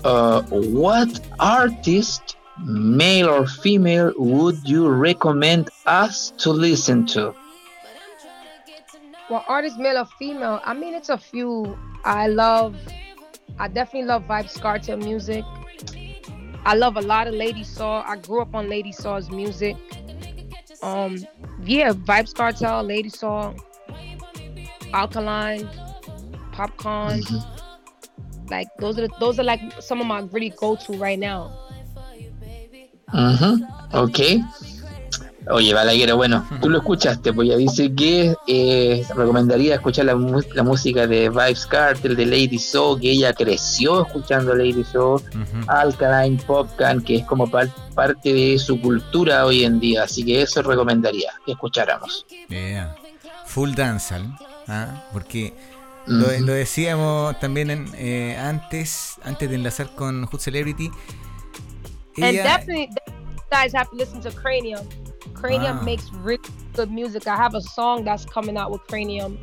uh, 0.04 0.42
what 0.50 1.08
artist, 1.38 2.36
male 2.58 3.28
or 3.28 3.48
female, 3.48 4.12
would 4.18 4.58
you 4.64 4.88
recommend 4.88 5.70
us 5.86 6.34
to 6.36 6.52
listen 6.52 7.06
to? 7.06 7.34
Well, 9.28 9.44
artist, 9.48 9.78
male 9.78 9.98
or 9.98 10.06
female, 10.18 10.60
I 10.64 10.72
mean, 10.74 10.94
it's 10.94 11.08
a 11.08 11.18
few. 11.18 11.76
I 12.04 12.28
love, 12.28 12.76
I 13.58 13.66
definitely 13.68 14.06
love 14.06 14.24
Vibes 14.24 14.60
Cartel 14.60 14.96
music. 14.98 15.44
I 16.64 16.74
love 16.74 16.96
a 16.96 17.00
lot 17.00 17.26
of 17.26 17.34
Lady 17.34 17.64
Saw. 17.64 18.02
I 18.06 18.16
grew 18.16 18.40
up 18.40 18.54
on 18.54 18.68
Lady 18.68 18.92
Saw's 18.92 19.30
music. 19.30 19.76
Um, 20.82 21.16
yeah, 21.64 21.92
Vibes 21.92 22.34
Cartel, 22.34 22.82
Lady 22.84 23.08
Saw, 23.08 23.54
Alkaline, 24.92 25.68
Popcorn. 26.52 27.22
Like 28.48 28.68
those 28.78 28.98
are 28.98 29.02
the, 29.08 29.10
those 29.18 29.40
are 29.40 29.44
like 29.44 29.60
some 29.80 30.00
of 30.00 30.06
my 30.06 30.20
really 30.30 30.50
go 30.50 30.76
to 30.76 30.92
right 30.98 31.18
now. 31.18 31.50
Ujú, 33.12 33.66
Ok. 33.92 34.42
Oye, 35.48 35.72
Balaguero, 35.72 36.16
bueno, 36.16 36.44
tú 36.60 36.68
lo 36.68 36.78
escuchaste, 36.78 37.32
pues 37.32 37.48
ya 37.48 37.56
dice 37.56 37.94
que 37.94 38.34
eh, 38.48 39.06
recomendaría 39.14 39.76
escuchar 39.76 40.06
la, 40.06 40.14
la 40.54 40.62
música 40.64 41.06
de 41.06 41.28
Vibes 41.28 41.66
Cartel, 41.66 42.16
de 42.16 42.26
Lady 42.26 42.58
Saw, 42.58 42.98
que 42.98 43.12
ella 43.12 43.32
creció 43.32 44.04
escuchando 44.04 44.56
Lady 44.56 44.82
Saw, 44.82 45.22
Alkaline, 45.68 46.38
Popcan, 46.38 47.00
que 47.00 47.16
es 47.18 47.24
como 47.26 47.48
par- 47.48 47.70
parte 47.94 48.32
de 48.32 48.58
su 48.58 48.80
cultura 48.80 49.46
hoy 49.46 49.62
en 49.64 49.78
día, 49.78 50.02
así 50.02 50.24
que 50.24 50.42
eso 50.42 50.62
recomendaría 50.62 51.30
que 51.44 51.52
escucháramos. 51.52 52.26
Yeah. 52.48 52.96
Full 53.46 53.74
dancehall, 53.74 54.26
¿ah? 54.66 55.04
porque 55.12 55.54
lo, 56.06 56.26
decíamos 56.26 57.38
también 57.38 57.70
en, 57.70 57.88
eh, 57.96 58.36
antes, 58.36 59.14
antes 59.22 59.48
de 59.48 59.54
enlazar 59.54 59.94
con 59.94 60.26
Hood 60.26 60.40
Celebrity. 60.40 60.90
And 62.16 62.24
Ella- 62.24 62.42
definitely, 62.58 62.88
you 63.06 63.42
guys 63.50 63.72
have 63.76 63.88
to 63.90 63.96
listen 63.96 64.20
to 64.22 64.30
Cranium. 64.32 64.80
Cranium 65.40 65.84
makes 65.84 66.10
really 66.12 66.40
good 66.74 66.90
music. 66.90 67.26
I 67.26 67.36
have 67.36 67.54
a 67.54 67.60
song 67.60 68.04
that's 68.04 68.24
coming 68.24 68.56
out 68.56 68.70
with 68.70 68.82
Cranium. 68.88 69.38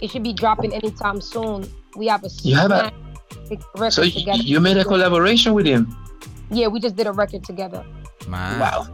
It 0.00 0.10
should 0.10 0.22
be 0.22 0.32
dropping 0.32 0.72
anytime 0.74 1.20
soon. 1.20 1.66
We 1.96 2.06
have 2.08 2.24
a 2.24 2.28
You 2.42 2.56
have 2.56 2.70
a- 2.72 2.92
record 3.76 3.92
So 3.92 4.02
together. 4.04 4.42
you 4.42 4.60
made 4.60 4.76
a 4.78 4.84
collaboration 4.84 5.54
with 5.54 5.66
him. 5.66 5.86
Yeah, 6.50 6.68
we 6.68 6.80
just 6.80 6.96
did 6.96 7.06
a 7.06 7.12
record 7.12 7.44
together. 7.44 7.84
Wow. 8.28 8.86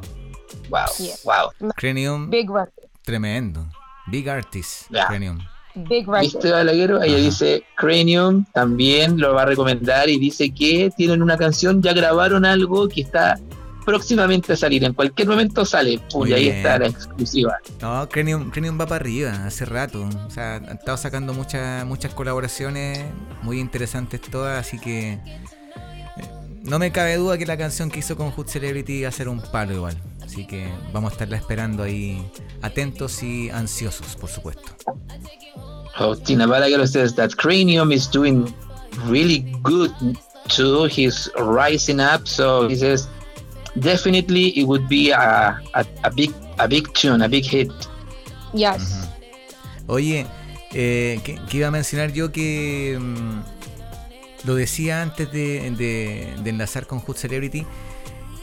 Wow. 0.70 0.86
Yeah. 0.98 1.14
Wow. 1.24 1.50
Cranium, 1.76 2.30
Big 2.30 2.48
record. 2.50 2.88
tremendo. 3.06 3.66
Big 4.10 4.28
artist. 4.28 4.88
Cranium. 4.90 5.40
Big 5.88 6.08
record. 6.08 6.22
¿Viste, 6.32 6.50
Balaguero? 6.50 7.00
Ella 7.02 7.16
dice 7.18 7.62
Cranium 7.76 8.44
también 8.52 9.18
lo 9.20 9.34
va 9.34 9.42
a 9.42 9.46
recomendar 9.46 10.08
y 10.08 10.18
dice 10.18 10.50
que 10.52 10.90
tienen 10.96 11.22
una 11.22 11.36
canción, 11.36 11.80
ya 11.80 11.92
grabaron 11.92 12.44
algo 12.44 12.88
que 12.88 13.02
está 13.02 13.38
próximamente 13.90 14.52
a 14.52 14.56
salir. 14.56 14.84
En 14.84 14.94
cualquier 14.94 15.26
momento 15.26 15.64
sale. 15.64 16.00
Pum, 16.10 16.26
y 16.26 16.32
ahí 16.32 16.48
está 16.48 16.78
la 16.78 16.86
exclusiva. 16.86 17.58
No, 17.80 18.08
Cranium, 18.08 18.50
Cranium 18.50 18.80
va 18.80 18.86
para 18.86 19.02
arriba 19.02 19.32
hace 19.46 19.64
rato. 19.64 20.08
O 20.26 20.30
sea, 20.30 20.56
han 20.56 20.76
estado 20.78 20.96
sacando 20.96 21.34
muchas 21.34 21.84
muchas 21.84 22.14
colaboraciones 22.14 23.04
muy 23.42 23.58
interesantes 23.58 24.20
todas, 24.20 24.60
así 24.64 24.78
que 24.78 25.14
eh, 25.14 25.20
no 26.62 26.78
me 26.78 26.92
cabe 26.92 27.16
duda 27.16 27.36
que 27.36 27.46
la 27.46 27.56
canción 27.56 27.90
que 27.90 27.98
hizo 27.98 28.16
con 28.16 28.30
Hood 28.30 28.46
Celebrity 28.46 29.02
va 29.02 29.08
a 29.08 29.12
ser 29.12 29.28
un 29.28 29.40
palo 29.40 29.74
igual. 29.74 29.96
Así 30.22 30.46
que 30.46 30.68
vamos 30.92 31.10
a 31.10 31.12
estarla 31.14 31.36
esperando 31.36 31.82
ahí, 31.82 32.24
atentos 32.62 33.22
y 33.24 33.50
ansiosos, 33.50 34.14
por 34.14 34.30
supuesto. 34.30 34.72
Oh, 35.98 36.14
Tina 36.14 36.46
Balaguer 36.46 36.86
says 36.86 37.14
that 37.16 37.30
Cranium 37.36 37.90
is 37.90 38.08
doing 38.08 38.54
really 39.06 39.40
good 39.62 39.90
too. 40.48 40.84
He's 40.86 41.28
rising 41.36 41.98
up, 41.98 42.28
so 42.28 42.68
he 42.68 42.76
says 42.76 43.08
definitely 43.74 44.52
it 44.58 44.64
would 44.66 44.86
be 44.88 45.12
a, 45.12 45.60
a, 45.74 45.84
a 46.02 46.10
big 46.10 46.32
a 46.58 46.66
big 46.66 46.92
tune, 46.92 47.24
a 47.24 47.28
big 47.28 47.44
hit. 47.44 47.70
Yes. 48.52 49.08
Oye, 49.86 50.26
eh, 50.72 51.20
que, 51.24 51.36
que 51.48 51.56
iba 51.56 51.68
a 51.68 51.70
mencionar 51.70 52.12
yo 52.12 52.32
que 52.32 52.98
mm, 53.00 53.40
lo 54.46 54.54
decía 54.54 55.02
antes 55.02 55.30
de, 55.32 55.70
de- 55.72 56.34
de 56.42 56.50
enlazar 56.50 56.86
con 56.86 57.00
Hood 57.00 57.16
Celebrity, 57.16 57.64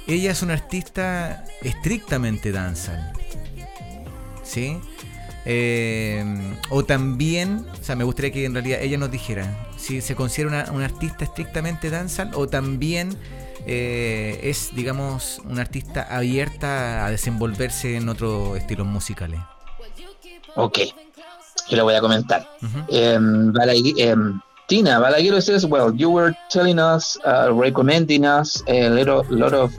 ella 0.08 0.32
es 0.32 0.42
una 0.42 0.54
artista 0.54 1.46
estrictamente 1.62 2.52
danza. 2.52 3.14
¿Sí? 4.44 4.78
Eh, 5.46 6.24
o 6.70 6.84
también, 6.84 7.66
o 7.80 7.84
sea, 7.84 7.96
me 7.96 8.04
gustaría 8.04 8.32
que 8.32 8.46
en 8.46 8.54
realidad 8.54 8.82
ella 8.82 8.98
nos 8.98 9.12
dijera 9.12 9.70
si 9.78 10.02
se 10.02 10.16
considera 10.16 10.70
una, 10.72 10.86
artista 10.86 11.24
estrictamente 11.24 11.90
danza 11.90 12.30
o 12.34 12.48
también 12.48 13.16
eh, 13.68 14.40
es, 14.44 14.74
digamos, 14.74 15.40
una 15.44 15.62
artista 15.62 16.08
abierta 16.10 17.06
a 17.06 17.12
desenvolverse 17.12 17.98
en 17.98 18.08
otros 18.08 18.58
estilos 18.58 18.88
musicales. 18.88 19.42
Ok, 20.56 20.80
yo 21.70 21.76
le 21.76 21.84
voy 21.84 21.94
a 21.96 22.02
comentar. 22.02 22.48
um, 22.64 23.54
um, 23.54 24.42
Tina 24.68 25.00
Balaguero 25.00 25.42
says, 25.42 25.66
well, 25.66 25.94
you 25.94 26.10
were 26.10 26.34
telling 26.50 26.80
us, 26.80 27.18
uh, 27.26 27.52
recommending 27.54 28.26
us 28.26 28.64
a 28.68 28.90
little 28.90 29.24
lot 29.30 29.54
of 29.54 29.74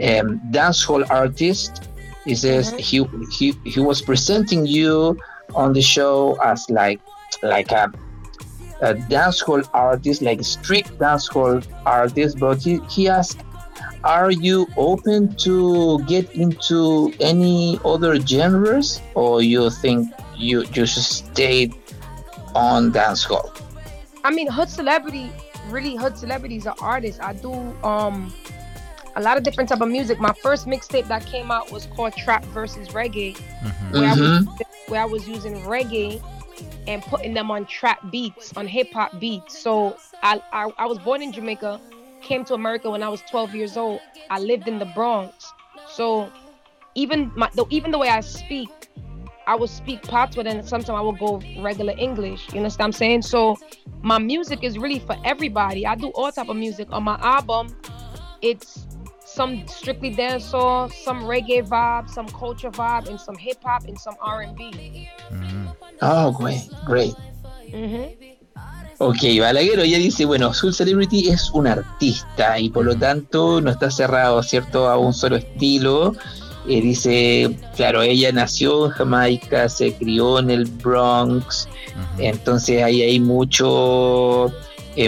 um, 0.00 0.40
dancehall 0.50 1.04
artists. 1.10 1.80
He 2.24 2.34
says 2.34 2.74
he, 2.78 3.04
he 3.38 3.54
he 3.64 3.80
was 3.80 4.02
presenting 4.02 4.66
you 4.66 5.16
on 5.54 5.72
the 5.72 5.82
show 5.82 6.36
as 6.42 6.64
like 6.68 7.00
like 7.42 7.70
a, 7.70 7.92
a 8.80 8.94
dancehall 8.94 9.68
artist, 9.72 10.22
like 10.22 10.40
a 10.40 10.44
strict 10.44 10.98
dancehall 10.98 11.66
artist. 11.84 12.38
But 12.38 12.62
he, 12.62 12.80
he 12.90 13.08
asked, 13.08 13.40
are 14.04 14.30
you 14.30 14.66
open 14.76 15.34
to 15.36 15.98
get 16.04 16.30
into 16.32 17.12
any 17.20 17.80
other 17.84 18.20
genres, 18.20 19.00
or 19.14 19.42
you 19.42 19.70
think 19.70 20.08
you 20.36 20.64
just 20.66 21.26
stay 21.26 21.72
on 22.54 22.92
dancehall? 22.92 23.50
I 24.22 24.30
mean, 24.30 24.48
hood 24.48 24.68
celebrity, 24.68 25.30
really 25.68 25.96
hood 25.96 26.16
celebrities 26.16 26.66
are 26.66 26.76
artists. 26.80 27.20
I 27.20 27.32
do 27.32 27.52
um 27.82 28.32
a 29.16 29.22
lot 29.22 29.38
of 29.38 29.42
different 29.42 29.70
type 29.70 29.80
of 29.80 29.88
music. 29.88 30.20
My 30.20 30.34
first 30.42 30.66
mixtape 30.66 31.08
that 31.08 31.24
came 31.24 31.50
out 31.50 31.72
was 31.72 31.86
called 31.86 32.12
Trap 32.12 32.44
versus 32.46 32.88
Reggae, 32.88 33.34
mm-hmm. 33.34 33.92
Where, 33.92 34.04
I 34.04 34.10
was, 34.10 34.18
mm-hmm. 34.18 34.92
where 34.92 35.00
I 35.00 35.06
was 35.06 35.26
using 35.26 35.54
reggae 35.62 36.22
and 36.86 37.02
putting 37.02 37.34
them 37.34 37.50
on 37.50 37.66
trap 37.66 37.98
beats, 38.10 38.52
on 38.56 38.66
hip 38.66 38.92
hop 38.92 39.18
beats. 39.20 39.58
So 39.58 39.96
I, 40.22 40.40
I, 40.52 40.70
I 40.78 40.86
was 40.86 40.98
born 40.98 41.22
in 41.22 41.32
Jamaica, 41.32 41.80
came 42.22 42.44
to 42.46 42.54
America 42.54 42.90
when 42.90 43.02
I 43.02 43.08
was 43.08 43.20
12 43.30 43.54
years 43.54 43.76
old. 43.76 44.00
I 44.30 44.38
lived 44.38 44.68
in 44.68 44.78
the 44.78 44.86
Bronx, 44.86 45.52
so 45.88 46.30
even 46.94 47.30
my 47.36 47.48
the, 47.54 47.64
even 47.70 47.90
the 47.90 47.98
way 47.98 48.08
I 48.08 48.20
speak, 48.20 48.70
I 49.46 49.54
will 49.54 49.68
speak 49.68 50.02
patois 50.02 50.44
and 50.44 50.66
sometimes 50.66 50.90
I 50.90 51.00
will 51.00 51.12
go 51.12 51.40
regular 51.60 51.94
English. 51.96 52.48
You 52.52 52.58
understand 52.58 52.80
what 52.80 52.86
I'm 52.86 52.92
saying? 52.92 53.22
So 53.22 53.56
my 54.02 54.18
music 54.18 54.64
is 54.64 54.78
really 54.78 54.98
for 54.98 55.16
everybody. 55.24 55.86
I 55.86 55.94
do 55.94 56.08
all 56.08 56.32
type 56.32 56.48
of 56.48 56.56
music 56.56 56.88
on 56.90 57.04
my 57.04 57.18
album. 57.20 57.76
It's 58.42 58.86
some 59.36 59.68
strictly 59.68 60.10
dancehall, 60.10 60.90
some 60.90 61.20
reggae 61.24 61.62
vibe, 61.62 62.08
some 62.08 62.26
culture 62.28 62.70
vibe, 62.70 63.06
and 63.08 63.20
some 63.20 63.36
hip 63.36 63.58
hop 63.62 63.84
and 63.84 64.00
some 64.00 64.16
R&B. 64.22 65.08
Mm. 65.30 65.76
Oh, 66.00 66.32
great, 66.32 66.64
great. 66.86 67.14
Ok, 68.98 69.20
Balaguero 69.38 69.84
ya 69.84 69.98
dice, 69.98 70.24
bueno, 70.24 70.54
Soul 70.54 70.72
Celebrity 70.72 71.28
es 71.28 71.50
un 71.50 71.66
artista 71.66 72.58
y 72.58 72.70
por 72.70 72.86
lo 72.86 72.96
tanto 72.96 73.60
no 73.60 73.70
está 73.70 73.90
cerrado, 73.90 74.42
¿cierto?, 74.42 74.88
a 74.88 74.96
un 74.96 75.12
solo 75.12 75.36
estilo. 75.36 76.14
Eh, 76.66 76.80
dice, 76.80 77.54
claro, 77.76 78.00
ella 78.00 78.32
nació 78.32 78.86
en 78.86 78.92
Jamaica, 78.92 79.68
se 79.68 79.92
crió 79.94 80.38
en 80.38 80.50
el 80.50 80.64
Bronx, 80.64 81.68
entonces 82.18 82.82
ahí 82.82 83.02
hay 83.02 83.20
mucho 83.20 84.50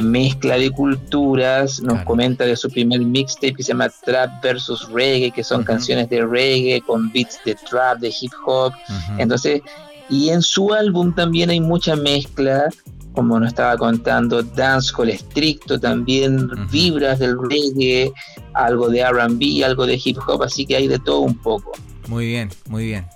mezcla 0.03 0.57
de 0.57 0.71
culturas, 0.71 1.81
nos 1.81 2.03
comenta 2.05 2.45
de 2.45 2.57
su 2.57 2.71
primer 2.71 3.01
mixtape 3.01 3.55
que 3.55 3.63
se 3.63 3.69
llama 3.69 3.89
Trap 3.89 4.43
versus 4.43 4.89
Reggae, 4.91 5.31
que 5.31 5.43
son 5.43 5.65
canciones 5.65 6.09
de 6.11 6.25
reggae 6.25 6.83
con 6.87 7.11
beats 7.13 7.41
de 7.45 7.55
trap, 7.55 7.99
de 7.99 8.13
hip 8.21 8.33
hop. 8.47 8.73
Entonces, 9.19 9.63
y 10.11 10.31
en 10.31 10.43
su 10.43 10.73
álbum 10.73 11.15
también 11.15 11.51
hay 11.51 11.61
mucha 11.61 11.97
mezcla, 11.97 12.69
como 13.13 13.41
nos 13.41 13.49
estaba 13.49 13.77
contando, 13.77 14.43
dancehall 14.43 15.11
estricto, 15.11 15.81
también 15.81 16.51
vibras 16.71 17.19
del 17.19 17.37
reggae, 17.49 18.13
algo 18.55 18.89
de 18.89 19.05
RB, 19.05 19.65
algo 19.65 19.87
de 19.87 20.01
hip 20.03 20.19
hop, 20.27 20.43
así 20.43 20.67
que 20.67 20.77
hay 20.77 20.89
de 20.89 20.99
todo 20.99 21.21
un 21.21 21.37
poco. 21.39 21.73
Muy 22.09 22.27
bien, 22.27 22.51
muy 22.69 22.85
bien. 22.85 23.07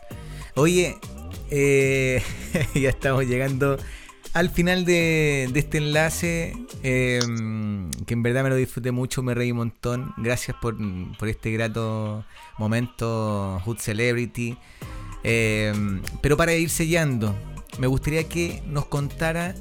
Oye, 0.54 0.98
eh, 1.50 2.22
ya 2.74 2.88
estamos 2.88 3.24
llegando 3.26 3.78
al 4.32 4.48
final 4.50 4.84
de, 4.84 5.50
este 5.54 5.78
enlace, 5.78 6.54
em, 6.82 7.90
que 8.06 8.14
en 8.14 8.22
verdad 8.22 8.42
me 8.42 8.48
lo 8.48 8.56
disfruté 8.56 8.90
mucho, 8.90 9.22
me 9.22 9.34
reí 9.34 9.50
un 9.50 9.58
montón. 9.58 10.14
Gracias 10.16 10.56
por, 10.60 10.76
este 11.28 11.50
grato 11.50 12.24
momento, 12.58 13.60
Hood 13.64 13.78
Celebrity. 13.78 14.56
Em, 15.22 16.02
pero 16.20 16.36
para 16.36 16.54
ir 16.54 16.70
sellando, 16.70 17.34
me 17.78 17.86
gustaría 17.86 18.24
que 18.24 18.62
nos 18.66 18.86
contara 18.86 19.54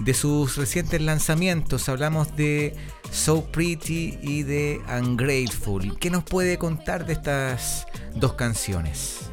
de 0.00 0.14
sus 0.14 0.56
recientes 0.56 1.00
lanzamientos. 1.00 1.88
Hablamos 1.88 2.36
de 2.36 2.74
So 3.10 3.44
Pretty 3.46 4.18
y 4.22 4.42
de 4.42 4.80
Ungrateful. 5.00 5.98
¿Qué 5.98 6.10
nos 6.10 6.24
puede 6.24 6.58
contar 6.58 7.06
de 7.06 7.14
estas 7.14 7.86
dos 8.14 8.34
canciones? 8.34 9.30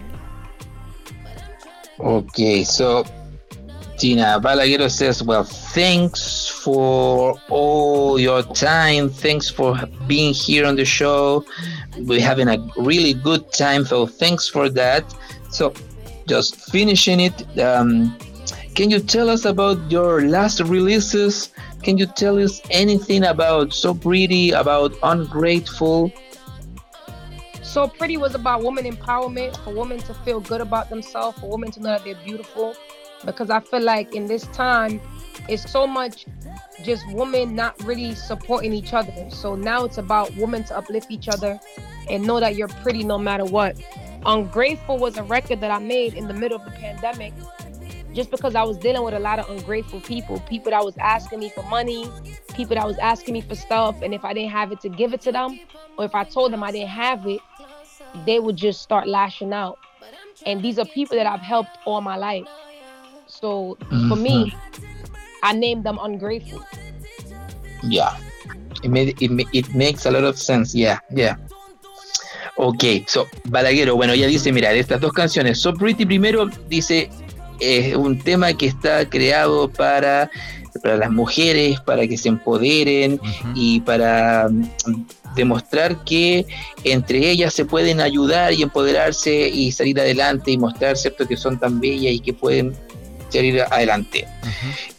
Ok, 1.97 2.39
so 2.65 3.05
Tina 3.97 4.39
Balaguero 4.41 4.91
says, 4.91 5.23
Well, 5.23 5.43
thanks 5.43 6.47
for 6.47 7.39
all 7.49 8.19
your 8.19 8.43
time. 8.43 9.09
Thanks 9.09 9.49
for 9.49 9.77
being 10.07 10.33
here 10.33 10.65
on 10.65 10.75
the 10.75 10.85
show. 10.85 11.45
We're 11.99 12.21
having 12.21 12.49
a 12.49 12.57
really 12.77 13.13
good 13.13 13.51
time, 13.53 13.85
so 13.85 14.05
thanks 14.05 14.47
for 14.47 14.67
that. 14.69 15.05
So, 15.49 15.73
just 16.27 16.71
finishing 16.71 17.21
it, 17.21 17.59
um, 17.59 18.17
can 18.75 18.89
you 18.89 18.99
tell 18.99 19.29
us 19.29 19.45
about 19.45 19.79
your 19.89 20.27
last 20.27 20.59
releases? 20.59 21.51
Can 21.81 21.97
you 21.97 22.05
tell 22.05 22.37
us 22.37 22.61
anything 22.71 23.23
about 23.23 23.73
So 23.73 23.93
Pretty, 23.93 24.51
about 24.51 24.93
Ungrateful? 25.03 26.11
So 27.61 27.87
Pretty 27.87 28.17
was 28.17 28.35
about 28.35 28.61
woman 28.63 28.85
empowerment, 28.85 29.55
for 29.63 29.73
women 29.73 29.99
to 29.99 30.13
feel 30.13 30.41
good 30.41 30.59
about 30.59 30.89
themselves, 30.89 31.39
for 31.39 31.49
women 31.49 31.71
to 31.71 31.79
know 31.79 31.89
that 31.89 32.03
they're 32.03 32.15
beautiful 32.25 32.75
because 33.25 33.49
I 33.49 33.59
feel 33.59 33.81
like 33.81 34.13
in 34.15 34.27
this 34.27 34.43
time, 34.47 35.01
it's 35.47 35.69
so 35.69 35.85
much 35.85 36.25
just 36.83 37.03
women 37.11 37.55
not 37.55 37.81
really 37.83 38.15
supporting 38.15 38.73
each 38.73 38.93
other. 38.93 39.29
So 39.29 39.55
now 39.55 39.85
it's 39.85 39.97
about 39.97 40.35
women 40.35 40.63
to 40.65 40.77
uplift 40.77 41.11
each 41.11 41.27
other 41.27 41.59
and 42.09 42.25
know 42.25 42.39
that 42.39 42.55
you're 42.55 42.67
pretty 42.67 43.03
no 43.03 43.17
matter 43.17 43.45
what. 43.45 43.79
Ungrateful 44.25 44.97
was 44.97 45.17
a 45.17 45.23
record 45.23 45.61
that 45.61 45.71
I 45.71 45.79
made 45.79 46.13
in 46.13 46.27
the 46.27 46.33
middle 46.33 46.57
of 46.57 46.65
the 46.65 46.71
pandemic 46.71 47.33
just 48.13 48.31
because 48.31 48.55
I 48.55 48.63
was 48.63 48.77
dealing 48.77 49.03
with 49.03 49.13
a 49.13 49.19
lot 49.19 49.39
of 49.39 49.49
ungrateful 49.49 49.99
people, 49.99 50.39
people 50.41 50.71
that 50.71 50.83
was 50.83 50.95
asking 50.97 51.39
me 51.39 51.49
for 51.49 51.63
money, 51.63 52.09
people 52.53 52.75
that 52.75 52.87
was 52.87 52.97
asking 52.97 53.33
me 53.33 53.41
for 53.41 53.55
stuff, 53.55 54.01
and 54.01 54.13
if 54.13 54.23
I 54.23 54.33
didn't 54.33 54.51
have 54.51 54.71
it 54.71 54.79
to 54.81 54.89
give 54.89 55.13
it 55.13 55.21
to 55.21 55.33
them, 55.33 55.59
or 55.97 56.05
if 56.05 56.15
I 56.15 56.23
told 56.23 56.53
them 56.53 56.63
I 56.63 56.71
didn't 56.71 56.89
have 56.89 57.27
it, 57.27 57.41
they 58.25 58.39
would 58.39 58.55
just 58.55 58.81
start 58.81 59.07
lashing 59.07 59.53
out. 59.53 59.77
And 60.45 60.61
these 60.61 60.79
are 60.79 60.85
people 60.85 61.17
that 61.17 61.25
I've 61.25 61.41
helped 61.41 61.77
all 61.85 61.99
my 62.01 62.15
life. 62.15 62.47
So 63.45 63.77
mm-hmm. 63.77 64.09
for 64.09 64.17
me, 64.17 64.57
I 65.45 65.53
named 65.53 65.85
them 65.85 66.01
ungrateful. 66.01 66.65
Yeah, 67.85 68.17
it 68.81 68.89
made 68.89 69.13
it, 69.21 69.29
it 69.53 69.69
makes 69.75 70.07
a 70.07 70.09
lot 70.09 70.23
of 70.25 70.33
sense. 70.33 70.73
Yeah, 70.73 70.97
yeah. 71.13 71.37
Ok, 72.57 73.05
so, 73.05 73.27
Balaguero, 73.43 73.95
bueno, 73.95 74.13
ella 74.13 74.25
dice, 74.25 74.51
mira, 74.51 74.71
de 74.71 74.79
estas 74.79 74.99
dos 74.99 75.13
canciones, 75.13 75.59
So 75.61 75.75
Pretty 75.75 76.07
primero 76.07 76.49
dice, 76.69 77.11
es 77.59 77.95
un 77.95 78.17
tema 78.17 78.51
que 78.53 78.65
está 78.65 79.07
creado 79.07 79.69
para, 79.69 80.31
para 80.81 80.97
las 80.97 81.11
mujeres, 81.11 81.79
para 81.81 82.07
que 82.07 82.17
se 82.17 82.29
empoderen 82.29 83.19
y 83.53 83.81
para 83.81 84.49
mm, 84.49 85.05
demostrar 85.35 86.03
que 86.03 86.47
entre 86.83 87.29
ellas 87.29 87.53
se 87.53 87.65
pueden 87.65 88.01
ayudar 88.01 88.53
y 88.53 88.63
empoderarse 88.63 89.49
y 89.49 89.71
salir 89.71 89.99
adelante 89.99 90.49
y 90.49 90.57
mostrar, 90.57 90.97
¿cierto?, 90.97 91.27
que 91.27 91.37
son 91.37 91.59
tan 91.59 91.79
bellas 91.79 92.13
y 92.13 92.19
que 92.21 92.33
pueden 92.33 92.73
salir 93.29 93.61
adelante. 93.61 94.27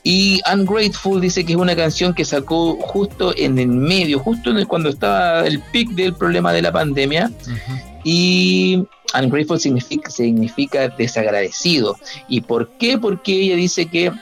Y 0.02 0.40
Ungrateful 0.52 1.20
dice 1.20 1.44
que 1.44 1.52
es 1.52 1.58
una 1.58 1.76
canción 1.76 2.14
que 2.14 2.24
sacó 2.24 2.76
justo 2.80 3.34
en 3.36 3.58
el 3.58 3.68
medio, 3.68 4.18
justo 4.18 4.50
cuando 4.68 4.88
estaba 4.88 5.46
el 5.46 5.60
pic 5.60 5.90
del 5.90 6.14
problema 6.14 6.52
de 6.52 6.62
la 6.62 6.72
pandemia. 6.72 7.30
Y 8.04 8.84
Ungrateful 9.20 9.60
significa, 9.60 10.10
significa 10.10 10.88
desagradecido. 10.88 11.96
¿Y 12.28 12.40
por 12.42 12.68
qué? 12.78 12.98
Porque 12.98 13.32
ella 13.32 13.56
dice 13.56 13.86
que 13.86 14.12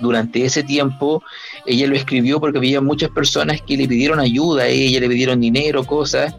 durante 0.00 0.44
ese 0.44 0.62
tiempo 0.62 1.22
ella 1.66 1.86
lo 1.86 1.96
escribió 1.96 2.40
porque 2.40 2.58
había 2.58 2.80
muchas 2.80 3.10
personas 3.10 3.60
que 3.60 3.76
le 3.76 3.88
pidieron 3.88 4.20
ayuda 4.20 4.64
a 4.64 4.68
ella, 4.68 5.00
le 5.00 5.08
pidieron 5.08 5.40
dinero, 5.40 5.84
cosas, 5.84 6.34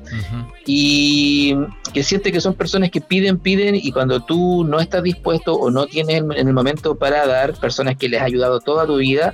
y 0.65 1.55
que 1.93 2.03
siente 2.03 2.31
que 2.31 2.41
son 2.41 2.53
personas 2.53 2.91
que 2.91 3.01
piden, 3.01 3.37
piden, 3.37 3.75
y 3.75 3.91
cuando 3.91 4.21
tú 4.23 4.63
no 4.63 4.79
estás 4.79 5.03
dispuesto 5.03 5.53
o 5.53 5.69
no 5.71 5.87
tienes 5.87 6.17
en 6.17 6.47
el 6.47 6.53
momento 6.53 6.95
para 6.95 7.25
dar, 7.27 7.53
personas 7.59 7.97
que 7.97 8.09
les 8.09 8.21
has 8.21 8.27
ayudado 8.27 8.59
toda 8.59 8.85
tu 8.85 8.97
vida, 8.97 9.33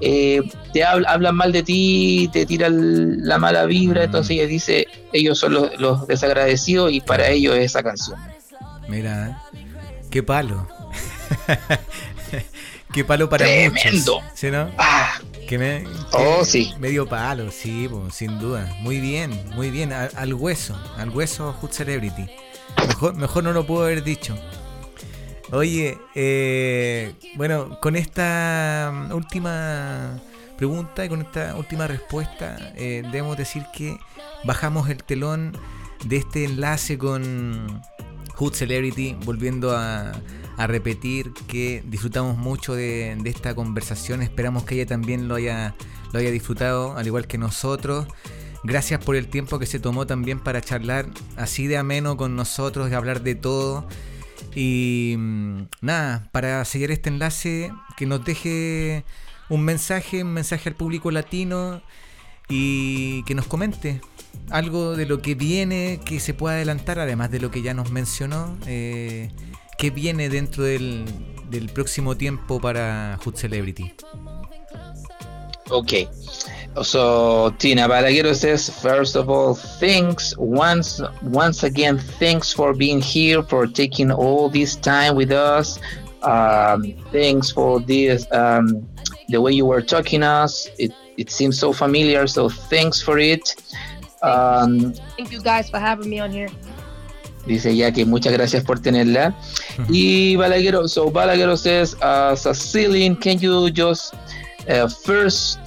eh, 0.00 0.42
te 0.72 0.84
hablan 0.84 1.34
mal 1.34 1.52
de 1.52 1.62
ti, 1.62 2.28
te 2.32 2.46
tiran 2.46 3.26
la 3.26 3.38
mala 3.38 3.66
vibra, 3.66 4.04
entonces 4.04 4.32
ella 4.32 4.46
dice, 4.46 4.86
ellos 5.12 5.38
son 5.38 5.54
los, 5.54 5.80
los 5.80 6.06
desagradecidos 6.06 6.92
y 6.92 7.00
para 7.00 7.28
ellos 7.28 7.56
es 7.56 7.66
esa 7.66 7.82
canción. 7.82 8.18
Mira, 8.88 9.42
qué 10.10 10.22
palo. 10.22 10.68
Qué 12.92 13.04
palo 13.04 13.28
para 13.28 13.44
Tremendo. 13.46 14.20
muchos. 14.20 14.38
¿Sí, 14.38 14.50
no? 14.50 14.70
Ah. 14.78 15.18
Que 15.48 15.58
me, 15.58 15.84
Oh, 16.12 16.44
sí. 16.44 16.72
Medio 16.78 17.06
palo, 17.06 17.50
sí, 17.50 17.88
sin 18.10 18.38
duda. 18.38 18.74
Muy 18.80 19.00
bien, 19.00 19.30
muy 19.54 19.70
bien. 19.70 19.92
Al, 19.92 20.10
al 20.14 20.34
hueso, 20.34 20.78
al 20.96 21.10
hueso 21.10 21.52
Hood 21.54 21.70
Celebrity. 21.72 22.26
Mejor, 22.88 23.14
mejor 23.14 23.44
no 23.44 23.52
lo 23.52 23.66
puedo 23.66 23.84
haber 23.84 24.02
dicho. 24.02 24.36
Oye, 25.52 25.98
eh, 26.14 27.14
bueno, 27.36 27.78
con 27.80 27.96
esta 27.96 28.90
última 29.12 30.18
pregunta 30.56 31.04
y 31.04 31.08
con 31.10 31.20
esta 31.20 31.54
última 31.56 31.86
respuesta, 31.86 32.72
eh, 32.76 33.02
debemos 33.04 33.36
decir 33.36 33.64
que 33.74 33.98
bajamos 34.44 34.88
el 34.88 35.02
telón 35.04 35.56
de 36.04 36.16
este 36.16 36.44
enlace 36.44 36.96
con 36.96 37.82
Hood 38.36 38.54
Celebrity, 38.54 39.14
volviendo 39.24 39.76
a, 39.76 40.12
a 40.56 40.66
repetir 40.66 41.32
que 41.46 41.82
disfrutamos 41.86 42.36
mucho 42.36 42.74
de, 42.74 43.16
de 43.20 43.30
esta 43.30 43.54
conversación. 43.54 44.22
Esperamos 44.22 44.64
que 44.64 44.76
ella 44.76 44.86
también 44.86 45.28
lo 45.28 45.34
haya, 45.34 45.74
lo 46.12 46.18
haya 46.18 46.30
disfrutado, 46.30 46.96
al 46.96 47.06
igual 47.06 47.26
que 47.26 47.38
nosotros. 47.38 48.06
Gracias 48.64 49.04
por 49.04 49.16
el 49.16 49.26
tiempo 49.26 49.58
que 49.58 49.66
se 49.66 49.80
tomó 49.80 50.06
también 50.06 50.38
para 50.38 50.60
charlar 50.60 51.06
así 51.36 51.66
de 51.66 51.78
ameno 51.78 52.16
con 52.16 52.36
nosotros 52.36 52.90
y 52.90 52.94
hablar 52.94 53.22
de 53.22 53.34
todo. 53.34 53.86
Y 54.54 55.16
mm, 55.18 55.62
nada, 55.80 56.28
para 56.32 56.64
seguir 56.64 56.90
este 56.90 57.08
enlace, 57.08 57.72
que 57.96 58.06
nos 58.06 58.24
deje 58.24 59.04
un 59.48 59.64
mensaje, 59.64 60.22
un 60.22 60.32
mensaje 60.32 60.68
al 60.68 60.76
público 60.76 61.10
latino 61.10 61.82
y 62.48 63.22
que 63.24 63.34
nos 63.34 63.46
comente 63.46 64.00
algo 64.50 64.96
de 64.96 65.06
lo 65.06 65.22
que 65.22 65.34
viene, 65.34 66.00
que 66.04 66.20
se 66.20 66.34
pueda 66.34 66.54
adelantar, 66.54 66.98
además 66.98 67.30
de 67.30 67.40
lo 67.40 67.50
que 67.50 67.62
ya 67.62 67.74
nos 67.74 67.90
mencionó, 67.90 68.56
eh, 68.66 69.30
que 69.82 69.90
viene 69.90 70.28
dentro 70.28 70.62
del, 70.62 71.04
del 71.50 71.68
próximo 71.68 72.16
tiempo 72.16 72.60
para 72.60 73.18
Hood 73.26 73.34
Celebrity. 73.34 73.92
Okay. 75.72 76.06
So 76.84 77.52
Tina 77.58 77.88
Balaguero 77.88 78.32
says, 78.32 78.70
first 78.70 79.16
of 79.16 79.28
all, 79.28 79.56
thanks 79.80 80.36
once 80.38 81.02
once 81.22 81.64
again, 81.64 81.98
thanks 82.20 82.52
for 82.52 82.72
being 82.72 83.00
here, 83.00 83.42
for 83.42 83.66
taking 83.66 84.12
all 84.12 84.48
this 84.48 84.76
time 84.76 85.16
with 85.16 85.32
us. 85.32 85.80
Um, 86.22 86.94
thanks 87.10 87.50
for 87.50 87.80
this 87.80 88.24
um, 88.30 88.88
the 89.30 89.40
way 89.40 89.50
you 89.50 89.66
were 89.66 89.82
talking 89.82 90.22
us. 90.22 90.70
It 90.78 90.92
it 91.16 91.28
seems 91.28 91.58
so 91.58 91.72
familiar, 91.72 92.28
so 92.28 92.48
thanks 92.48 93.02
for 93.02 93.18
it. 93.18 93.56
Um, 94.22 94.94
Thank 95.16 95.32
you 95.32 95.40
guys 95.42 95.68
for 95.68 95.80
having 95.80 96.08
me 96.08 96.20
on 96.20 96.30
here. 96.30 96.48
Dice 97.46 97.74
ya 97.74 97.90
que 97.92 98.04
muchas 98.04 98.32
gracias 98.32 98.64
por 98.64 98.80
tenerla. 98.80 99.34
y 99.88 100.36
Balaguero, 100.36 100.86
so 100.88 101.10
Balaguero 101.10 101.56
says, 101.56 101.96
uh, 102.02 102.36
Cecilian, 102.36 103.16
can 103.16 103.38
you 103.38 103.70
just 103.70 104.14
uh, 104.68 104.88
first 104.88 105.58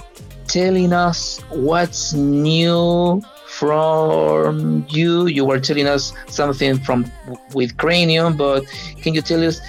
telling 0.46 0.92
us 0.92 1.40
what's 1.50 2.14
new 2.14 3.20
from 3.46 4.86
you? 4.88 5.26
You 5.26 5.44
were 5.44 5.60
telling 5.60 5.86
us 5.86 6.14
something 6.28 6.78
from 6.78 7.04
with 7.52 7.76
Cranium, 7.76 8.36
but 8.36 8.64
can 9.02 9.14
you 9.14 9.20
tell 9.20 9.46
us 9.46 9.60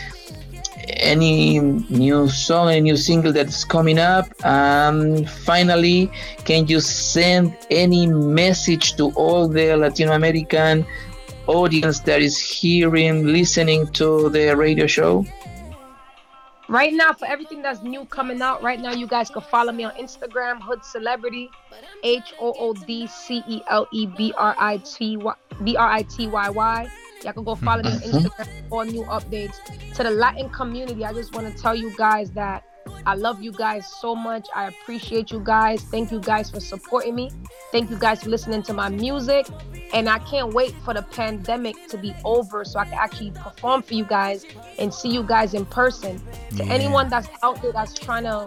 any 0.88 1.60
new 1.60 2.30
song, 2.30 2.70
any 2.70 2.82
new 2.82 2.98
single 2.98 3.34
that's 3.34 3.64
coming 3.66 4.00
up? 4.00 4.28
And 4.44 5.30
finally, 5.30 6.10
can 6.46 6.68
you 6.68 6.80
send 6.80 7.56
any 7.70 8.08
message 8.08 8.96
to 8.96 9.12
all 9.12 9.48
the 9.48 9.76
Latin 9.76 10.10
American 10.10 10.86
audience 11.48 12.00
that 12.02 12.22
is 12.22 12.38
hearing, 12.38 13.26
listening 13.26 13.88
to 13.94 14.30
the 14.30 14.56
radio 14.56 14.88
show? 14.88 15.26
Right 16.70 16.94
now, 16.94 17.14
for 17.14 17.26
everything 17.26 17.62
that's 17.62 17.82
new 17.82 18.04
coming 18.06 18.42
out, 18.42 18.62
right 18.62 18.80
now 18.80 18.92
you 18.92 19.08
guys 19.08 19.30
can 19.30 19.42
follow 19.42 19.72
me 19.72 19.86
on 19.86 19.94
Instagram, 19.94 20.62
Hood 20.62 20.84
Celebrity, 20.84 21.50
H 22.04 22.34
O 22.42 22.54
O 22.60 22.74
D 22.74 23.08
C 23.08 23.42
E 23.48 23.62
L 23.70 23.88
E 23.94 24.06
B 24.06 24.34
R 24.38 24.54
I 24.60 24.78
T 24.78 25.16
Y 25.16 25.34
B 25.64 25.78
R 25.78 25.90
I 25.90 26.02
T 26.02 26.28
Y 26.28 26.50
Y. 26.50 26.92
Y'all 27.24 27.34
can 27.34 27.44
go 27.46 27.56
follow 27.56 27.84
me 27.84 27.90
on 27.90 28.00
mm-hmm. 28.00 28.18
Instagram 28.18 28.70
for 28.70 28.86
new 28.86 29.04
updates. 29.04 29.56
To 29.96 30.04
the 30.04 30.12
Latin 30.12 30.50
community, 30.50 31.06
I 31.06 31.14
just 31.14 31.34
want 31.34 31.48
to 31.48 31.62
tell 31.62 31.74
you 31.74 31.96
guys 31.96 32.32
that 32.32 32.66
I 33.08 33.16
love 33.16 33.42
you 33.42 33.54
guys 33.54 33.88
so 33.88 34.14
much. 34.14 34.50
I 34.54 34.68
appreciate 34.68 35.32
you 35.32 35.40
guys. 35.40 35.82
Thank 35.82 36.12
you 36.12 36.20
guys 36.20 36.52
for 36.52 36.60
supporting 36.60 37.16
me. 37.16 37.32
Thank 37.72 37.90
you 37.90 37.98
guys 37.98 38.22
for 38.22 38.30
listening 38.30 38.64
to 38.64 38.74
my 38.74 38.90
music. 38.90 39.48
And 39.94 40.10
I 40.10 40.20
can't 40.20 40.54
wait 40.54 40.76
for 40.84 40.94
the 40.94 41.04
pandemic 41.04 41.76
to 41.88 41.98
be 41.98 42.14
over 42.26 42.66
so 42.66 42.80
I 42.80 42.84
can 42.84 42.96
actually 42.96 43.32
perform 43.32 43.82
for 43.84 43.94
you 43.94 44.04
guys 44.04 44.46
and 44.78 44.94
see 44.94 45.08
you 45.08 45.24
guys 45.24 45.54
in 45.54 45.66
person. 45.66 46.22
To 46.58 46.66
Yeah. 46.66 46.74
anyone 46.74 47.08
that's 47.08 47.30
out 47.44 47.62
there 47.62 47.72
that's 47.72 47.94
trying 47.94 48.26
to 48.26 48.46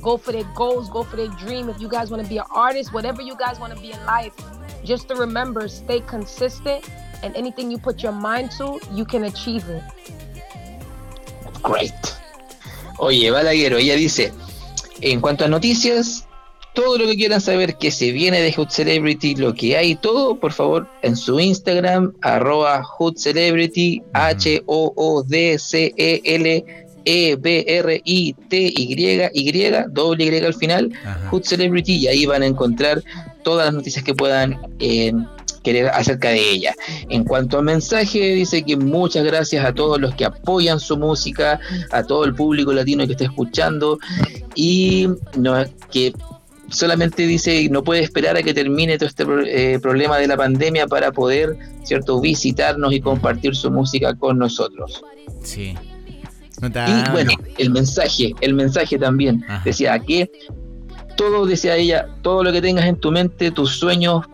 go 0.00 0.16
for 0.16 0.32
their 0.32 0.48
goals, 0.54 0.88
go 0.88 1.02
for 1.02 1.16
their 1.16 1.28
dream, 1.28 1.68
if 1.68 1.78
you 1.78 1.88
guys 1.88 2.10
want 2.10 2.22
to 2.22 2.28
be 2.30 2.38
an 2.38 2.46
artist, 2.50 2.94
whatever 2.94 3.20
you 3.20 3.36
guys 3.36 3.60
want 3.60 3.74
to 3.74 3.78
be 3.78 3.92
in 3.92 4.06
life, 4.06 4.32
just 4.84 5.08
to 5.08 5.16
remember, 5.16 5.68
stay 5.68 6.00
consistent 6.00 6.88
and 7.22 7.36
anything 7.36 7.70
you 7.70 7.76
put 7.76 8.02
your 8.02 8.12
mind 8.12 8.52
to, 8.52 8.80
you 8.90 9.04
can 9.04 9.24
achieve 9.24 9.68
it. 9.68 9.82
Great. 11.62 11.92
Oye, 12.98 13.30
Balaguero, 13.30 13.78
ella 13.78 13.94
dice, 13.94 14.32
en 15.00 15.20
cuanto 15.20 15.44
a 15.44 15.48
noticias, 15.48 16.26
todo 16.74 16.98
lo 16.98 17.06
que 17.06 17.16
quieran 17.16 17.40
saber 17.40 17.76
que 17.76 17.90
se 17.90 18.12
viene 18.12 18.40
de 18.40 18.52
Hood 18.52 18.68
Celebrity, 18.68 19.34
lo 19.34 19.54
que 19.54 19.76
hay, 19.76 19.96
todo, 19.96 20.38
por 20.38 20.52
favor, 20.52 20.88
en 21.02 21.16
su 21.16 21.40
Instagram, 21.40 22.12
arroba 22.22 22.82
Hood 22.84 23.16
Celebrity, 23.16 24.02
H-O-O-D-C-L-E-B-R-I-T-Y, 24.12 24.70
Y, 29.32 29.70
doble 29.90 30.24
Y 30.24 30.44
al 30.44 30.54
final, 30.54 30.92
Hood 31.30 31.42
Celebrity, 31.42 31.96
y 31.96 32.06
ahí 32.08 32.26
van 32.26 32.42
a 32.42 32.46
encontrar 32.46 33.02
todas 33.42 33.66
las 33.66 33.74
noticias 33.74 34.04
que 34.04 34.14
puedan 34.14 34.60
eh, 34.78 35.12
querer 35.62 35.88
acerca 35.88 36.30
de 36.30 36.50
ella. 36.50 36.74
En 37.08 37.24
cuanto 37.24 37.58
a 37.58 37.62
mensaje, 37.62 38.34
dice 38.34 38.62
que 38.62 38.76
muchas 38.76 39.24
gracias 39.24 39.64
a 39.64 39.72
todos 39.72 40.00
los 40.00 40.14
que 40.14 40.24
apoyan 40.24 40.80
su 40.80 40.96
música, 40.96 41.60
a 41.90 42.02
todo 42.02 42.24
el 42.24 42.34
público 42.34 42.72
latino 42.72 43.06
que 43.06 43.12
está 43.12 43.24
escuchando 43.24 43.98
y 44.54 45.08
no, 45.36 45.64
que 45.90 46.12
solamente 46.70 47.26
dice 47.26 47.68
no 47.70 47.82
puede 47.82 48.02
esperar 48.02 48.36
a 48.36 48.42
que 48.42 48.52
termine 48.52 48.98
todo 48.98 49.08
este 49.08 49.24
eh, 49.46 49.78
problema 49.80 50.18
de 50.18 50.26
la 50.26 50.36
pandemia 50.36 50.86
para 50.86 51.12
poder, 51.12 51.56
cierto, 51.82 52.20
visitarnos 52.20 52.92
y 52.92 53.00
compartir 53.00 53.56
su 53.56 53.70
música 53.70 54.14
con 54.14 54.38
nosotros. 54.38 55.02
Sí. 55.42 55.74
Y 56.60 57.10
bueno, 57.12 57.30
el 57.58 57.70
mensaje, 57.70 58.34
el 58.40 58.54
mensaje 58.54 58.98
también 58.98 59.44
decía 59.64 59.96
que 60.00 60.28
todo, 61.16 61.46
decía 61.46 61.76
ella, 61.76 62.08
todo 62.22 62.42
lo 62.42 62.52
que 62.52 62.60
tengas 62.60 62.86
en 62.86 62.96
tu 62.96 63.12
mente, 63.12 63.50
tus 63.50 63.78
sueños, 63.78 64.26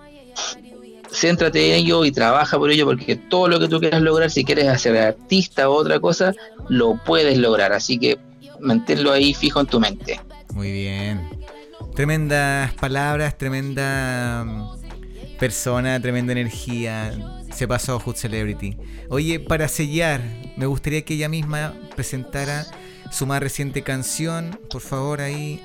céntrate 1.15 1.71
en 1.71 1.85
ello 1.85 2.05
y 2.05 2.13
trabaja 2.13 2.59
por 2.59 2.71
ello 2.71 2.87
porque 2.87 3.17
todo 3.17 3.49
lo 3.49 3.59
que 3.59 3.69
tú 3.69 3.81
quieras 3.81 4.03
lograr, 4.03 4.31
si 4.31 4.45
quieres 4.45 4.69
hacer 4.69 4.97
artista 4.97 5.69
o 5.69 5.75
otra 5.75 6.01
cosa, 6.01 6.35
lo 6.69 7.01
puedes 7.05 7.39
lograr. 7.39 7.73
Así 7.73 7.99
que 7.99 8.19
manténlo 8.61 9.13
ahí 9.13 9.35
fijo 9.35 9.61
en 9.61 9.67
tu 9.67 9.81
mente. 9.81 10.21
Muy 10.53 10.73
bien. 10.73 11.29
Tremendas 11.95 12.73
palabras, 12.75 13.39
tremenda 13.39 14.45
mm, 14.45 15.39
persona, 15.39 16.01
tremenda 16.01 16.33
energía. 16.33 17.13
Se 17.55 17.69
pasó 17.69 18.01
Hood 18.01 18.17
Celebrity. 18.17 18.77
Oye, 19.09 19.39
para 19.39 19.69
sellar, 19.69 20.21
me 20.57 20.67
gustaría 20.67 21.03
que 21.03 21.15
ella 21.15 21.29
misma 21.29 21.75
presentara 21.95 22.67
su 23.11 23.27
más 23.27 23.41
reciente 23.41 23.83
canción. 23.83 24.59
Por 24.71 24.81
favor, 24.81 25.21
ahí. 25.21 25.63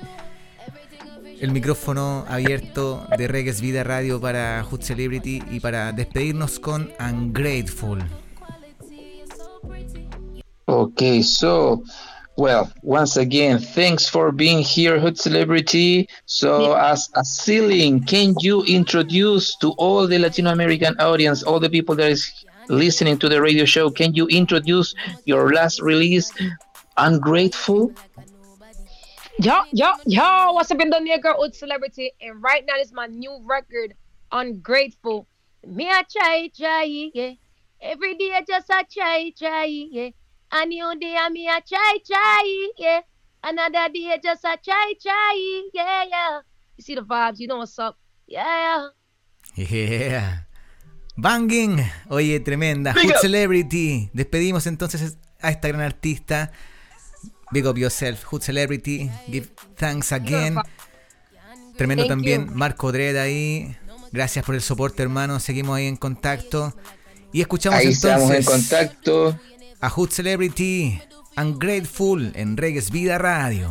El 1.40 1.52
micrófono 1.52 2.24
abierto 2.28 3.06
de 3.16 3.26
Reggae's 3.26 3.60
Vida 3.60 3.82
Radio 3.82 4.20
para 4.20 4.62
Hood 4.62 4.82
Celebrity 4.82 5.42
y 5.50 5.60
para 5.60 5.92
despedirnos 5.92 6.58
con 6.58 6.92
Ungrateful. 7.00 7.98
Okay, 10.66 11.22
so 11.22 11.82
well, 12.36 12.70
once 12.82 13.16
again, 13.16 13.58
thanks 13.58 14.08
for 14.08 14.32
being 14.32 14.62
here, 14.62 15.00
Hood 15.00 15.18
Celebrity. 15.18 16.08
So, 16.26 16.74
as 16.74 17.10
a 17.14 17.24
ceiling, 17.24 18.04
can 18.04 18.34
you 18.40 18.62
introduce 18.64 19.56
to 19.58 19.72
all 19.78 20.06
the 20.06 20.18
Latino 20.18 20.50
American 20.50 20.94
audience, 21.00 21.42
all 21.42 21.58
the 21.58 21.68
people 21.68 21.94
that 21.96 22.10
is 22.10 22.30
listening 22.70 23.18
to 23.18 23.28
the 23.28 23.42
radio 23.42 23.64
show, 23.64 23.90
can 23.90 24.14
you 24.14 24.26
introduce 24.28 24.94
your 25.24 25.52
last 25.52 25.82
release, 25.82 26.32
Ungrateful? 26.96 27.92
Yo, 29.38 29.62
yo, 29.72 29.92
yo, 30.06 30.52
what's 30.52 30.70
up 30.70 30.80
in 30.80 30.90
the 30.90 30.96
nigga 30.96 31.34
old 31.36 31.54
celebrity? 31.54 32.12
And 32.20 32.42
right 32.42 32.64
now 32.66 32.76
is 32.76 32.92
my 32.92 33.06
new 33.06 33.40
record, 33.44 33.94
Ungrateful. 34.32 35.26
Me 35.66 35.88
I 35.88 36.02
try, 36.10 36.50
try, 36.56 36.84
yeah. 36.84 37.32
Every 37.82 38.14
day 38.14 38.32
I 38.32 38.44
just 38.46 38.70
I 38.70 38.84
try, 38.84 39.32
try, 39.36 39.64
yeah. 39.66 40.10
A 40.52 40.66
new 40.66 40.98
day 40.98 41.16
I 41.18 41.28
me 41.30 41.48
I 41.48 41.60
try, 41.60 41.98
try, 42.06 42.70
yeah. 42.78 43.00
Another 43.42 43.92
day 43.92 44.12
I 44.12 44.18
just 44.22 44.44
I 44.44 44.56
try, 44.56 44.94
try, 45.02 45.68
yeah, 45.74 46.04
yeah. 46.08 46.40
You 46.76 46.84
see 46.84 46.94
the 46.94 47.02
vibes, 47.02 47.38
you 47.38 47.48
know 47.48 47.58
what's 47.58 47.78
up. 47.78 47.98
Yeah. 48.26 48.88
Yeah. 49.56 50.44
Banging. 51.16 51.80
Oye, 52.10 52.40
tremenda. 52.40 52.94
Big 52.94 53.04
Hood 53.04 53.14
up. 53.14 53.20
Celebrity. 53.20 54.10
Despedimos 54.12 54.66
entonces 54.66 55.18
a 55.40 55.50
esta 55.50 55.68
gran 55.68 55.82
artista. 55.82 56.52
Big 57.50 57.66
up 57.66 57.76
yourself, 57.76 58.22
Hood 58.24 58.42
Celebrity. 58.42 59.10
Give 59.28 59.48
thanks 59.76 60.12
again. 60.12 60.56
Tremendo 61.76 62.04
Thank 62.04 62.10
también 62.10 62.46
you. 62.46 62.54
Marco 62.54 62.92
Dredd 62.92 63.16
ahí. 63.16 63.76
Gracias 64.12 64.44
por 64.44 64.54
el 64.54 64.60
soporte, 64.62 65.02
hermano. 65.02 65.40
Seguimos 65.40 65.76
ahí 65.76 65.86
en 65.86 65.96
contacto. 65.96 66.74
Y 67.32 67.40
escuchamos 67.40 67.78
Ahí 67.78 67.86
entonces 67.86 68.04
estamos 68.10 68.30
en 68.34 68.44
contacto. 68.44 69.38
a 69.80 69.88
Hood 69.90 70.10
Celebrity. 70.10 71.00
Ungrateful 71.36 72.32
en 72.34 72.56
Reggae's 72.56 72.90
Vida 72.90 73.16
Radio. 73.18 73.70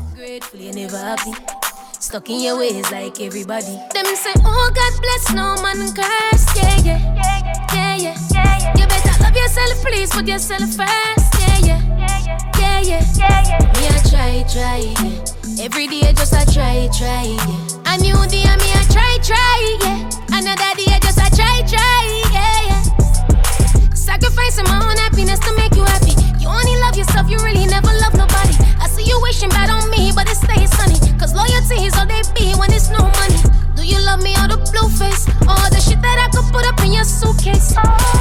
Stuck 2.01 2.29
in 2.29 2.41
your 2.41 2.57
ways 2.57 2.89
like 2.91 3.19
everybody. 3.23 3.77
Them 3.93 4.05
say, 4.15 4.31
Oh 4.45 4.71
God 4.73 5.01
bless, 5.01 5.35
no 5.35 5.61
man 5.61 5.93
curse. 5.93 6.45
Yeah, 6.55 6.77
yeah, 6.85 7.73
yeah, 7.73 7.95
yeah. 8.31 8.73
You 8.77 8.87
better 8.87 9.11
love 9.21 9.35
yourself, 9.35 9.83
please 9.83 10.09
put 10.09 10.25
yourself 10.25 10.73
first. 10.75 11.28
Yeah, 11.69 12.81
yeah, 12.81 13.03
yeah, 13.17 13.43
yeah. 13.45 13.61
Me 13.77 13.85
I 13.85 13.99
try, 14.09 14.43
try. 14.49 14.81
Yeah. 15.05 15.65
Every 15.65 15.87
day 15.87 16.13
just 16.13 16.33
I 16.33 16.45
try, 16.45 16.89
try. 16.97 17.29
Yeah. 17.29 17.93
A 17.93 17.97
new 18.01 18.17
day 18.25 18.45
me 18.57 18.69
I 18.73 18.83
try, 18.89 19.17
try. 19.21 19.59
Yeah. 19.85 20.09
Another 20.33 20.71
day 20.77 20.97
just 21.01 21.19
I 21.19 21.29
try, 21.29 21.61
try. 21.69 22.01
Yeah, 22.33 22.69
yeah. 22.69 23.93
Sacrificing 23.93 24.65
my 24.65 24.81
own 24.81 24.97
happiness 24.97 25.39
to 25.45 25.53
make 25.55 25.75
you 25.75 25.83
happy. 25.83 26.15
You 26.41 26.49
only 26.49 26.75
love 26.81 26.97
yourself, 26.97 27.29
you 27.29 27.37
really 27.45 27.65
never 27.67 27.93
love 28.01 28.13
nobody. 28.15 28.55
I 28.81 28.87
see 28.89 29.05
you 29.05 29.19
wishing 29.21 29.49
bad 29.49 29.69
on 29.69 29.89
me, 29.91 30.11
but 30.15 30.29
it 30.29 30.37
stays 30.37 30.71
sunny. 30.77 30.97
Cause 31.19 31.35
loyalty 31.35 31.85
is 31.85 31.93
all 31.97 32.07
they 32.07 32.21
be 32.33 32.53
when 32.57 32.73
it's 32.73 32.89
no 32.89 32.99
money. 33.21 33.58
Do 33.79 33.87
you 33.87 33.95
love 34.03 34.21
me 34.21 34.35
or 34.35 34.51
the 34.51 34.59
blue 34.59 34.91
face? 34.91 35.23
Or 35.47 35.55
the 35.71 35.79
shit 35.79 36.03
that 36.03 36.19
I 36.19 36.27
could 36.35 36.51
put 36.51 36.67
up 36.67 36.75
in 36.83 36.91
your 36.91 37.07
suitcase? 37.07 37.71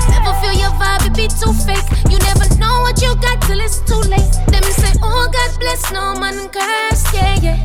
Never 0.06 0.30
feel 0.39 0.55
your 0.55 0.70
vibe, 0.78 1.10
it 1.10 1.14
be 1.18 1.26
too 1.26 1.51
fake. 1.51 1.82
You 2.06 2.14
never 2.30 2.47
know 2.62 2.86
what 2.86 3.02
you 3.02 3.10
got 3.18 3.43
till 3.43 3.59
it's 3.59 3.82
too 3.82 3.98
late. 4.06 4.30
Them 4.55 4.62
say, 4.70 4.94
Oh 5.02 5.26
God 5.26 5.51
bless, 5.59 5.90
no 5.90 6.14
man 6.14 6.47
curse. 6.55 7.02
Yeah, 7.10 7.43
yeah, 7.43 7.59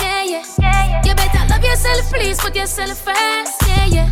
yeah, 0.00 0.40
yeah. 0.40 1.04
You 1.04 1.12
better 1.12 1.44
love 1.52 1.60
yourself, 1.60 2.08
please 2.08 2.40
put 2.40 2.56
yourself 2.56 2.96
first. 2.96 3.60
Yeah, 3.68 3.92
yeah, 3.92 4.08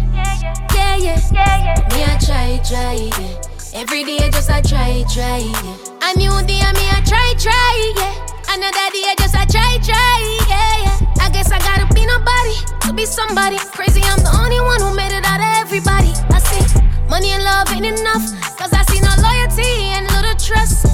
yeah, 0.76 0.96
yeah. 1.00 1.88
Me 1.96 2.04
I 2.04 2.20
try, 2.20 2.60
try, 2.68 3.00
yeah. 3.00 3.80
Every 3.80 4.04
day 4.04 4.20
I 4.20 4.28
just 4.28 4.50
I 4.52 4.60
try, 4.60 5.08
try, 5.08 5.40
yeah. 5.40 6.04
A 6.04 6.12
new 6.20 6.36
day 6.44 6.60
me 6.76 6.84
I 6.92 7.00
try, 7.00 7.32
try, 7.40 7.76
yeah. 7.96 8.12
Another 8.52 8.92
day 8.92 9.08
I 9.08 9.14
just 9.16 9.32
I 9.32 9.48
try, 9.48 9.80
try, 9.80 10.20
yeah, 10.52 10.84
yeah. 10.84 10.85
Guess 11.36 11.52
I 11.52 11.58
gotta 11.58 11.86
be 11.92 12.06
nobody 12.06 12.56
to 12.86 12.94
be 12.94 13.04
somebody. 13.04 13.58
Crazy, 13.76 14.00
I'm 14.02 14.20
the 14.24 14.32
only 14.40 14.58
one 14.60 14.80
who 14.80 14.96
made 14.96 15.12
it 15.12 15.24
out 15.26 15.40
of 15.40 15.52
everybody. 15.60 16.12
I 16.32 16.38
see 16.48 16.64
money 17.10 17.30
and 17.32 17.44
love 17.44 17.68
ain't 17.72 17.84
enough, 17.84 18.24
cause 18.56 18.72
I 18.72 18.82
see 18.88 19.00
no 19.04 19.12
loyalty 19.20 19.92
and 19.96 20.06
little 20.16 20.36
trust. 20.40 20.86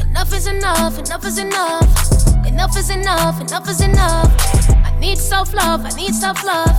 Enough 0.00 0.32
is 0.32 0.46
enough, 0.46 0.98
enough 0.98 1.26
is 1.26 1.36
enough. 1.36 2.29
Enough 2.50 2.76
is 2.76 2.90
enough, 2.90 3.40
enough 3.40 3.68
is 3.68 3.80
enough. 3.80 4.30
I 4.84 4.92
need 5.00 5.18
self 5.18 5.54
love, 5.54 5.84
I 5.86 5.90
need 5.96 6.14
self 6.14 6.42
love. 6.44 6.76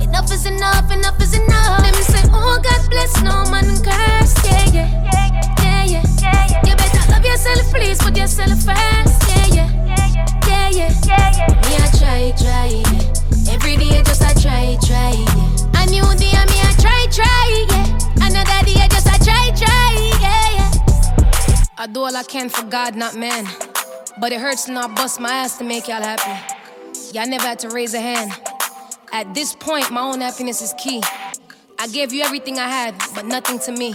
Enough 0.00 0.32
is 0.32 0.46
enough, 0.46 0.90
enough 0.90 1.20
is 1.22 1.34
enough. 1.34 1.80
Let 1.82 1.94
me 1.94 2.02
say, 2.02 2.22
Oh 2.32 2.58
God 2.62 2.90
bless, 2.90 3.12
no 3.22 3.44
man 3.50 3.68
curse. 3.84 4.34
Yeah, 4.44 4.64
yeah, 4.72 4.88
yeah, 5.62 5.84
yeah. 5.84 6.04
yeah. 6.20 6.60
You 6.66 6.74
better 6.76 7.10
love 7.12 7.24
yourself, 7.24 7.72
please 7.72 7.98
put 8.02 8.16
yourself 8.16 8.50
first. 8.50 9.16
Yeah, 9.28 9.46
yeah, 9.54 9.70
yeah, 10.48 10.68
yeah. 10.70 10.90
yeah. 11.06 11.46
Me 11.68 11.76
I 11.78 11.86
try, 12.00 12.32
try, 12.42 12.66
yeah. 12.82 13.54
Every 13.54 13.76
day 13.76 14.02
just 14.02 14.22
I 14.22 14.32
try, 14.34 14.76
try, 14.82 15.12
yeah. 15.14 15.82
A 15.82 15.86
new 15.86 16.02
day 16.18 16.32
me 16.50 16.58
I 16.64 16.74
try, 16.80 17.06
try, 17.12 17.66
yeah. 17.70 18.26
Another 18.26 18.64
day 18.66 18.88
just 18.88 19.06
I 19.06 19.16
try, 19.18 19.52
try, 19.54 20.18
yeah, 20.20 20.56
yeah. 20.56 21.74
I 21.78 21.86
do 21.86 22.00
all 22.00 22.16
I 22.16 22.24
can 22.24 22.48
for 22.48 22.64
God, 22.64 22.96
not 22.96 23.14
man. 23.14 23.46
But 24.20 24.32
it 24.32 24.40
hurts 24.40 24.64
to 24.66 24.72
not 24.72 24.94
bust 24.94 25.18
my 25.18 25.32
ass 25.32 25.56
to 25.58 25.64
make 25.64 25.88
y'all 25.88 26.02
happy. 26.02 26.38
Y'all 27.14 27.26
never 27.26 27.42
had 27.42 27.58
to 27.60 27.70
raise 27.70 27.94
a 27.94 28.00
hand. 28.00 28.30
At 29.12 29.32
this 29.32 29.54
point, 29.54 29.90
my 29.90 30.02
own 30.02 30.20
happiness 30.20 30.60
is 30.60 30.74
key. 30.74 31.02
I 31.78 31.88
gave 31.88 32.12
you 32.12 32.22
everything 32.22 32.58
I 32.58 32.68
had, 32.68 32.94
but 33.14 33.24
nothing 33.24 33.58
to 33.60 33.72
me. 33.72 33.94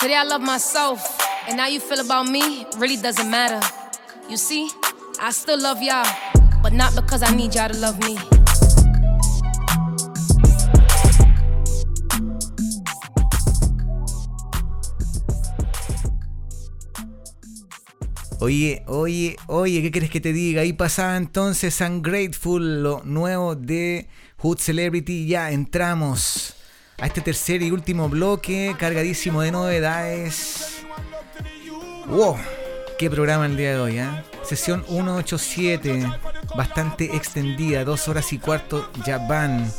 Today 0.00 0.16
I 0.16 0.24
love 0.24 0.40
myself, 0.40 1.20
and 1.48 1.60
how 1.60 1.66
you 1.66 1.80
feel 1.80 2.00
about 2.00 2.28
me 2.28 2.64
really 2.78 2.96
doesn't 2.96 3.30
matter. 3.30 3.60
You 4.26 4.38
see, 4.38 4.70
I 5.20 5.30
still 5.30 5.60
love 5.60 5.82
y'all, 5.82 6.08
but 6.62 6.72
not 6.72 6.96
because 6.96 7.22
I 7.22 7.34
need 7.36 7.54
y'all 7.54 7.68
to 7.68 7.76
love 7.76 7.98
me. 8.00 8.16
Oye, 18.42 18.82
oye, 18.88 19.36
oye, 19.46 19.82
¿qué 19.82 19.92
quieres 19.92 20.10
que 20.10 20.20
te 20.20 20.32
diga? 20.32 20.62
Ahí 20.62 20.72
pasaba 20.72 21.16
entonces 21.16 21.80
Ungrateful, 21.80 22.82
lo 22.82 23.00
nuevo 23.04 23.54
de 23.54 24.08
Hood 24.38 24.58
Celebrity. 24.58 25.28
Ya 25.28 25.52
entramos 25.52 26.56
a 26.98 27.06
este 27.06 27.20
tercer 27.20 27.62
y 27.62 27.70
último 27.70 28.08
bloque, 28.08 28.74
cargadísimo 28.76 29.42
de 29.42 29.52
novedades. 29.52 30.82
¡Wow! 32.08 32.36
¿Qué 32.98 33.08
programa 33.08 33.46
el 33.46 33.56
día 33.56 33.74
de 33.74 33.78
hoy, 33.78 33.98
eh? 34.00 34.08
Sesión 34.42 34.84
187, 34.88 36.04
bastante 36.56 37.14
extendida, 37.14 37.84
dos 37.84 38.08
horas 38.08 38.32
y 38.32 38.38
cuarto 38.38 38.90
ya 39.06 39.18
van. 39.18 39.72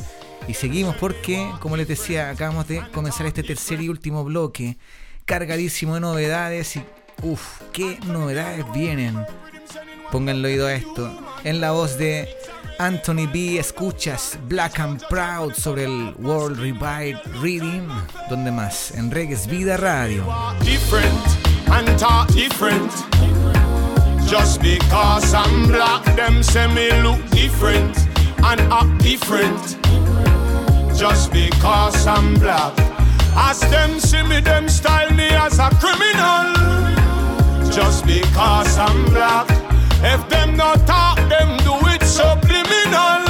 Y 0.48 0.54
seguimos 0.54 0.96
porque, 0.96 1.52
como 1.60 1.76
les 1.76 1.90
decía, 1.90 2.30
acabamos 2.30 2.70
de 2.70 2.82
comenzar 2.94 3.26
este 3.26 3.44
tercer 3.44 3.82
y 3.82 3.90
último 3.90 4.24
bloque, 4.24 4.78
cargadísimo 5.26 5.96
de 5.96 6.00
novedades 6.00 6.78
y 6.78 6.86
Uf, 7.22 7.62
qué 7.72 8.00
novedades 8.08 8.66
vienen. 8.74 9.26
Pónganle 10.12 10.48
oído 10.50 10.68
a 10.68 10.74
esto. 10.74 11.10
En 11.44 11.62
la 11.62 11.72
voz 11.72 11.98
de 11.98 12.28
Anthony 12.80 13.28
B. 13.32 13.60
Escuchas 13.60 14.38
Black 14.48 14.80
and 14.80 15.02
Proud 15.08 15.54
sobre 15.54 15.86
el 15.86 16.14
World 16.20 16.60
Revive 16.60 17.20
Reading. 17.42 17.88
¿Dónde 18.30 18.52
más? 18.52 18.92
En 18.92 19.12
Reggae's 19.12 19.48
Vida 19.48 19.78
Radio. 19.78 20.26
different 20.62 21.14
and 21.72 21.98
talk 21.98 22.28
different. 22.34 22.92
Just 24.28 24.62
because 24.62 25.34
I'm 25.34 25.68
black, 25.68 26.04
them 26.16 26.42
say 26.42 26.68
me 26.68 26.92
look 27.02 27.20
different 27.30 27.96
and 28.44 28.60
act 28.72 29.04
different. 29.04 29.78
Just 30.98 31.32
because 31.32 32.08
I'm 32.08 32.34
black, 32.36 32.74
as 33.36 33.60
them 33.62 34.00
see 34.00 34.24
me, 34.24 34.42
them 34.42 34.70
style 34.70 35.12
me 35.12 35.28
as 35.30 35.60
a 35.60 35.70
criminal. 35.80 37.03
Just 37.76 38.06
because 38.06 38.78
I'm 38.78 39.06
black, 39.06 39.50
if 40.04 40.30
them 40.30 40.56
not 40.56 40.86
talk, 40.86 41.18
them 41.28 41.58
do 41.66 41.74
it 41.90 42.04
subliminal. 42.04 43.24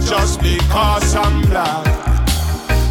Just 0.00 0.40
because 0.42 1.14
I'm 1.14 1.42
black. 1.42 1.86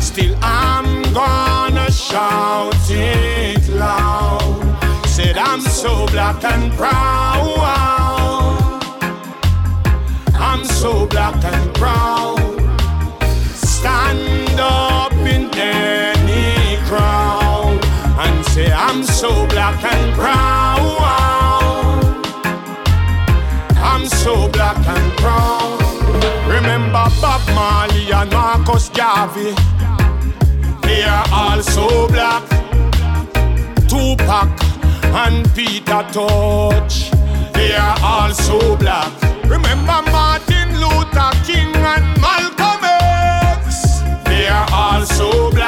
Still, 0.02 0.38
I'm 0.42 1.04
gonna 1.14 1.92
shout 1.92 2.74
it 2.90 3.68
loud. 3.68 5.06
Said 5.06 5.38
I'm 5.38 5.60
so 5.60 6.08
black 6.08 6.42
and 6.46 6.72
proud. 6.74 7.58
I'm 10.34 10.64
so 10.64 11.08
black 11.08 11.44
and 11.44 11.76
proud. 11.76 12.37
Say 18.58 18.72
I'm 18.72 19.04
so 19.04 19.30
black 19.54 19.80
and 19.84 20.14
proud. 20.16 20.98
I'm 23.92 24.06
so 24.24 24.34
black 24.56 24.80
and 24.96 25.10
proud. 25.22 25.80
Remember 26.56 27.06
Bob 27.22 27.44
Marley 27.58 28.06
and 28.20 28.32
Marcus 28.32 28.90
Garvey. 28.90 29.54
They 30.86 31.04
are 31.04 31.28
all 31.40 31.62
so 31.62 31.86
black. 32.16 32.44
Tupac 33.92 34.50
and 35.24 35.40
Peter 35.56 36.02
Touch. 36.16 36.96
They 37.58 37.72
are 37.86 37.98
all 38.12 38.32
so 38.34 38.76
black. 38.84 39.12
Remember 39.56 40.00
Martin 40.16 40.70
Luther 40.82 41.32
King 41.48 41.72
and 41.94 42.06
Malcolm 42.26 42.84
X. 42.84 44.02
They 44.30 44.48
are 44.48 44.68
all 44.82 45.06
so 45.06 45.52
black. 45.52 45.67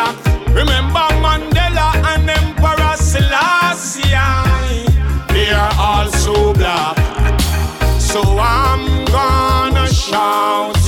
They 5.30 5.52
are 5.52 5.72
black. 6.54 6.98
So 7.98 8.22
I'm 8.38 9.06
gonna 9.06 9.88
shout. 9.88 10.79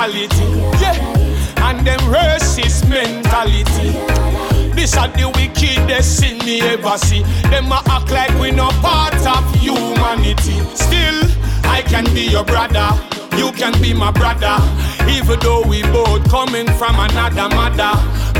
Brutality. 0.00 0.44
Yeah, 0.80 1.68
and 1.68 1.86
them 1.86 2.00
racist 2.00 2.88
mentality. 2.88 3.90
This 4.74 4.96
are 4.96 5.08
the 5.08 5.28
wickedest 5.36 6.20
sin 6.20 6.38
me 6.38 6.60
ever 6.62 6.96
see. 6.98 7.22
Them 7.50 7.72
a 7.72 7.82
act 7.86 8.10
like 8.10 8.32
we 8.40 8.50
no 8.50 8.68
part 8.80 9.14
of 9.14 9.54
humanity. 9.56 10.58
Still, 10.74 11.20
I 11.64 11.82
can 11.86 12.04
be 12.14 12.22
your 12.22 12.44
brother. 12.44 12.88
You 13.36 13.52
can 13.52 13.80
be 13.82 13.92
my 13.92 14.10
brother. 14.10 14.56
Even 15.08 15.38
though 15.40 15.62
we 15.66 15.82
both 15.82 16.28
coming 16.30 16.66
from 16.78 16.96
another 16.98 17.54
mother. 17.54 17.92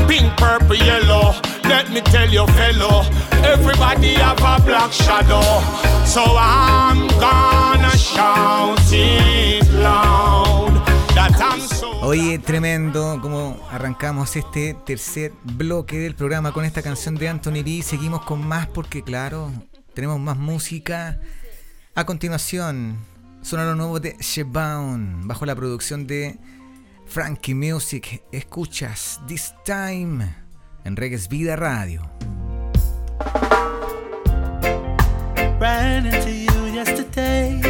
Pink, 0.07 0.35
purple, 0.37 0.75
yellow. 0.75 1.35
Let 1.65 1.91
me 1.91 2.01
tell 2.01 2.29
you, 2.29 2.47
fellow. 2.47 3.03
Everybody 3.43 4.15
have 4.15 4.39
a 4.39 4.63
black 4.65 4.91
shadow. 4.91 5.41
So 6.05 6.23
I'm 6.37 7.07
gonna 7.19 7.95
shout 7.97 8.79
it 8.91 9.50
Oye, 12.11 12.39
tremendo 12.39 13.19
como 13.21 13.57
arrancamos 13.71 14.35
este 14.35 14.75
tercer 14.85 15.31
bloque 15.45 15.97
del 15.97 16.13
programa 16.13 16.51
con 16.51 16.65
esta 16.65 16.81
canción 16.81 17.15
de 17.15 17.29
Anthony 17.29 17.63
B. 17.63 17.81
Seguimos 17.81 18.25
con 18.25 18.45
más 18.45 18.67
porque, 18.67 19.01
claro, 19.01 19.49
tenemos 19.93 20.19
más 20.19 20.35
música. 20.35 21.21
A 21.95 22.05
continuación, 22.05 22.97
suena 23.41 23.63
lo 23.63 23.75
nuevo 23.75 24.01
de 24.01 24.17
Shebound, 24.19 25.25
bajo 25.25 25.45
la 25.45 25.55
producción 25.55 26.05
de 26.05 26.37
Frankie 27.05 27.55
Music. 27.55 28.21
Escuchas 28.33 29.21
This 29.25 29.53
Time 29.63 30.35
en 30.83 30.97
Reggae's 30.97 31.29
Vida 31.29 31.55
Radio. 31.55 32.11
Ran 35.61 36.07
into 36.07 36.27
you 36.27 36.73
yesterday. 36.73 37.61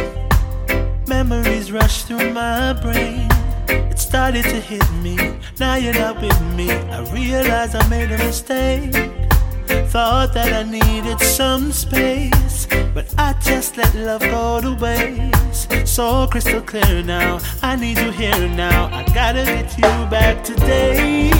Memories 1.06 1.70
rush 1.70 2.02
through 2.02 2.32
my 2.32 2.72
brain. 2.82 3.41
It 3.72 3.98
started 3.98 4.44
to 4.44 4.60
hit 4.60 4.88
me. 5.02 5.16
Now 5.58 5.76
you're 5.76 5.94
not 5.94 6.20
with 6.20 6.40
me. 6.56 6.70
I 6.70 7.00
realize 7.12 7.74
I 7.74 7.86
made 7.88 8.10
a 8.12 8.18
mistake. 8.18 8.92
Thought 9.88 10.32
that 10.34 10.52
I 10.52 10.62
needed 10.62 11.20
some 11.20 11.72
space, 11.72 12.66
but 12.94 13.12
I 13.18 13.34
just 13.42 13.76
let 13.76 13.94
love 13.94 14.20
go 14.20 14.60
to 14.60 14.74
waste. 14.74 15.86
So 15.86 16.26
crystal 16.26 16.60
clear 16.60 17.02
now, 17.02 17.40
I 17.62 17.76
need 17.76 17.98
you 17.98 18.10
here 18.10 18.48
now. 18.48 18.86
I 18.92 19.04
gotta 19.14 19.44
get 19.44 19.76
you 19.76 19.92
back 20.10 20.44
today. 20.44 21.30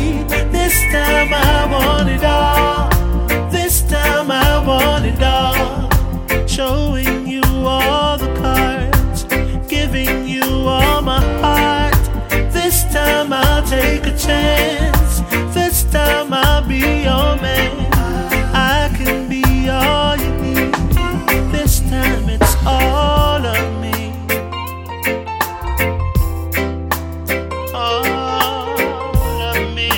This 0.50 0.74
time 0.92 1.32
I 1.32 1.66
want 1.70 2.08
it 2.08 2.24
all. 2.24 3.50
This 3.50 3.82
time 3.82 4.30
I 4.30 4.66
want 4.66 5.06
it 5.06 5.22
all. 5.22 6.46
Showing 6.46 7.11
chance. 14.26 15.20
This 15.55 15.84
time 15.84 16.33
I'll 16.33 16.67
be 16.67 16.78
your 17.09 17.36
man. 17.44 17.73
I 18.55 18.91
can 18.97 19.28
be 19.28 19.42
all 19.68 20.17
you 20.17 20.33
need. 20.42 20.75
This 21.52 21.81
time 21.81 22.28
it's 22.28 22.55
all 22.65 23.44
of 23.44 23.65
me. 23.83 24.12
All 27.75 29.41
of 29.51 29.59
me. 29.75 29.91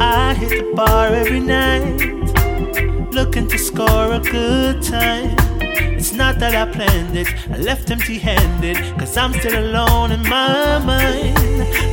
I 0.00 0.34
hit 0.34 0.50
the 0.50 0.72
bar 0.74 1.08
every 1.08 1.40
night, 1.40 3.12
looking 3.12 3.46
to 3.48 3.58
score 3.58 4.12
a 4.12 4.20
good 4.20 4.82
time. 4.82 5.47
Not 6.18 6.40
that 6.40 6.54
I 6.54 6.70
planned 6.70 7.16
it, 7.16 7.28
I 7.48 7.58
left 7.58 7.90
empty 7.92 8.18
handed, 8.18 8.76
cause 8.98 9.16
I'm 9.16 9.32
still 9.34 9.56
alone 9.56 10.10
in 10.10 10.22
my 10.22 10.78
mind. 10.84 11.38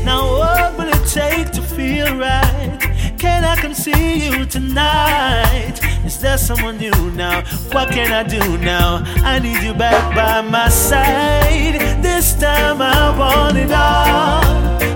Now, 0.04 0.22
what 0.40 0.78
will 0.78 0.90
it 0.90 1.08
take 1.08 1.52
to 1.52 1.62
feel 1.62 2.18
right? 2.18 2.78
Can 3.20 3.44
I 3.44 3.56
come 3.56 3.76
see 3.76 4.26
you 4.26 4.45
tonight? 4.45 5.80
Is 6.04 6.20
there 6.20 6.40
someone 6.40 6.78
new 6.78 7.12
now? 7.12 7.44
What 7.72 7.90
can 7.90 8.12
I 8.12 8.24
do 8.24 8.58
now? 8.58 9.04
I 9.24 9.38
need 9.38 9.62
you 9.62 9.74
back 9.76 10.16
by 10.16 10.42
my 10.42 10.70
side. 10.70 11.80
This 12.04 12.34
time 12.34 12.82
I 12.82 13.18
want 13.18 13.58
it 13.58 13.72
all. 13.72 14.42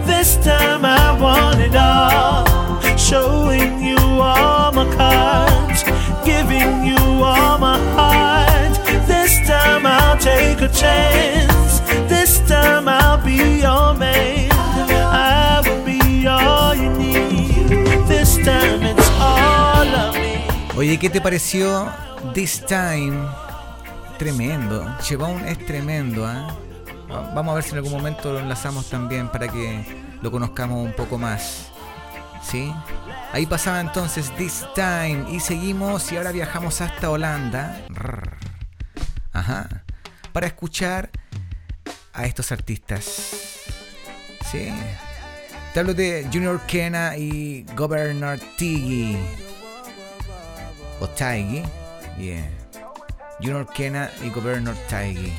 This 0.06 0.38
time 0.38 0.83
I 0.83 1.19
want 1.22 1.59
it 1.61 1.75
all. 1.75 2.45
Showing 2.98 3.83
you 3.83 3.98
all 3.98 4.72
my 4.72 4.85
cards, 4.95 5.48
Oye, 20.75 20.97
¿qué 20.97 21.09
te 21.09 21.19
pareció 21.19 21.91
This 22.33 22.65
Time? 22.65 23.27
Tremendo. 24.17 24.95
Chevon 25.01 25.45
es 25.45 25.65
tremendo, 25.65 26.25
¿ah? 26.25 26.55
Vamos 27.35 27.51
a 27.51 27.55
ver 27.55 27.63
si 27.63 27.71
en 27.71 27.77
algún 27.77 27.91
momento 27.91 28.31
lo 28.31 28.39
enlazamos 28.39 28.89
también 28.89 29.29
para 29.29 29.47
que 29.47 29.85
lo 30.21 30.31
conozcamos 30.31 30.85
un 30.85 30.93
poco 30.93 31.17
más. 31.17 31.71
¿Sí? 32.41 32.73
Ahí 33.33 33.45
pasaba 33.45 33.81
entonces 33.81 34.31
This 34.37 34.65
Time 34.73 35.25
y 35.29 35.39
seguimos 35.39 36.11
y 36.11 36.17
ahora 36.17 36.31
viajamos 36.31 36.81
hasta 36.81 37.09
Holanda. 37.09 37.81
Ajá. 39.33 39.83
Para 40.32 40.48
escuchar 40.48 41.09
a 42.14 42.25
estos 42.25 42.51
artistas. 42.51 43.03
Sí. 44.51 44.72
Te 45.74 45.80
hablo 45.80 45.93
de 45.93 46.27
Junior 46.32 46.59
Kena 46.66 47.16
y 47.17 47.66
Governor 47.75 48.40
Tiggy. 48.58 49.17
O 50.99 51.08
Tiggy. 51.08 51.64
Yeah. 52.17 52.49
Junior 53.40 53.67
Kena 53.74 54.09
y 54.24 54.30
Governor 54.30 54.75
Tiggy. 54.88 55.32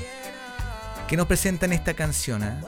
Que 1.09 1.17
nos 1.17 1.27
presentan 1.27 1.73
esta 1.73 1.95
canción. 1.95 2.43
¿ah? 2.43 2.61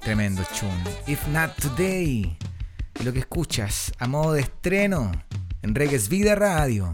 Tremendo 0.00 0.42
chun. 0.54 0.82
If 1.06 1.26
Not 1.28 1.54
Today. 1.60 2.36
Lo 3.04 3.12
que 3.12 3.20
escuchas 3.20 3.92
a 3.98 4.06
modo 4.06 4.32
de 4.32 4.40
estreno 4.40 5.12
en 5.62 5.74
Reggae's 5.74 6.08
Vida 6.08 6.34
Radio. 6.34 6.92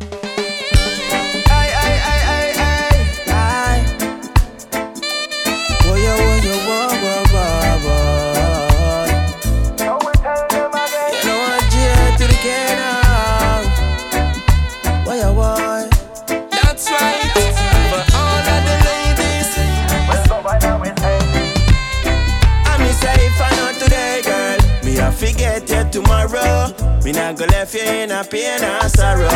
Me 27.11 27.17
not 27.17 27.37
go 27.37 27.45
left 27.47 27.75
you 27.75 27.81
in 27.81 28.13
a 28.13 28.23
pain 28.23 28.63
and 28.63 28.89
sorrow. 28.93 29.29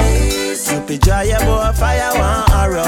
Cupid 0.64 1.00
draw 1.00 1.22
your 1.22 1.40
bow 1.40 1.72
fire 1.72 2.12
one 2.14 2.48
arrow. 2.52 2.84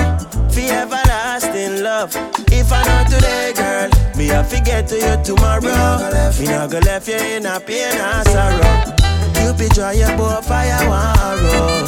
For 0.48 0.60
everlasting 0.60 1.82
love. 1.82 2.15
If 2.52 2.70
I 2.70 2.84
not 2.84 3.10
today, 3.10 3.52
girl, 3.56 3.90
me 4.16 4.31
I 4.31 4.44
forget 4.44 4.86
to 4.90 4.94
you 4.94 5.24
tomorrow. 5.24 5.98
Me 6.39 6.47
not 6.47 6.70
go 6.70 6.78
left 6.78 7.08
you 7.08 7.16
in 7.16 7.47
a 7.47 7.58
pain 7.58 7.98
and 7.98 8.28
sorrow. 8.28 8.94
Cupid 9.34 9.74
draw 9.74 9.90
your 9.90 10.16
bow 10.16 10.40
fire 10.42 10.89
one 10.89 11.18
arrow. 11.18 11.82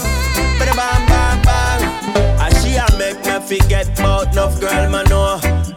Bada 0.58 0.74
bang 0.74 1.06
bang 1.06 1.42
bang. 1.44 1.82
And 2.42 2.56
she 2.56 2.74
a 2.74 2.86
make 2.98 3.24
me 3.24 3.58
forget 3.58 3.96
about 3.96 4.32
enough 4.32 4.58
girl 4.60 4.90
man 4.90 5.04
know. 5.04 5.67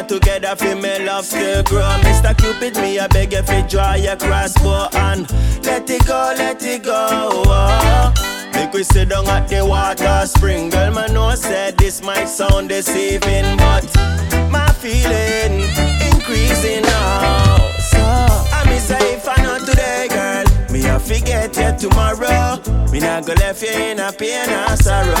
It 0.00 0.08
together 0.08 0.56
for 0.56 0.74
me 0.76 1.04
love 1.04 1.26
still 1.26 1.62
grow. 1.62 1.82
Mr. 2.00 2.34
Cupid, 2.38 2.74
me 2.76 2.98
I 2.98 3.06
beg 3.08 3.34
you 3.34 3.42
fi 3.42 3.60
draw 3.68 3.92
your 3.92 4.16
crossbow 4.16 4.88
and 4.94 5.30
let 5.62 5.90
it 5.90 6.06
go, 6.06 6.32
let 6.38 6.62
it 6.62 6.84
go. 6.84 7.06
Oh. 7.44 8.50
Make 8.54 8.72
we 8.72 8.82
sit 8.82 9.10
down 9.10 9.28
at 9.28 9.48
the 9.48 9.62
water 9.62 10.26
spring. 10.26 10.70
Girl, 10.70 10.94
man 10.94 11.12
know 11.12 11.34
said 11.34 11.76
this 11.76 12.02
might 12.02 12.30
sound 12.30 12.70
deceiving, 12.70 13.58
but 13.58 13.84
my 14.50 14.72
feeling 14.80 15.68
increasing 16.10 16.80
now. 16.80 17.58
So 17.92 18.00
I 18.00 18.64
me 18.70 18.78
say 18.78 19.16
if 19.16 19.28
I 19.28 19.36
not 19.42 19.66
today, 19.68 20.08
girl, 20.08 20.44
me 20.80 20.90
I 20.90 20.98
forget 20.98 21.56
you 21.56 21.88
tomorrow. 21.88 22.60
Me 22.90 23.00
not 23.00 23.26
go 23.26 23.34
left 23.34 23.62
you 23.62 23.70
in 23.70 24.00
a 24.00 24.12
pain 24.12 24.48
and 24.48 24.78
sorrow. 24.78 25.14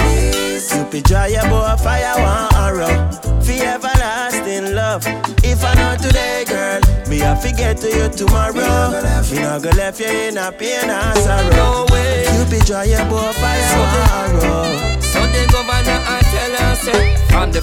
Your 1.28 1.42
bow 1.42 1.72
of 1.72 1.80
fire 1.80 2.14
one 2.18 2.54
arrow. 2.54 3.10
For 3.42 3.52
everlasting 3.52 4.74
love. 4.74 5.04
If 5.44 5.64
I 5.64 5.74
not 5.74 5.98
today, 6.00 6.44
girl, 6.46 6.80
me 7.08 7.22
I 7.22 7.34
forget 7.36 7.76
to 7.78 7.88
you 7.88 8.08
tomorrow. 8.08 8.90
Me 9.30 9.42
not 9.42 9.62
go 9.62 9.70
left 9.70 10.00
you 10.00 10.06
in 10.06 10.38
a 10.38 10.52
pain 10.52 10.88
and 10.88 11.18
sorrow. 11.18 11.50
No 11.50 11.86
way. 11.92 12.24
be 12.50 12.58
dry 12.64 12.84
about 12.86 13.34
fire. 13.34 13.60
So 15.00 15.20
the 15.26 15.48
governor 15.52 16.00
I 16.06 16.19
tell 16.19 16.19
her 16.19 16.19
say 16.19 16.19
From 16.19 16.19
the 16.19 16.19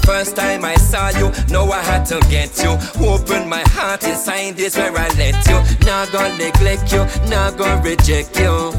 first 0.07 0.37
time 0.37 0.63
I 0.63 0.75
saw 0.75 1.09
you 1.19 1.29
Know 1.51 1.69
I 1.69 1.81
had 1.81 2.05
to 2.05 2.19
get 2.29 2.63
you 2.63 2.79
Open 3.05 3.49
my 3.49 3.61
heart 3.75 4.05
inside 4.05 4.55
this 4.55 4.77
where 4.77 4.95
I 4.95 5.09
let 5.19 5.35
you 5.49 5.59
Not 5.85 6.13
gonna 6.13 6.37
neglect 6.37 6.93
you 6.93 7.03
Not 7.29 7.57
gonna 7.57 7.81
reject 7.81 8.39
you 8.39 8.71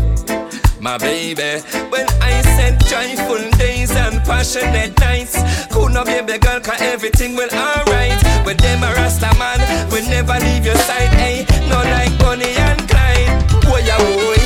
my 0.80 0.96
baby. 0.96 1.60
When 1.90 2.06
I 2.22 2.40
said 2.54 2.78
joyful 2.86 3.50
days 3.58 3.90
and 3.90 4.22
passionate 4.22 4.96
nights, 5.00 5.34
could 5.72 5.92
not 5.92 6.06
baby 6.06 6.38
girl, 6.38 6.60
cause 6.60 6.80
everything 6.80 7.34
will 7.34 7.50
alright. 7.50 8.14
With 8.46 8.58
them 8.58 8.84
a 8.84 8.94
Rasta 8.94 9.34
man, 9.40 9.58
we 9.90 10.08
never 10.08 10.38
leave 10.38 10.64
your 10.64 10.76
side, 10.76 11.12
hey, 11.18 11.44
no 11.68 11.82
like 11.82 12.16
Bonnie 12.20 12.54
and 12.54 12.78
Clyde. 12.88 13.26
Boy, 13.66 13.82
yeah, 13.84 13.98
boy. 13.98 14.38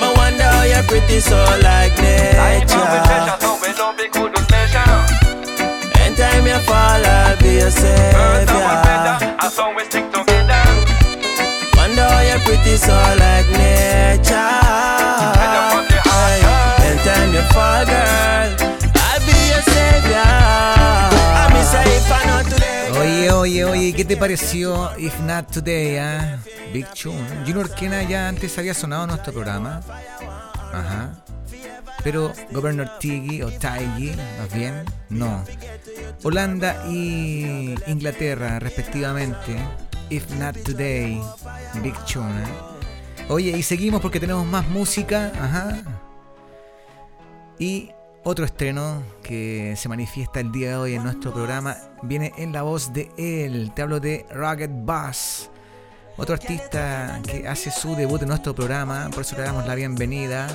I 0.00 0.14
wonder 0.16 0.42
how 0.42 0.64
you're 0.64 0.82
pretty 0.84 1.20
so 1.20 1.36
like 1.60 1.92
nature. 2.00 2.74
I'll 21.36 21.50
be 21.56 22.54
today. 22.54 22.90
Oye, 22.98 23.30
oye, 23.32 23.64
oye, 23.64 23.92
¿qué 23.92 24.04
te 24.04 24.16
pareció 24.16 24.96
If 24.96 25.18
Not 25.20 25.50
Today? 25.50 25.98
ah? 25.98 26.38
Big 26.72 26.86
Tune. 26.94 27.18
Junior 27.46 27.70
Kena 27.70 28.02
ya 28.04 28.28
antes 28.28 28.56
había 28.58 28.74
sonado 28.74 29.04
en 29.04 29.08
nuestro 29.10 29.32
programa. 29.32 29.80
Ajá. 30.72 31.10
Pero 32.04 32.32
Governor 32.52 32.98
Tiggy 33.00 33.42
o 33.42 33.48
Tiggy, 33.48 34.14
más 34.38 34.54
bien, 34.54 34.84
no. 35.08 35.42
Holanda 36.22 36.84
y 36.88 37.74
Inglaterra, 37.86 38.58
respectivamente. 38.58 39.56
If 40.10 40.30
Not 40.38 40.58
Today, 40.62 41.20
Big 41.82 41.94
Tune. 42.04 42.42
eh. 42.42 42.46
Oye, 43.30 43.56
y 43.56 43.62
seguimos 43.62 44.02
porque 44.02 44.20
tenemos 44.20 44.46
más 44.46 44.68
música. 44.68 45.32
Ajá. 45.40 45.82
Y 47.58 47.90
otro 48.22 48.44
estreno 48.44 49.02
que 49.22 49.74
se 49.76 49.88
manifiesta 49.88 50.40
el 50.40 50.52
día 50.52 50.70
de 50.70 50.76
hoy 50.76 50.94
en 50.94 51.04
nuestro 51.04 51.32
programa 51.32 51.76
viene 52.02 52.32
en 52.36 52.52
la 52.52 52.62
voz 52.62 52.92
de 52.92 53.10
él. 53.16 53.72
Te 53.74 53.82
hablo 53.82 53.98
de 53.98 54.26
Rugged 54.30 54.70
Bass. 54.70 55.50
Otro 56.16 56.34
artista 56.34 57.20
que 57.26 57.48
hace 57.48 57.70
su 57.70 57.96
debut 57.96 58.22
en 58.22 58.28
nuestro 58.28 58.54
programa, 58.54 59.10
por 59.10 59.22
eso 59.22 59.36
le 59.36 59.42
damos 59.42 59.66
la 59.66 59.74
bienvenida 59.74 60.46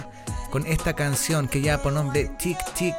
con 0.50 0.66
esta 0.66 0.94
canción 0.94 1.48
que 1.48 1.60
lleva 1.60 1.82
por 1.82 1.92
nombre 1.92 2.32
Tic 2.38 2.58
Tic 2.74 2.96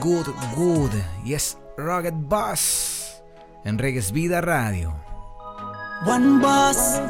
Good 0.00 0.28
Good 0.54 0.92
y 1.24 1.34
es 1.34 1.58
Rugged 1.76 2.14
Bass 2.14 3.22
en 3.64 3.78
Reggae's 3.78 4.12
Vida 4.12 4.40
Radio. 4.40 4.94
One 6.06 6.40
boss. 6.40 7.00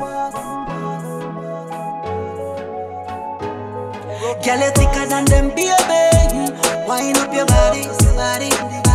Girl, 4.42 4.60
you 4.60 4.70
thicker 4.70 5.06
than 5.06 5.24
them, 5.26 5.48
baby. 5.50 6.52
Wine 6.86 7.16
up 7.18 7.34
your 7.34 7.44
body, 7.44 7.86
body. 8.16 8.87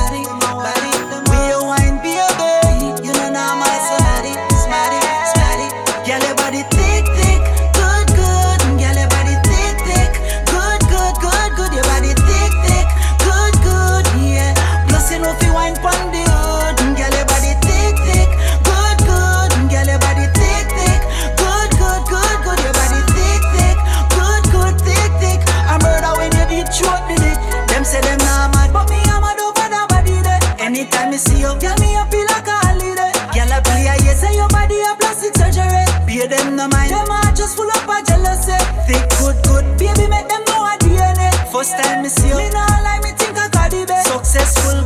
Me 31.14 31.19
see 31.19 31.40
you, 31.45 31.53
girl, 31.61 31.77
me 31.77 31.93
happy 31.93 32.25
like 32.25 32.48
a 32.50 32.58
holiday. 32.66 33.14
Girl, 33.38 33.53
I 33.53 33.61
play 33.61 33.85
a 33.85 33.93
yes, 34.01 34.22
say 34.22 34.33
your 34.33 34.50
body 34.50 34.82
a 34.82 34.98
plastic 34.98 35.38
surgery. 35.38 35.85
Pay 36.09 36.25
them 36.25 36.56
no 36.56 36.67
mind, 36.67 36.90
them 36.90 37.06
heart 37.06 37.38
just 37.38 37.56
full 37.56 37.69
up 37.69 37.85
of 37.85 38.01
jealousy. 38.09 38.58
Thick, 38.90 39.06
good, 39.22 39.38
good, 39.45 39.66
baby, 39.77 40.09
make 40.09 40.27
them 40.27 40.42
know 40.50 40.66
a 40.66 40.74
DNA. 40.82 41.30
First 41.53 41.77
time 41.77 42.01
me 42.01 42.09
see 42.09 42.30
you, 42.30 42.38
me 42.38 42.50
nah 42.50 42.66
lie, 42.82 43.00
me 43.06 43.11
think 43.14 43.38
I 43.38 43.48
Cardi 43.50 43.85
B. 43.85 43.93
Successful 44.09 44.82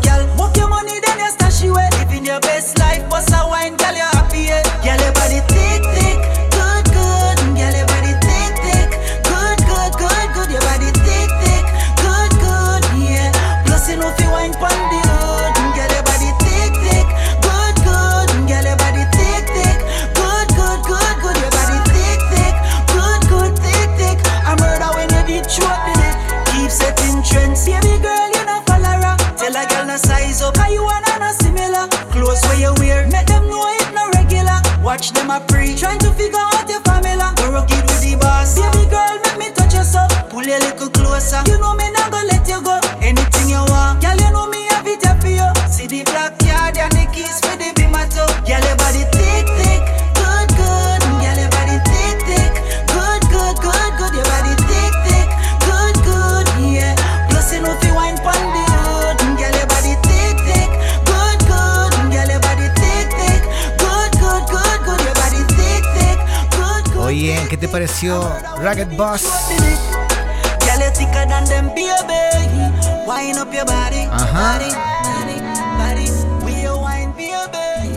Watch 35.08 35.16
them 35.16 35.32
a 35.32 35.40
pre, 35.40 35.74
trying 35.74 36.00
to 36.00 36.11
figure 36.11 36.38
out 36.38 36.68
your 36.68 36.82
formula. 36.82 37.34
Go 37.38 37.52
rocket 37.52 37.82
with 37.88 38.02
the 38.02 38.18
boss, 38.19 38.60
baby 38.60 38.90
girl, 38.92 39.16
make 39.24 39.38
me 39.40 39.56
touch 39.56 39.74
your 39.74 39.88
up. 39.95 40.30
Pull 40.30 40.44
a 40.44 40.60
little 40.60 40.90
closer, 40.90 41.42
you 41.48 41.58
know 41.60 41.76
me 41.76 41.87
¿qué 67.60 67.66
te 67.66 67.72
pareció 67.72 68.22
Rugged 68.58 68.95
Boss? 68.95 69.24
Ajá. 74.11 74.60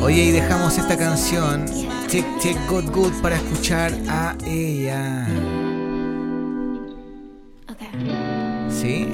Oye, 0.02 0.22
y 0.24 0.30
dejamos 0.32 0.78
esta 0.78 0.96
canción 0.96 1.66
Tic 2.08 2.24
Tic 2.40 2.56
Good 2.70 2.90
Good 2.90 3.20
para 3.20 3.36
escuchar 3.36 3.92
a 4.08 4.34
ella. 4.46 5.26
¿Sí? 8.70 9.08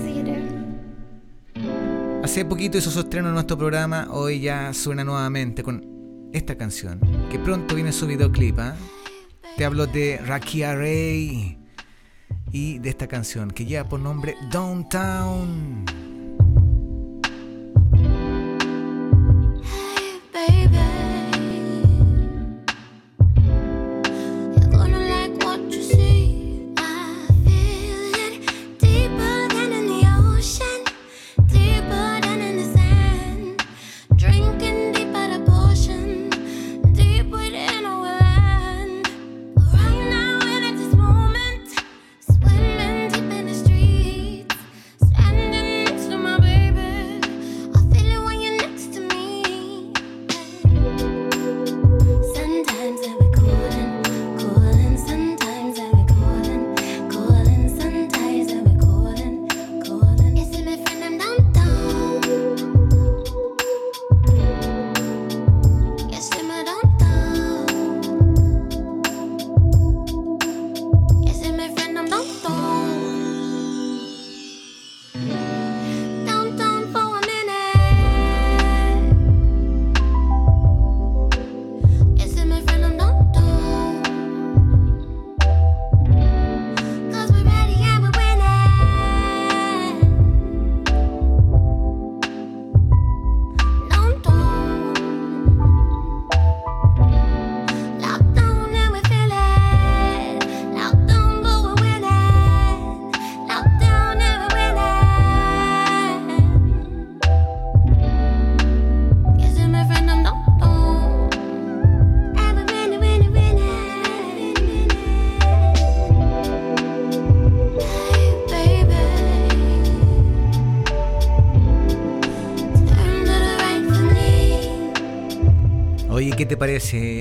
Hace 2.23 2.45
poquito 2.45 2.79
hizo 2.79 2.91
su 2.91 3.01
estreno 3.01 3.29
en 3.29 3.35
nuestro 3.35 3.59
programa, 3.59 4.07
hoy 4.11 4.41
ya 4.41 4.73
suena 4.73 5.03
nuevamente 5.03 5.65
con 5.65 5.85
esta 6.33 6.57
canción, 6.57 7.01
que 7.31 7.39
pronto 7.39 7.75
viene 7.75 7.91
su 7.91 8.07
videoclip. 8.07 8.59
¿ah? 8.61 8.77
Te 9.57 9.65
hablo 9.65 9.87
de 9.87 10.19
Rakia 10.19 10.75
Ray 10.75 11.59
y 12.53 12.79
de 12.79 12.91
esta 12.91 13.07
canción 13.07 13.51
que 13.51 13.65
lleva 13.65 13.89
por 13.89 14.01
nombre 14.01 14.37
Downtown. 14.51 15.87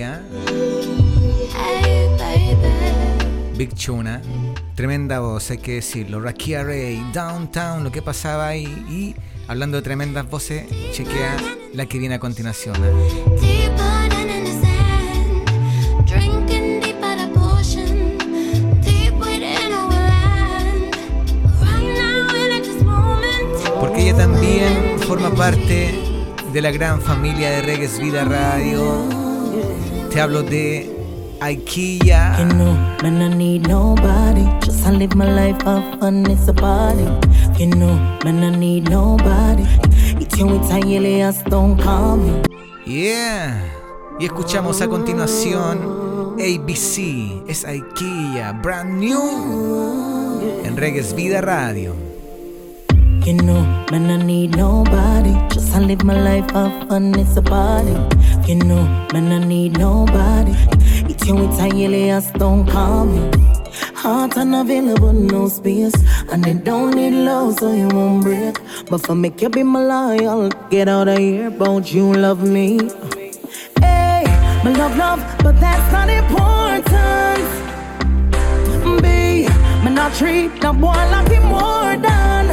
Ah? 0.03 0.21
Big 3.57 3.73
Chuna, 3.73 4.21
tremenda 4.75 5.19
voz, 5.21 5.49
hay 5.49 5.59
que 5.59 5.75
decirlo. 5.75 6.19
Rakia 6.19 6.63
Ray, 6.63 7.01
Downtown, 7.13 7.85
lo 7.85 7.91
que 7.91 8.01
pasaba 8.01 8.47
ahí. 8.47 8.65
Y 8.89 9.15
hablando 9.47 9.77
de 9.77 9.83
tremendas 9.83 10.29
voces, 10.29 10.65
chequea 10.91 11.37
la 11.73 11.85
que 11.85 11.99
viene 11.99 12.15
a 12.15 12.19
continuación. 12.19 12.75
Porque 23.79 24.01
ella 24.01 24.17
también 24.17 24.99
forma 25.07 25.33
parte 25.33 25.93
de 26.51 26.61
la 26.61 26.71
gran 26.71 27.01
familia 27.01 27.51
de 27.51 27.61
Reggae's 27.61 27.99
Vida 27.99 28.25
Radio. 28.25 29.14
Te 30.15 30.21
hablo 30.21 30.43
de 30.43 30.89
Aikia. 31.41 32.37
You 32.39 32.45
know, 32.45 32.73
man, 33.03 33.21
I 33.21 33.35
need 33.35 33.67
nobody. 33.67 34.45
Just 34.61 34.87
I 34.87 34.91
live 34.91 35.13
my 35.13 35.25
life 35.25 35.67
off 35.67 35.83
fun, 35.99 36.25
it's 36.31 36.47
a 36.47 36.53
party. 36.53 37.03
You 37.59 37.67
know, 37.75 37.99
man, 38.23 38.41
I 38.41 38.55
need 38.57 38.89
nobody. 38.89 39.65
It's 40.21 40.37
you, 40.37 40.55
it's 40.55 40.71
Elias, 40.71 41.43
don't 41.49 41.77
call 41.77 42.15
me. 42.15 42.31
Yeah. 42.85 43.59
Y 44.17 44.23
escuchamos 44.23 44.79
a 44.79 44.87
continuación 44.87 46.39
ABC. 46.39 47.43
Es 47.49 47.65
Aikia, 47.65 48.53
brand 48.63 48.97
new. 48.97 50.39
En 50.63 50.77
Reggae's 50.77 51.13
Vida 51.13 51.41
Radio. 51.41 51.93
You 53.25 53.33
know, 53.33 53.65
man, 53.91 54.09
I 54.09 54.23
need 54.23 54.55
nobody. 54.55 55.33
Just 55.53 55.75
I 55.75 55.79
live 55.79 56.05
my 56.05 56.17
life 56.17 56.55
off 56.55 56.87
fun, 56.87 57.13
it's 57.19 57.35
a 57.35 57.41
party. 57.41 58.14
You 58.47 58.53
know, 58.53 58.83
man, 59.11 59.31
I 59.31 59.39
need 59.43 59.79
nobody. 59.79 60.53
It's 61.09 61.25
you, 61.25 61.35
it's 61.49 61.59
Elias, 61.59 62.29
don't 62.33 62.67
call 62.67 63.05
me. 63.07 63.31
Heart 63.95 64.37
unavailable, 64.37 65.13
no 65.13 65.47
space. 65.47 65.95
And 66.31 66.43
they 66.43 66.53
don't 66.53 66.93
need 66.95 67.15
love, 67.25 67.57
so 67.57 67.73
you 67.73 67.87
won't 67.87 68.23
break. 68.23 68.59
But 68.87 68.99
for 69.03 69.15
make 69.15 69.41
you 69.41 69.49
be 69.49 69.63
my 69.63 69.81
loyal, 69.81 70.49
get 70.69 70.87
out 70.87 71.07
of 71.07 71.17
here, 71.17 71.47
about 71.47 71.91
you 71.91 72.13
love 72.13 72.47
me. 72.47 72.77
Hey, 73.79 74.25
my 74.63 74.71
love, 74.77 74.95
love, 74.95 75.37
but 75.39 75.59
that's 75.59 75.91
not 75.91 76.07
important. 76.07 77.41
B, 79.01 79.47
me 79.83 79.89
not 79.89 80.13
treat 80.13 80.51
no 80.61 80.71
boy 80.71 81.01
like 81.09 81.29
him 81.29 81.45
more 81.45 81.97
than 81.97 82.45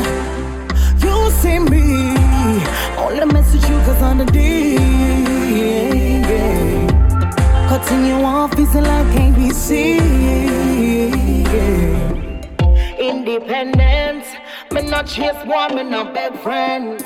you 1.02 1.30
see 1.42 1.58
me. 1.58 2.16
Only 2.96 3.26
message 3.26 3.68
you 3.68 3.76
cause 3.84 4.00
on 4.00 4.16
the 4.16 4.24
D. 4.24 4.91
Cutting 7.84 8.06
you 8.06 8.14
off 8.24 8.56
is 8.58 8.74
like 8.74 9.06
ABC. 9.18 9.98
Independence, 12.98 14.26
me 14.70 14.82
not 14.82 15.06
chase 15.06 15.44
one, 15.44 15.74
me 15.74 15.82
not 15.82 16.14
beg 16.14 16.34
friend. 16.38 17.02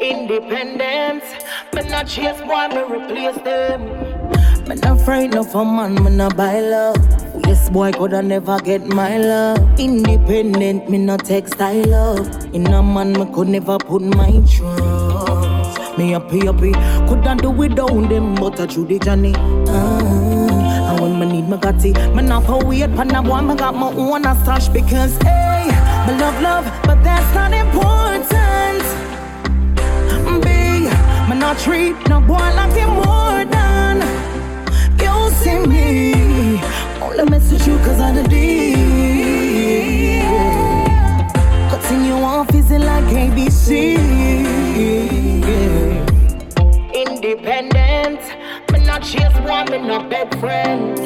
Independence, 0.00 1.24
me 1.74 1.82
not 1.88 2.06
chase 2.08 2.40
one, 2.42 2.70
me 2.70 2.82
replace 2.82 3.36
them. 3.42 3.82
Me 4.68 4.74
not 4.76 5.00
afraid 5.00 5.32
no 5.32 5.44
for 5.44 5.64
man, 5.64 5.94
me 6.02 6.10
not 6.10 6.36
buy 6.36 6.60
love. 6.60 6.96
Yes, 7.46 7.70
boy, 7.70 7.92
coulda 7.92 8.22
never 8.22 8.58
get 8.60 8.84
my 8.86 9.18
love. 9.18 9.58
Independent, 9.78 10.90
me 10.90 10.98
not 10.98 11.24
textile 11.24 11.84
love. 11.86 12.54
In 12.54 12.66
a 12.66 12.82
man, 12.82 13.12
me 13.12 13.26
could 13.32 13.48
never 13.48 13.78
put 13.78 14.02
my 14.02 14.32
trust. 14.50 15.01
Me 15.98 16.12
happy, 16.12 16.46
happy, 16.46 16.72
coulda 17.06 17.34
do 17.36 17.50
without 17.50 18.08
them, 18.08 18.34
but 18.34 18.58
I 18.58 18.66
through 18.66 18.86
the 18.86 18.98
journey. 18.98 19.34
Ah, 19.36 20.90
and 20.90 21.00
when 21.00 21.18
me 21.20 21.26
need 21.26 21.48
my 21.48 21.58
gatti, 21.58 21.92
me 22.14 22.22
not 22.22 22.46
for 22.46 22.62
pan 22.62 23.14
a 23.14 23.22
boy, 23.22 23.42
me 23.42 23.54
got 23.54 23.74
my 23.74 23.92
own 23.92 24.22
stash 24.22 24.68
because 24.68 25.14
hey, 25.18 25.66
me 26.06 26.14
love 26.18 26.40
love, 26.40 26.64
but 26.84 27.02
that's 27.04 27.34
not 27.34 27.52
important. 27.52 28.82
B, 30.42 30.46
me 31.28 31.34
not 31.38 31.58
treat 31.58 31.94
no 32.08 32.20
boy 32.20 32.36
like 32.36 32.72
him 32.72 32.90
more 32.90 33.44
than 33.44 34.00
you 34.98 35.30
see 35.40 35.58
me. 35.66 36.58
Only 37.02 37.24
message 37.30 37.66
you 37.66 37.76
cause 37.78 38.00
of 38.00 38.14
the 38.14 38.22
D. 38.28 38.72
You 41.92 42.14
off 42.14 42.54
is 42.54 42.70
like 42.70 43.04
ABC. 43.04 43.98
Independent, 47.32 48.20
me 48.72 48.78
not 48.84 49.02
chase 49.02 49.34
one, 49.48 49.64
me 49.70 49.78
not 49.78 50.10
beg 50.10 50.28
friend. 50.38 50.98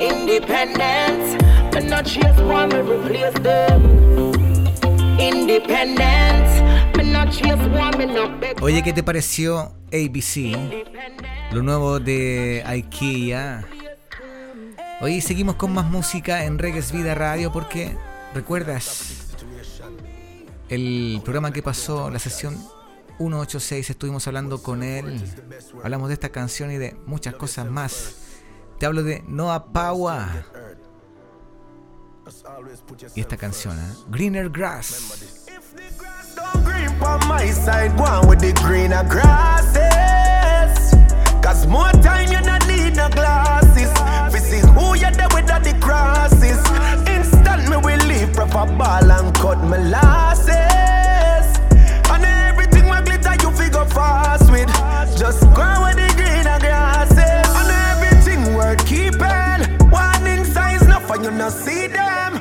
Independent, 0.00 1.40
me 1.72 1.88
not 1.88 2.04
chase 2.04 2.40
one, 2.42 2.68
me 2.70 2.80
replace 2.80 3.40
them. 3.40 4.34
Oye, 8.60 8.82
¿qué 8.82 8.92
te 8.92 9.04
pareció 9.04 9.72
ABC? 9.92 10.58
Lo 11.52 11.62
nuevo 11.62 12.00
de 12.00 12.64
IKEA. 12.66 13.64
Hoy 15.00 15.20
seguimos 15.20 15.54
con 15.54 15.72
más 15.72 15.84
música 15.86 16.44
en 16.44 16.58
Reggae's 16.58 16.90
Vida 16.90 17.14
Radio 17.14 17.52
porque, 17.52 17.96
¿recuerdas? 18.34 19.36
El 20.68 21.20
programa 21.22 21.52
que 21.52 21.62
pasó, 21.62 22.10
la 22.10 22.18
sesión 22.18 22.73
186, 23.18 23.90
estuvimos 23.90 24.26
hablando 24.26 24.62
con 24.62 24.82
él. 24.82 25.22
Hablamos 25.82 26.08
de 26.08 26.14
esta 26.14 26.30
canción 26.30 26.70
y 26.70 26.78
de 26.78 26.96
muchas 27.06 27.34
cosas 27.34 27.70
más. 27.70 28.16
Te 28.78 28.86
hablo 28.86 29.02
de 29.02 29.22
Noah 29.28 29.72
Paua. 29.72 30.28
Y 33.14 33.20
esta 33.20 33.36
canción, 33.36 33.78
¿eh? 33.78 33.92
Greener 34.08 34.48
Grass. 34.50 35.20
Cause 41.44 41.66
more 41.66 41.92
time 42.00 42.32
you 42.32 42.40
not 42.40 42.66
need 42.66 42.96
no 42.96 43.08
glasses. 43.10 43.92
We 44.32 44.40
see 44.40 44.60
who 44.60 44.94
you 44.94 45.10
there 45.10 45.28
with 45.34 45.46
the 45.46 45.76
crosses. 45.78 46.58
Instant 47.06 47.68
me 47.68 47.76
will 47.76 48.00
leave 48.06 48.32
proper 48.32 48.64
ball 48.72 49.10
and 49.10 49.34
cut 49.34 49.62
my 49.62 49.76
losses. 49.76 50.73
Fast 54.04 54.50
with. 54.50 54.72
Just 55.18 55.42
go 55.58 55.68
with 55.84 55.96
the 56.02 56.10
greener 56.18 56.58
grasses. 56.64 57.18
Eh? 57.18 57.60
And 57.60 57.70
everything 57.90 58.54
worth 58.54 58.82
keeping. 58.86 59.60
Warning 59.94 60.44
signs, 60.54 60.82
enough 60.82 61.10
and 61.10 61.24
you 61.24 61.30
not 61.30 61.52
see 61.52 61.86
them. 61.86 62.32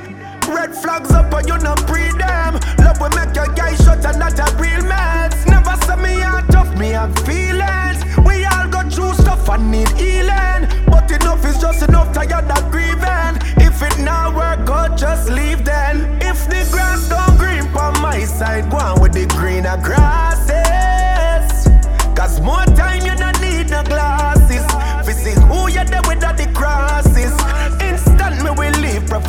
Red 0.55 0.71
flags 0.75 1.11
up 1.11 1.33
and 1.33 1.47
you 1.47 1.57
not 1.67 1.79
pre 1.87 2.05
them. 2.23 2.51
Love 2.85 2.99
will 3.01 3.13
make 3.19 3.35
your 3.35 3.49
guy 3.59 3.75
shut 3.75 4.05
and 4.05 4.19
not 4.19 4.37
a 4.45 4.47
real 4.61 4.83
mess. 4.93 5.33
Never 5.47 5.75
say 5.85 5.97
me 6.05 6.13
heart 6.19 6.45
tough, 6.51 6.71
me 6.77 6.89
have 6.99 7.15
feelings. 7.27 7.99
We 8.27 8.45
all 8.51 8.67
go 8.75 8.81
through 8.93 9.13
stuff 9.23 9.47
and 9.49 9.71
need 9.71 9.91
healing. 10.01 10.61
But 10.91 11.09
enough 11.11 11.45
is 11.45 11.59
just 11.59 11.81
enough, 11.87 12.13
tired 12.13 12.51
of 12.57 12.63
grieving. 12.71 13.33
If 13.67 13.81
it 13.87 13.97
not 13.99 14.35
work 14.35 14.69
out, 14.69 14.97
just 14.97 15.29
leave 15.29 15.63
then. 15.63 15.95
If 16.21 16.39
the 16.51 16.61
grass 16.71 17.09
don't 17.09 17.37
green 17.37 17.65
on 17.77 17.93
my 18.01 18.19
side, 18.25 18.69
go 18.69 18.77
on 18.77 19.01
with 19.01 19.13
the 19.13 19.25
greener 19.27 19.77
grasses. 19.77 20.32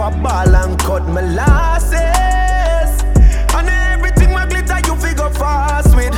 Proper 0.05 0.23
ball 0.23 0.57
and 0.57 0.79
cut 0.81 1.07
my 1.09 1.21
losses. 1.23 3.03
And 3.55 3.69
everything 3.69 4.33
my 4.33 4.47
glitter 4.47 4.79
you 4.87 4.97
figure 4.97 5.31
fast 5.31 5.95
with. 5.97 6.13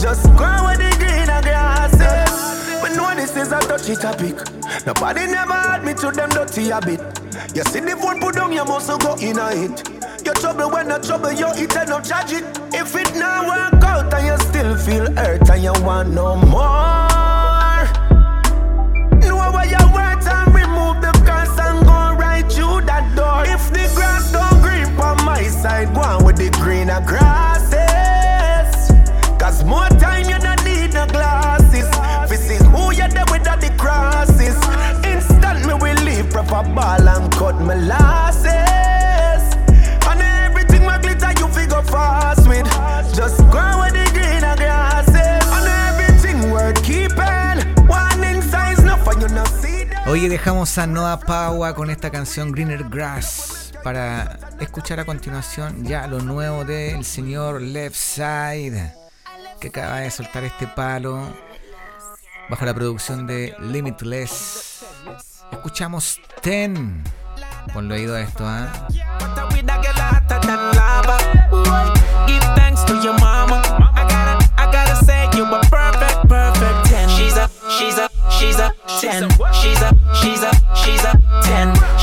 Just 0.00 0.24
go 0.36 0.50
with 0.66 0.78
the 0.78 0.94
greener 0.98 1.42
grasses. 1.42 2.80
But 2.80 2.94
know 2.94 3.14
this 3.16 3.36
is 3.36 3.50
a 3.50 3.60
touchy 3.60 3.96
topic. 3.96 4.36
Nobody 4.86 5.26
never 5.26 5.52
had 5.52 5.84
me 5.84 5.94
to 5.94 6.10
them 6.10 6.30
dirty 6.30 6.68
habit. 6.68 7.00
You 7.54 7.64
see 7.64 7.80
the 7.80 7.96
phone 8.00 8.20
put 8.20 8.36
down, 8.36 8.52
you 8.52 8.64
must 8.64 8.88
go 9.00 9.14
in 9.16 9.38
a 9.38 9.54
hit. 9.54 9.88
Your 10.24 10.34
trouble 10.34 10.70
when 10.70 10.88
the 10.88 10.98
trouble 10.98 11.32
you 11.32 11.48
eat 11.56 11.76
and 11.76 11.90
no 11.90 12.00
charge 12.00 12.32
it. 12.32 12.44
If 12.72 12.94
it 12.94 13.14
now 13.16 13.48
work 13.48 13.82
out 13.82 14.14
and 14.14 14.26
you 14.26 14.38
still 14.46 14.76
feel 14.76 15.12
hurt 15.16 15.50
and 15.50 15.62
you 15.62 15.72
want 15.82 16.10
no 16.10 16.36
more. 16.36 17.02
Know 19.18 19.50
where 19.50 19.66
you 19.66 19.84
want 19.90 20.26
and 20.28 20.51
with 26.24 26.36
the 26.36 26.50
greener 26.60 27.00
grasses. 27.06 27.78
Cause 29.38 29.64
more 29.64 29.88
time 30.00 30.28
you 30.28 30.38
don't 30.38 30.64
need 30.64 30.94
no 30.94 31.06
glasses. 31.06 31.88
This 32.28 32.50
is 32.50 32.62
who 32.68 32.92
you 32.92 33.08
there 33.08 33.24
the 33.24 33.74
crosses. 33.76 34.56
Instant 35.04 35.66
me 35.66 35.74
will 35.74 36.02
leave 36.04 36.30
proper 36.30 36.62
ball 36.74 37.08
and 37.08 37.30
cut 37.32 37.60
my 37.60 37.74
losses. 37.74 39.42
And 40.08 40.20
everything 40.20 40.84
my 40.84 40.98
glitter 40.98 41.32
you 41.38 41.48
figure 41.48 41.82
fast 41.82 42.48
with. 42.48 42.66
Just 43.14 43.38
with 43.40 43.92
the 43.92 44.10
greener 44.12 44.56
grasses. 44.56 45.44
And 45.56 45.68
everything 45.88 46.50
worth 46.50 46.82
keeping. 46.82 47.86
Warning 47.86 48.42
signs, 48.42 48.82
no 48.82 48.96
for 48.96 49.14
you 49.20 49.28
no 49.28 49.44
see. 49.60 49.86
Oye, 50.06 50.28
dejamos 50.28 50.78
a 50.78 50.86
Noah 50.86 51.20
Paua 51.20 51.74
con 51.74 51.90
esta 51.90 52.10
canción 52.10 52.52
Greener 52.52 52.84
Grass 52.84 53.51
para 53.82 54.38
escuchar 54.60 55.00
a 55.00 55.04
continuación 55.04 55.84
ya 55.84 56.06
lo 56.06 56.20
nuevo 56.20 56.64
del 56.64 57.04
señor 57.04 57.60
Left 57.60 57.96
Side 57.96 58.94
que 59.60 59.68
acaba 59.68 59.98
de 59.98 60.10
soltar 60.10 60.44
este 60.44 60.66
palo 60.66 61.28
bajo 62.48 62.64
la 62.64 62.74
producción 62.74 63.26
de 63.26 63.54
Limitless. 63.60 64.84
Escuchamos 65.52 66.20
Ten. 66.40 67.02
Ponlo 67.72 67.94
oído 67.94 68.16
esto, 68.16 68.44
¿ah? 68.46 68.68
She's 77.08 77.36
a, 77.36 77.48
she's 77.68 77.98
a, 77.98 78.10
she's 78.30 78.58
a 78.58 78.74
ten. 79.00 79.28
She's 79.52 79.82
a, 79.82 79.96
she's 80.20 80.42
a, 80.42 80.50
she's. 80.74 81.02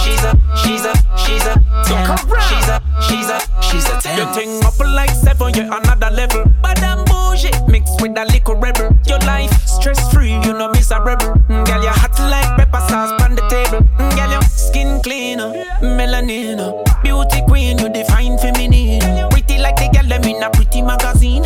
She's 0.03 0.23
a, 0.23 0.48
she's 0.63 0.85
a, 0.85 0.93
she's 1.17 1.45
a 1.45 1.53
ten. 1.85 2.17
She's 2.49 2.67
a, 2.69 2.81
she's 3.07 3.29
a, 3.29 3.39
she's 3.61 3.85
a 3.89 3.99
ten. 4.01 4.17
Your 4.17 4.27
thing 4.33 4.63
up 4.63 4.79
like 4.79 5.09
seven, 5.11 5.53
you're 5.53 5.65
another 5.65 6.09
level. 6.09 6.43
But 6.61 6.77
that 6.77 7.05
bullshit 7.07 7.55
mixed 7.67 8.01
with 8.01 8.17
a 8.17 8.25
little 8.25 8.55
rebel. 8.55 8.89
Your 9.07 9.19
life 9.19 9.51
stress 9.67 10.11
free, 10.13 10.33
you 10.33 10.53
know 10.53 10.69
miss 10.71 10.91
a 10.91 11.01
rebel. 11.01 11.33
Mm, 11.49 11.65
Girl, 11.65 11.83
you 11.83 11.89
hot 11.89 12.17
like 12.19 12.49
pepper 12.57 12.79
sauce 12.89 13.21
on 13.23 13.35
the 13.35 13.41
table. 13.49 13.85
Mm, 13.97 14.15
Girl, 14.15 14.31
your 14.31 14.41
skin 14.43 15.01
cleaner, 15.01 15.51
melanina. 15.81 16.83
Beauty 17.03 17.41
queen, 17.47 17.77
you 17.79 17.89
define 17.89 18.37
feminine. 18.37 19.29
Pretty 19.29 19.57
like 19.57 19.75
the 19.77 19.89
girl 19.93 20.07
them 20.07 20.23
in 20.23 20.43
a 20.43 20.49
pretty 20.49 20.81
magazine. 20.81 21.43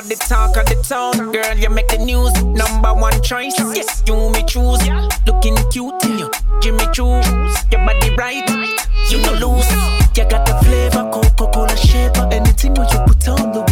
A 0.00 0.16
ten. 0.16 0.16
You 0.16 0.16
are 0.16 0.16
the 0.16 0.16
talk 0.16 0.56
of 0.56 0.66
the 0.66 0.76
town, 0.82 1.32
girl. 1.32 1.56
You 1.56 1.70
make 1.70 1.88
the 1.88 1.98
news, 1.98 2.32
number 2.44 2.94
one 2.94 3.20
choice. 3.22 3.54
Yes, 3.74 4.02
you 4.06 4.30
me 4.30 4.42
choose. 4.44 4.80
Looking 5.26 5.56
cute 5.70 6.04
in 6.04 6.18
you, 6.18 6.30
Jimmy 6.60 6.86
choose. 6.92 7.26
Your 7.70 7.84
body 7.84 8.14
right, 8.16 8.48
you 9.10 9.18
no 9.18 9.32
lose. 9.32 9.70
You 10.16 10.24
got 10.28 10.46
the 10.46 10.54
flavor, 10.64 11.08
Coca-Cola 11.12 11.76
shaper. 11.76 12.28
Anything 12.32 12.76
you 12.76 12.84
put 13.06 13.28
on, 13.28 13.52
Louis 13.52 13.69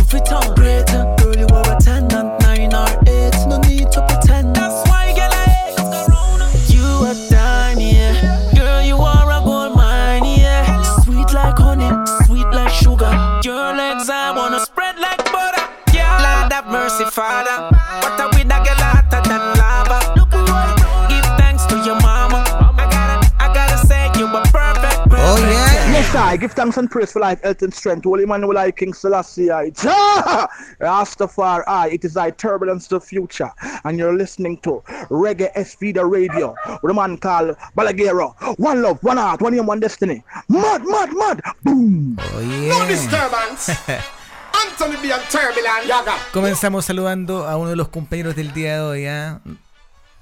give 26.48 26.56
thanks 26.56 26.76
and 26.78 26.90
praise 26.90 27.12
for 27.12 27.20
life, 27.20 27.42
health, 27.42 27.62
and 27.62 27.74
strength. 27.74 28.04
Holy 28.04 28.22
Emmanuel, 28.22 28.56
I 28.56 28.70
King 28.70 28.94
Selassie, 28.94 29.50
I 29.50 29.70
Jah! 29.70 30.48
Rastafari, 30.80 31.64
I. 31.66 31.90
It 31.90 32.04
is 32.04 32.16
I, 32.16 32.30
Turbulence 32.30 32.88
to 32.88 32.96
the 32.96 33.00
Future, 33.00 33.50
and 33.84 33.98
you're 33.98 34.16
listening 34.16 34.58
to 34.58 34.82
Reggae 35.10 35.52
SV 35.54 35.94
the 35.94 36.06
Radio 36.06 36.54
with 36.82 36.90
a 36.90 36.94
man 36.94 37.18
called 37.18 37.56
Balagero. 37.76 38.34
One 38.58 38.82
love, 38.82 39.02
one 39.02 39.18
heart, 39.18 39.42
one 39.42 39.54
aim, 39.54 39.66
one 39.66 39.80
destiny. 39.80 40.24
Mad, 40.48 40.84
mad, 40.86 41.10
mad. 41.12 41.42
Boom. 41.62 42.16
Oh 42.18 42.40
No 42.40 42.88
disturbance. 42.88 43.68
Anthony 44.58 44.96
B. 45.02 45.12
and 45.12 45.22
Turbulent 45.30 45.86
Yaga. 45.86 46.14
Comenzamos 46.32 46.84
saludando 46.84 47.46
a 47.46 47.56
uno 47.56 47.70
de 47.70 47.76
los 47.76 47.88
compañeros 47.88 48.34
del 48.34 48.52
día 48.54 48.74
de 48.74 48.80
hoy. 48.80 49.06
¿ah? 49.06 49.40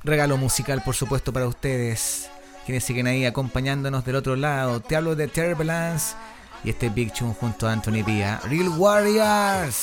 Regalo 0.03 0.37
musical, 0.37 0.83
por 0.85 0.95
supuesto, 0.95 1.33
para 1.33 1.47
ustedes. 1.47 2.29
Quienes 2.67 2.83
siguen 2.83 3.07
ahí 3.07 3.25
acompañándonos 3.25 4.05
del 4.05 4.17
otro 4.17 4.35
lado. 4.35 4.81
Te 4.81 4.97
hablo 4.97 5.15
de 5.15 5.29
Turbulence 5.29 6.17
y 6.65 6.71
este 6.71 6.89
Big 6.89 7.13
Tune 7.13 7.33
junto 7.33 7.69
a 7.69 7.73
Anthony 7.73 8.03
Villa. 8.05 8.41
Real 8.45 8.69
Warriors. 8.71 9.83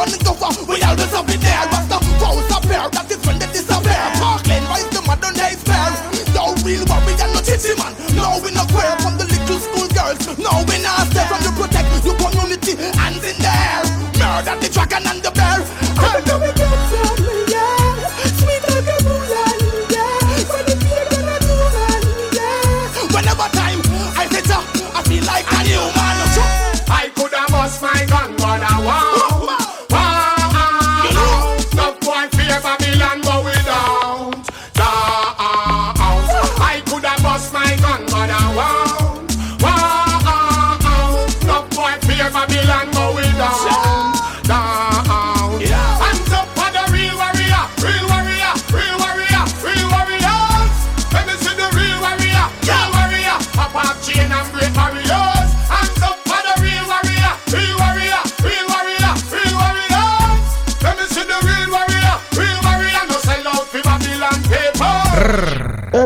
Them 0.00 0.08
a 0.08 0.16
flip 0.16 0.40
running 0.40 0.40
cover, 0.40 0.64
we 0.64 0.82
always 0.82 1.12
up 1.12 1.28
in 1.28 1.40
there. 1.40 1.66
But 1.68 1.84
the 1.88 1.98
foes 2.16 2.48
appear, 2.48 2.88
that 2.88 3.10
is 3.10 3.20
when 3.26 3.38
they 3.38 3.46
disappear. 3.52 4.00
Parkland, 4.16 4.64
rise 4.68 4.88
the 4.88 5.02
modern 5.04 5.34
day 5.34 5.54
fair. 5.60 5.92
No 6.32 6.56
real 6.64 6.84
warrior, 6.88 7.28
no 7.28 7.40
chitty 7.44 7.76
man. 7.76 7.92
No 8.16 8.40
we 8.40 8.50
no 8.52 8.64
queer 8.72 8.96
from 9.04 9.18
the 9.18 9.28
little 9.28 9.60
school 9.60 9.88
girls. 9.92 10.24
No 10.38 10.64
we 10.64 10.80
not 10.80 11.04
stay 11.12 11.24
from 11.28 11.40
you 11.44 11.52
protect 11.52 12.04
your 12.04 12.16
community. 12.16 12.80
Hands 12.96 13.24
in 13.24 13.36
the 13.44 13.52
air, 13.52 13.84
murder 14.16 14.56
the 14.60 14.68
dragon 14.72 15.04
and 15.04 15.20
the 15.20 15.30
bear. 15.32 15.79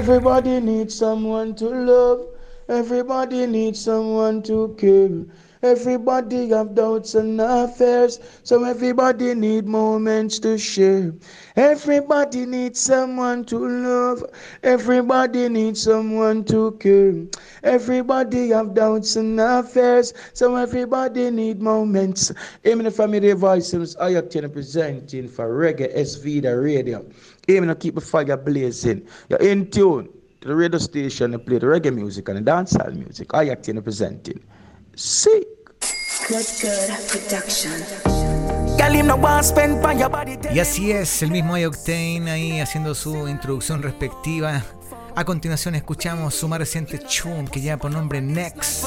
Everybody 0.04 0.60
needs 0.60 0.94
someone 0.94 1.54
to 1.54 1.66
love. 1.66 2.26
Everybody 2.68 3.46
needs 3.46 3.80
someone 3.80 4.42
to 4.42 4.76
care. 4.76 5.24
Everybody 5.62 6.50
have 6.50 6.74
doubts 6.74 7.14
and 7.14 7.40
affairs, 7.40 8.20
so 8.42 8.64
everybody 8.64 9.32
need 9.32 9.66
moments 9.66 10.38
to 10.40 10.58
share. 10.58 11.14
Everybody 11.56 12.44
needs 12.44 12.80
someone 12.80 13.46
to 13.46 13.56
love. 13.56 14.22
Everybody 14.62 15.48
needs 15.48 15.80
someone 15.80 16.44
to 16.52 16.72
care. 16.72 17.14
Everybody 17.62 18.50
have 18.50 18.74
doubts 18.74 19.16
and 19.16 19.40
affairs, 19.40 20.12
so 20.34 20.54
everybody 20.56 21.30
need 21.30 21.62
moments. 21.62 22.30
Amen. 22.66 22.90
Family 22.90 23.32
voices, 23.32 23.96
I 23.96 24.10
are 24.16 24.22
presenting 24.22 25.28
for 25.28 25.48
Reggae 25.48 25.96
SV 25.96 26.42
the 26.42 26.60
radio. 26.60 27.06
Amen. 27.50 27.74
Keep 27.76 27.96
the 27.96 28.00
fire 28.00 28.36
blazing. 28.36 29.06
You're 29.28 29.40
in 29.40 29.70
tune 29.70 30.08
to 30.40 30.48
the 30.48 30.54
radio 30.54 30.78
station 30.78 31.34
and 31.34 31.44
play 31.44 31.58
the 31.58 31.66
reggae 31.66 31.94
music 31.94 32.28
and 32.28 32.38
the 32.38 32.50
dancehall 32.50 32.94
music. 32.94 33.34
I 33.34 33.50
acting 33.50 33.82
presenting. 33.82 34.42
Sick. 34.96 35.46
Good, 36.28 36.46
good 36.62 36.90
production. 37.08 38.14
Y 40.52 40.58
así 40.58 40.92
es, 40.92 41.22
el 41.22 41.30
mismo 41.30 41.54
Octane 41.54 42.30
ahí 42.30 42.60
haciendo 42.60 42.94
su 42.94 43.28
introducción 43.28 43.82
respectiva. 43.82 44.62
A 45.16 45.24
continuación 45.24 45.76
escuchamos 45.76 46.34
su 46.34 46.48
más 46.48 46.58
reciente 46.58 46.98
tune 46.98 47.44
que 47.44 47.60
lleva 47.60 47.76
por 47.76 47.92
nombre 47.92 48.20
Next. 48.20 48.84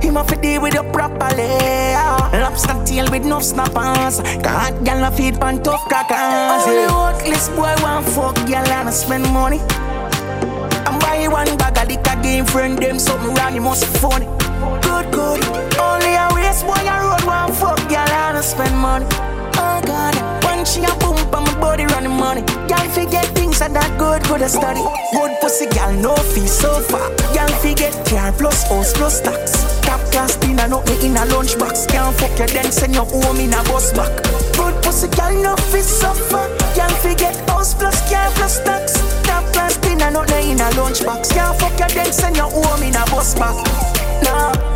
Him 0.00 0.14
want 0.14 0.40
deal 0.40 0.60
with 0.62 0.74
you 0.74 0.82
properly 0.92 1.48
Lobster 2.38 2.84
tail 2.84 3.10
with 3.10 3.24
no 3.24 3.40
snappers. 3.40 4.20
A 4.20 5.10
feed 5.10 5.40
pan 5.40 5.60
tough 5.62 5.84
crackers 5.88 6.66
Only 6.66 6.86
worthless 6.86 7.48
boy 7.48 7.74
fuck 8.12 8.36
girl 8.46 8.68
and 8.68 8.92
spend 8.92 9.24
money. 9.32 9.58
And 9.58 11.00
buy 11.00 11.26
one 11.26 11.56
bag 11.56 11.78
of 11.78 11.88
liquor 11.88 12.22
game 12.22 12.44
friend 12.44 12.78
them 12.78 12.98
something 13.00 13.34
wrong. 13.34 13.54
You 13.54 13.62
must 13.62 13.86
funny 13.98 14.33
boy 16.66 16.84
a 16.84 16.96
road 17.04 17.24
one 17.24 17.52
fuck 17.52 17.78
girl 17.88 17.98
and 17.98 18.44
spend 18.44 18.76
money 18.76 19.06
Oh 19.56 19.80
God, 19.86 20.14
when 20.44 20.64
she 20.64 20.82
a 20.82 20.92
boom 20.98 21.16
on 21.32 21.44
my 21.44 21.60
body 21.60 21.84
running 21.86 22.16
money. 22.18 22.42
Y'all 22.68 22.88
forget 22.90 23.26
things 23.34 23.62
are 23.62 23.68
that 23.68 23.98
good, 23.98 24.22
good 24.24 24.42
a 24.42 24.48
study. 24.48 24.82
Good 25.12 25.32
pussy, 25.40 25.66
girl, 25.66 25.92
no 25.92 26.16
fee 26.16 26.46
so 26.46 26.80
far. 26.80 27.10
Y'all 27.34 27.48
forget 27.62 27.94
car 28.06 28.32
plus 28.32 28.66
house 28.68 28.92
plus 28.94 29.20
tax. 29.20 29.62
Top 29.82 30.00
class 30.10 30.36
dinner, 30.36 30.66
not 30.68 30.86
me 30.86 31.06
in 31.06 31.16
a 31.16 31.24
lunchbox. 31.30 31.86
Can't 31.88 32.14
fuck 32.16 32.38
you, 32.38 32.46
then 32.48 32.72
send 32.72 32.94
you 32.94 33.04
home 33.04 33.38
in 33.38 33.54
a 33.54 33.62
bus 33.64 33.92
back. 33.92 34.10
Good 34.56 34.74
pussy, 34.82 35.08
girl, 35.08 35.32
no 35.42 35.56
fee 35.70 35.82
so 35.82 36.12
far. 36.12 36.48
Y'all 36.74 36.90
forget 36.98 37.36
house 37.48 37.74
plus 37.74 37.98
car 38.10 38.30
plus 38.32 38.58
tax. 38.64 38.98
Top 39.22 39.44
class 39.52 39.76
dinner, 39.78 40.10
not 40.10 40.28
me 40.30 40.50
in 40.50 40.60
a 40.60 40.68
lunchbox. 40.74 41.30
Can't 41.30 41.56
fuck 41.60 41.78
you, 41.78 41.94
then 41.94 42.12
send 42.12 42.36
you 42.36 42.42
home 42.42 42.82
in 42.82 42.96
a 42.96 43.04
bus 43.06 43.34
back. 43.34 43.54
No. 44.24 44.73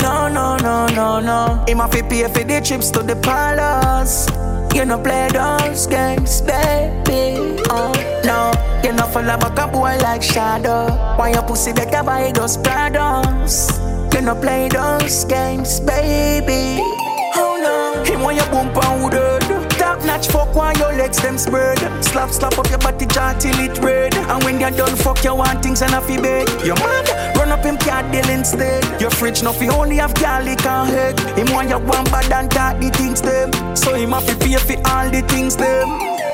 No, 0.00 0.28
no, 0.28 0.56
no, 0.56 0.86
no, 0.88 1.20
no. 1.20 1.64
Him 1.66 1.78
have 1.78 1.90
pay 1.90 2.28
for 2.28 2.44
the 2.44 2.60
trips 2.64 2.90
to 2.92 3.02
the 3.02 3.16
palace. 3.16 4.26
You 4.74 4.84
no 4.86 4.98
play 4.98 5.28
those 5.32 5.86
games, 5.86 6.40
baby. 6.40 7.60
Oh, 7.68 7.92
no. 8.24 8.52
You 8.82 8.92
no 8.92 9.06
follow 9.06 9.36
back 9.38 9.58
a 9.58 9.68
boy 9.68 9.96
like 10.02 10.22
Shadow. 10.22 10.88
Why 11.16 11.30
your 11.32 11.42
pussy 11.42 11.72
better 11.72 12.02
buy 12.02 12.32
those 12.32 12.56
Prados? 12.56 13.70
You 14.14 14.22
no 14.22 14.34
play 14.34 14.68
those 14.68 15.24
games, 15.24 15.80
baby. 15.80 16.82
Oh 17.36 17.58
no. 17.62 18.02
Him 18.04 18.20
want 18.20 18.36
your 18.36 18.46
bump 18.46 18.76
and 18.76 19.02
notch 20.22 20.32
fuck 20.32 20.54
while 20.54 20.76
your 20.76 20.92
legs 20.92 21.20
them 21.20 21.38
spread. 21.38 21.78
Slap, 22.04 22.30
slap 22.30 22.58
up 22.58 22.68
your 22.68 22.78
body 22.78 23.06
jaw 23.06 23.32
till 23.38 23.58
it 23.58 23.78
red. 23.78 24.14
And 24.14 24.42
when 24.44 24.60
you're 24.60 24.70
done, 24.70 24.96
fuck 24.96 25.22
you 25.24 25.34
want 25.34 25.62
things 25.62 25.82
and 25.82 25.94
a 25.94 26.00
fi 26.00 26.20
beg. 26.20 26.48
You 26.64 26.74
mad? 26.74 27.36
Run 27.36 27.50
up 27.50 27.64
him 27.64 27.76
car 27.78 28.02
deal 28.10 28.28
instead. 28.28 28.84
Your 29.00 29.10
fridge 29.10 29.42
no 29.42 29.52
fi 29.52 29.68
only 29.68 29.96
have 29.96 30.14
garlic 30.14 30.64
and 30.64 30.90
egg. 30.90 31.20
Him 31.38 31.52
want 31.52 31.68
you 31.70 31.78
one 31.78 32.04
bad 32.04 32.32
and 32.32 32.50
talk 32.50 32.80
the 32.80 32.90
things 32.90 33.20
them. 33.22 33.50
So 33.76 33.94
him 33.94 34.10
have 34.10 34.26
to 34.26 34.36
pay 34.36 34.56
for 34.56 34.80
all 34.88 35.10
the 35.10 35.22
things 35.28 35.56
them. 35.56 35.88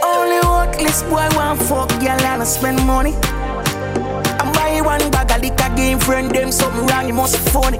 Only 0.04 0.40
worthless 0.46 1.02
boy 1.04 1.28
want 1.36 1.60
fuck 1.62 1.88
girl 2.00 2.20
and 2.20 2.46
spend 2.46 2.84
money. 2.86 3.14
And 3.14 4.52
buy 4.54 4.80
one 4.82 5.10
bag 5.10 5.30
of 5.30 5.42
liquor 5.42 5.74
game 5.76 5.98
friend 5.98 6.30
them 6.30 6.52
something 6.52 6.86
wrong 6.86 7.06
you 7.06 7.14
must 7.14 7.36
be 7.36 7.50
funny. 7.50 7.78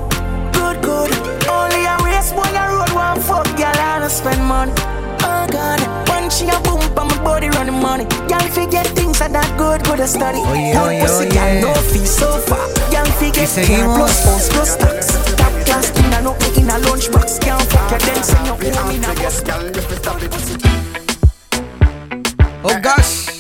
Good 0.53 0.83
good. 0.83 1.13
Only 1.49 1.85
a 1.85 1.97
waste 2.03 2.35
boy 2.35 2.43
a 2.43 2.65
road 2.71 2.93
want 2.95 3.23
fuck 3.23 3.47
girl 3.57 3.77
and 3.77 4.11
spend 4.11 4.45
money. 4.45 4.98
Oh 5.41 5.47
God, 5.47 5.81
when 6.09 6.29
she 6.31 6.49
a 6.49 6.59
boom 6.67 6.83
on 6.99 7.07
my 7.09 7.19
body 7.23 7.49
running 7.51 7.81
money. 7.81 8.05
Y'all 8.29 8.41
forget 8.51 8.87
things 8.89 9.21
are 9.21 9.29
that 9.29 9.51
good, 9.57 9.85
good 9.85 10.01
a 10.01 10.07
study. 10.09 10.39
Oye, 10.39 10.73
Good 10.73 10.83
oye, 10.83 11.01
pussy, 11.01 11.27
oye. 11.27 11.31
girl, 11.31 11.61
no 11.63 11.81
fee 11.93 12.07
so 12.07 12.29
far. 12.49 12.67
Y'all 12.93 13.07
forget 13.21 13.49
car 13.67 13.97
plus 13.97 14.25
house 14.25 14.49
plus 14.53 14.77
tax. 14.77 15.07
Top 15.37 15.53
class 15.67 15.91
dinner, 15.93 16.23
no 16.23 16.33
me 16.43 16.49
in 16.61 16.69
a 16.69 16.77
lunchbox. 16.87 17.41
Can't 17.41 17.63
fuck 17.71 17.91
you, 17.93 17.99
then 18.07 18.23
send 18.25 18.47
you 18.47 18.73
home 18.75 18.91
in 18.91 19.05
a 19.05 19.15
bus. 19.15 19.45
Oh 22.65 22.81
gosh. 22.83 23.39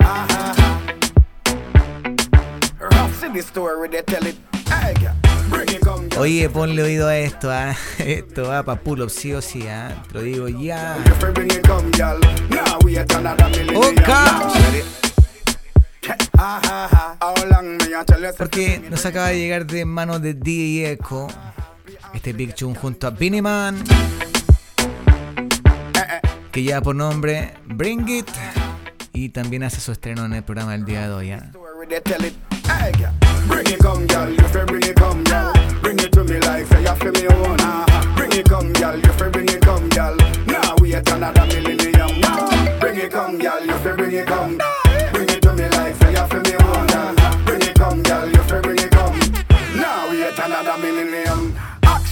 Ah, 0.00 0.26
ah, 0.30 0.54
ah. 0.58 1.56
Rough 2.80 3.14
city 3.20 3.40
story, 3.40 3.88
they 3.88 4.02
tell 4.02 4.26
it. 4.26 4.36
Hey, 4.68 4.94
girl, 5.00 5.14
Oye, 6.18 6.48
ponle 6.48 6.82
oído 6.82 7.08
a 7.08 7.16
esto, 7.18 7.50
ah. 7.50 7.74
Esto 7.98 8.48
va 8.48 8.62
pa' 8.62 8.76
pull 8.76 9.02
up 9.02 9.10
sí 9.10 9.32
o 9.32 9.42
sí, 9.42 9.66
ah. 9.68 10.02
Te 10.08 10.14
lo 10.14 10.22
digo 10.22 10.48
ya. 10.48 10.96
You? 10.98 11.04
Porque 18.38 18.80
nos 18.90 19.04
acaba 19.06 19.28
de 19.28 19.38
llegar 19.38 19.66
de 19.66 19.84
manos 19.84 20.22
de 20.22 20.34
DJ 20.34 20.92
Echo. 20.92 21.28
Este 22.14 22.32
Big 22.32 22.54
Tune 22.54 22.74
junto 22.74 23.06
a 23.06 23.10
Beanie 23.10 23.42
Man. 23.42 23.82
Que 26.52 26.62
lleva 26.62 26.80
por 26.80 26.94
nombre 26.94 27.54
Bring 27.66 28.08
It. 28.08 28.28
Y 29.12 29.30
también 29.30 29.62
hace 29.64 29.80
su 29.80 29.92
estreno 29.92 30.24
en 30.24 30.32
el 30.34 30.42
programa 30.42 30.72
del 30.72 30.84
día 30.84 31.08
de 31.08 31.14
hoy. 31.14 31.30
ah. 31.32 31.50
Feel 37.12 37.22
me 37.22 37.28
own. 37.36 37.56
Ah, 37.60 38.14
bring 38.16 38.32
it, 38.32 38.48
come, 38.48 38.72
girl. 38.72 38.96
You 38.96 39.12
fi 39.12 39.28
bring 39.28 39.48
it, 39.48 39.60
come, 39.60 39.88
girl. 39.90 40.16
Now 40.46 40.74
we 40.80 40.94
at 40.94 41.10
another 41.10 41.46
millennium. 41.46 42.20
Now, 42.20 42.78
bring 42.80 42.96
it, 42.96 43.10
come, 43.12 43.38
girl. 43.38 43.64
You 43.64 43.78
fi 43.78 43.92
bring 43.92 44.12
it, 44.12 44.26
come. 44.26 44.58
Bring 45.12 45.28
it 45.28 45.42
to 45.42 45.52
me 45.52 45.68
like 45.68 45.94
you 45.94 46.26
feel 46.26 46.42
me 46.42 46.54
own. 46.54 46.86
Ah, 46.90 47.42
bring 47.44 47.62
it, 47.62 47.74
come, 47.76 48.02
girl. 48.02 48.28
You 48.28 48.42
fi 48.42 48.60
bring 48.60 48.78
it, 48.78 48.90
come. 48.90 49.18
Now 49.76 50.10
we 50.10 50.22
at 50.24 50.38
another 50.38 50.78
millennium. 50.78 51.45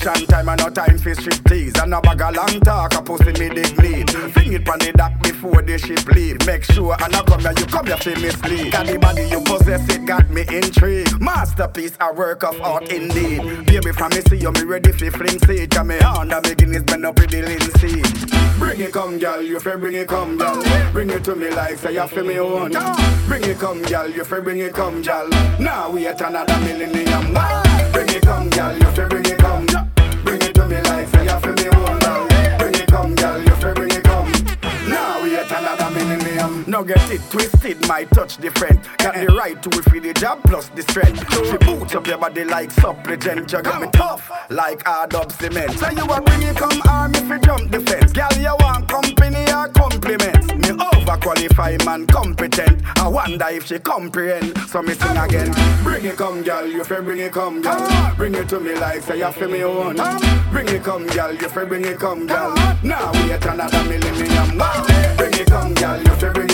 Action 0.07 0.27
time 0.27 0.49
and 0.51 0.61
no 0.61 0.69
time 0.69 0.99
for 0.99 1.15
striptease 1.15 1.81
And 1.81 1.91
no 1.91 2.01
bag 2.03 2.21
a 2.21 2.31
long 2.31 2.61
talk, 2.61 2.95
a 2.95 3.01
pussy 3.01 3.33
me 3.41 3.49
dig 3.55 3.75
bleed 3.75 4.11
Fling 4.11 4.53
it 4.53 4.65
pon 4.65 4.79
the 4.79 4.93
dock 4.93 5.15
before 5.23 5.63
the 5.63 5.79
ship 5.79 6.07
leave. 6.09 6.45
Make 6.47 6.65
sure 6.65 6.97
and 7.03 7.15
I 7.15 7.23
come 7.23 7.41
here, 7.41 7.53
you 7.57 7.67
come 7.67 7.87
here 7.87 7.97
for 7.97 8.21
mislead. 8.21 8.73
Got 8.73 8.87
the 8.87 8.99
body 8.99 9.25
you 9.29 9.41
possess, 9.41 9.89
it 9.89 10.05
got 10.05 10.29
me 10.31 10.43
intrigued. 10.43 11.21
Masterpiece, 11.21 11.97
a 12.01 12.13
work 12.13 12.45
of 12.45 12.61
art 12.61 12.91
indeed. 12.91 13.67
Baby, 13.67 13.93
from 13.93 14.11
me 14.11 14.21
see 14.29 14.37
you, 14.37 14.53
me 14.53 14.63
ready 14.65 14.93
for 14.93 15.11
fling 15.11 15.39
seed. 15.41 15.71
Come 15.71 15.89
me 15.89 15.99
on, 16.01 16.29
the 16.29 16.41
beginnings, 16.43 16.85
bend 16.85 17.05
up 17.05 17.19
with 17.19 17.31
the 17.31 17.43
linseed 17.43 18.05
Bring 18.59 18.81
it 18.81 18.93
come, 18.93 19.19
girl, 19.19 19.43
you 19.43 19.59
fi 19.61 19.77
bring 19.77 19.95
it 19.95 20.09
come, 20.09 20.39
girl. 20.39 20.63
Bring 20.93 21.11
it 21.11 21.25
to 21.25 21.35
me 21.35 21.51
like 21.51 21.79
say 21.79 21.95
you 21.95 22.07
feel 22.09 22.25
me 22.25 22.39
own. 22.39 22.73
Bring 23.27 23.45
it 23.45 23.59
come, 23.59 23.83
girl, 23.83 24.09
you 24.09 24.25
fi 24.25 24.41
bring 24.41 24.59
it 24.59 24.75
come, 24.75 25.03
girl. 25.03 25.29
Now 25.59 25.91
we 25.91 26.07
at 26.07 26.21
another 26.21 26.59
millennium. 26.61 27.35
Bring 27.93 28.09
it 28.09 28.23
come, 28.23 28.51
girl, 28.51 28.77
you 28.77 28.91
fi 28.93 29.09
bring 29.09 29.25
it 29.27 29.39
me 30.69 30.81
like 30.81 30.94
Now 36.67 36.83
get 36.83 37.11
it 37.11 37.21
twisted, 37.31 37.87
my 37.87 38.05
touch 38.05 38.39
different. 38.39 38.81
Got 38.99 39.15
the 39.15 39.27
right 39.27 39.61
tool 39.63 39.83
for 39.83 40.01
the 40.01 40.15
job 40.15 40.43
plus 40.45 40.69
the 40.71 40.83
strength. 40.83 41.21
She 41.47 41.57
boot 41.59 41.95
up 41.95 42.07
your 42.07 42.17
body 42.17 42.45
like 42.45 42.71
supplicant. 42.71 43.53
You 43.53 43.63
got 43.63 43.83
me 43.83 43.89
tough 43.93 44.31
like 44.49 44.83
hard 44.87 45.15
up 45.15 45.31
cement. 45.33 45.73
So 45.79 45.91
you 45.91 46.05
a 46.05 46.21
bring 46.23 46.43
it 46.43 46.57
come 46.57 46.81
army 46.89 47.19
fi 47.19 47.39
jump 47.39 47.71
the 47.71 47.81
fence. 47.81 48.13
Girl, 48.13 48.33
you 48.39 48.57
want 48.61 48.89
company 48.89 49.45
or 49.53 49.69
compliments? 49.69 50.47
Me 50.55 50.71
overqualified 50.71 51.85
man, 51.85 52.07
competent. 52.07 52.83
I 52.99 53.09
wonder 53.09 53.47
if 53.51 53.67
she 53.67 53.79
comprehend. 53.79 54.57
So 54.67 54.81
me 54.81 54.95
sing 54.95 55.17
again. 55.19 55.53
Bring 55.83 56.07
it 56.07 56.17
come, 56.17 56.43
girl, 56.43 56.67
you 56.67 56.83
fi 56.85 57.01
bring 57.01 57.21
it 57.21 57.33
come, 57.33 57.61
girl. 57.61 58.15
Bring 58.17 58.35
it 58.35 58.49
to 58.49 58.59
me 58.59 58.75
like 58.77 59.03
say 59.03 59.19
you 59.19 59.31
fi 59.33 59.47
me 59.47 59.65
own. 59.65 59.97
Bring 60.51 60.69
it 60.69 60.83
come, 60.83 61.07
girl, 61.09 61.35
you 61.35 61.49
fi 61.49 61.65
bring 61.65 61.85
it 61.85 61.99
come, 61.99 62.27
girl. 62.27 62.55
Now 62.83 63.13
we 63.13 63.33
at 63.33 63.45
another 63.45 63.85
millennium. 63.85 64.57
Bring 65.19 65.35
it 65.35 65.47
come, 65.47 65.75
girl, 65.75 65.99
you 66.01 66.15
fi 66.17 66.29
bring 66.31 66.51
it 66.51 66.54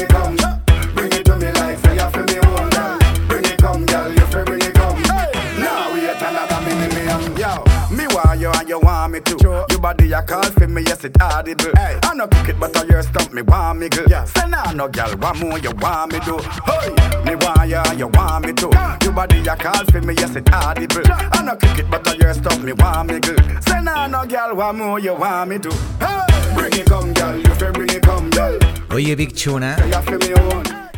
you 9.28 9.36
want 9.36 9.40
me 9.40 9.42
too. 9.42 9.74
Your 9.74 9.80
body 9.80 10.12
a 10.12 10.22
call 10.22 10.42
for 10.42 10.68
me, 10.68 10.82
yes 10.82 11.04
it 11.04 11.20
audible. 11.20 11.70
Hey, 11.76 11.98
I 12.02 12.14
no 12.14 12.26
cook 12.26 12.48
it, 12.48 12.60
but 12.60 12.76
I 12.76 12.84
your 12.84 13.02
stump 13.02 13.32
me 13.32 13.42
want 13.42 13.78
me 13.78 13.88
girl. 13.88 14.06
Yeah. 14.08 14.24
Say 14.24 14.48
nah, 14.48 14.72
no 14.72 14.88
girl, 14.88 15.10
what 15.16 15.36
more 15.38 15.58
you 15.58 15.70
want 15.72 16.12
me 16.12 16.20
do? 16.20 16.38
Hey, 16.64 16.90
me 17.24 17.34
want 17.36 17.68
you 17.68 17.76
and 17.76 17.98
you 17.98 18.08
want 18.08 18.46
me 18.46 18.52
too. 18.52 18.70
Your 19.02 19.12
body 19.12 19.40
a 19.40 19.56
call 19.56 19.84
for 19.86 20.00
me, 20.00 20.14
yes 20.14 20.36
it 20.36 20.52
audible. 20.52 21.02
I 21.06 21.42
no 21.44 21.56
cook 21.56 21.78
it, 21.78 21.90
but 21.90 22.06
I 22.08 22.14
your 22.14 22.34
stump 22.34 22.62
me 22.62 22.72
want 22.72 23.10
me 23.12 23.20
girl. 23.20 23.36
Say 23.62 23.82
nah, 23.82 24.06
no 24.06 24.26
girl, 24.26 24.54
what 24.54 24.74
more 24.74 24.98
you 24.98 25.14
want 25.14 25.50
me 25.50 25.58
do? 25.58 25.70
Hey, 25.98 26.20
bring 26.54 26.72
it 26.72 26.86
come, 26.86 27.12
girl, 27.12 27.36
you 27.36 27.54
fi 27.54 27.70
bring 27.70 27.90
it 27.90 28.02
come, 28.02 28.30
girl. 28.30 28.58
Oye, 28.92 29.14
Big 29.14 29.34
Tune, 29.36 29.62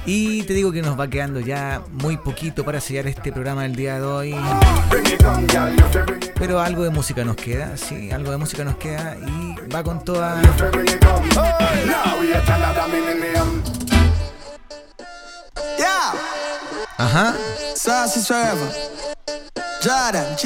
Y 0.05 0.43
te 0.43 0.55
digo 0.55 0.73
que 0.73 0.83
nos 0.83 0.99
va 0.99 1.09
quedando 1.09 1.39
ya 1.39 1.83
muy 1.93 2.17
poquito 2.17 2.65
para 2.65 2.81
sellar 2.81 3.07
este 3.07 3.31
programa 3.31 3.63
del 3.63 3.77
día 3.77 4.01
de 4.01 4.05
hoy. 4.05 4.37
Pero 6.35 6.61
algo 6.61 6.83
de 6.83 6.91
música 6.91 7.25
nos 7.25 7.37
queda, 7.37 7.77
sí, 7.77 8.11
algo 8.11 8.33
de 8.33 8.37
música 8.37 8.65
nos 8.65 8.77
queda 8.77 9.17
y 9.17 9.71
va 9.71 9.83
con 9.85 10.05
toda... 10.05 10.41
Ajá. 16.99 17.35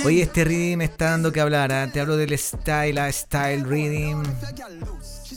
Oye, 0.04 0.22
este 0.22 0.44
rhythm 0.44 0.82
está 0.82 1.10
dando 1.10 1.32
que 1.32 1.40
hablar. 1.40 1.72
¿ah? 1.72 1.88
Te 1.92 2.00
hablo 2.00 2.16
del 2.16 2.38
Style 2.38 2.98
a 2.98 3.10
Style 3.10 3.64
Rhythm 3.64 4.22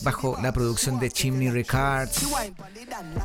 bajo 0.03 0.37
la 0.41 0.51
producción 0.51 0.99
de 0.99 1.11
Chimney 1.11 1.49
Records. 1.49 2.25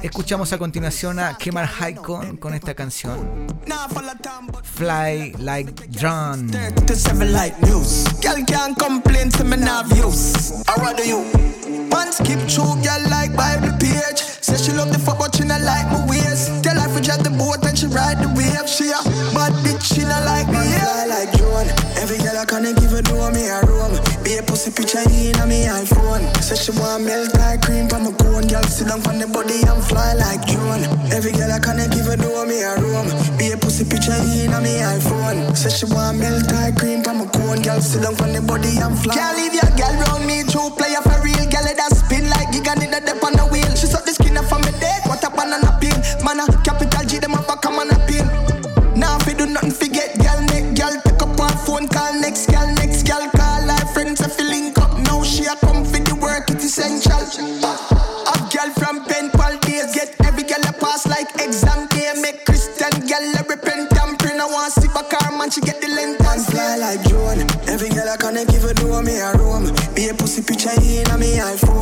Escuchamos 0.03 0.53
a 0.53 0.59
continuación 0.59 1.19
a 1.19 1.37
Kemar 1.37 1.69
Haikon 1.81 2.37
con 2.37 2.55
esta 2.55 2.75
canción 2.75 3.47
Fly 4.75 5.35
Like 5.39 5.89
Drone. 5.89 6.51
Sit 28.71 28.89
down 28.89 29.05
on 29.07 29.19
the 29.19 29.27
body 29.27 29.61
and 29.67 29.83
fly 29.85 30.15
like 30.15 30.47
drone. 30.47 30.85
Every 31.13 31.33
girl 31.33 31.51
I 31.51 31.59
can't 31.59 31.83
give 31.93 32.07
a 32.09 32.17
do 32.17 32.31
me 32.47 32.63
a 32.63 32.79
room. 32.81 33.07
Be 33.37 33.53
a 33.53 33.57
pussy 33.57 33.85
picture 33.85 34.15
in 34.15 34.55
on 34.55 34.63
me 34.63 34.79
iPhone. 34.79 35.57
Say 35.57 35.71
she 35.71 35.87
want 35.93 36.19
milk 36.19 36.47
like 36.53 36.77
cream 36.77 37.03
from 37.03 37.21
a 37.21 37.27
cone. 37.27 37.63
Girl 37.63 37.81
sit 37.81 38.03
down 38.03 38.15
on 38.23 38.33
the 38.33 38.41
body 38.41 38.79
and 38.79 38.97
fly. 38.99 39.15
Can't 39.15 39.37
leave 39.37 39.55
your 39.55 39.71
girl 39.75 39.95
round 40.07 40.27
me. 40.27 40.45
True 40.47 40.71
player 40.79 41.03
for 41.03 41.19
real. 41.25 41.45
Girl 41.51 41.65
let 41.67 41.77
that 41.77 41.93
spin 41.97 42.31
like 42.31 42.49
giga 42.55 42.79
need 42.79 42.95
a 42.95 43.01
dip 43.01 43.23
a 70.67 70.69
pussy 70.69 70.81
picture 70.81 71.01
in 71.01 71.11
on 71.11 71.21
me 71.21 71.37
iPhone. 71.37 71.74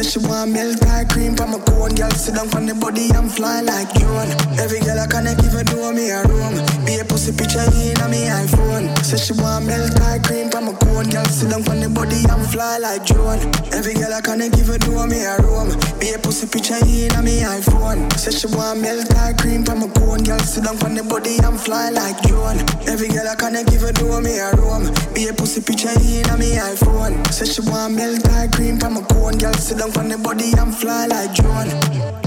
Say 0.00 0.18
she 0.18 0.26
want 0.26 0.52
milk 0.52 0.80
or 0.80 1.04
cream 1.12 1.36
from 1.36 1.52
a 1.52 1.58
cone. 1.60 1.92
Girl 1.92 2.08
sit 2.12 2.34
down 2.34 2.48
on 2.56 2.64
the 2.64 2.72
body 2.72 3.12
and 3.12 3.28
fly 3.30 3.60
like 3.60 3.92
drone. 3.92 4.32
Every 4.56 4.80
girl 4.80 4.98
I 4.98 5.06
connect 5.06 5.42
give 5.42 5.52
a 5.52 5.62
do 5.62 5.92
me 5.92 6.08
a 6.08 6.24
room. 6.24 6.56
Be 6.88 6.96
a 6.96 7.04
pussy 7.04 7.36
picture 7.36 7.60
in 7.76 8.00
on 8.00 8.08
me 8.08 8.24
iPhone. 8.24 8.88
Say 9.04 9.20
she 9.20 9.36
want 9.36 9.66
milk 9.66 9.92
or 10.00 10.16
cream 10.24 10.48
from 10.48 10.68
a 10.68 10.74
cone. 10.80 11.04
Girl 11.12 11.28
sit 11.28 11.52
down 11.52 11.68
on 11.68 11.84
the 11.84 11.88
body 11.92 12.24
and 12.24 12.46
fly 12.48 12.78
like 12.80 13.04
drone. 13.04 13.44
Every 13.76 13.92
girl 13.92 14.14
I 14.16 14.24
connect 14.24 14.56
give 14.56 14.72
a 14.72 14.78
do 14.80 15.04
me 15.04 15.20
a 15.20 15.36
room. 15.44 15.68
Be 16.00 16.16
a 16.16 16.18
pussy 16.18 16.48
picture 16.48 16.80
in 16.80 17.12
on 17.12 17.28
me 17.28 17.44
iPhone. 17.44 18.08
Say 18.16 18.32
she 18.32 18.48
want 18.56 18.80
milk 18.80 19.04
or 19.04 19.36
cream 19.36 19.68
from 19.68 19.84
a 19.84 19.88
cone. 20.00 20.24
Girl 20.24 20.40
sit 20.40 20.64
down 20.64 20.80
on 20.80 20.96
the 20.96 21.04
body 21.04 21.36
and 21.44 21.60
fly 21.60 21.92
like 21.92 22.16
drone. 22.24 22.56
Every 22.88 23.12
girl 23.12 23.28
I 23.28 23.36
connect 23.36 23.68
give 23.68 23.84
a 23.84 23.92
do 23.92 24.16
me 24.24 24.40
a 24.40 24.48
room. 24.56 24.88
Be 25.12 25.28
a 25.28 25.36
pussy 25.36 25.60
picture 25.60 25.92
in 25.92 26.24
on 26.32 26.40
me 26.40 26.56
iPhone. 26.56 27.20
Say 27.28 27.44
she 27.44 27.60
want 27.68 28.00
milk 28.00 28.24
or 28.32 28.48
cream 28.48 28.80
from 28.80 28.96
a 28.96 29.04
cone. 29.04 29.36
Girl 29.36 29.52
sit 29.60 29.76
down 29.76 29.89
on 29.96 30.08
the 30.08 30.18
body 30.18 30.52
and 30.58 30.74
fly 30.74 31.06
like 31.06 31.34
drone. 31.34 31.70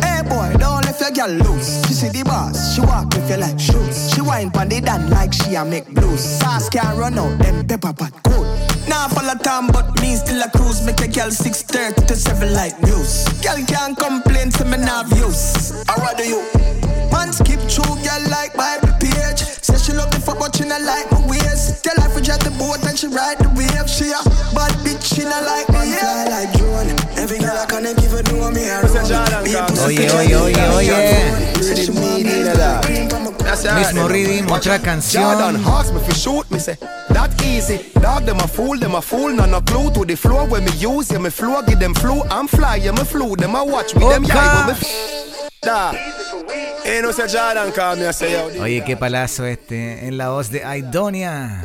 Hey 0.01 0.22
boy, 0.24 0.58
don't 0.58 0.85
let 0.85 1.00
your 1.00 1.11
girl 1.11 1.30
loose. 1.30 1.85
She 1.88 1.93
see 1.93 2.09
the 2.09 2.24
boss, 2.24 2.75
she 2.75 2.82
walk 2.82 3.14
with 3.14 3.30
you 3.30 3.38
like 3.38 3.59
shoes. 3.59 4.14
She 4.14 4.22
wine 4.22 4.51
pon 4.51 4.69
the 4.69 4.82
dan 4.82 5.09
like 5.09 5.33
she 5.33 5.56
a 5.56 5.64
make 5.64 5.88
blues. 5.88 6.22
Sauce 6.22 6.69
can't 6.69 6.98
run 6.98 7.17
out, 7.19 7.38
them 7.40 7.67
pepper 7.67 7.93
pot 7.93 8.14
cold. 8.24 8.48
Now 8.88 9.08
follow 9.08 9.35
time, 9.35 9.67
but 9.67 10.00
me 10.01 10.16
still 10.16 10.42
a 10.42 10.50
cruise. 10.50 10.85
Make 10.85 11.01
a 11.01 11.08
girl 11.08 11.30
6:30 11.30 12.08
to 12.08 12.16
7 12.16 12.53
like 12.53 12.82
news. 12.82 13.27
Girl 13.42 13.59
can't 13.66 13.98
complain 13.98 14.50
to 14.51 14.66
me 14.66 14.77
now 14.77 15.03
views. 15.03 15.72
I 15.88 15.95
rather 16.01 16.25
you. 16.25 16.42
Man 17.11 17.32
skip 17.32 17.59
through, 17.69 17.95
girl 18.03 18.24
like 18.30 18.53
Bible. 18.56 18.90
Say 19.64 19.77
she 19.80 19.93
love 19.93 20.11
the 20.11 20.19
fuck, 20.19 20.40
but 20.40 20.56
she 20.56 20.66
not 20.67 20.82
like 20.83 21.09
my 21.11 21.25
ways. 21.25 21.80
Tell 21.82 21.95
her 22.03 22.09
if 22.09 22.16
we 22.16 22.22
drive 22.22 22.43
the 22.43 22.51
boat 22.59 22.83
and 22.83 23.00
she 23.00 23.08
ride 23.08 23.40
the 23.40 23.48
wave. 23.56 23.88
She 23.88 24.11
a 24.11 24.19
bad 24.51 24.75
bitch, 24.83 25.16
she 25.16 25.24
not 25.24 25.43
like 25.48 25.69
me. 25.72 25.88
Yeah. 25.95 26.03
Fly 26.03 26.24
like 26.27 26.51
drone. 26.59 26.92
Every 27.17 27.40
girl 27.40 27.56
I 27.56 27.66
can 27.66 27.83
give 27.95 28.11
her 28.11 28.24
do 28.24 28.51
me 28.51 28.67
a 28.67 28.83
Oye, 28.83 30.03
oye, 30.11 30.51
yeah, 30.51 30.75
oye. 30.75 30.83
yeah, 30.83 31.53
rhythm, 32.88 33.23
otra 33.23 33.23
canción. 33.23 33.23
Jordan 33.23 33.23
ask 33.23 33.23
me 33.23 33.23
for 36.05 36.15
shoot 36.15 36.49
me 36.51 36.59
say 36.59 36.75
that 37.09 37.31
easy. 37.43 37.91
Dog 37.99 38.23
them 38.25 38.38
a 38.39 38.47
fool, 38.47 38.77
them 38.77 38.95
a 38.95 39.01
fool, 39.01 39.33
no 39.33 39.45
no 39.45 39.61
clue 39.61 39.91
to 39.93 40.05
the 40.05 40.15
floor 40.15 40.47
when 40.47 40.63
me 40.65 40.72
use 40.73 41.11
yeah 41.11 41.19
me 41.19 41.30
flow 41.30 41.61
give 41.63 41.80
them 41.80 41.93
flu. 41.93 42.22
I'm 42.31 42.47
fly 42.47 42.77
yeah 42.77 42.91
me 42.91 43.03
flew 43.03 43.35
them 43.35 43.55
a 43.55 43.63
watch 43.63 43.95
me 43.95 44.07
them 44.07 44.23
yeah 44.23 44.57
when 44.65 44.67
me. 44.67 44.80
f- 44.80 45.49
Da. 45.61 45.93
Eh, 46.85 46.99
no 47.01 47.11
sé 47.13 47.25
Jordan 47.31 47.72
call 47.72 47.95
me 47.95 48.05
I 48.05 48.11
say 48.11 48.31
yo. 48.33 48.61
Oye, 48.61 48.83
qué 48.85 48.97
palazo 48.97 49.45
este 49.45 50.05
en 50.05 50.17
la 50.17 50.30
voz 50.30 50.49
de 50.49 50.61
Aidonia. 50.65 51.63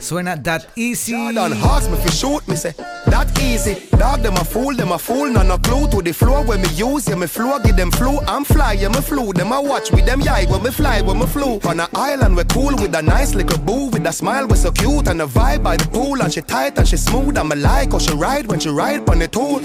Suena 0.00 0.42
That 0.42 0.64
Easy. 0.74 1.12
Jordan 1.12 1.52
ask 1.62 1.90
me 1.90 1.98
for 1.98 2.10
shoot 2.10 2.48
me 2.48 2.56
say 2.56 2.72
that 3.06 3.28
easy. 3.42 3.76
Dog 3.98 4.22
them 4.22 4.34
a 4.36 4.44
fool, 4.44 4.74
them 4.74 4.92
a 4.92 4.98
fool, 4.98 5.30
no 5.30 5.42
no 5.42 5.58
clue 5.58 5.86
to 5.90 6.00
the 6.00 6.12
floor 6.12 6.42
when 6.44 6.62
me 6.62 6.68
use 6.68 7.06
yeah 7.08 7.16
me 7.16 7.26
flow 7.26 7.58
give 7.58 7.76
them 7.76 7.90
flu. 7.90 8.18
I'm 8.26 8.44
fly 8.44 8.72
yeah 8.72 8.88
me 8.88 9.02
flew 9.02 9.34
them 9.34 9.52
a 9.52 9.60
watch 9.60 9.90
with 9.90 10.06
them 10.06 10.22
yeah 10.22 10.50
when 10.50 10.62
me 10.62 10.70
fly 10.70 11.02
when 11.06 11.26
flew. 11.26 11.60
On 11.70 11.80
a 11.80 11.88
island 11.94 12.36
we're 12.36 12.44
cool 12.44 12.74
with 12.76 12.94
a 12.94 13.02
nice 13.02 13.34
little 13.34 13.58
boo 13.58 13.86
with 13.86 14.06
a 14.06 14.12
smile 14.12 14.46
we're 14.48 14.56
so 14.56 14.72
cute 14.72 15.08
and 15.08 15.22
a 15.22 15.26
vibe 15.26 15.62
by 15.62 15.76
the 15.76 15.86
pool 15.88 16.20
and 16.20 16.32
she 16.32 16.42
tight 16.42 16.76
and 16.78 16.86
she 16.86 16.96
smooth 16.96 17.38
and 17.38 17.48
me 17.48 17.56
like 17.56 17.92
how 17.92 17.98
she 17.98 18.12
ride 18.14 18.46
when 18.48 18.58
she 18.58 18.68
ride 18.68 19.08
on 19.08 19.18
the 19.18 19.28
tool. 19.28 19.60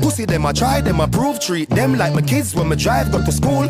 Pussy 0.00 0.24
them 0.24 0.46
I 0.46 0.52
try 0.52 0.80
them 0.80 1.00
I 1.00 1.06
prove 1.06 1.38
treat 1.40 1.68
them 1.70 1.96
like 1.96 2.14
my 2.14 2.22
kids 2.22 2.54
when 2.54 2.68
me 2.68 2.76
drive 2.76 3.12
go 3.12 3.24
to 3.24 3.32
school. 3.32 3.68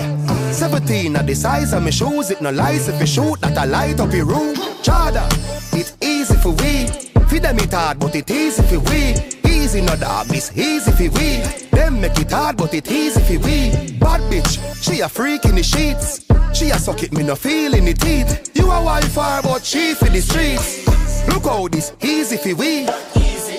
17 0.52 1.16
at 1.16 1.26
the 1.26 1.34
size 1.34 1.72
of 1.72 1.82
my 1.82 1.90
shoes 1.90 2.30
it 2.30 2.40
no 2.40 2.50
lies 2.50 2.88
if 2.88 3.00
you 3.00 3.06
shoot 3.06 3.40
that 3.40 3.58
I 3.58 3.64
light 3.64 4.00
up 4.00 4.12
your 4.12 4.26
room. 4.26 4.54
Chada, 4.84 5.26
it's 5.72 5.96
easy 6.00 6.36
for 6.36 6.50
we. 6.50 7.15
Feed 7.28 7.42
them 7.42 7.58
it 7.58 7.72
hard 7.72 7.98
but 7.98 8.14
it 8.14 8.30
easy 8.30 8.62
for 8.62 8.80
we. 8.80 9.14
Easy 9.50 9.80
no 9.80 9.96
dog, 9.96 10.26
it's 10.30 10.56
easy 10.56 10.92
for 10.92 11.10
we. 11.18 11.38
Them 11.70 12.00
make 12.00 12.18
it 12.18 12.30
hard 12.30 12.56
but 12.56 12.72
it 12.74 12.90
easy 12.90 13.20
for 13.20 13.44
we. 13.44 13.70
Bad 13.98 14.20
bitch, 14.30 14.58
she 14.82 15.00
a 15.00 15.08
freak 15.08 15.44
in 15.44 15.56
the 15.56 15.62
sheets. 15.62 16.24
She 16.54 16.70
a 16.70 16.78
suck 16.78 17.02
it, 17.02 17.12
me 17.12 17.22
no 17.22 17.34
feel 17.34 17.74
in 17.74 17.84
the 17.84 17.94
teeth. 17.94 18.50
You 18.54 18.70
a 18.70 18.82
wildfire 18.82 19.42
but 19.42 19.64
she 19.64 19.94
for 19.94 20.06
the 20.08 20.20
streets. 20.20 20.86
Look 21.28 21.44
how 21.44 21.68
this 21.68 21.92
easy 22.02 22.36
for 22.36 22.54
we. 22.54 22.86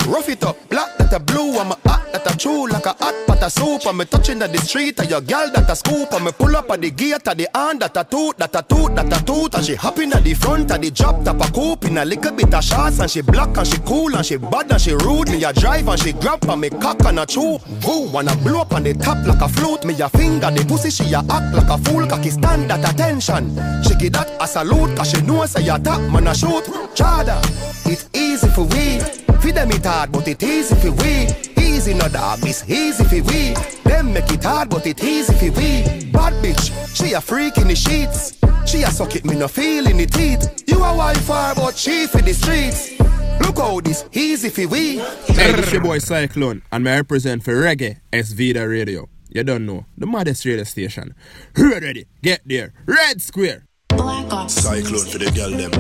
Rough 0.08 0.30
it 0.30 0.44
up, 0.44 0.58
black 0.70 0.98
that 0.98 1.12
a 1.12 1.20
blue, 1.20 1.60
I'm 1.60 1.72
a 1.72 1.78
hot 1.86 2.12
that 2.14 2.34
a 2.34 2.38
true 2.38 2.68
like 2.68 2.86
a 2.86 2.94
hot 2.94 3.14
pot 3.28 3.44
of 3.44 3.52
soup. 3.52 3.86
I'm 3.86 4.00
a 4.00 4.06
touching 4.06 4.42
at 4.42 4.54
the 4.54 4.58
street, 4.60 4.98
and 5.00 5.10
your 5.10 5.20
girl 5.20 5.52
that 5.52 5.70
a 5.70 5.76
scoop. 5.76 6.14
I'm 6.14 6.28
a 6.28 6.32
pull 6.32 6.56
up 6.56 6.72
at 6.72 6.80
the 6.80 6.92
gate, 6.92 7.28
at 7.28 7.38
the 7.38 7.50
hand 7.54 7.82
that 7.82 7.98
a 7.98 8.06
toot, 8.06 8.38
that 8.38 8.56
a 8.56 8.64
toot, 8.64 8.96
that 8.96 9.12
a 9.12 9.26
toot. 9.26 9.54
And 9.54 9.66
she 9.66 9.76
hopping 9.76 10.14
at 10.14 10.24
the 10.24 10.34
front 10.34 10.72
of 10.72 10.82
the 10.82 10.92
drop 10.92 11.24
top 11.26 11.42
a 11.42 11.52
coupe 11.52 11.86
in 11.86 11.98
a 11.98 12.06
little 12.06 12.32
bit 12.32 12.54
of 12.54 12.64
shots. 12.64 13.00
And 13.00 13.12
she 13.12 13.22
black 13.22 13.56
and 13.58 13.68
she 13.68 13.78
cool 13.80 14.16
and 14.16 14.26
she 14.26 14.38
bad 14.38 14.72
and 14.72 14.82
she 14.82 14.94
rude. 14.94 15.30
Me 15.30 15.44
a 15.44 15.52
drive 15.52 15.88
and 15.90 16.00
she 16.00 16.14
grab 16.14 16.44
and 16.46 16.62
me 16.62 16.70
cock 16.70 17.04
and 17.04 17.20
a 17.20 17.26
chew. 17.26 17.60
Woo, 17.86 18.10
wanna 18.10 18.36
blow 18.38 18.62
up 18.62 18.74
on 18.74 18.84
the 18.84 18.94
top 18.94 19.26
like 19.28 19.42
a 19.42 19.50
flute. 19.50 19.84
Me 19.84 19.94
a 20.00 20.08
finger 20.10 20.50
the 20.52 20.64
pussy, 20.66 20.90
she 20.90 21.12
a 21.14 21.20
act 21.20 21.54
like 21.54 21.70
a 21.70 21.78
fool. 21.84 22.08
Cocky 22.08 22.30
stand 22.30 22.72
at 22.72 22.94
attention. 22.94 23.56
She 23.84 23.94
give 23.96 24.14
that 24.14 24.32
a 24.40 24.48
salute, 24.48 24.96
cause 24.96 25.12
she 25.12 25.22
know 25.22 25.46
say 25.46 25.68
a 25.68 25.78
top 25.78 26.02
man 26.12 26.28
a 26.28 26.34
shoot. 26.34 26.64
Chada, 26.96 27.38
it's 27.86 28.08
easy 28.14 28.48
for 28.48 28.64
we. 28.64 29.02
Feed 29.38 29.54
them 29.54 29.70
it 29.70 29.86
hard, 29.98 30.12
but 30.12 30.28
it 30.28 30.44
easy 30.44 30.76
for 30.76 30.92
we. 30.92 31.28
Easy 31.64 31.94
no 31.94 32.08
dog, 32.08 32.40
it's 32.44 32.70
easy 32.70 33.04
for 33.04 33.22
we. 33.30 33.54
Them 33.84 34.14
make 34.14 34.32
it 34.32 34.44
hard, 34.44 34.70
but 34.70 34.86
it 34.86 35.04
easy 35.04 35.34
for 35.34 35.52
we. 35.58 35.72
Bad 36.12 36.34
bitch, 36.44 36.66
she 36.96 37.14
a 37.14 37.22
freak 37.22 37.58
in 37.58 37.68
the 37.68 37.76
sheets. 37.76 38.38
She 38.70 38.84
a 38.84 38.92
suck 38.92 39.16
it, 39.16 39.26
me 39.26 39.36
no 39.36 39.48
feel 39.48 39.88
in 39.88 39.98
the 39.98 40.06
teeth. 40.06 40.64
You 40.68 40.84
a 40.84 40.96
wildfire, 40.96 41.56
but 41.56 41.76
she 41.76 42.06
for 42.08 42.22
the 42.22 42.34
streets. 42.34 43.00
Look 43.42 43.58
how 43.58 43.80
this 43.82 44.06
easy 44.12 44.50
for 44.50 44.68
we. 44.68 44.98
Hey, 44.98 45.54
this 45.54 45.72
your 45.72 45.82
boy 45.82 46.00
Cyclone, 46.00 46.62
and 46.72 46.88
I 46.88 46.98
represent 46.98 47.44
for 47.44 47.54
Reggae 47.54 47.98
S 48.14 48.34
Vida 48.34 48.68
Radio. 48.68 49.10
You 49.30 49.44
don't 49.44 49.66
know, 49.66 49.86
the 49.98 50.06
maddest 50.06 50.46
radio 50.46 50.64
station. 50.64 51.16
Ready, 51.58 52.06
get 52.22 52.42
there, 52.46 52.74
Red 52.86 53.22
Square. 53.22 53.66
Black 53.90 54.32
Ops. 54.32 54.54
Cyclone 54.54 55.08
for 55.08 55.18
the 55.18 55.32
girl 55.32 55.52
them. 55.52 55.74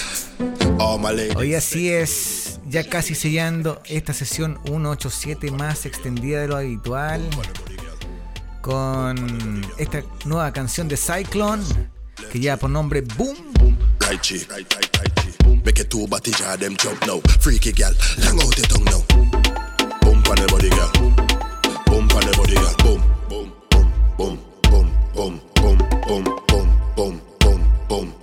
All 0.80 0.96
my 0.96 1.10
oh, 1.10 1.14
ladies. 1.14 1.34
Hoy 1.34 1.54
así 1.54 1.90
es, 1.90 2.39
ya 2.70 2.84
casi 2.84 3.14
sellando 3.14 3.82
esta 3.84 4.12
sesión 4.14 4.58
187 4.64 5.50
más 5.50 5.86
extendida 5.86 6.40
de 6.40 6.48
lo 6.48 6.56
habitual. 6.56 7.28
con 8.60 9.66
esta 9.78 10.02
nueva 10.24 10.52
canción 10.52 10.86
de 10.86 10.96
Cyclone 10.96 11.64
que 12.30 12.38
lleva 12.38 12.56
por 12.56 12.70
nombre 12.70 13.00
Boom. 13.00 13.36
Make 15.64 15.80
it 15.80 15.90
two 15.90 16.06
body 16.06 16.30
jar 16.32 16.56
them 16.56 16.76
jump 16.76 17.04
now. 17.06 17.20
Freaky 17.40 17.72
gal, 17.72 17.92
long 18.24 18.40
out 18.40 18.56
your 18.56 18.66
tongue 18.66 18.84
now. 18.84 19.02
Boom 20.00 20.22
on 20.28 20.36
the 20.36 20.46
body 20.50 20.70
girl. 20.70 20.90
Boom 21.86 22.08
on 22.10 22.22
the 22.24 22.32
body 22.36 22.54
girl. 22.54 22.74
Boom, 22.82 23.02
boom, 23.28 23.52
boom, 23.70 23.92
boom, 24.16 24.38
boom, 24.62 24.86
boom, 25.14 25.40
boom, 25.54 25.78
boom, 26.06 26.24
boom, 26.46 26.66
boom, 26.96 27.20
boom, 27.40 27.60
boom, 27.88 28.14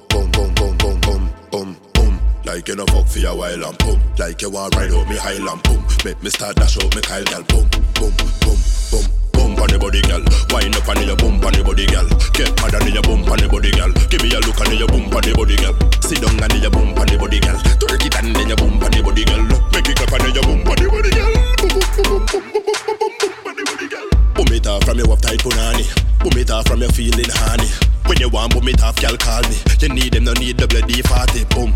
Like 2.48 2.70
you 2.70 2.80
know 2.80 2.88
fuck 2.88 3.12
for 3.12 3.20
a 3.28 3.36
while 3.36 3.60
and 3.60 3.78
boom. 3.78 4.00
Like 4.18 4.42
you 4.42 4.50
want 4.50 4.74
ride 4.74 4.96
out 4.96 5.04
me 5.10 5.18
highland 5.20 5.62
boom. 5.68 5.84
Make 6.08 6.24
me 6.24 6.30
start 6.32 6.56
dash 6.56 6.80
out 6.80 6.96
me 6.96 7.02
Kyle 7.04 7.24
gal 7.28 7.44
boom, 7.44 7.68
boom, 7.68 8.16
boom, 8.16 8.56
boom. 8.88 9.04
Boom 9.36 9.52
on 9.60 9.68
the 9.68 9.76
body 9.76 10.00
gal, 10.08 10.24
wind 10.56 10.72
up 10.72 10.88
on 10.88 10.96
your 11.04 11.20
boom 11.20 11.44
on 11.44 11.52
the 11.52 11.60
body 11.60 11.84
gal. 11.92 12.08
Get 12.32 12.56
mad 12.64 12.72
on 12.72 12.88
your 12.88 13.04
boom 13.04 13.28
on 13.28 13.36
the 13.36 13.52
body 13.52 13.68
gal. 13.76 13.92
Give 14.08 14.24
me 14.24 14.32
a 14.32 14.40
look 14.40 14.56
on 14.64 14.72
your 14.80 14.88
boom 14.88 15.12
on 15.12 15.28
the 15.28 15.36
body 15.36 15.60
gal. 15.60 15.76
Sit 16.00 16.24
down 16.24 16.40
on 16.40 16.56
your 16.56 16.72
boom 16.72 16.96
on 16.96 17.04
the 17.04 17.20
body 17.20 17.40
gal. 17.44 17.60
Twerk 17.84 18.08
it 18.08 18.16
and 18.16 18.32
then 18.32 18.48
your 18.48 18.56
boom 18.56 18.80
on 18.80 18.96
the 18.96 19.04
body 19.04 19.28
gal. 19.28 19.44
Make 19.76 19.92
it 19.92 20.00
clap 20.00 20.16
on 20.16 20.32
your 20.32 20.48
boom 20.48 20.64
on 20.64 20.76
the 20.80 20.88
body 20.88 21.12
gal. 21.12 21.28
Boom 24.40 24.50
it 24.56 24.68
off 24.72 24.88
from 24.88 24.96
your 24.96 25.12
up 25.12 25.20
tight 25.20 25.44
punani. 25.44 25.84
Boom 26.24 26.40
it 26.40 26.48
off 26.48 26.64
from 26.64 26.80
your 26.80 26.96
feeling 26.96 27.28
honey. 27.44 27.68
When 28.08 28.24
you 28.24 28.32
want 28.32 28.56
boom 28.56 28.72
it 28.72 28.80
off, 28.80 28.96
gal 29.04 29.20
call 29.20 29.44
me. 29.52 29.60
You 29.84 29.92
need 29.92 30.16
them, 30.16 30.24
no 30.24 30.32
need 30.40 30.56
double 30.56 30.80
D 30.88 31.04
forty. 31.04 31.44
Boom, 31.52 31.76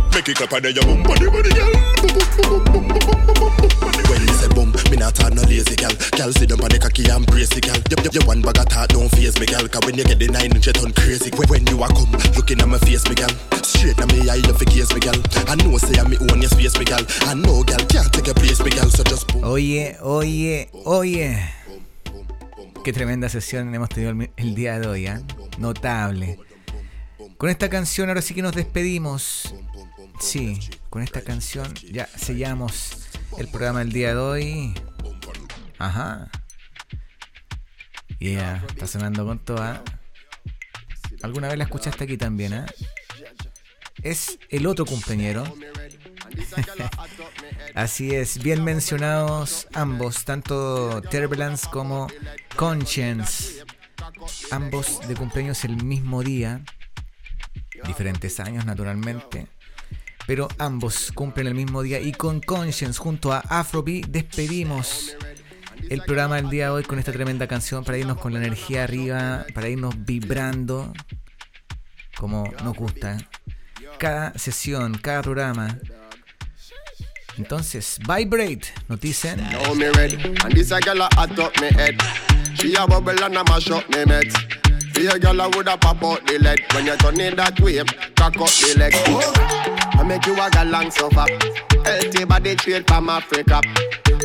It 0.23 0.37
your 0.37 0.85
boom 0.85 1.01
body. 1.01 1.25
When 1.25 1.41
me 4.21 4.33
say 4.37 4.47
boom, 4.53 4.71
me 4.91 4.97
not 4.97 5.15
talk 5.15 5.33
no 5.33 5.41
lazy 5.41 5.75
gal. 5.75 5.89
Gal 6.11 6.31
sit 6.31 6.49
down 6.49 6.61
on 6.61 6.69
the 6.69 6.77
cocky 6.77 7.09
and 7.09 7.25
brace 7.25 7.49
the 7.49 7.59
gal. 7.59 7.81
You, 7.89 7.97
you, 8.05 8.09
you 8.13 8.27
one 8.27 8.43
bag 8.43 8.59
of 8.59 8.69
talk 8.69 8.89
don't 8.89 9.09
face 9.09 9.39
me 9.39 9.47
gal. 9.47 9.67
Cause 9.67 9.81
when 9.83 9.97
you 9.97 10.03
get 10.03 10.19
the 10.19 10.27
nine 10.27 10.53
inch 10.53 10.67
you 10.67 10.73
turn 10.73 10.93
crazy. 10.93 11.31
When, 11.33 11.49
when 11.49 11.65
you 11.65 11.81
a 11.81 11.87
come, 11.89 12.13
looking 12.37 12.61
at 12.61 12.69
my 12.69 12.77
face 12.85 13.01
me 13.09 13.15
gal. 13.17 13.33
Straight 13.65 13.97
at 13.97 14.13
me 14.13 14.29
eye 14.29 14.45
you 14.45 14.53
fi 14.53 14.65
gaze 14.69 14.93
me 14.93 15.01
gal. 15.01 15.17
I 15.49 15.57
know 15.57 15.73
say 15.81 15.97
I'm 15.97 16.05
me 16.13 16.21
own 16.21 16.37
your 16.37 16.53
space 16.53 16.77
me 16.77 16.85
gal. 16.85 17.01
I 17.25 17.33
know 17.33 17.65
gal 17.65 17.81
can't 17.89 18.13
take 18.13 18.29
a 18.29 18.37
place 18.37 18.61
me 18.61 18.69
gal. 18.69 18.93
So 18.93 19.01
just 19.01 19.25
boom. 19.25 19.41
Oye, 19.41 19.97
oye, 20.05 20.69
oye. 20.85 21.49
Qué 22.85 22.93
tremenda 22.93 23.25
sesión 23.27 23.73
hemos 23.73 23.89
tenido 23.89 24.11
el, 24.11 24.29
el 24.37 24.53
día 24.53 24.79
de 24.79 24.85
hoy, 24.87 25.07
¿ah? 25.07 25.21
Notable. 25.57 26.37
Con 27.41 27.49
esta 27.49 27.69
canción 27.69 28.09
ahora 28.09 28.21
sí 28.21 28.35
que 28.35 28.43
nos 28.43 28.53
despedimos. 28.53 29.55
Sí, 30.21 30.59
con 30.89 31.01
esta 31.01 31.21
canción 31.21 31.73
ya 31.91 32.05
sellamos 32.05 33.07
el 33.37 33.47
programa 33.47 33.79
del 33.79 33.91
día 33.91 34.09
de 34.09 34.17
hoy. 34.17 34.73
Ajá. 35.79 36.29
Yeah, 38.19 38.63
está 38.69 38.85
sonando 38.85 39.25
con 39.25 39.39
toda. 39.39 39.83
¿Alguna 41.23 41.47
vez 41.47 41.57
la 41.57 41.63
escuchaste 41.63 42.03
aquí 42.03 42.17
también, 42.17 42.53
eh? 42.53 42.65
Es 44.03 44.37
el 44.49 44.67
otro 44.67 44.85
cumpleañero. 44.85 45.43
Así 47.75 48.13
es, 48.13 48.43
bien 48.43 48.63
mencionados 48.63 49.67
ambos, 49.73 50.23
tanto 50.23 51.01
Turbulence 51.01 51.67
como 51.71 52.07
Conscience. 52.55 53.65
Ambos 54.51 55.05
de 55.07 55.15
cumpleaños 55.15 55.65
el 55.65 55.83
mismo 55.83 56.21
día, 56.21 56.61
diferentes 57.85 58.39
años 58.39 58.65
naturalmente, 58.65 59.47
pero 60.31 60.47
ambos 60.59 61.11
cumplen 61.13 61.47
el 61.47 61.55
mismo 61.55 61.83
día 61.83 61.99
y 61.99 62.13
con 62.13 62.39
Conscience 62.39 62.97
junto 62.97 63.33
a 63.33 63.39
Afrobeat 63.39 64.05
despedimos 64.05 65.13
el 65.89 66.01
programa 66.03 66.37
del 66.37 66.49
día 66.49 66.67
de 66.67 66.69
hoy 66.69 66.83
con 66.83 66.99
esta 66.99 67.11
tremenda 67.11 67.47
canción 67.47 67.83
para 67.83 67.97
irnos 67.97 68.17
con 68.17 68.31
la 68.31 68.39
energía 68.39 68.85
arriba, 68.85 69.45
para 69.53 69.67
irnos 69.67 69.93
vibrando 69.97 70.93
como 72.15 72.49
nos 72.63 72.77
gusta. 72.77 73.17
Cada 73.99 74.31
sesión, 74.39 74.97
cada 74.99 75.21
programa 75.21 75.77
entonces, 77.37 77.99
Vibrate, 77.99 78.69
nos 78.87 79.01
dicen. 79.01 79.37
Now 79.51 79.73
me 79.73 79.89
red, 79.89 80.13
and 80.45 80.53
this 80.53 80.71
a 80.71 80.79
gyal 80.79 81.01
a 81.01 81.27
me 81.59 81.67
head. 81.71 81.97
She 82.55 82.73
a 82.75 82.87
bubble 82.87 83.21
and 83.21 83.35
a 83.35 83.43
mash 83.43 83.69
up 83.69 83.83
me 83.89 84.05
met. 85.03 85.11
Fear 85.11 85.19
gyal 85.19 85.45
a 85.45 85.49
woulda 85.49 85.77
pop 85.77 86.03
out 86.03 86.25
the 86.27 86.39
lead 86.39 86.59
when 86.73 86.85
you 86.85 86.95
turn 86.97 87.19
it 87.19 87.35
that 87.37 87.59
way, 87.59 87.83
cock 88.15 88.37
up 88.37 88.49
the 88.49 88.75
leg. 88.77 88.93
I 89.97 90.03
make 90.03 90.25
you 90.25 90.33
a 90.33 90.49
galang 90.49 90.91
suffer. 90.91 91.25
Healthy 91.83 92.25
body 92.25 92.57
straight 92.57 92.87
from 92.87 93.09
Africa. 93.09 93.61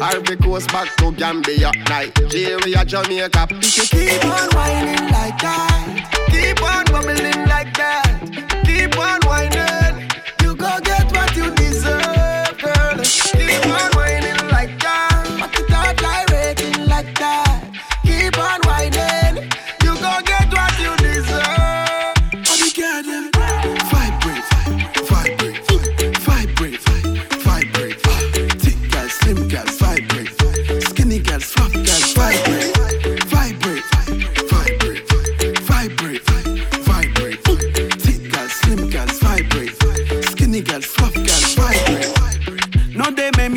Ivory 0.00 0.36
Coast 0.36 0.68
back 0.68 0.94
to 0.96 1.10
Gambia, 1.12 1.72
night, 1.88 2.12
Nigeria, 2.20 2.84
Jamaica. 2.84 3.48
If 3.50 3.92
you 3.92 4.10
keep 4.10 4.24
on 4.24 4.48
whining 4.54 5.10
like 5.10 5.38
that, 5.40 6.26
keep 6.28 6.62
on 6.62 6.84
bubbling 6.84 7.48
like 7.48 7.72
that, 7.76 8.62
keep 8.64 8.98
on 8.98 9.25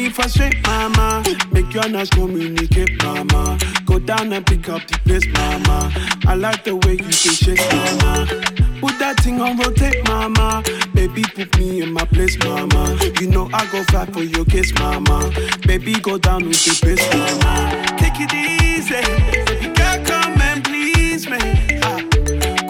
make 0.10 0.18
me 0.18 0.24
frustrate, 0.24 0.68
mama. 0.68 1.24
Make 1.52 1.74
you 1.74 1.90
not 1.90 2.10
communicate, 2.12 3.04
mama. 3.04 3.58
Go 3.86 4.00
down 4.00 4.34
and 4.34 4.46
pick 4.46 4.70
up 4.70 4.86
the 4.88 5.00
pace, 5.06 5.28
mama. 5.34 5.92
I 6.28 6.36
like 6.36 6.64
the 6.64 6.76
way 6.76 6.98
you 6.98 7.12
shake, 7.12 7.60
mama. 7.72 8.28
Put 8.82 8.98
that 9.00 9.20
thing 9.20 9.42
on 9.42 9.58
rotate, 9.58 10.08
mama. 10.08 10.64
Baby, 10.94 11.24
put 11.36 11.58
me 11.58 11.82
in 11.82 11.94
my 11.94 12.06
place, 12.06 12.38
mama. 12.40 12.98
You 13.20 13.28
know 13.28 13.50
I 13.54 13.66
go 13.72 13.84
fly 13.86 14.06
for 14.08 14.24
your 14.24 14.46
kiss, 14.46 14.74
mama. 14.80 15.32
Baby, 15.68 15.94
go 16.00 16.18
down 16.18 16.48
with 16.48 16.64
the 16.66 16.74
pace, 16.82 17.06
mama. 17.14 17.98
Take 17.98 18.20
it 18.20 18.34
easy. 18.34 19.02
Baby, 19.32 19.74
girl, 19.76 20.06
come 20.06 20.42
and 20.42 20.64
please 20.64 21.30
me. 21.30 21.40
Ah. 21.84 22.00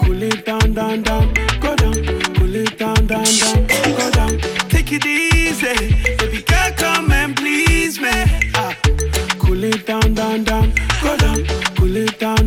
Cool 0.02 0.22
it 0.22 0.44
down, 0.44 0.74
down, 0.74 1.02
down. 1.02 1.32
Go 1.60 1.76
down. 1.76 1.94
Cool 2.34 2.54
it 2.56 2.78
down, 2.78 3.06
down, 3.06 3.24
down. 3.24 3.66
Go 3.96 4.10
down. 4.10 4.38
Take 4.68 4.92
it 4.92 5.06
easy. 5.06 5.29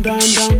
Down. 0.04 0.54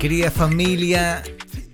Querida 0.00 0.30
familia, 0.30 1.22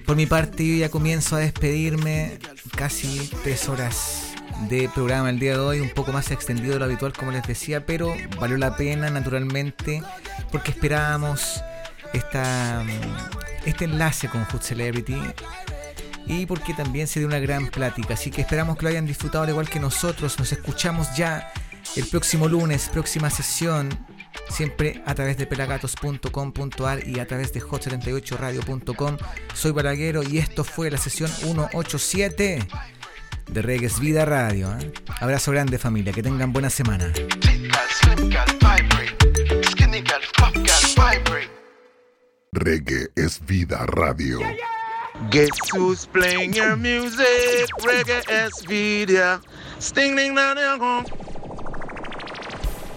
por 0.07 0.17
mi 0.17 0.27
parte 0.27 0.67
yo 0.67 0.77
ya 0.77 0.91
comienzo 0.91 1.37
a 1.37 1.41
despedirme. 1.41 2.39
Casi 2.75 3.31
tres 3.43 3.69
horas 3.69 4.35
de 4.69 4.91
programa 4.93 5.31
el 5.31 5.39
día 5.39 5.53
de 5.53 5.59
hoy, 5.59 5.81
un 5.81 5.91
poco 5.91 6.13
más 6.13 6.31
extendido 6.31 6.73
de 6.73 6.79
lo 6.79 6.87
habitual 6.87 7.13
como 7.13 7.31
les 7.31 7.47
decía, 7.47 7.87
pero 7.87 8.13
valió 8.41 8.57
la 8.57 8.77
pena 8.77 9.11
naturalmente 9.11 10.03
porque 10.51 10.73
esperábamos 10.73 11.63
este 12.15 13.85
enlace 13.85 14.29
con 14.29 14.45
Hood 14.45 14.63
Celebrity 14.63 15.21
y 16.27 16.47
porque 16.47 16.73
también 16.75 17.07
se 17.07 17.21
dio 17.21 17.29
una 17.29 17.39
gran 17.39 17.69
plática. 17.69 18.15
Así 18.15 18.31
que 18.31 18.43
esperamos 18.43 18.77
que 18.77 18.85
lo 18.85 18.89
hayan 18.91 19.07
disfrutado 19.07 19.45
al 19.45 19.51
igual 19.51 19.69
que 19.69 19.81
nosotros. 19.81 20.39
Nos 20.39 20.53
escuchamos 20.53 21.15
ya 21.17 21.53
el 21.97 22.07
próximo 22.07 22.49
lunes, 22.49 22.89
próxima 22.89 23.31
sesión, 23.31 23.91
siempre 24.49 25.03
a 25.07 25.15
través 25.15 25.37
de 25.37 25.47
pelagatos.com.ar 25.47 27.07
y 27.07 27.21
a 27.21 27.27
través 27.27 27.53
de 27.53 27.61
hot78radio.com. 27.61 29.17
Soy 29.55 29.73
Balaguero 29.73 30.23
y 30.23 30.39
esto 30.39 30.65
fue 30.65 30.91
la 30.91 30.99
sesión 30.99 31.31
187 31.31 32.67
de 33.49 33.63
Reggae 33.63 33.87
es 33.87 34.01
Vida 34.01 34.25
Radio. 34.25 34.73
¿eh? 34.79 34.93
Abrazo 35.21 35.53
grande 35.53 35.79
familia, 35.79 36.13
que 36.13 36.23
tengan 36.23 36.53
buena 36.53 36.71
semana. 36.71 37.13
Reggae 42.55 43.09
es 43.17 43.41
vida 43.45 43.85
radio. 43.85 44.39
Guess 45.31 45.51
who's 45.73 46.07
playing 46.07 46.53
your 46.55 46.77
music? 46.77 47.69
Reggae 47.83 48.23
es 48.29 48.65
vida. 48.65 49.41
Sting 49.81 50.15
ding 50.15 50.37
dong. 50.37 51.24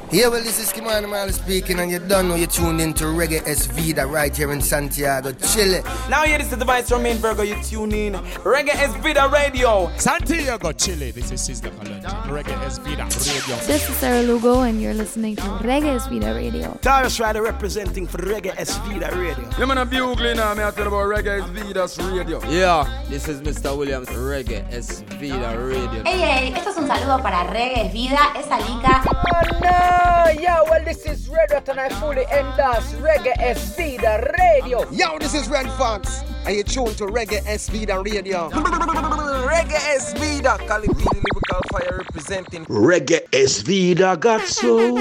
Yeah, 0.09 0.29
well, 0.29 0.41
this 0.41 0.57
is 0.57 0.71
Kimani 0.71 1.09
Marley 1.09 1.33
speaking, 1.33 1.79
and 1.79 1.91
you 1.91 1.99
don't 1.99 2.29
know 2.29 2.35
you're 2.35 2.47
tuned 2.47 2.79
into 2.79 3.03
Reggae 3.03 3.45
S 3.45 3.65
Vida 3.65 4.07
right 4.07 4.33
here 4.33 4.53
in 4.53 4.61
Santiago, 4.61 5.33
Chile. 5.33 5.81
Now, 6.09 6.23
here 6.23 6.39
is 6.39 6.49
the 6.49 6.55
device 6.55 6.87
from 6.87 7.03
Main 7.03 7.17
Virgo. 7.17 7.41
You 7.43 7.61
tune 7.61 7.91
in 7.91 8.13
Reggae 8.13 8.73
S 8.73 8.95
Vida 9.03 9.27
Radio. 9.27 9.91
Santiago, 9.97 10.71
Chile. 10.71 11.11
This 11.11 11.29
is 11.31 11.41
Sister 11.41 11.71
Kalonji. 11.71 12.07
Reggae 12.27 12.57
S 12.63 12.77
Vida 12.77 13.03
Radio. 13.03 13.55
This 13.67 13.89
is 13.89 13.95
Sarah 13.97 14.21
Lugo, 14.21 14.61
and 14.61 14.81
you're 14.81 14.93
listening 14.93 15.35
to 15.35 15.41
Reggae 15.41 15.97
es 15.97 16.07
Vida 16.07 16.33
Radio. 16.33 16.79
Tyrus 16.81 17.19
Ryder 17.19 17.41
representing 17.41 18.07
for 18.07 18.19
Reggae 18.19 18.57
S 18.57 18.77
Vida 18.87 19.09
Radio. 19.13 19.49
Yeah, 19.59 19.65
man, 19.65 19.77
a 19.77 19.85
bugle 19.85 20.33
now. 20.35 20.53
Me 20.53 20.63
I 20.63 20.71
tell 20.71 20.87
about 20.87 21.05
Reggae 21.07 21.43
S 21.43 21.49
Vida's 21.49 21.99
Radio. 21.99 22.41
Yeah, 22.49 22.87
this 23.09 23.27
is 23.27 23.41
Mr. 23.41 23.77
Williams, 23.77 24.07
Reggae 24.07 24.63
S 24.71 25.01
Vida 25.19 25.53
Radio. 25.59 26.03
Hey, 26.05 26.19
hey, 26.19 26.53
esto 26.55 26.69
es 26.69 26.77
un 26.77 26.87
saludo 26.87 27.21
para 27.21 27.43
Reggae 27.51 27.87
es 27.87 27.91
Vida, 27.93 28.31
es 28.37 28.49
Alika. 28.49 29.03
Oh, 29.05 29.59
no. 29.59 29.96
Yeah, 30.39 30.61
well, 30.63 30.83
this 30.83 31.05
is 31.05 31.27
Red 31.29 31.51
Hot 31.51 31.67
and 31.69 31.79
I 31.79 31.89
fully 31.89 32.25
endorse 32.31 32.93
Reggae 32.95 33.33
S 33.37 33.75
Vida 33.75 34.33
Radio. 34.39 34.89
Yo, 34.91 35.17
this 35.19 35.33
is 35.33 35.47
Red 35.49 35.69
Fox. 35.71 36.23
Are 36.45 36.51
you 36.51 36.63
tuned 36.63 36.97
to 36.97 37.05
Reggae 37.05 37.41
S 37.45 37.69
Vida 37.69 37.99
Radio? 38.01 38.49
Reggae 38.49 39.81
S 39.95 40.13
Vida, 40.13 40.57
Cali 40.67 40.87
P, 40.87 40.93
the 40.93 41.21
lyrical 41.25 41.61
fire 41.71 41.97
representing. 41.99 42.65
Reggae 42.65 43.21
S 43.33 43.61
Vida 43.61 44.15
got 44.17 44.41
soul. 44.47 44.97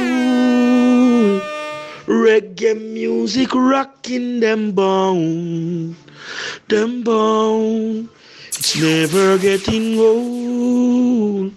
Reggae 2.07 2.81
music 2.81 3.55
rocking 3.55 4.41
them 4.41 4.73
bone. 4.73 5.97
Them 6.69 7.03
bone. 7.03 8.09
It's 8.49 8.77
never 8.77 9.39
getting 9.39 9.99
old. 9.99 11.53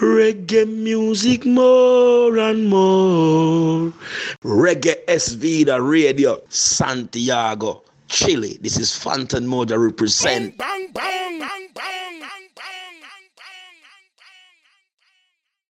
Reggae 0.00 0.66
music 0.66 1.46
more 1.46 2.36
and 2.38 2.68
more. 2.68 3.92
Reggae 4.42 4.96
S 5.06 5.28
Vida 5.34 5.80
Radio, 5.80 6.42
Santiago, 6.48 7.82
Chile. 8.08 8.58
This 8.60 8.76
is 8.76 8.96
Phantom 8.96 9.44
Moja 9.44 9.78
represent. 9.78 10.58
Bang, 10.58 10.88
bang, 10.92 11.38
bang. 11.38 11.48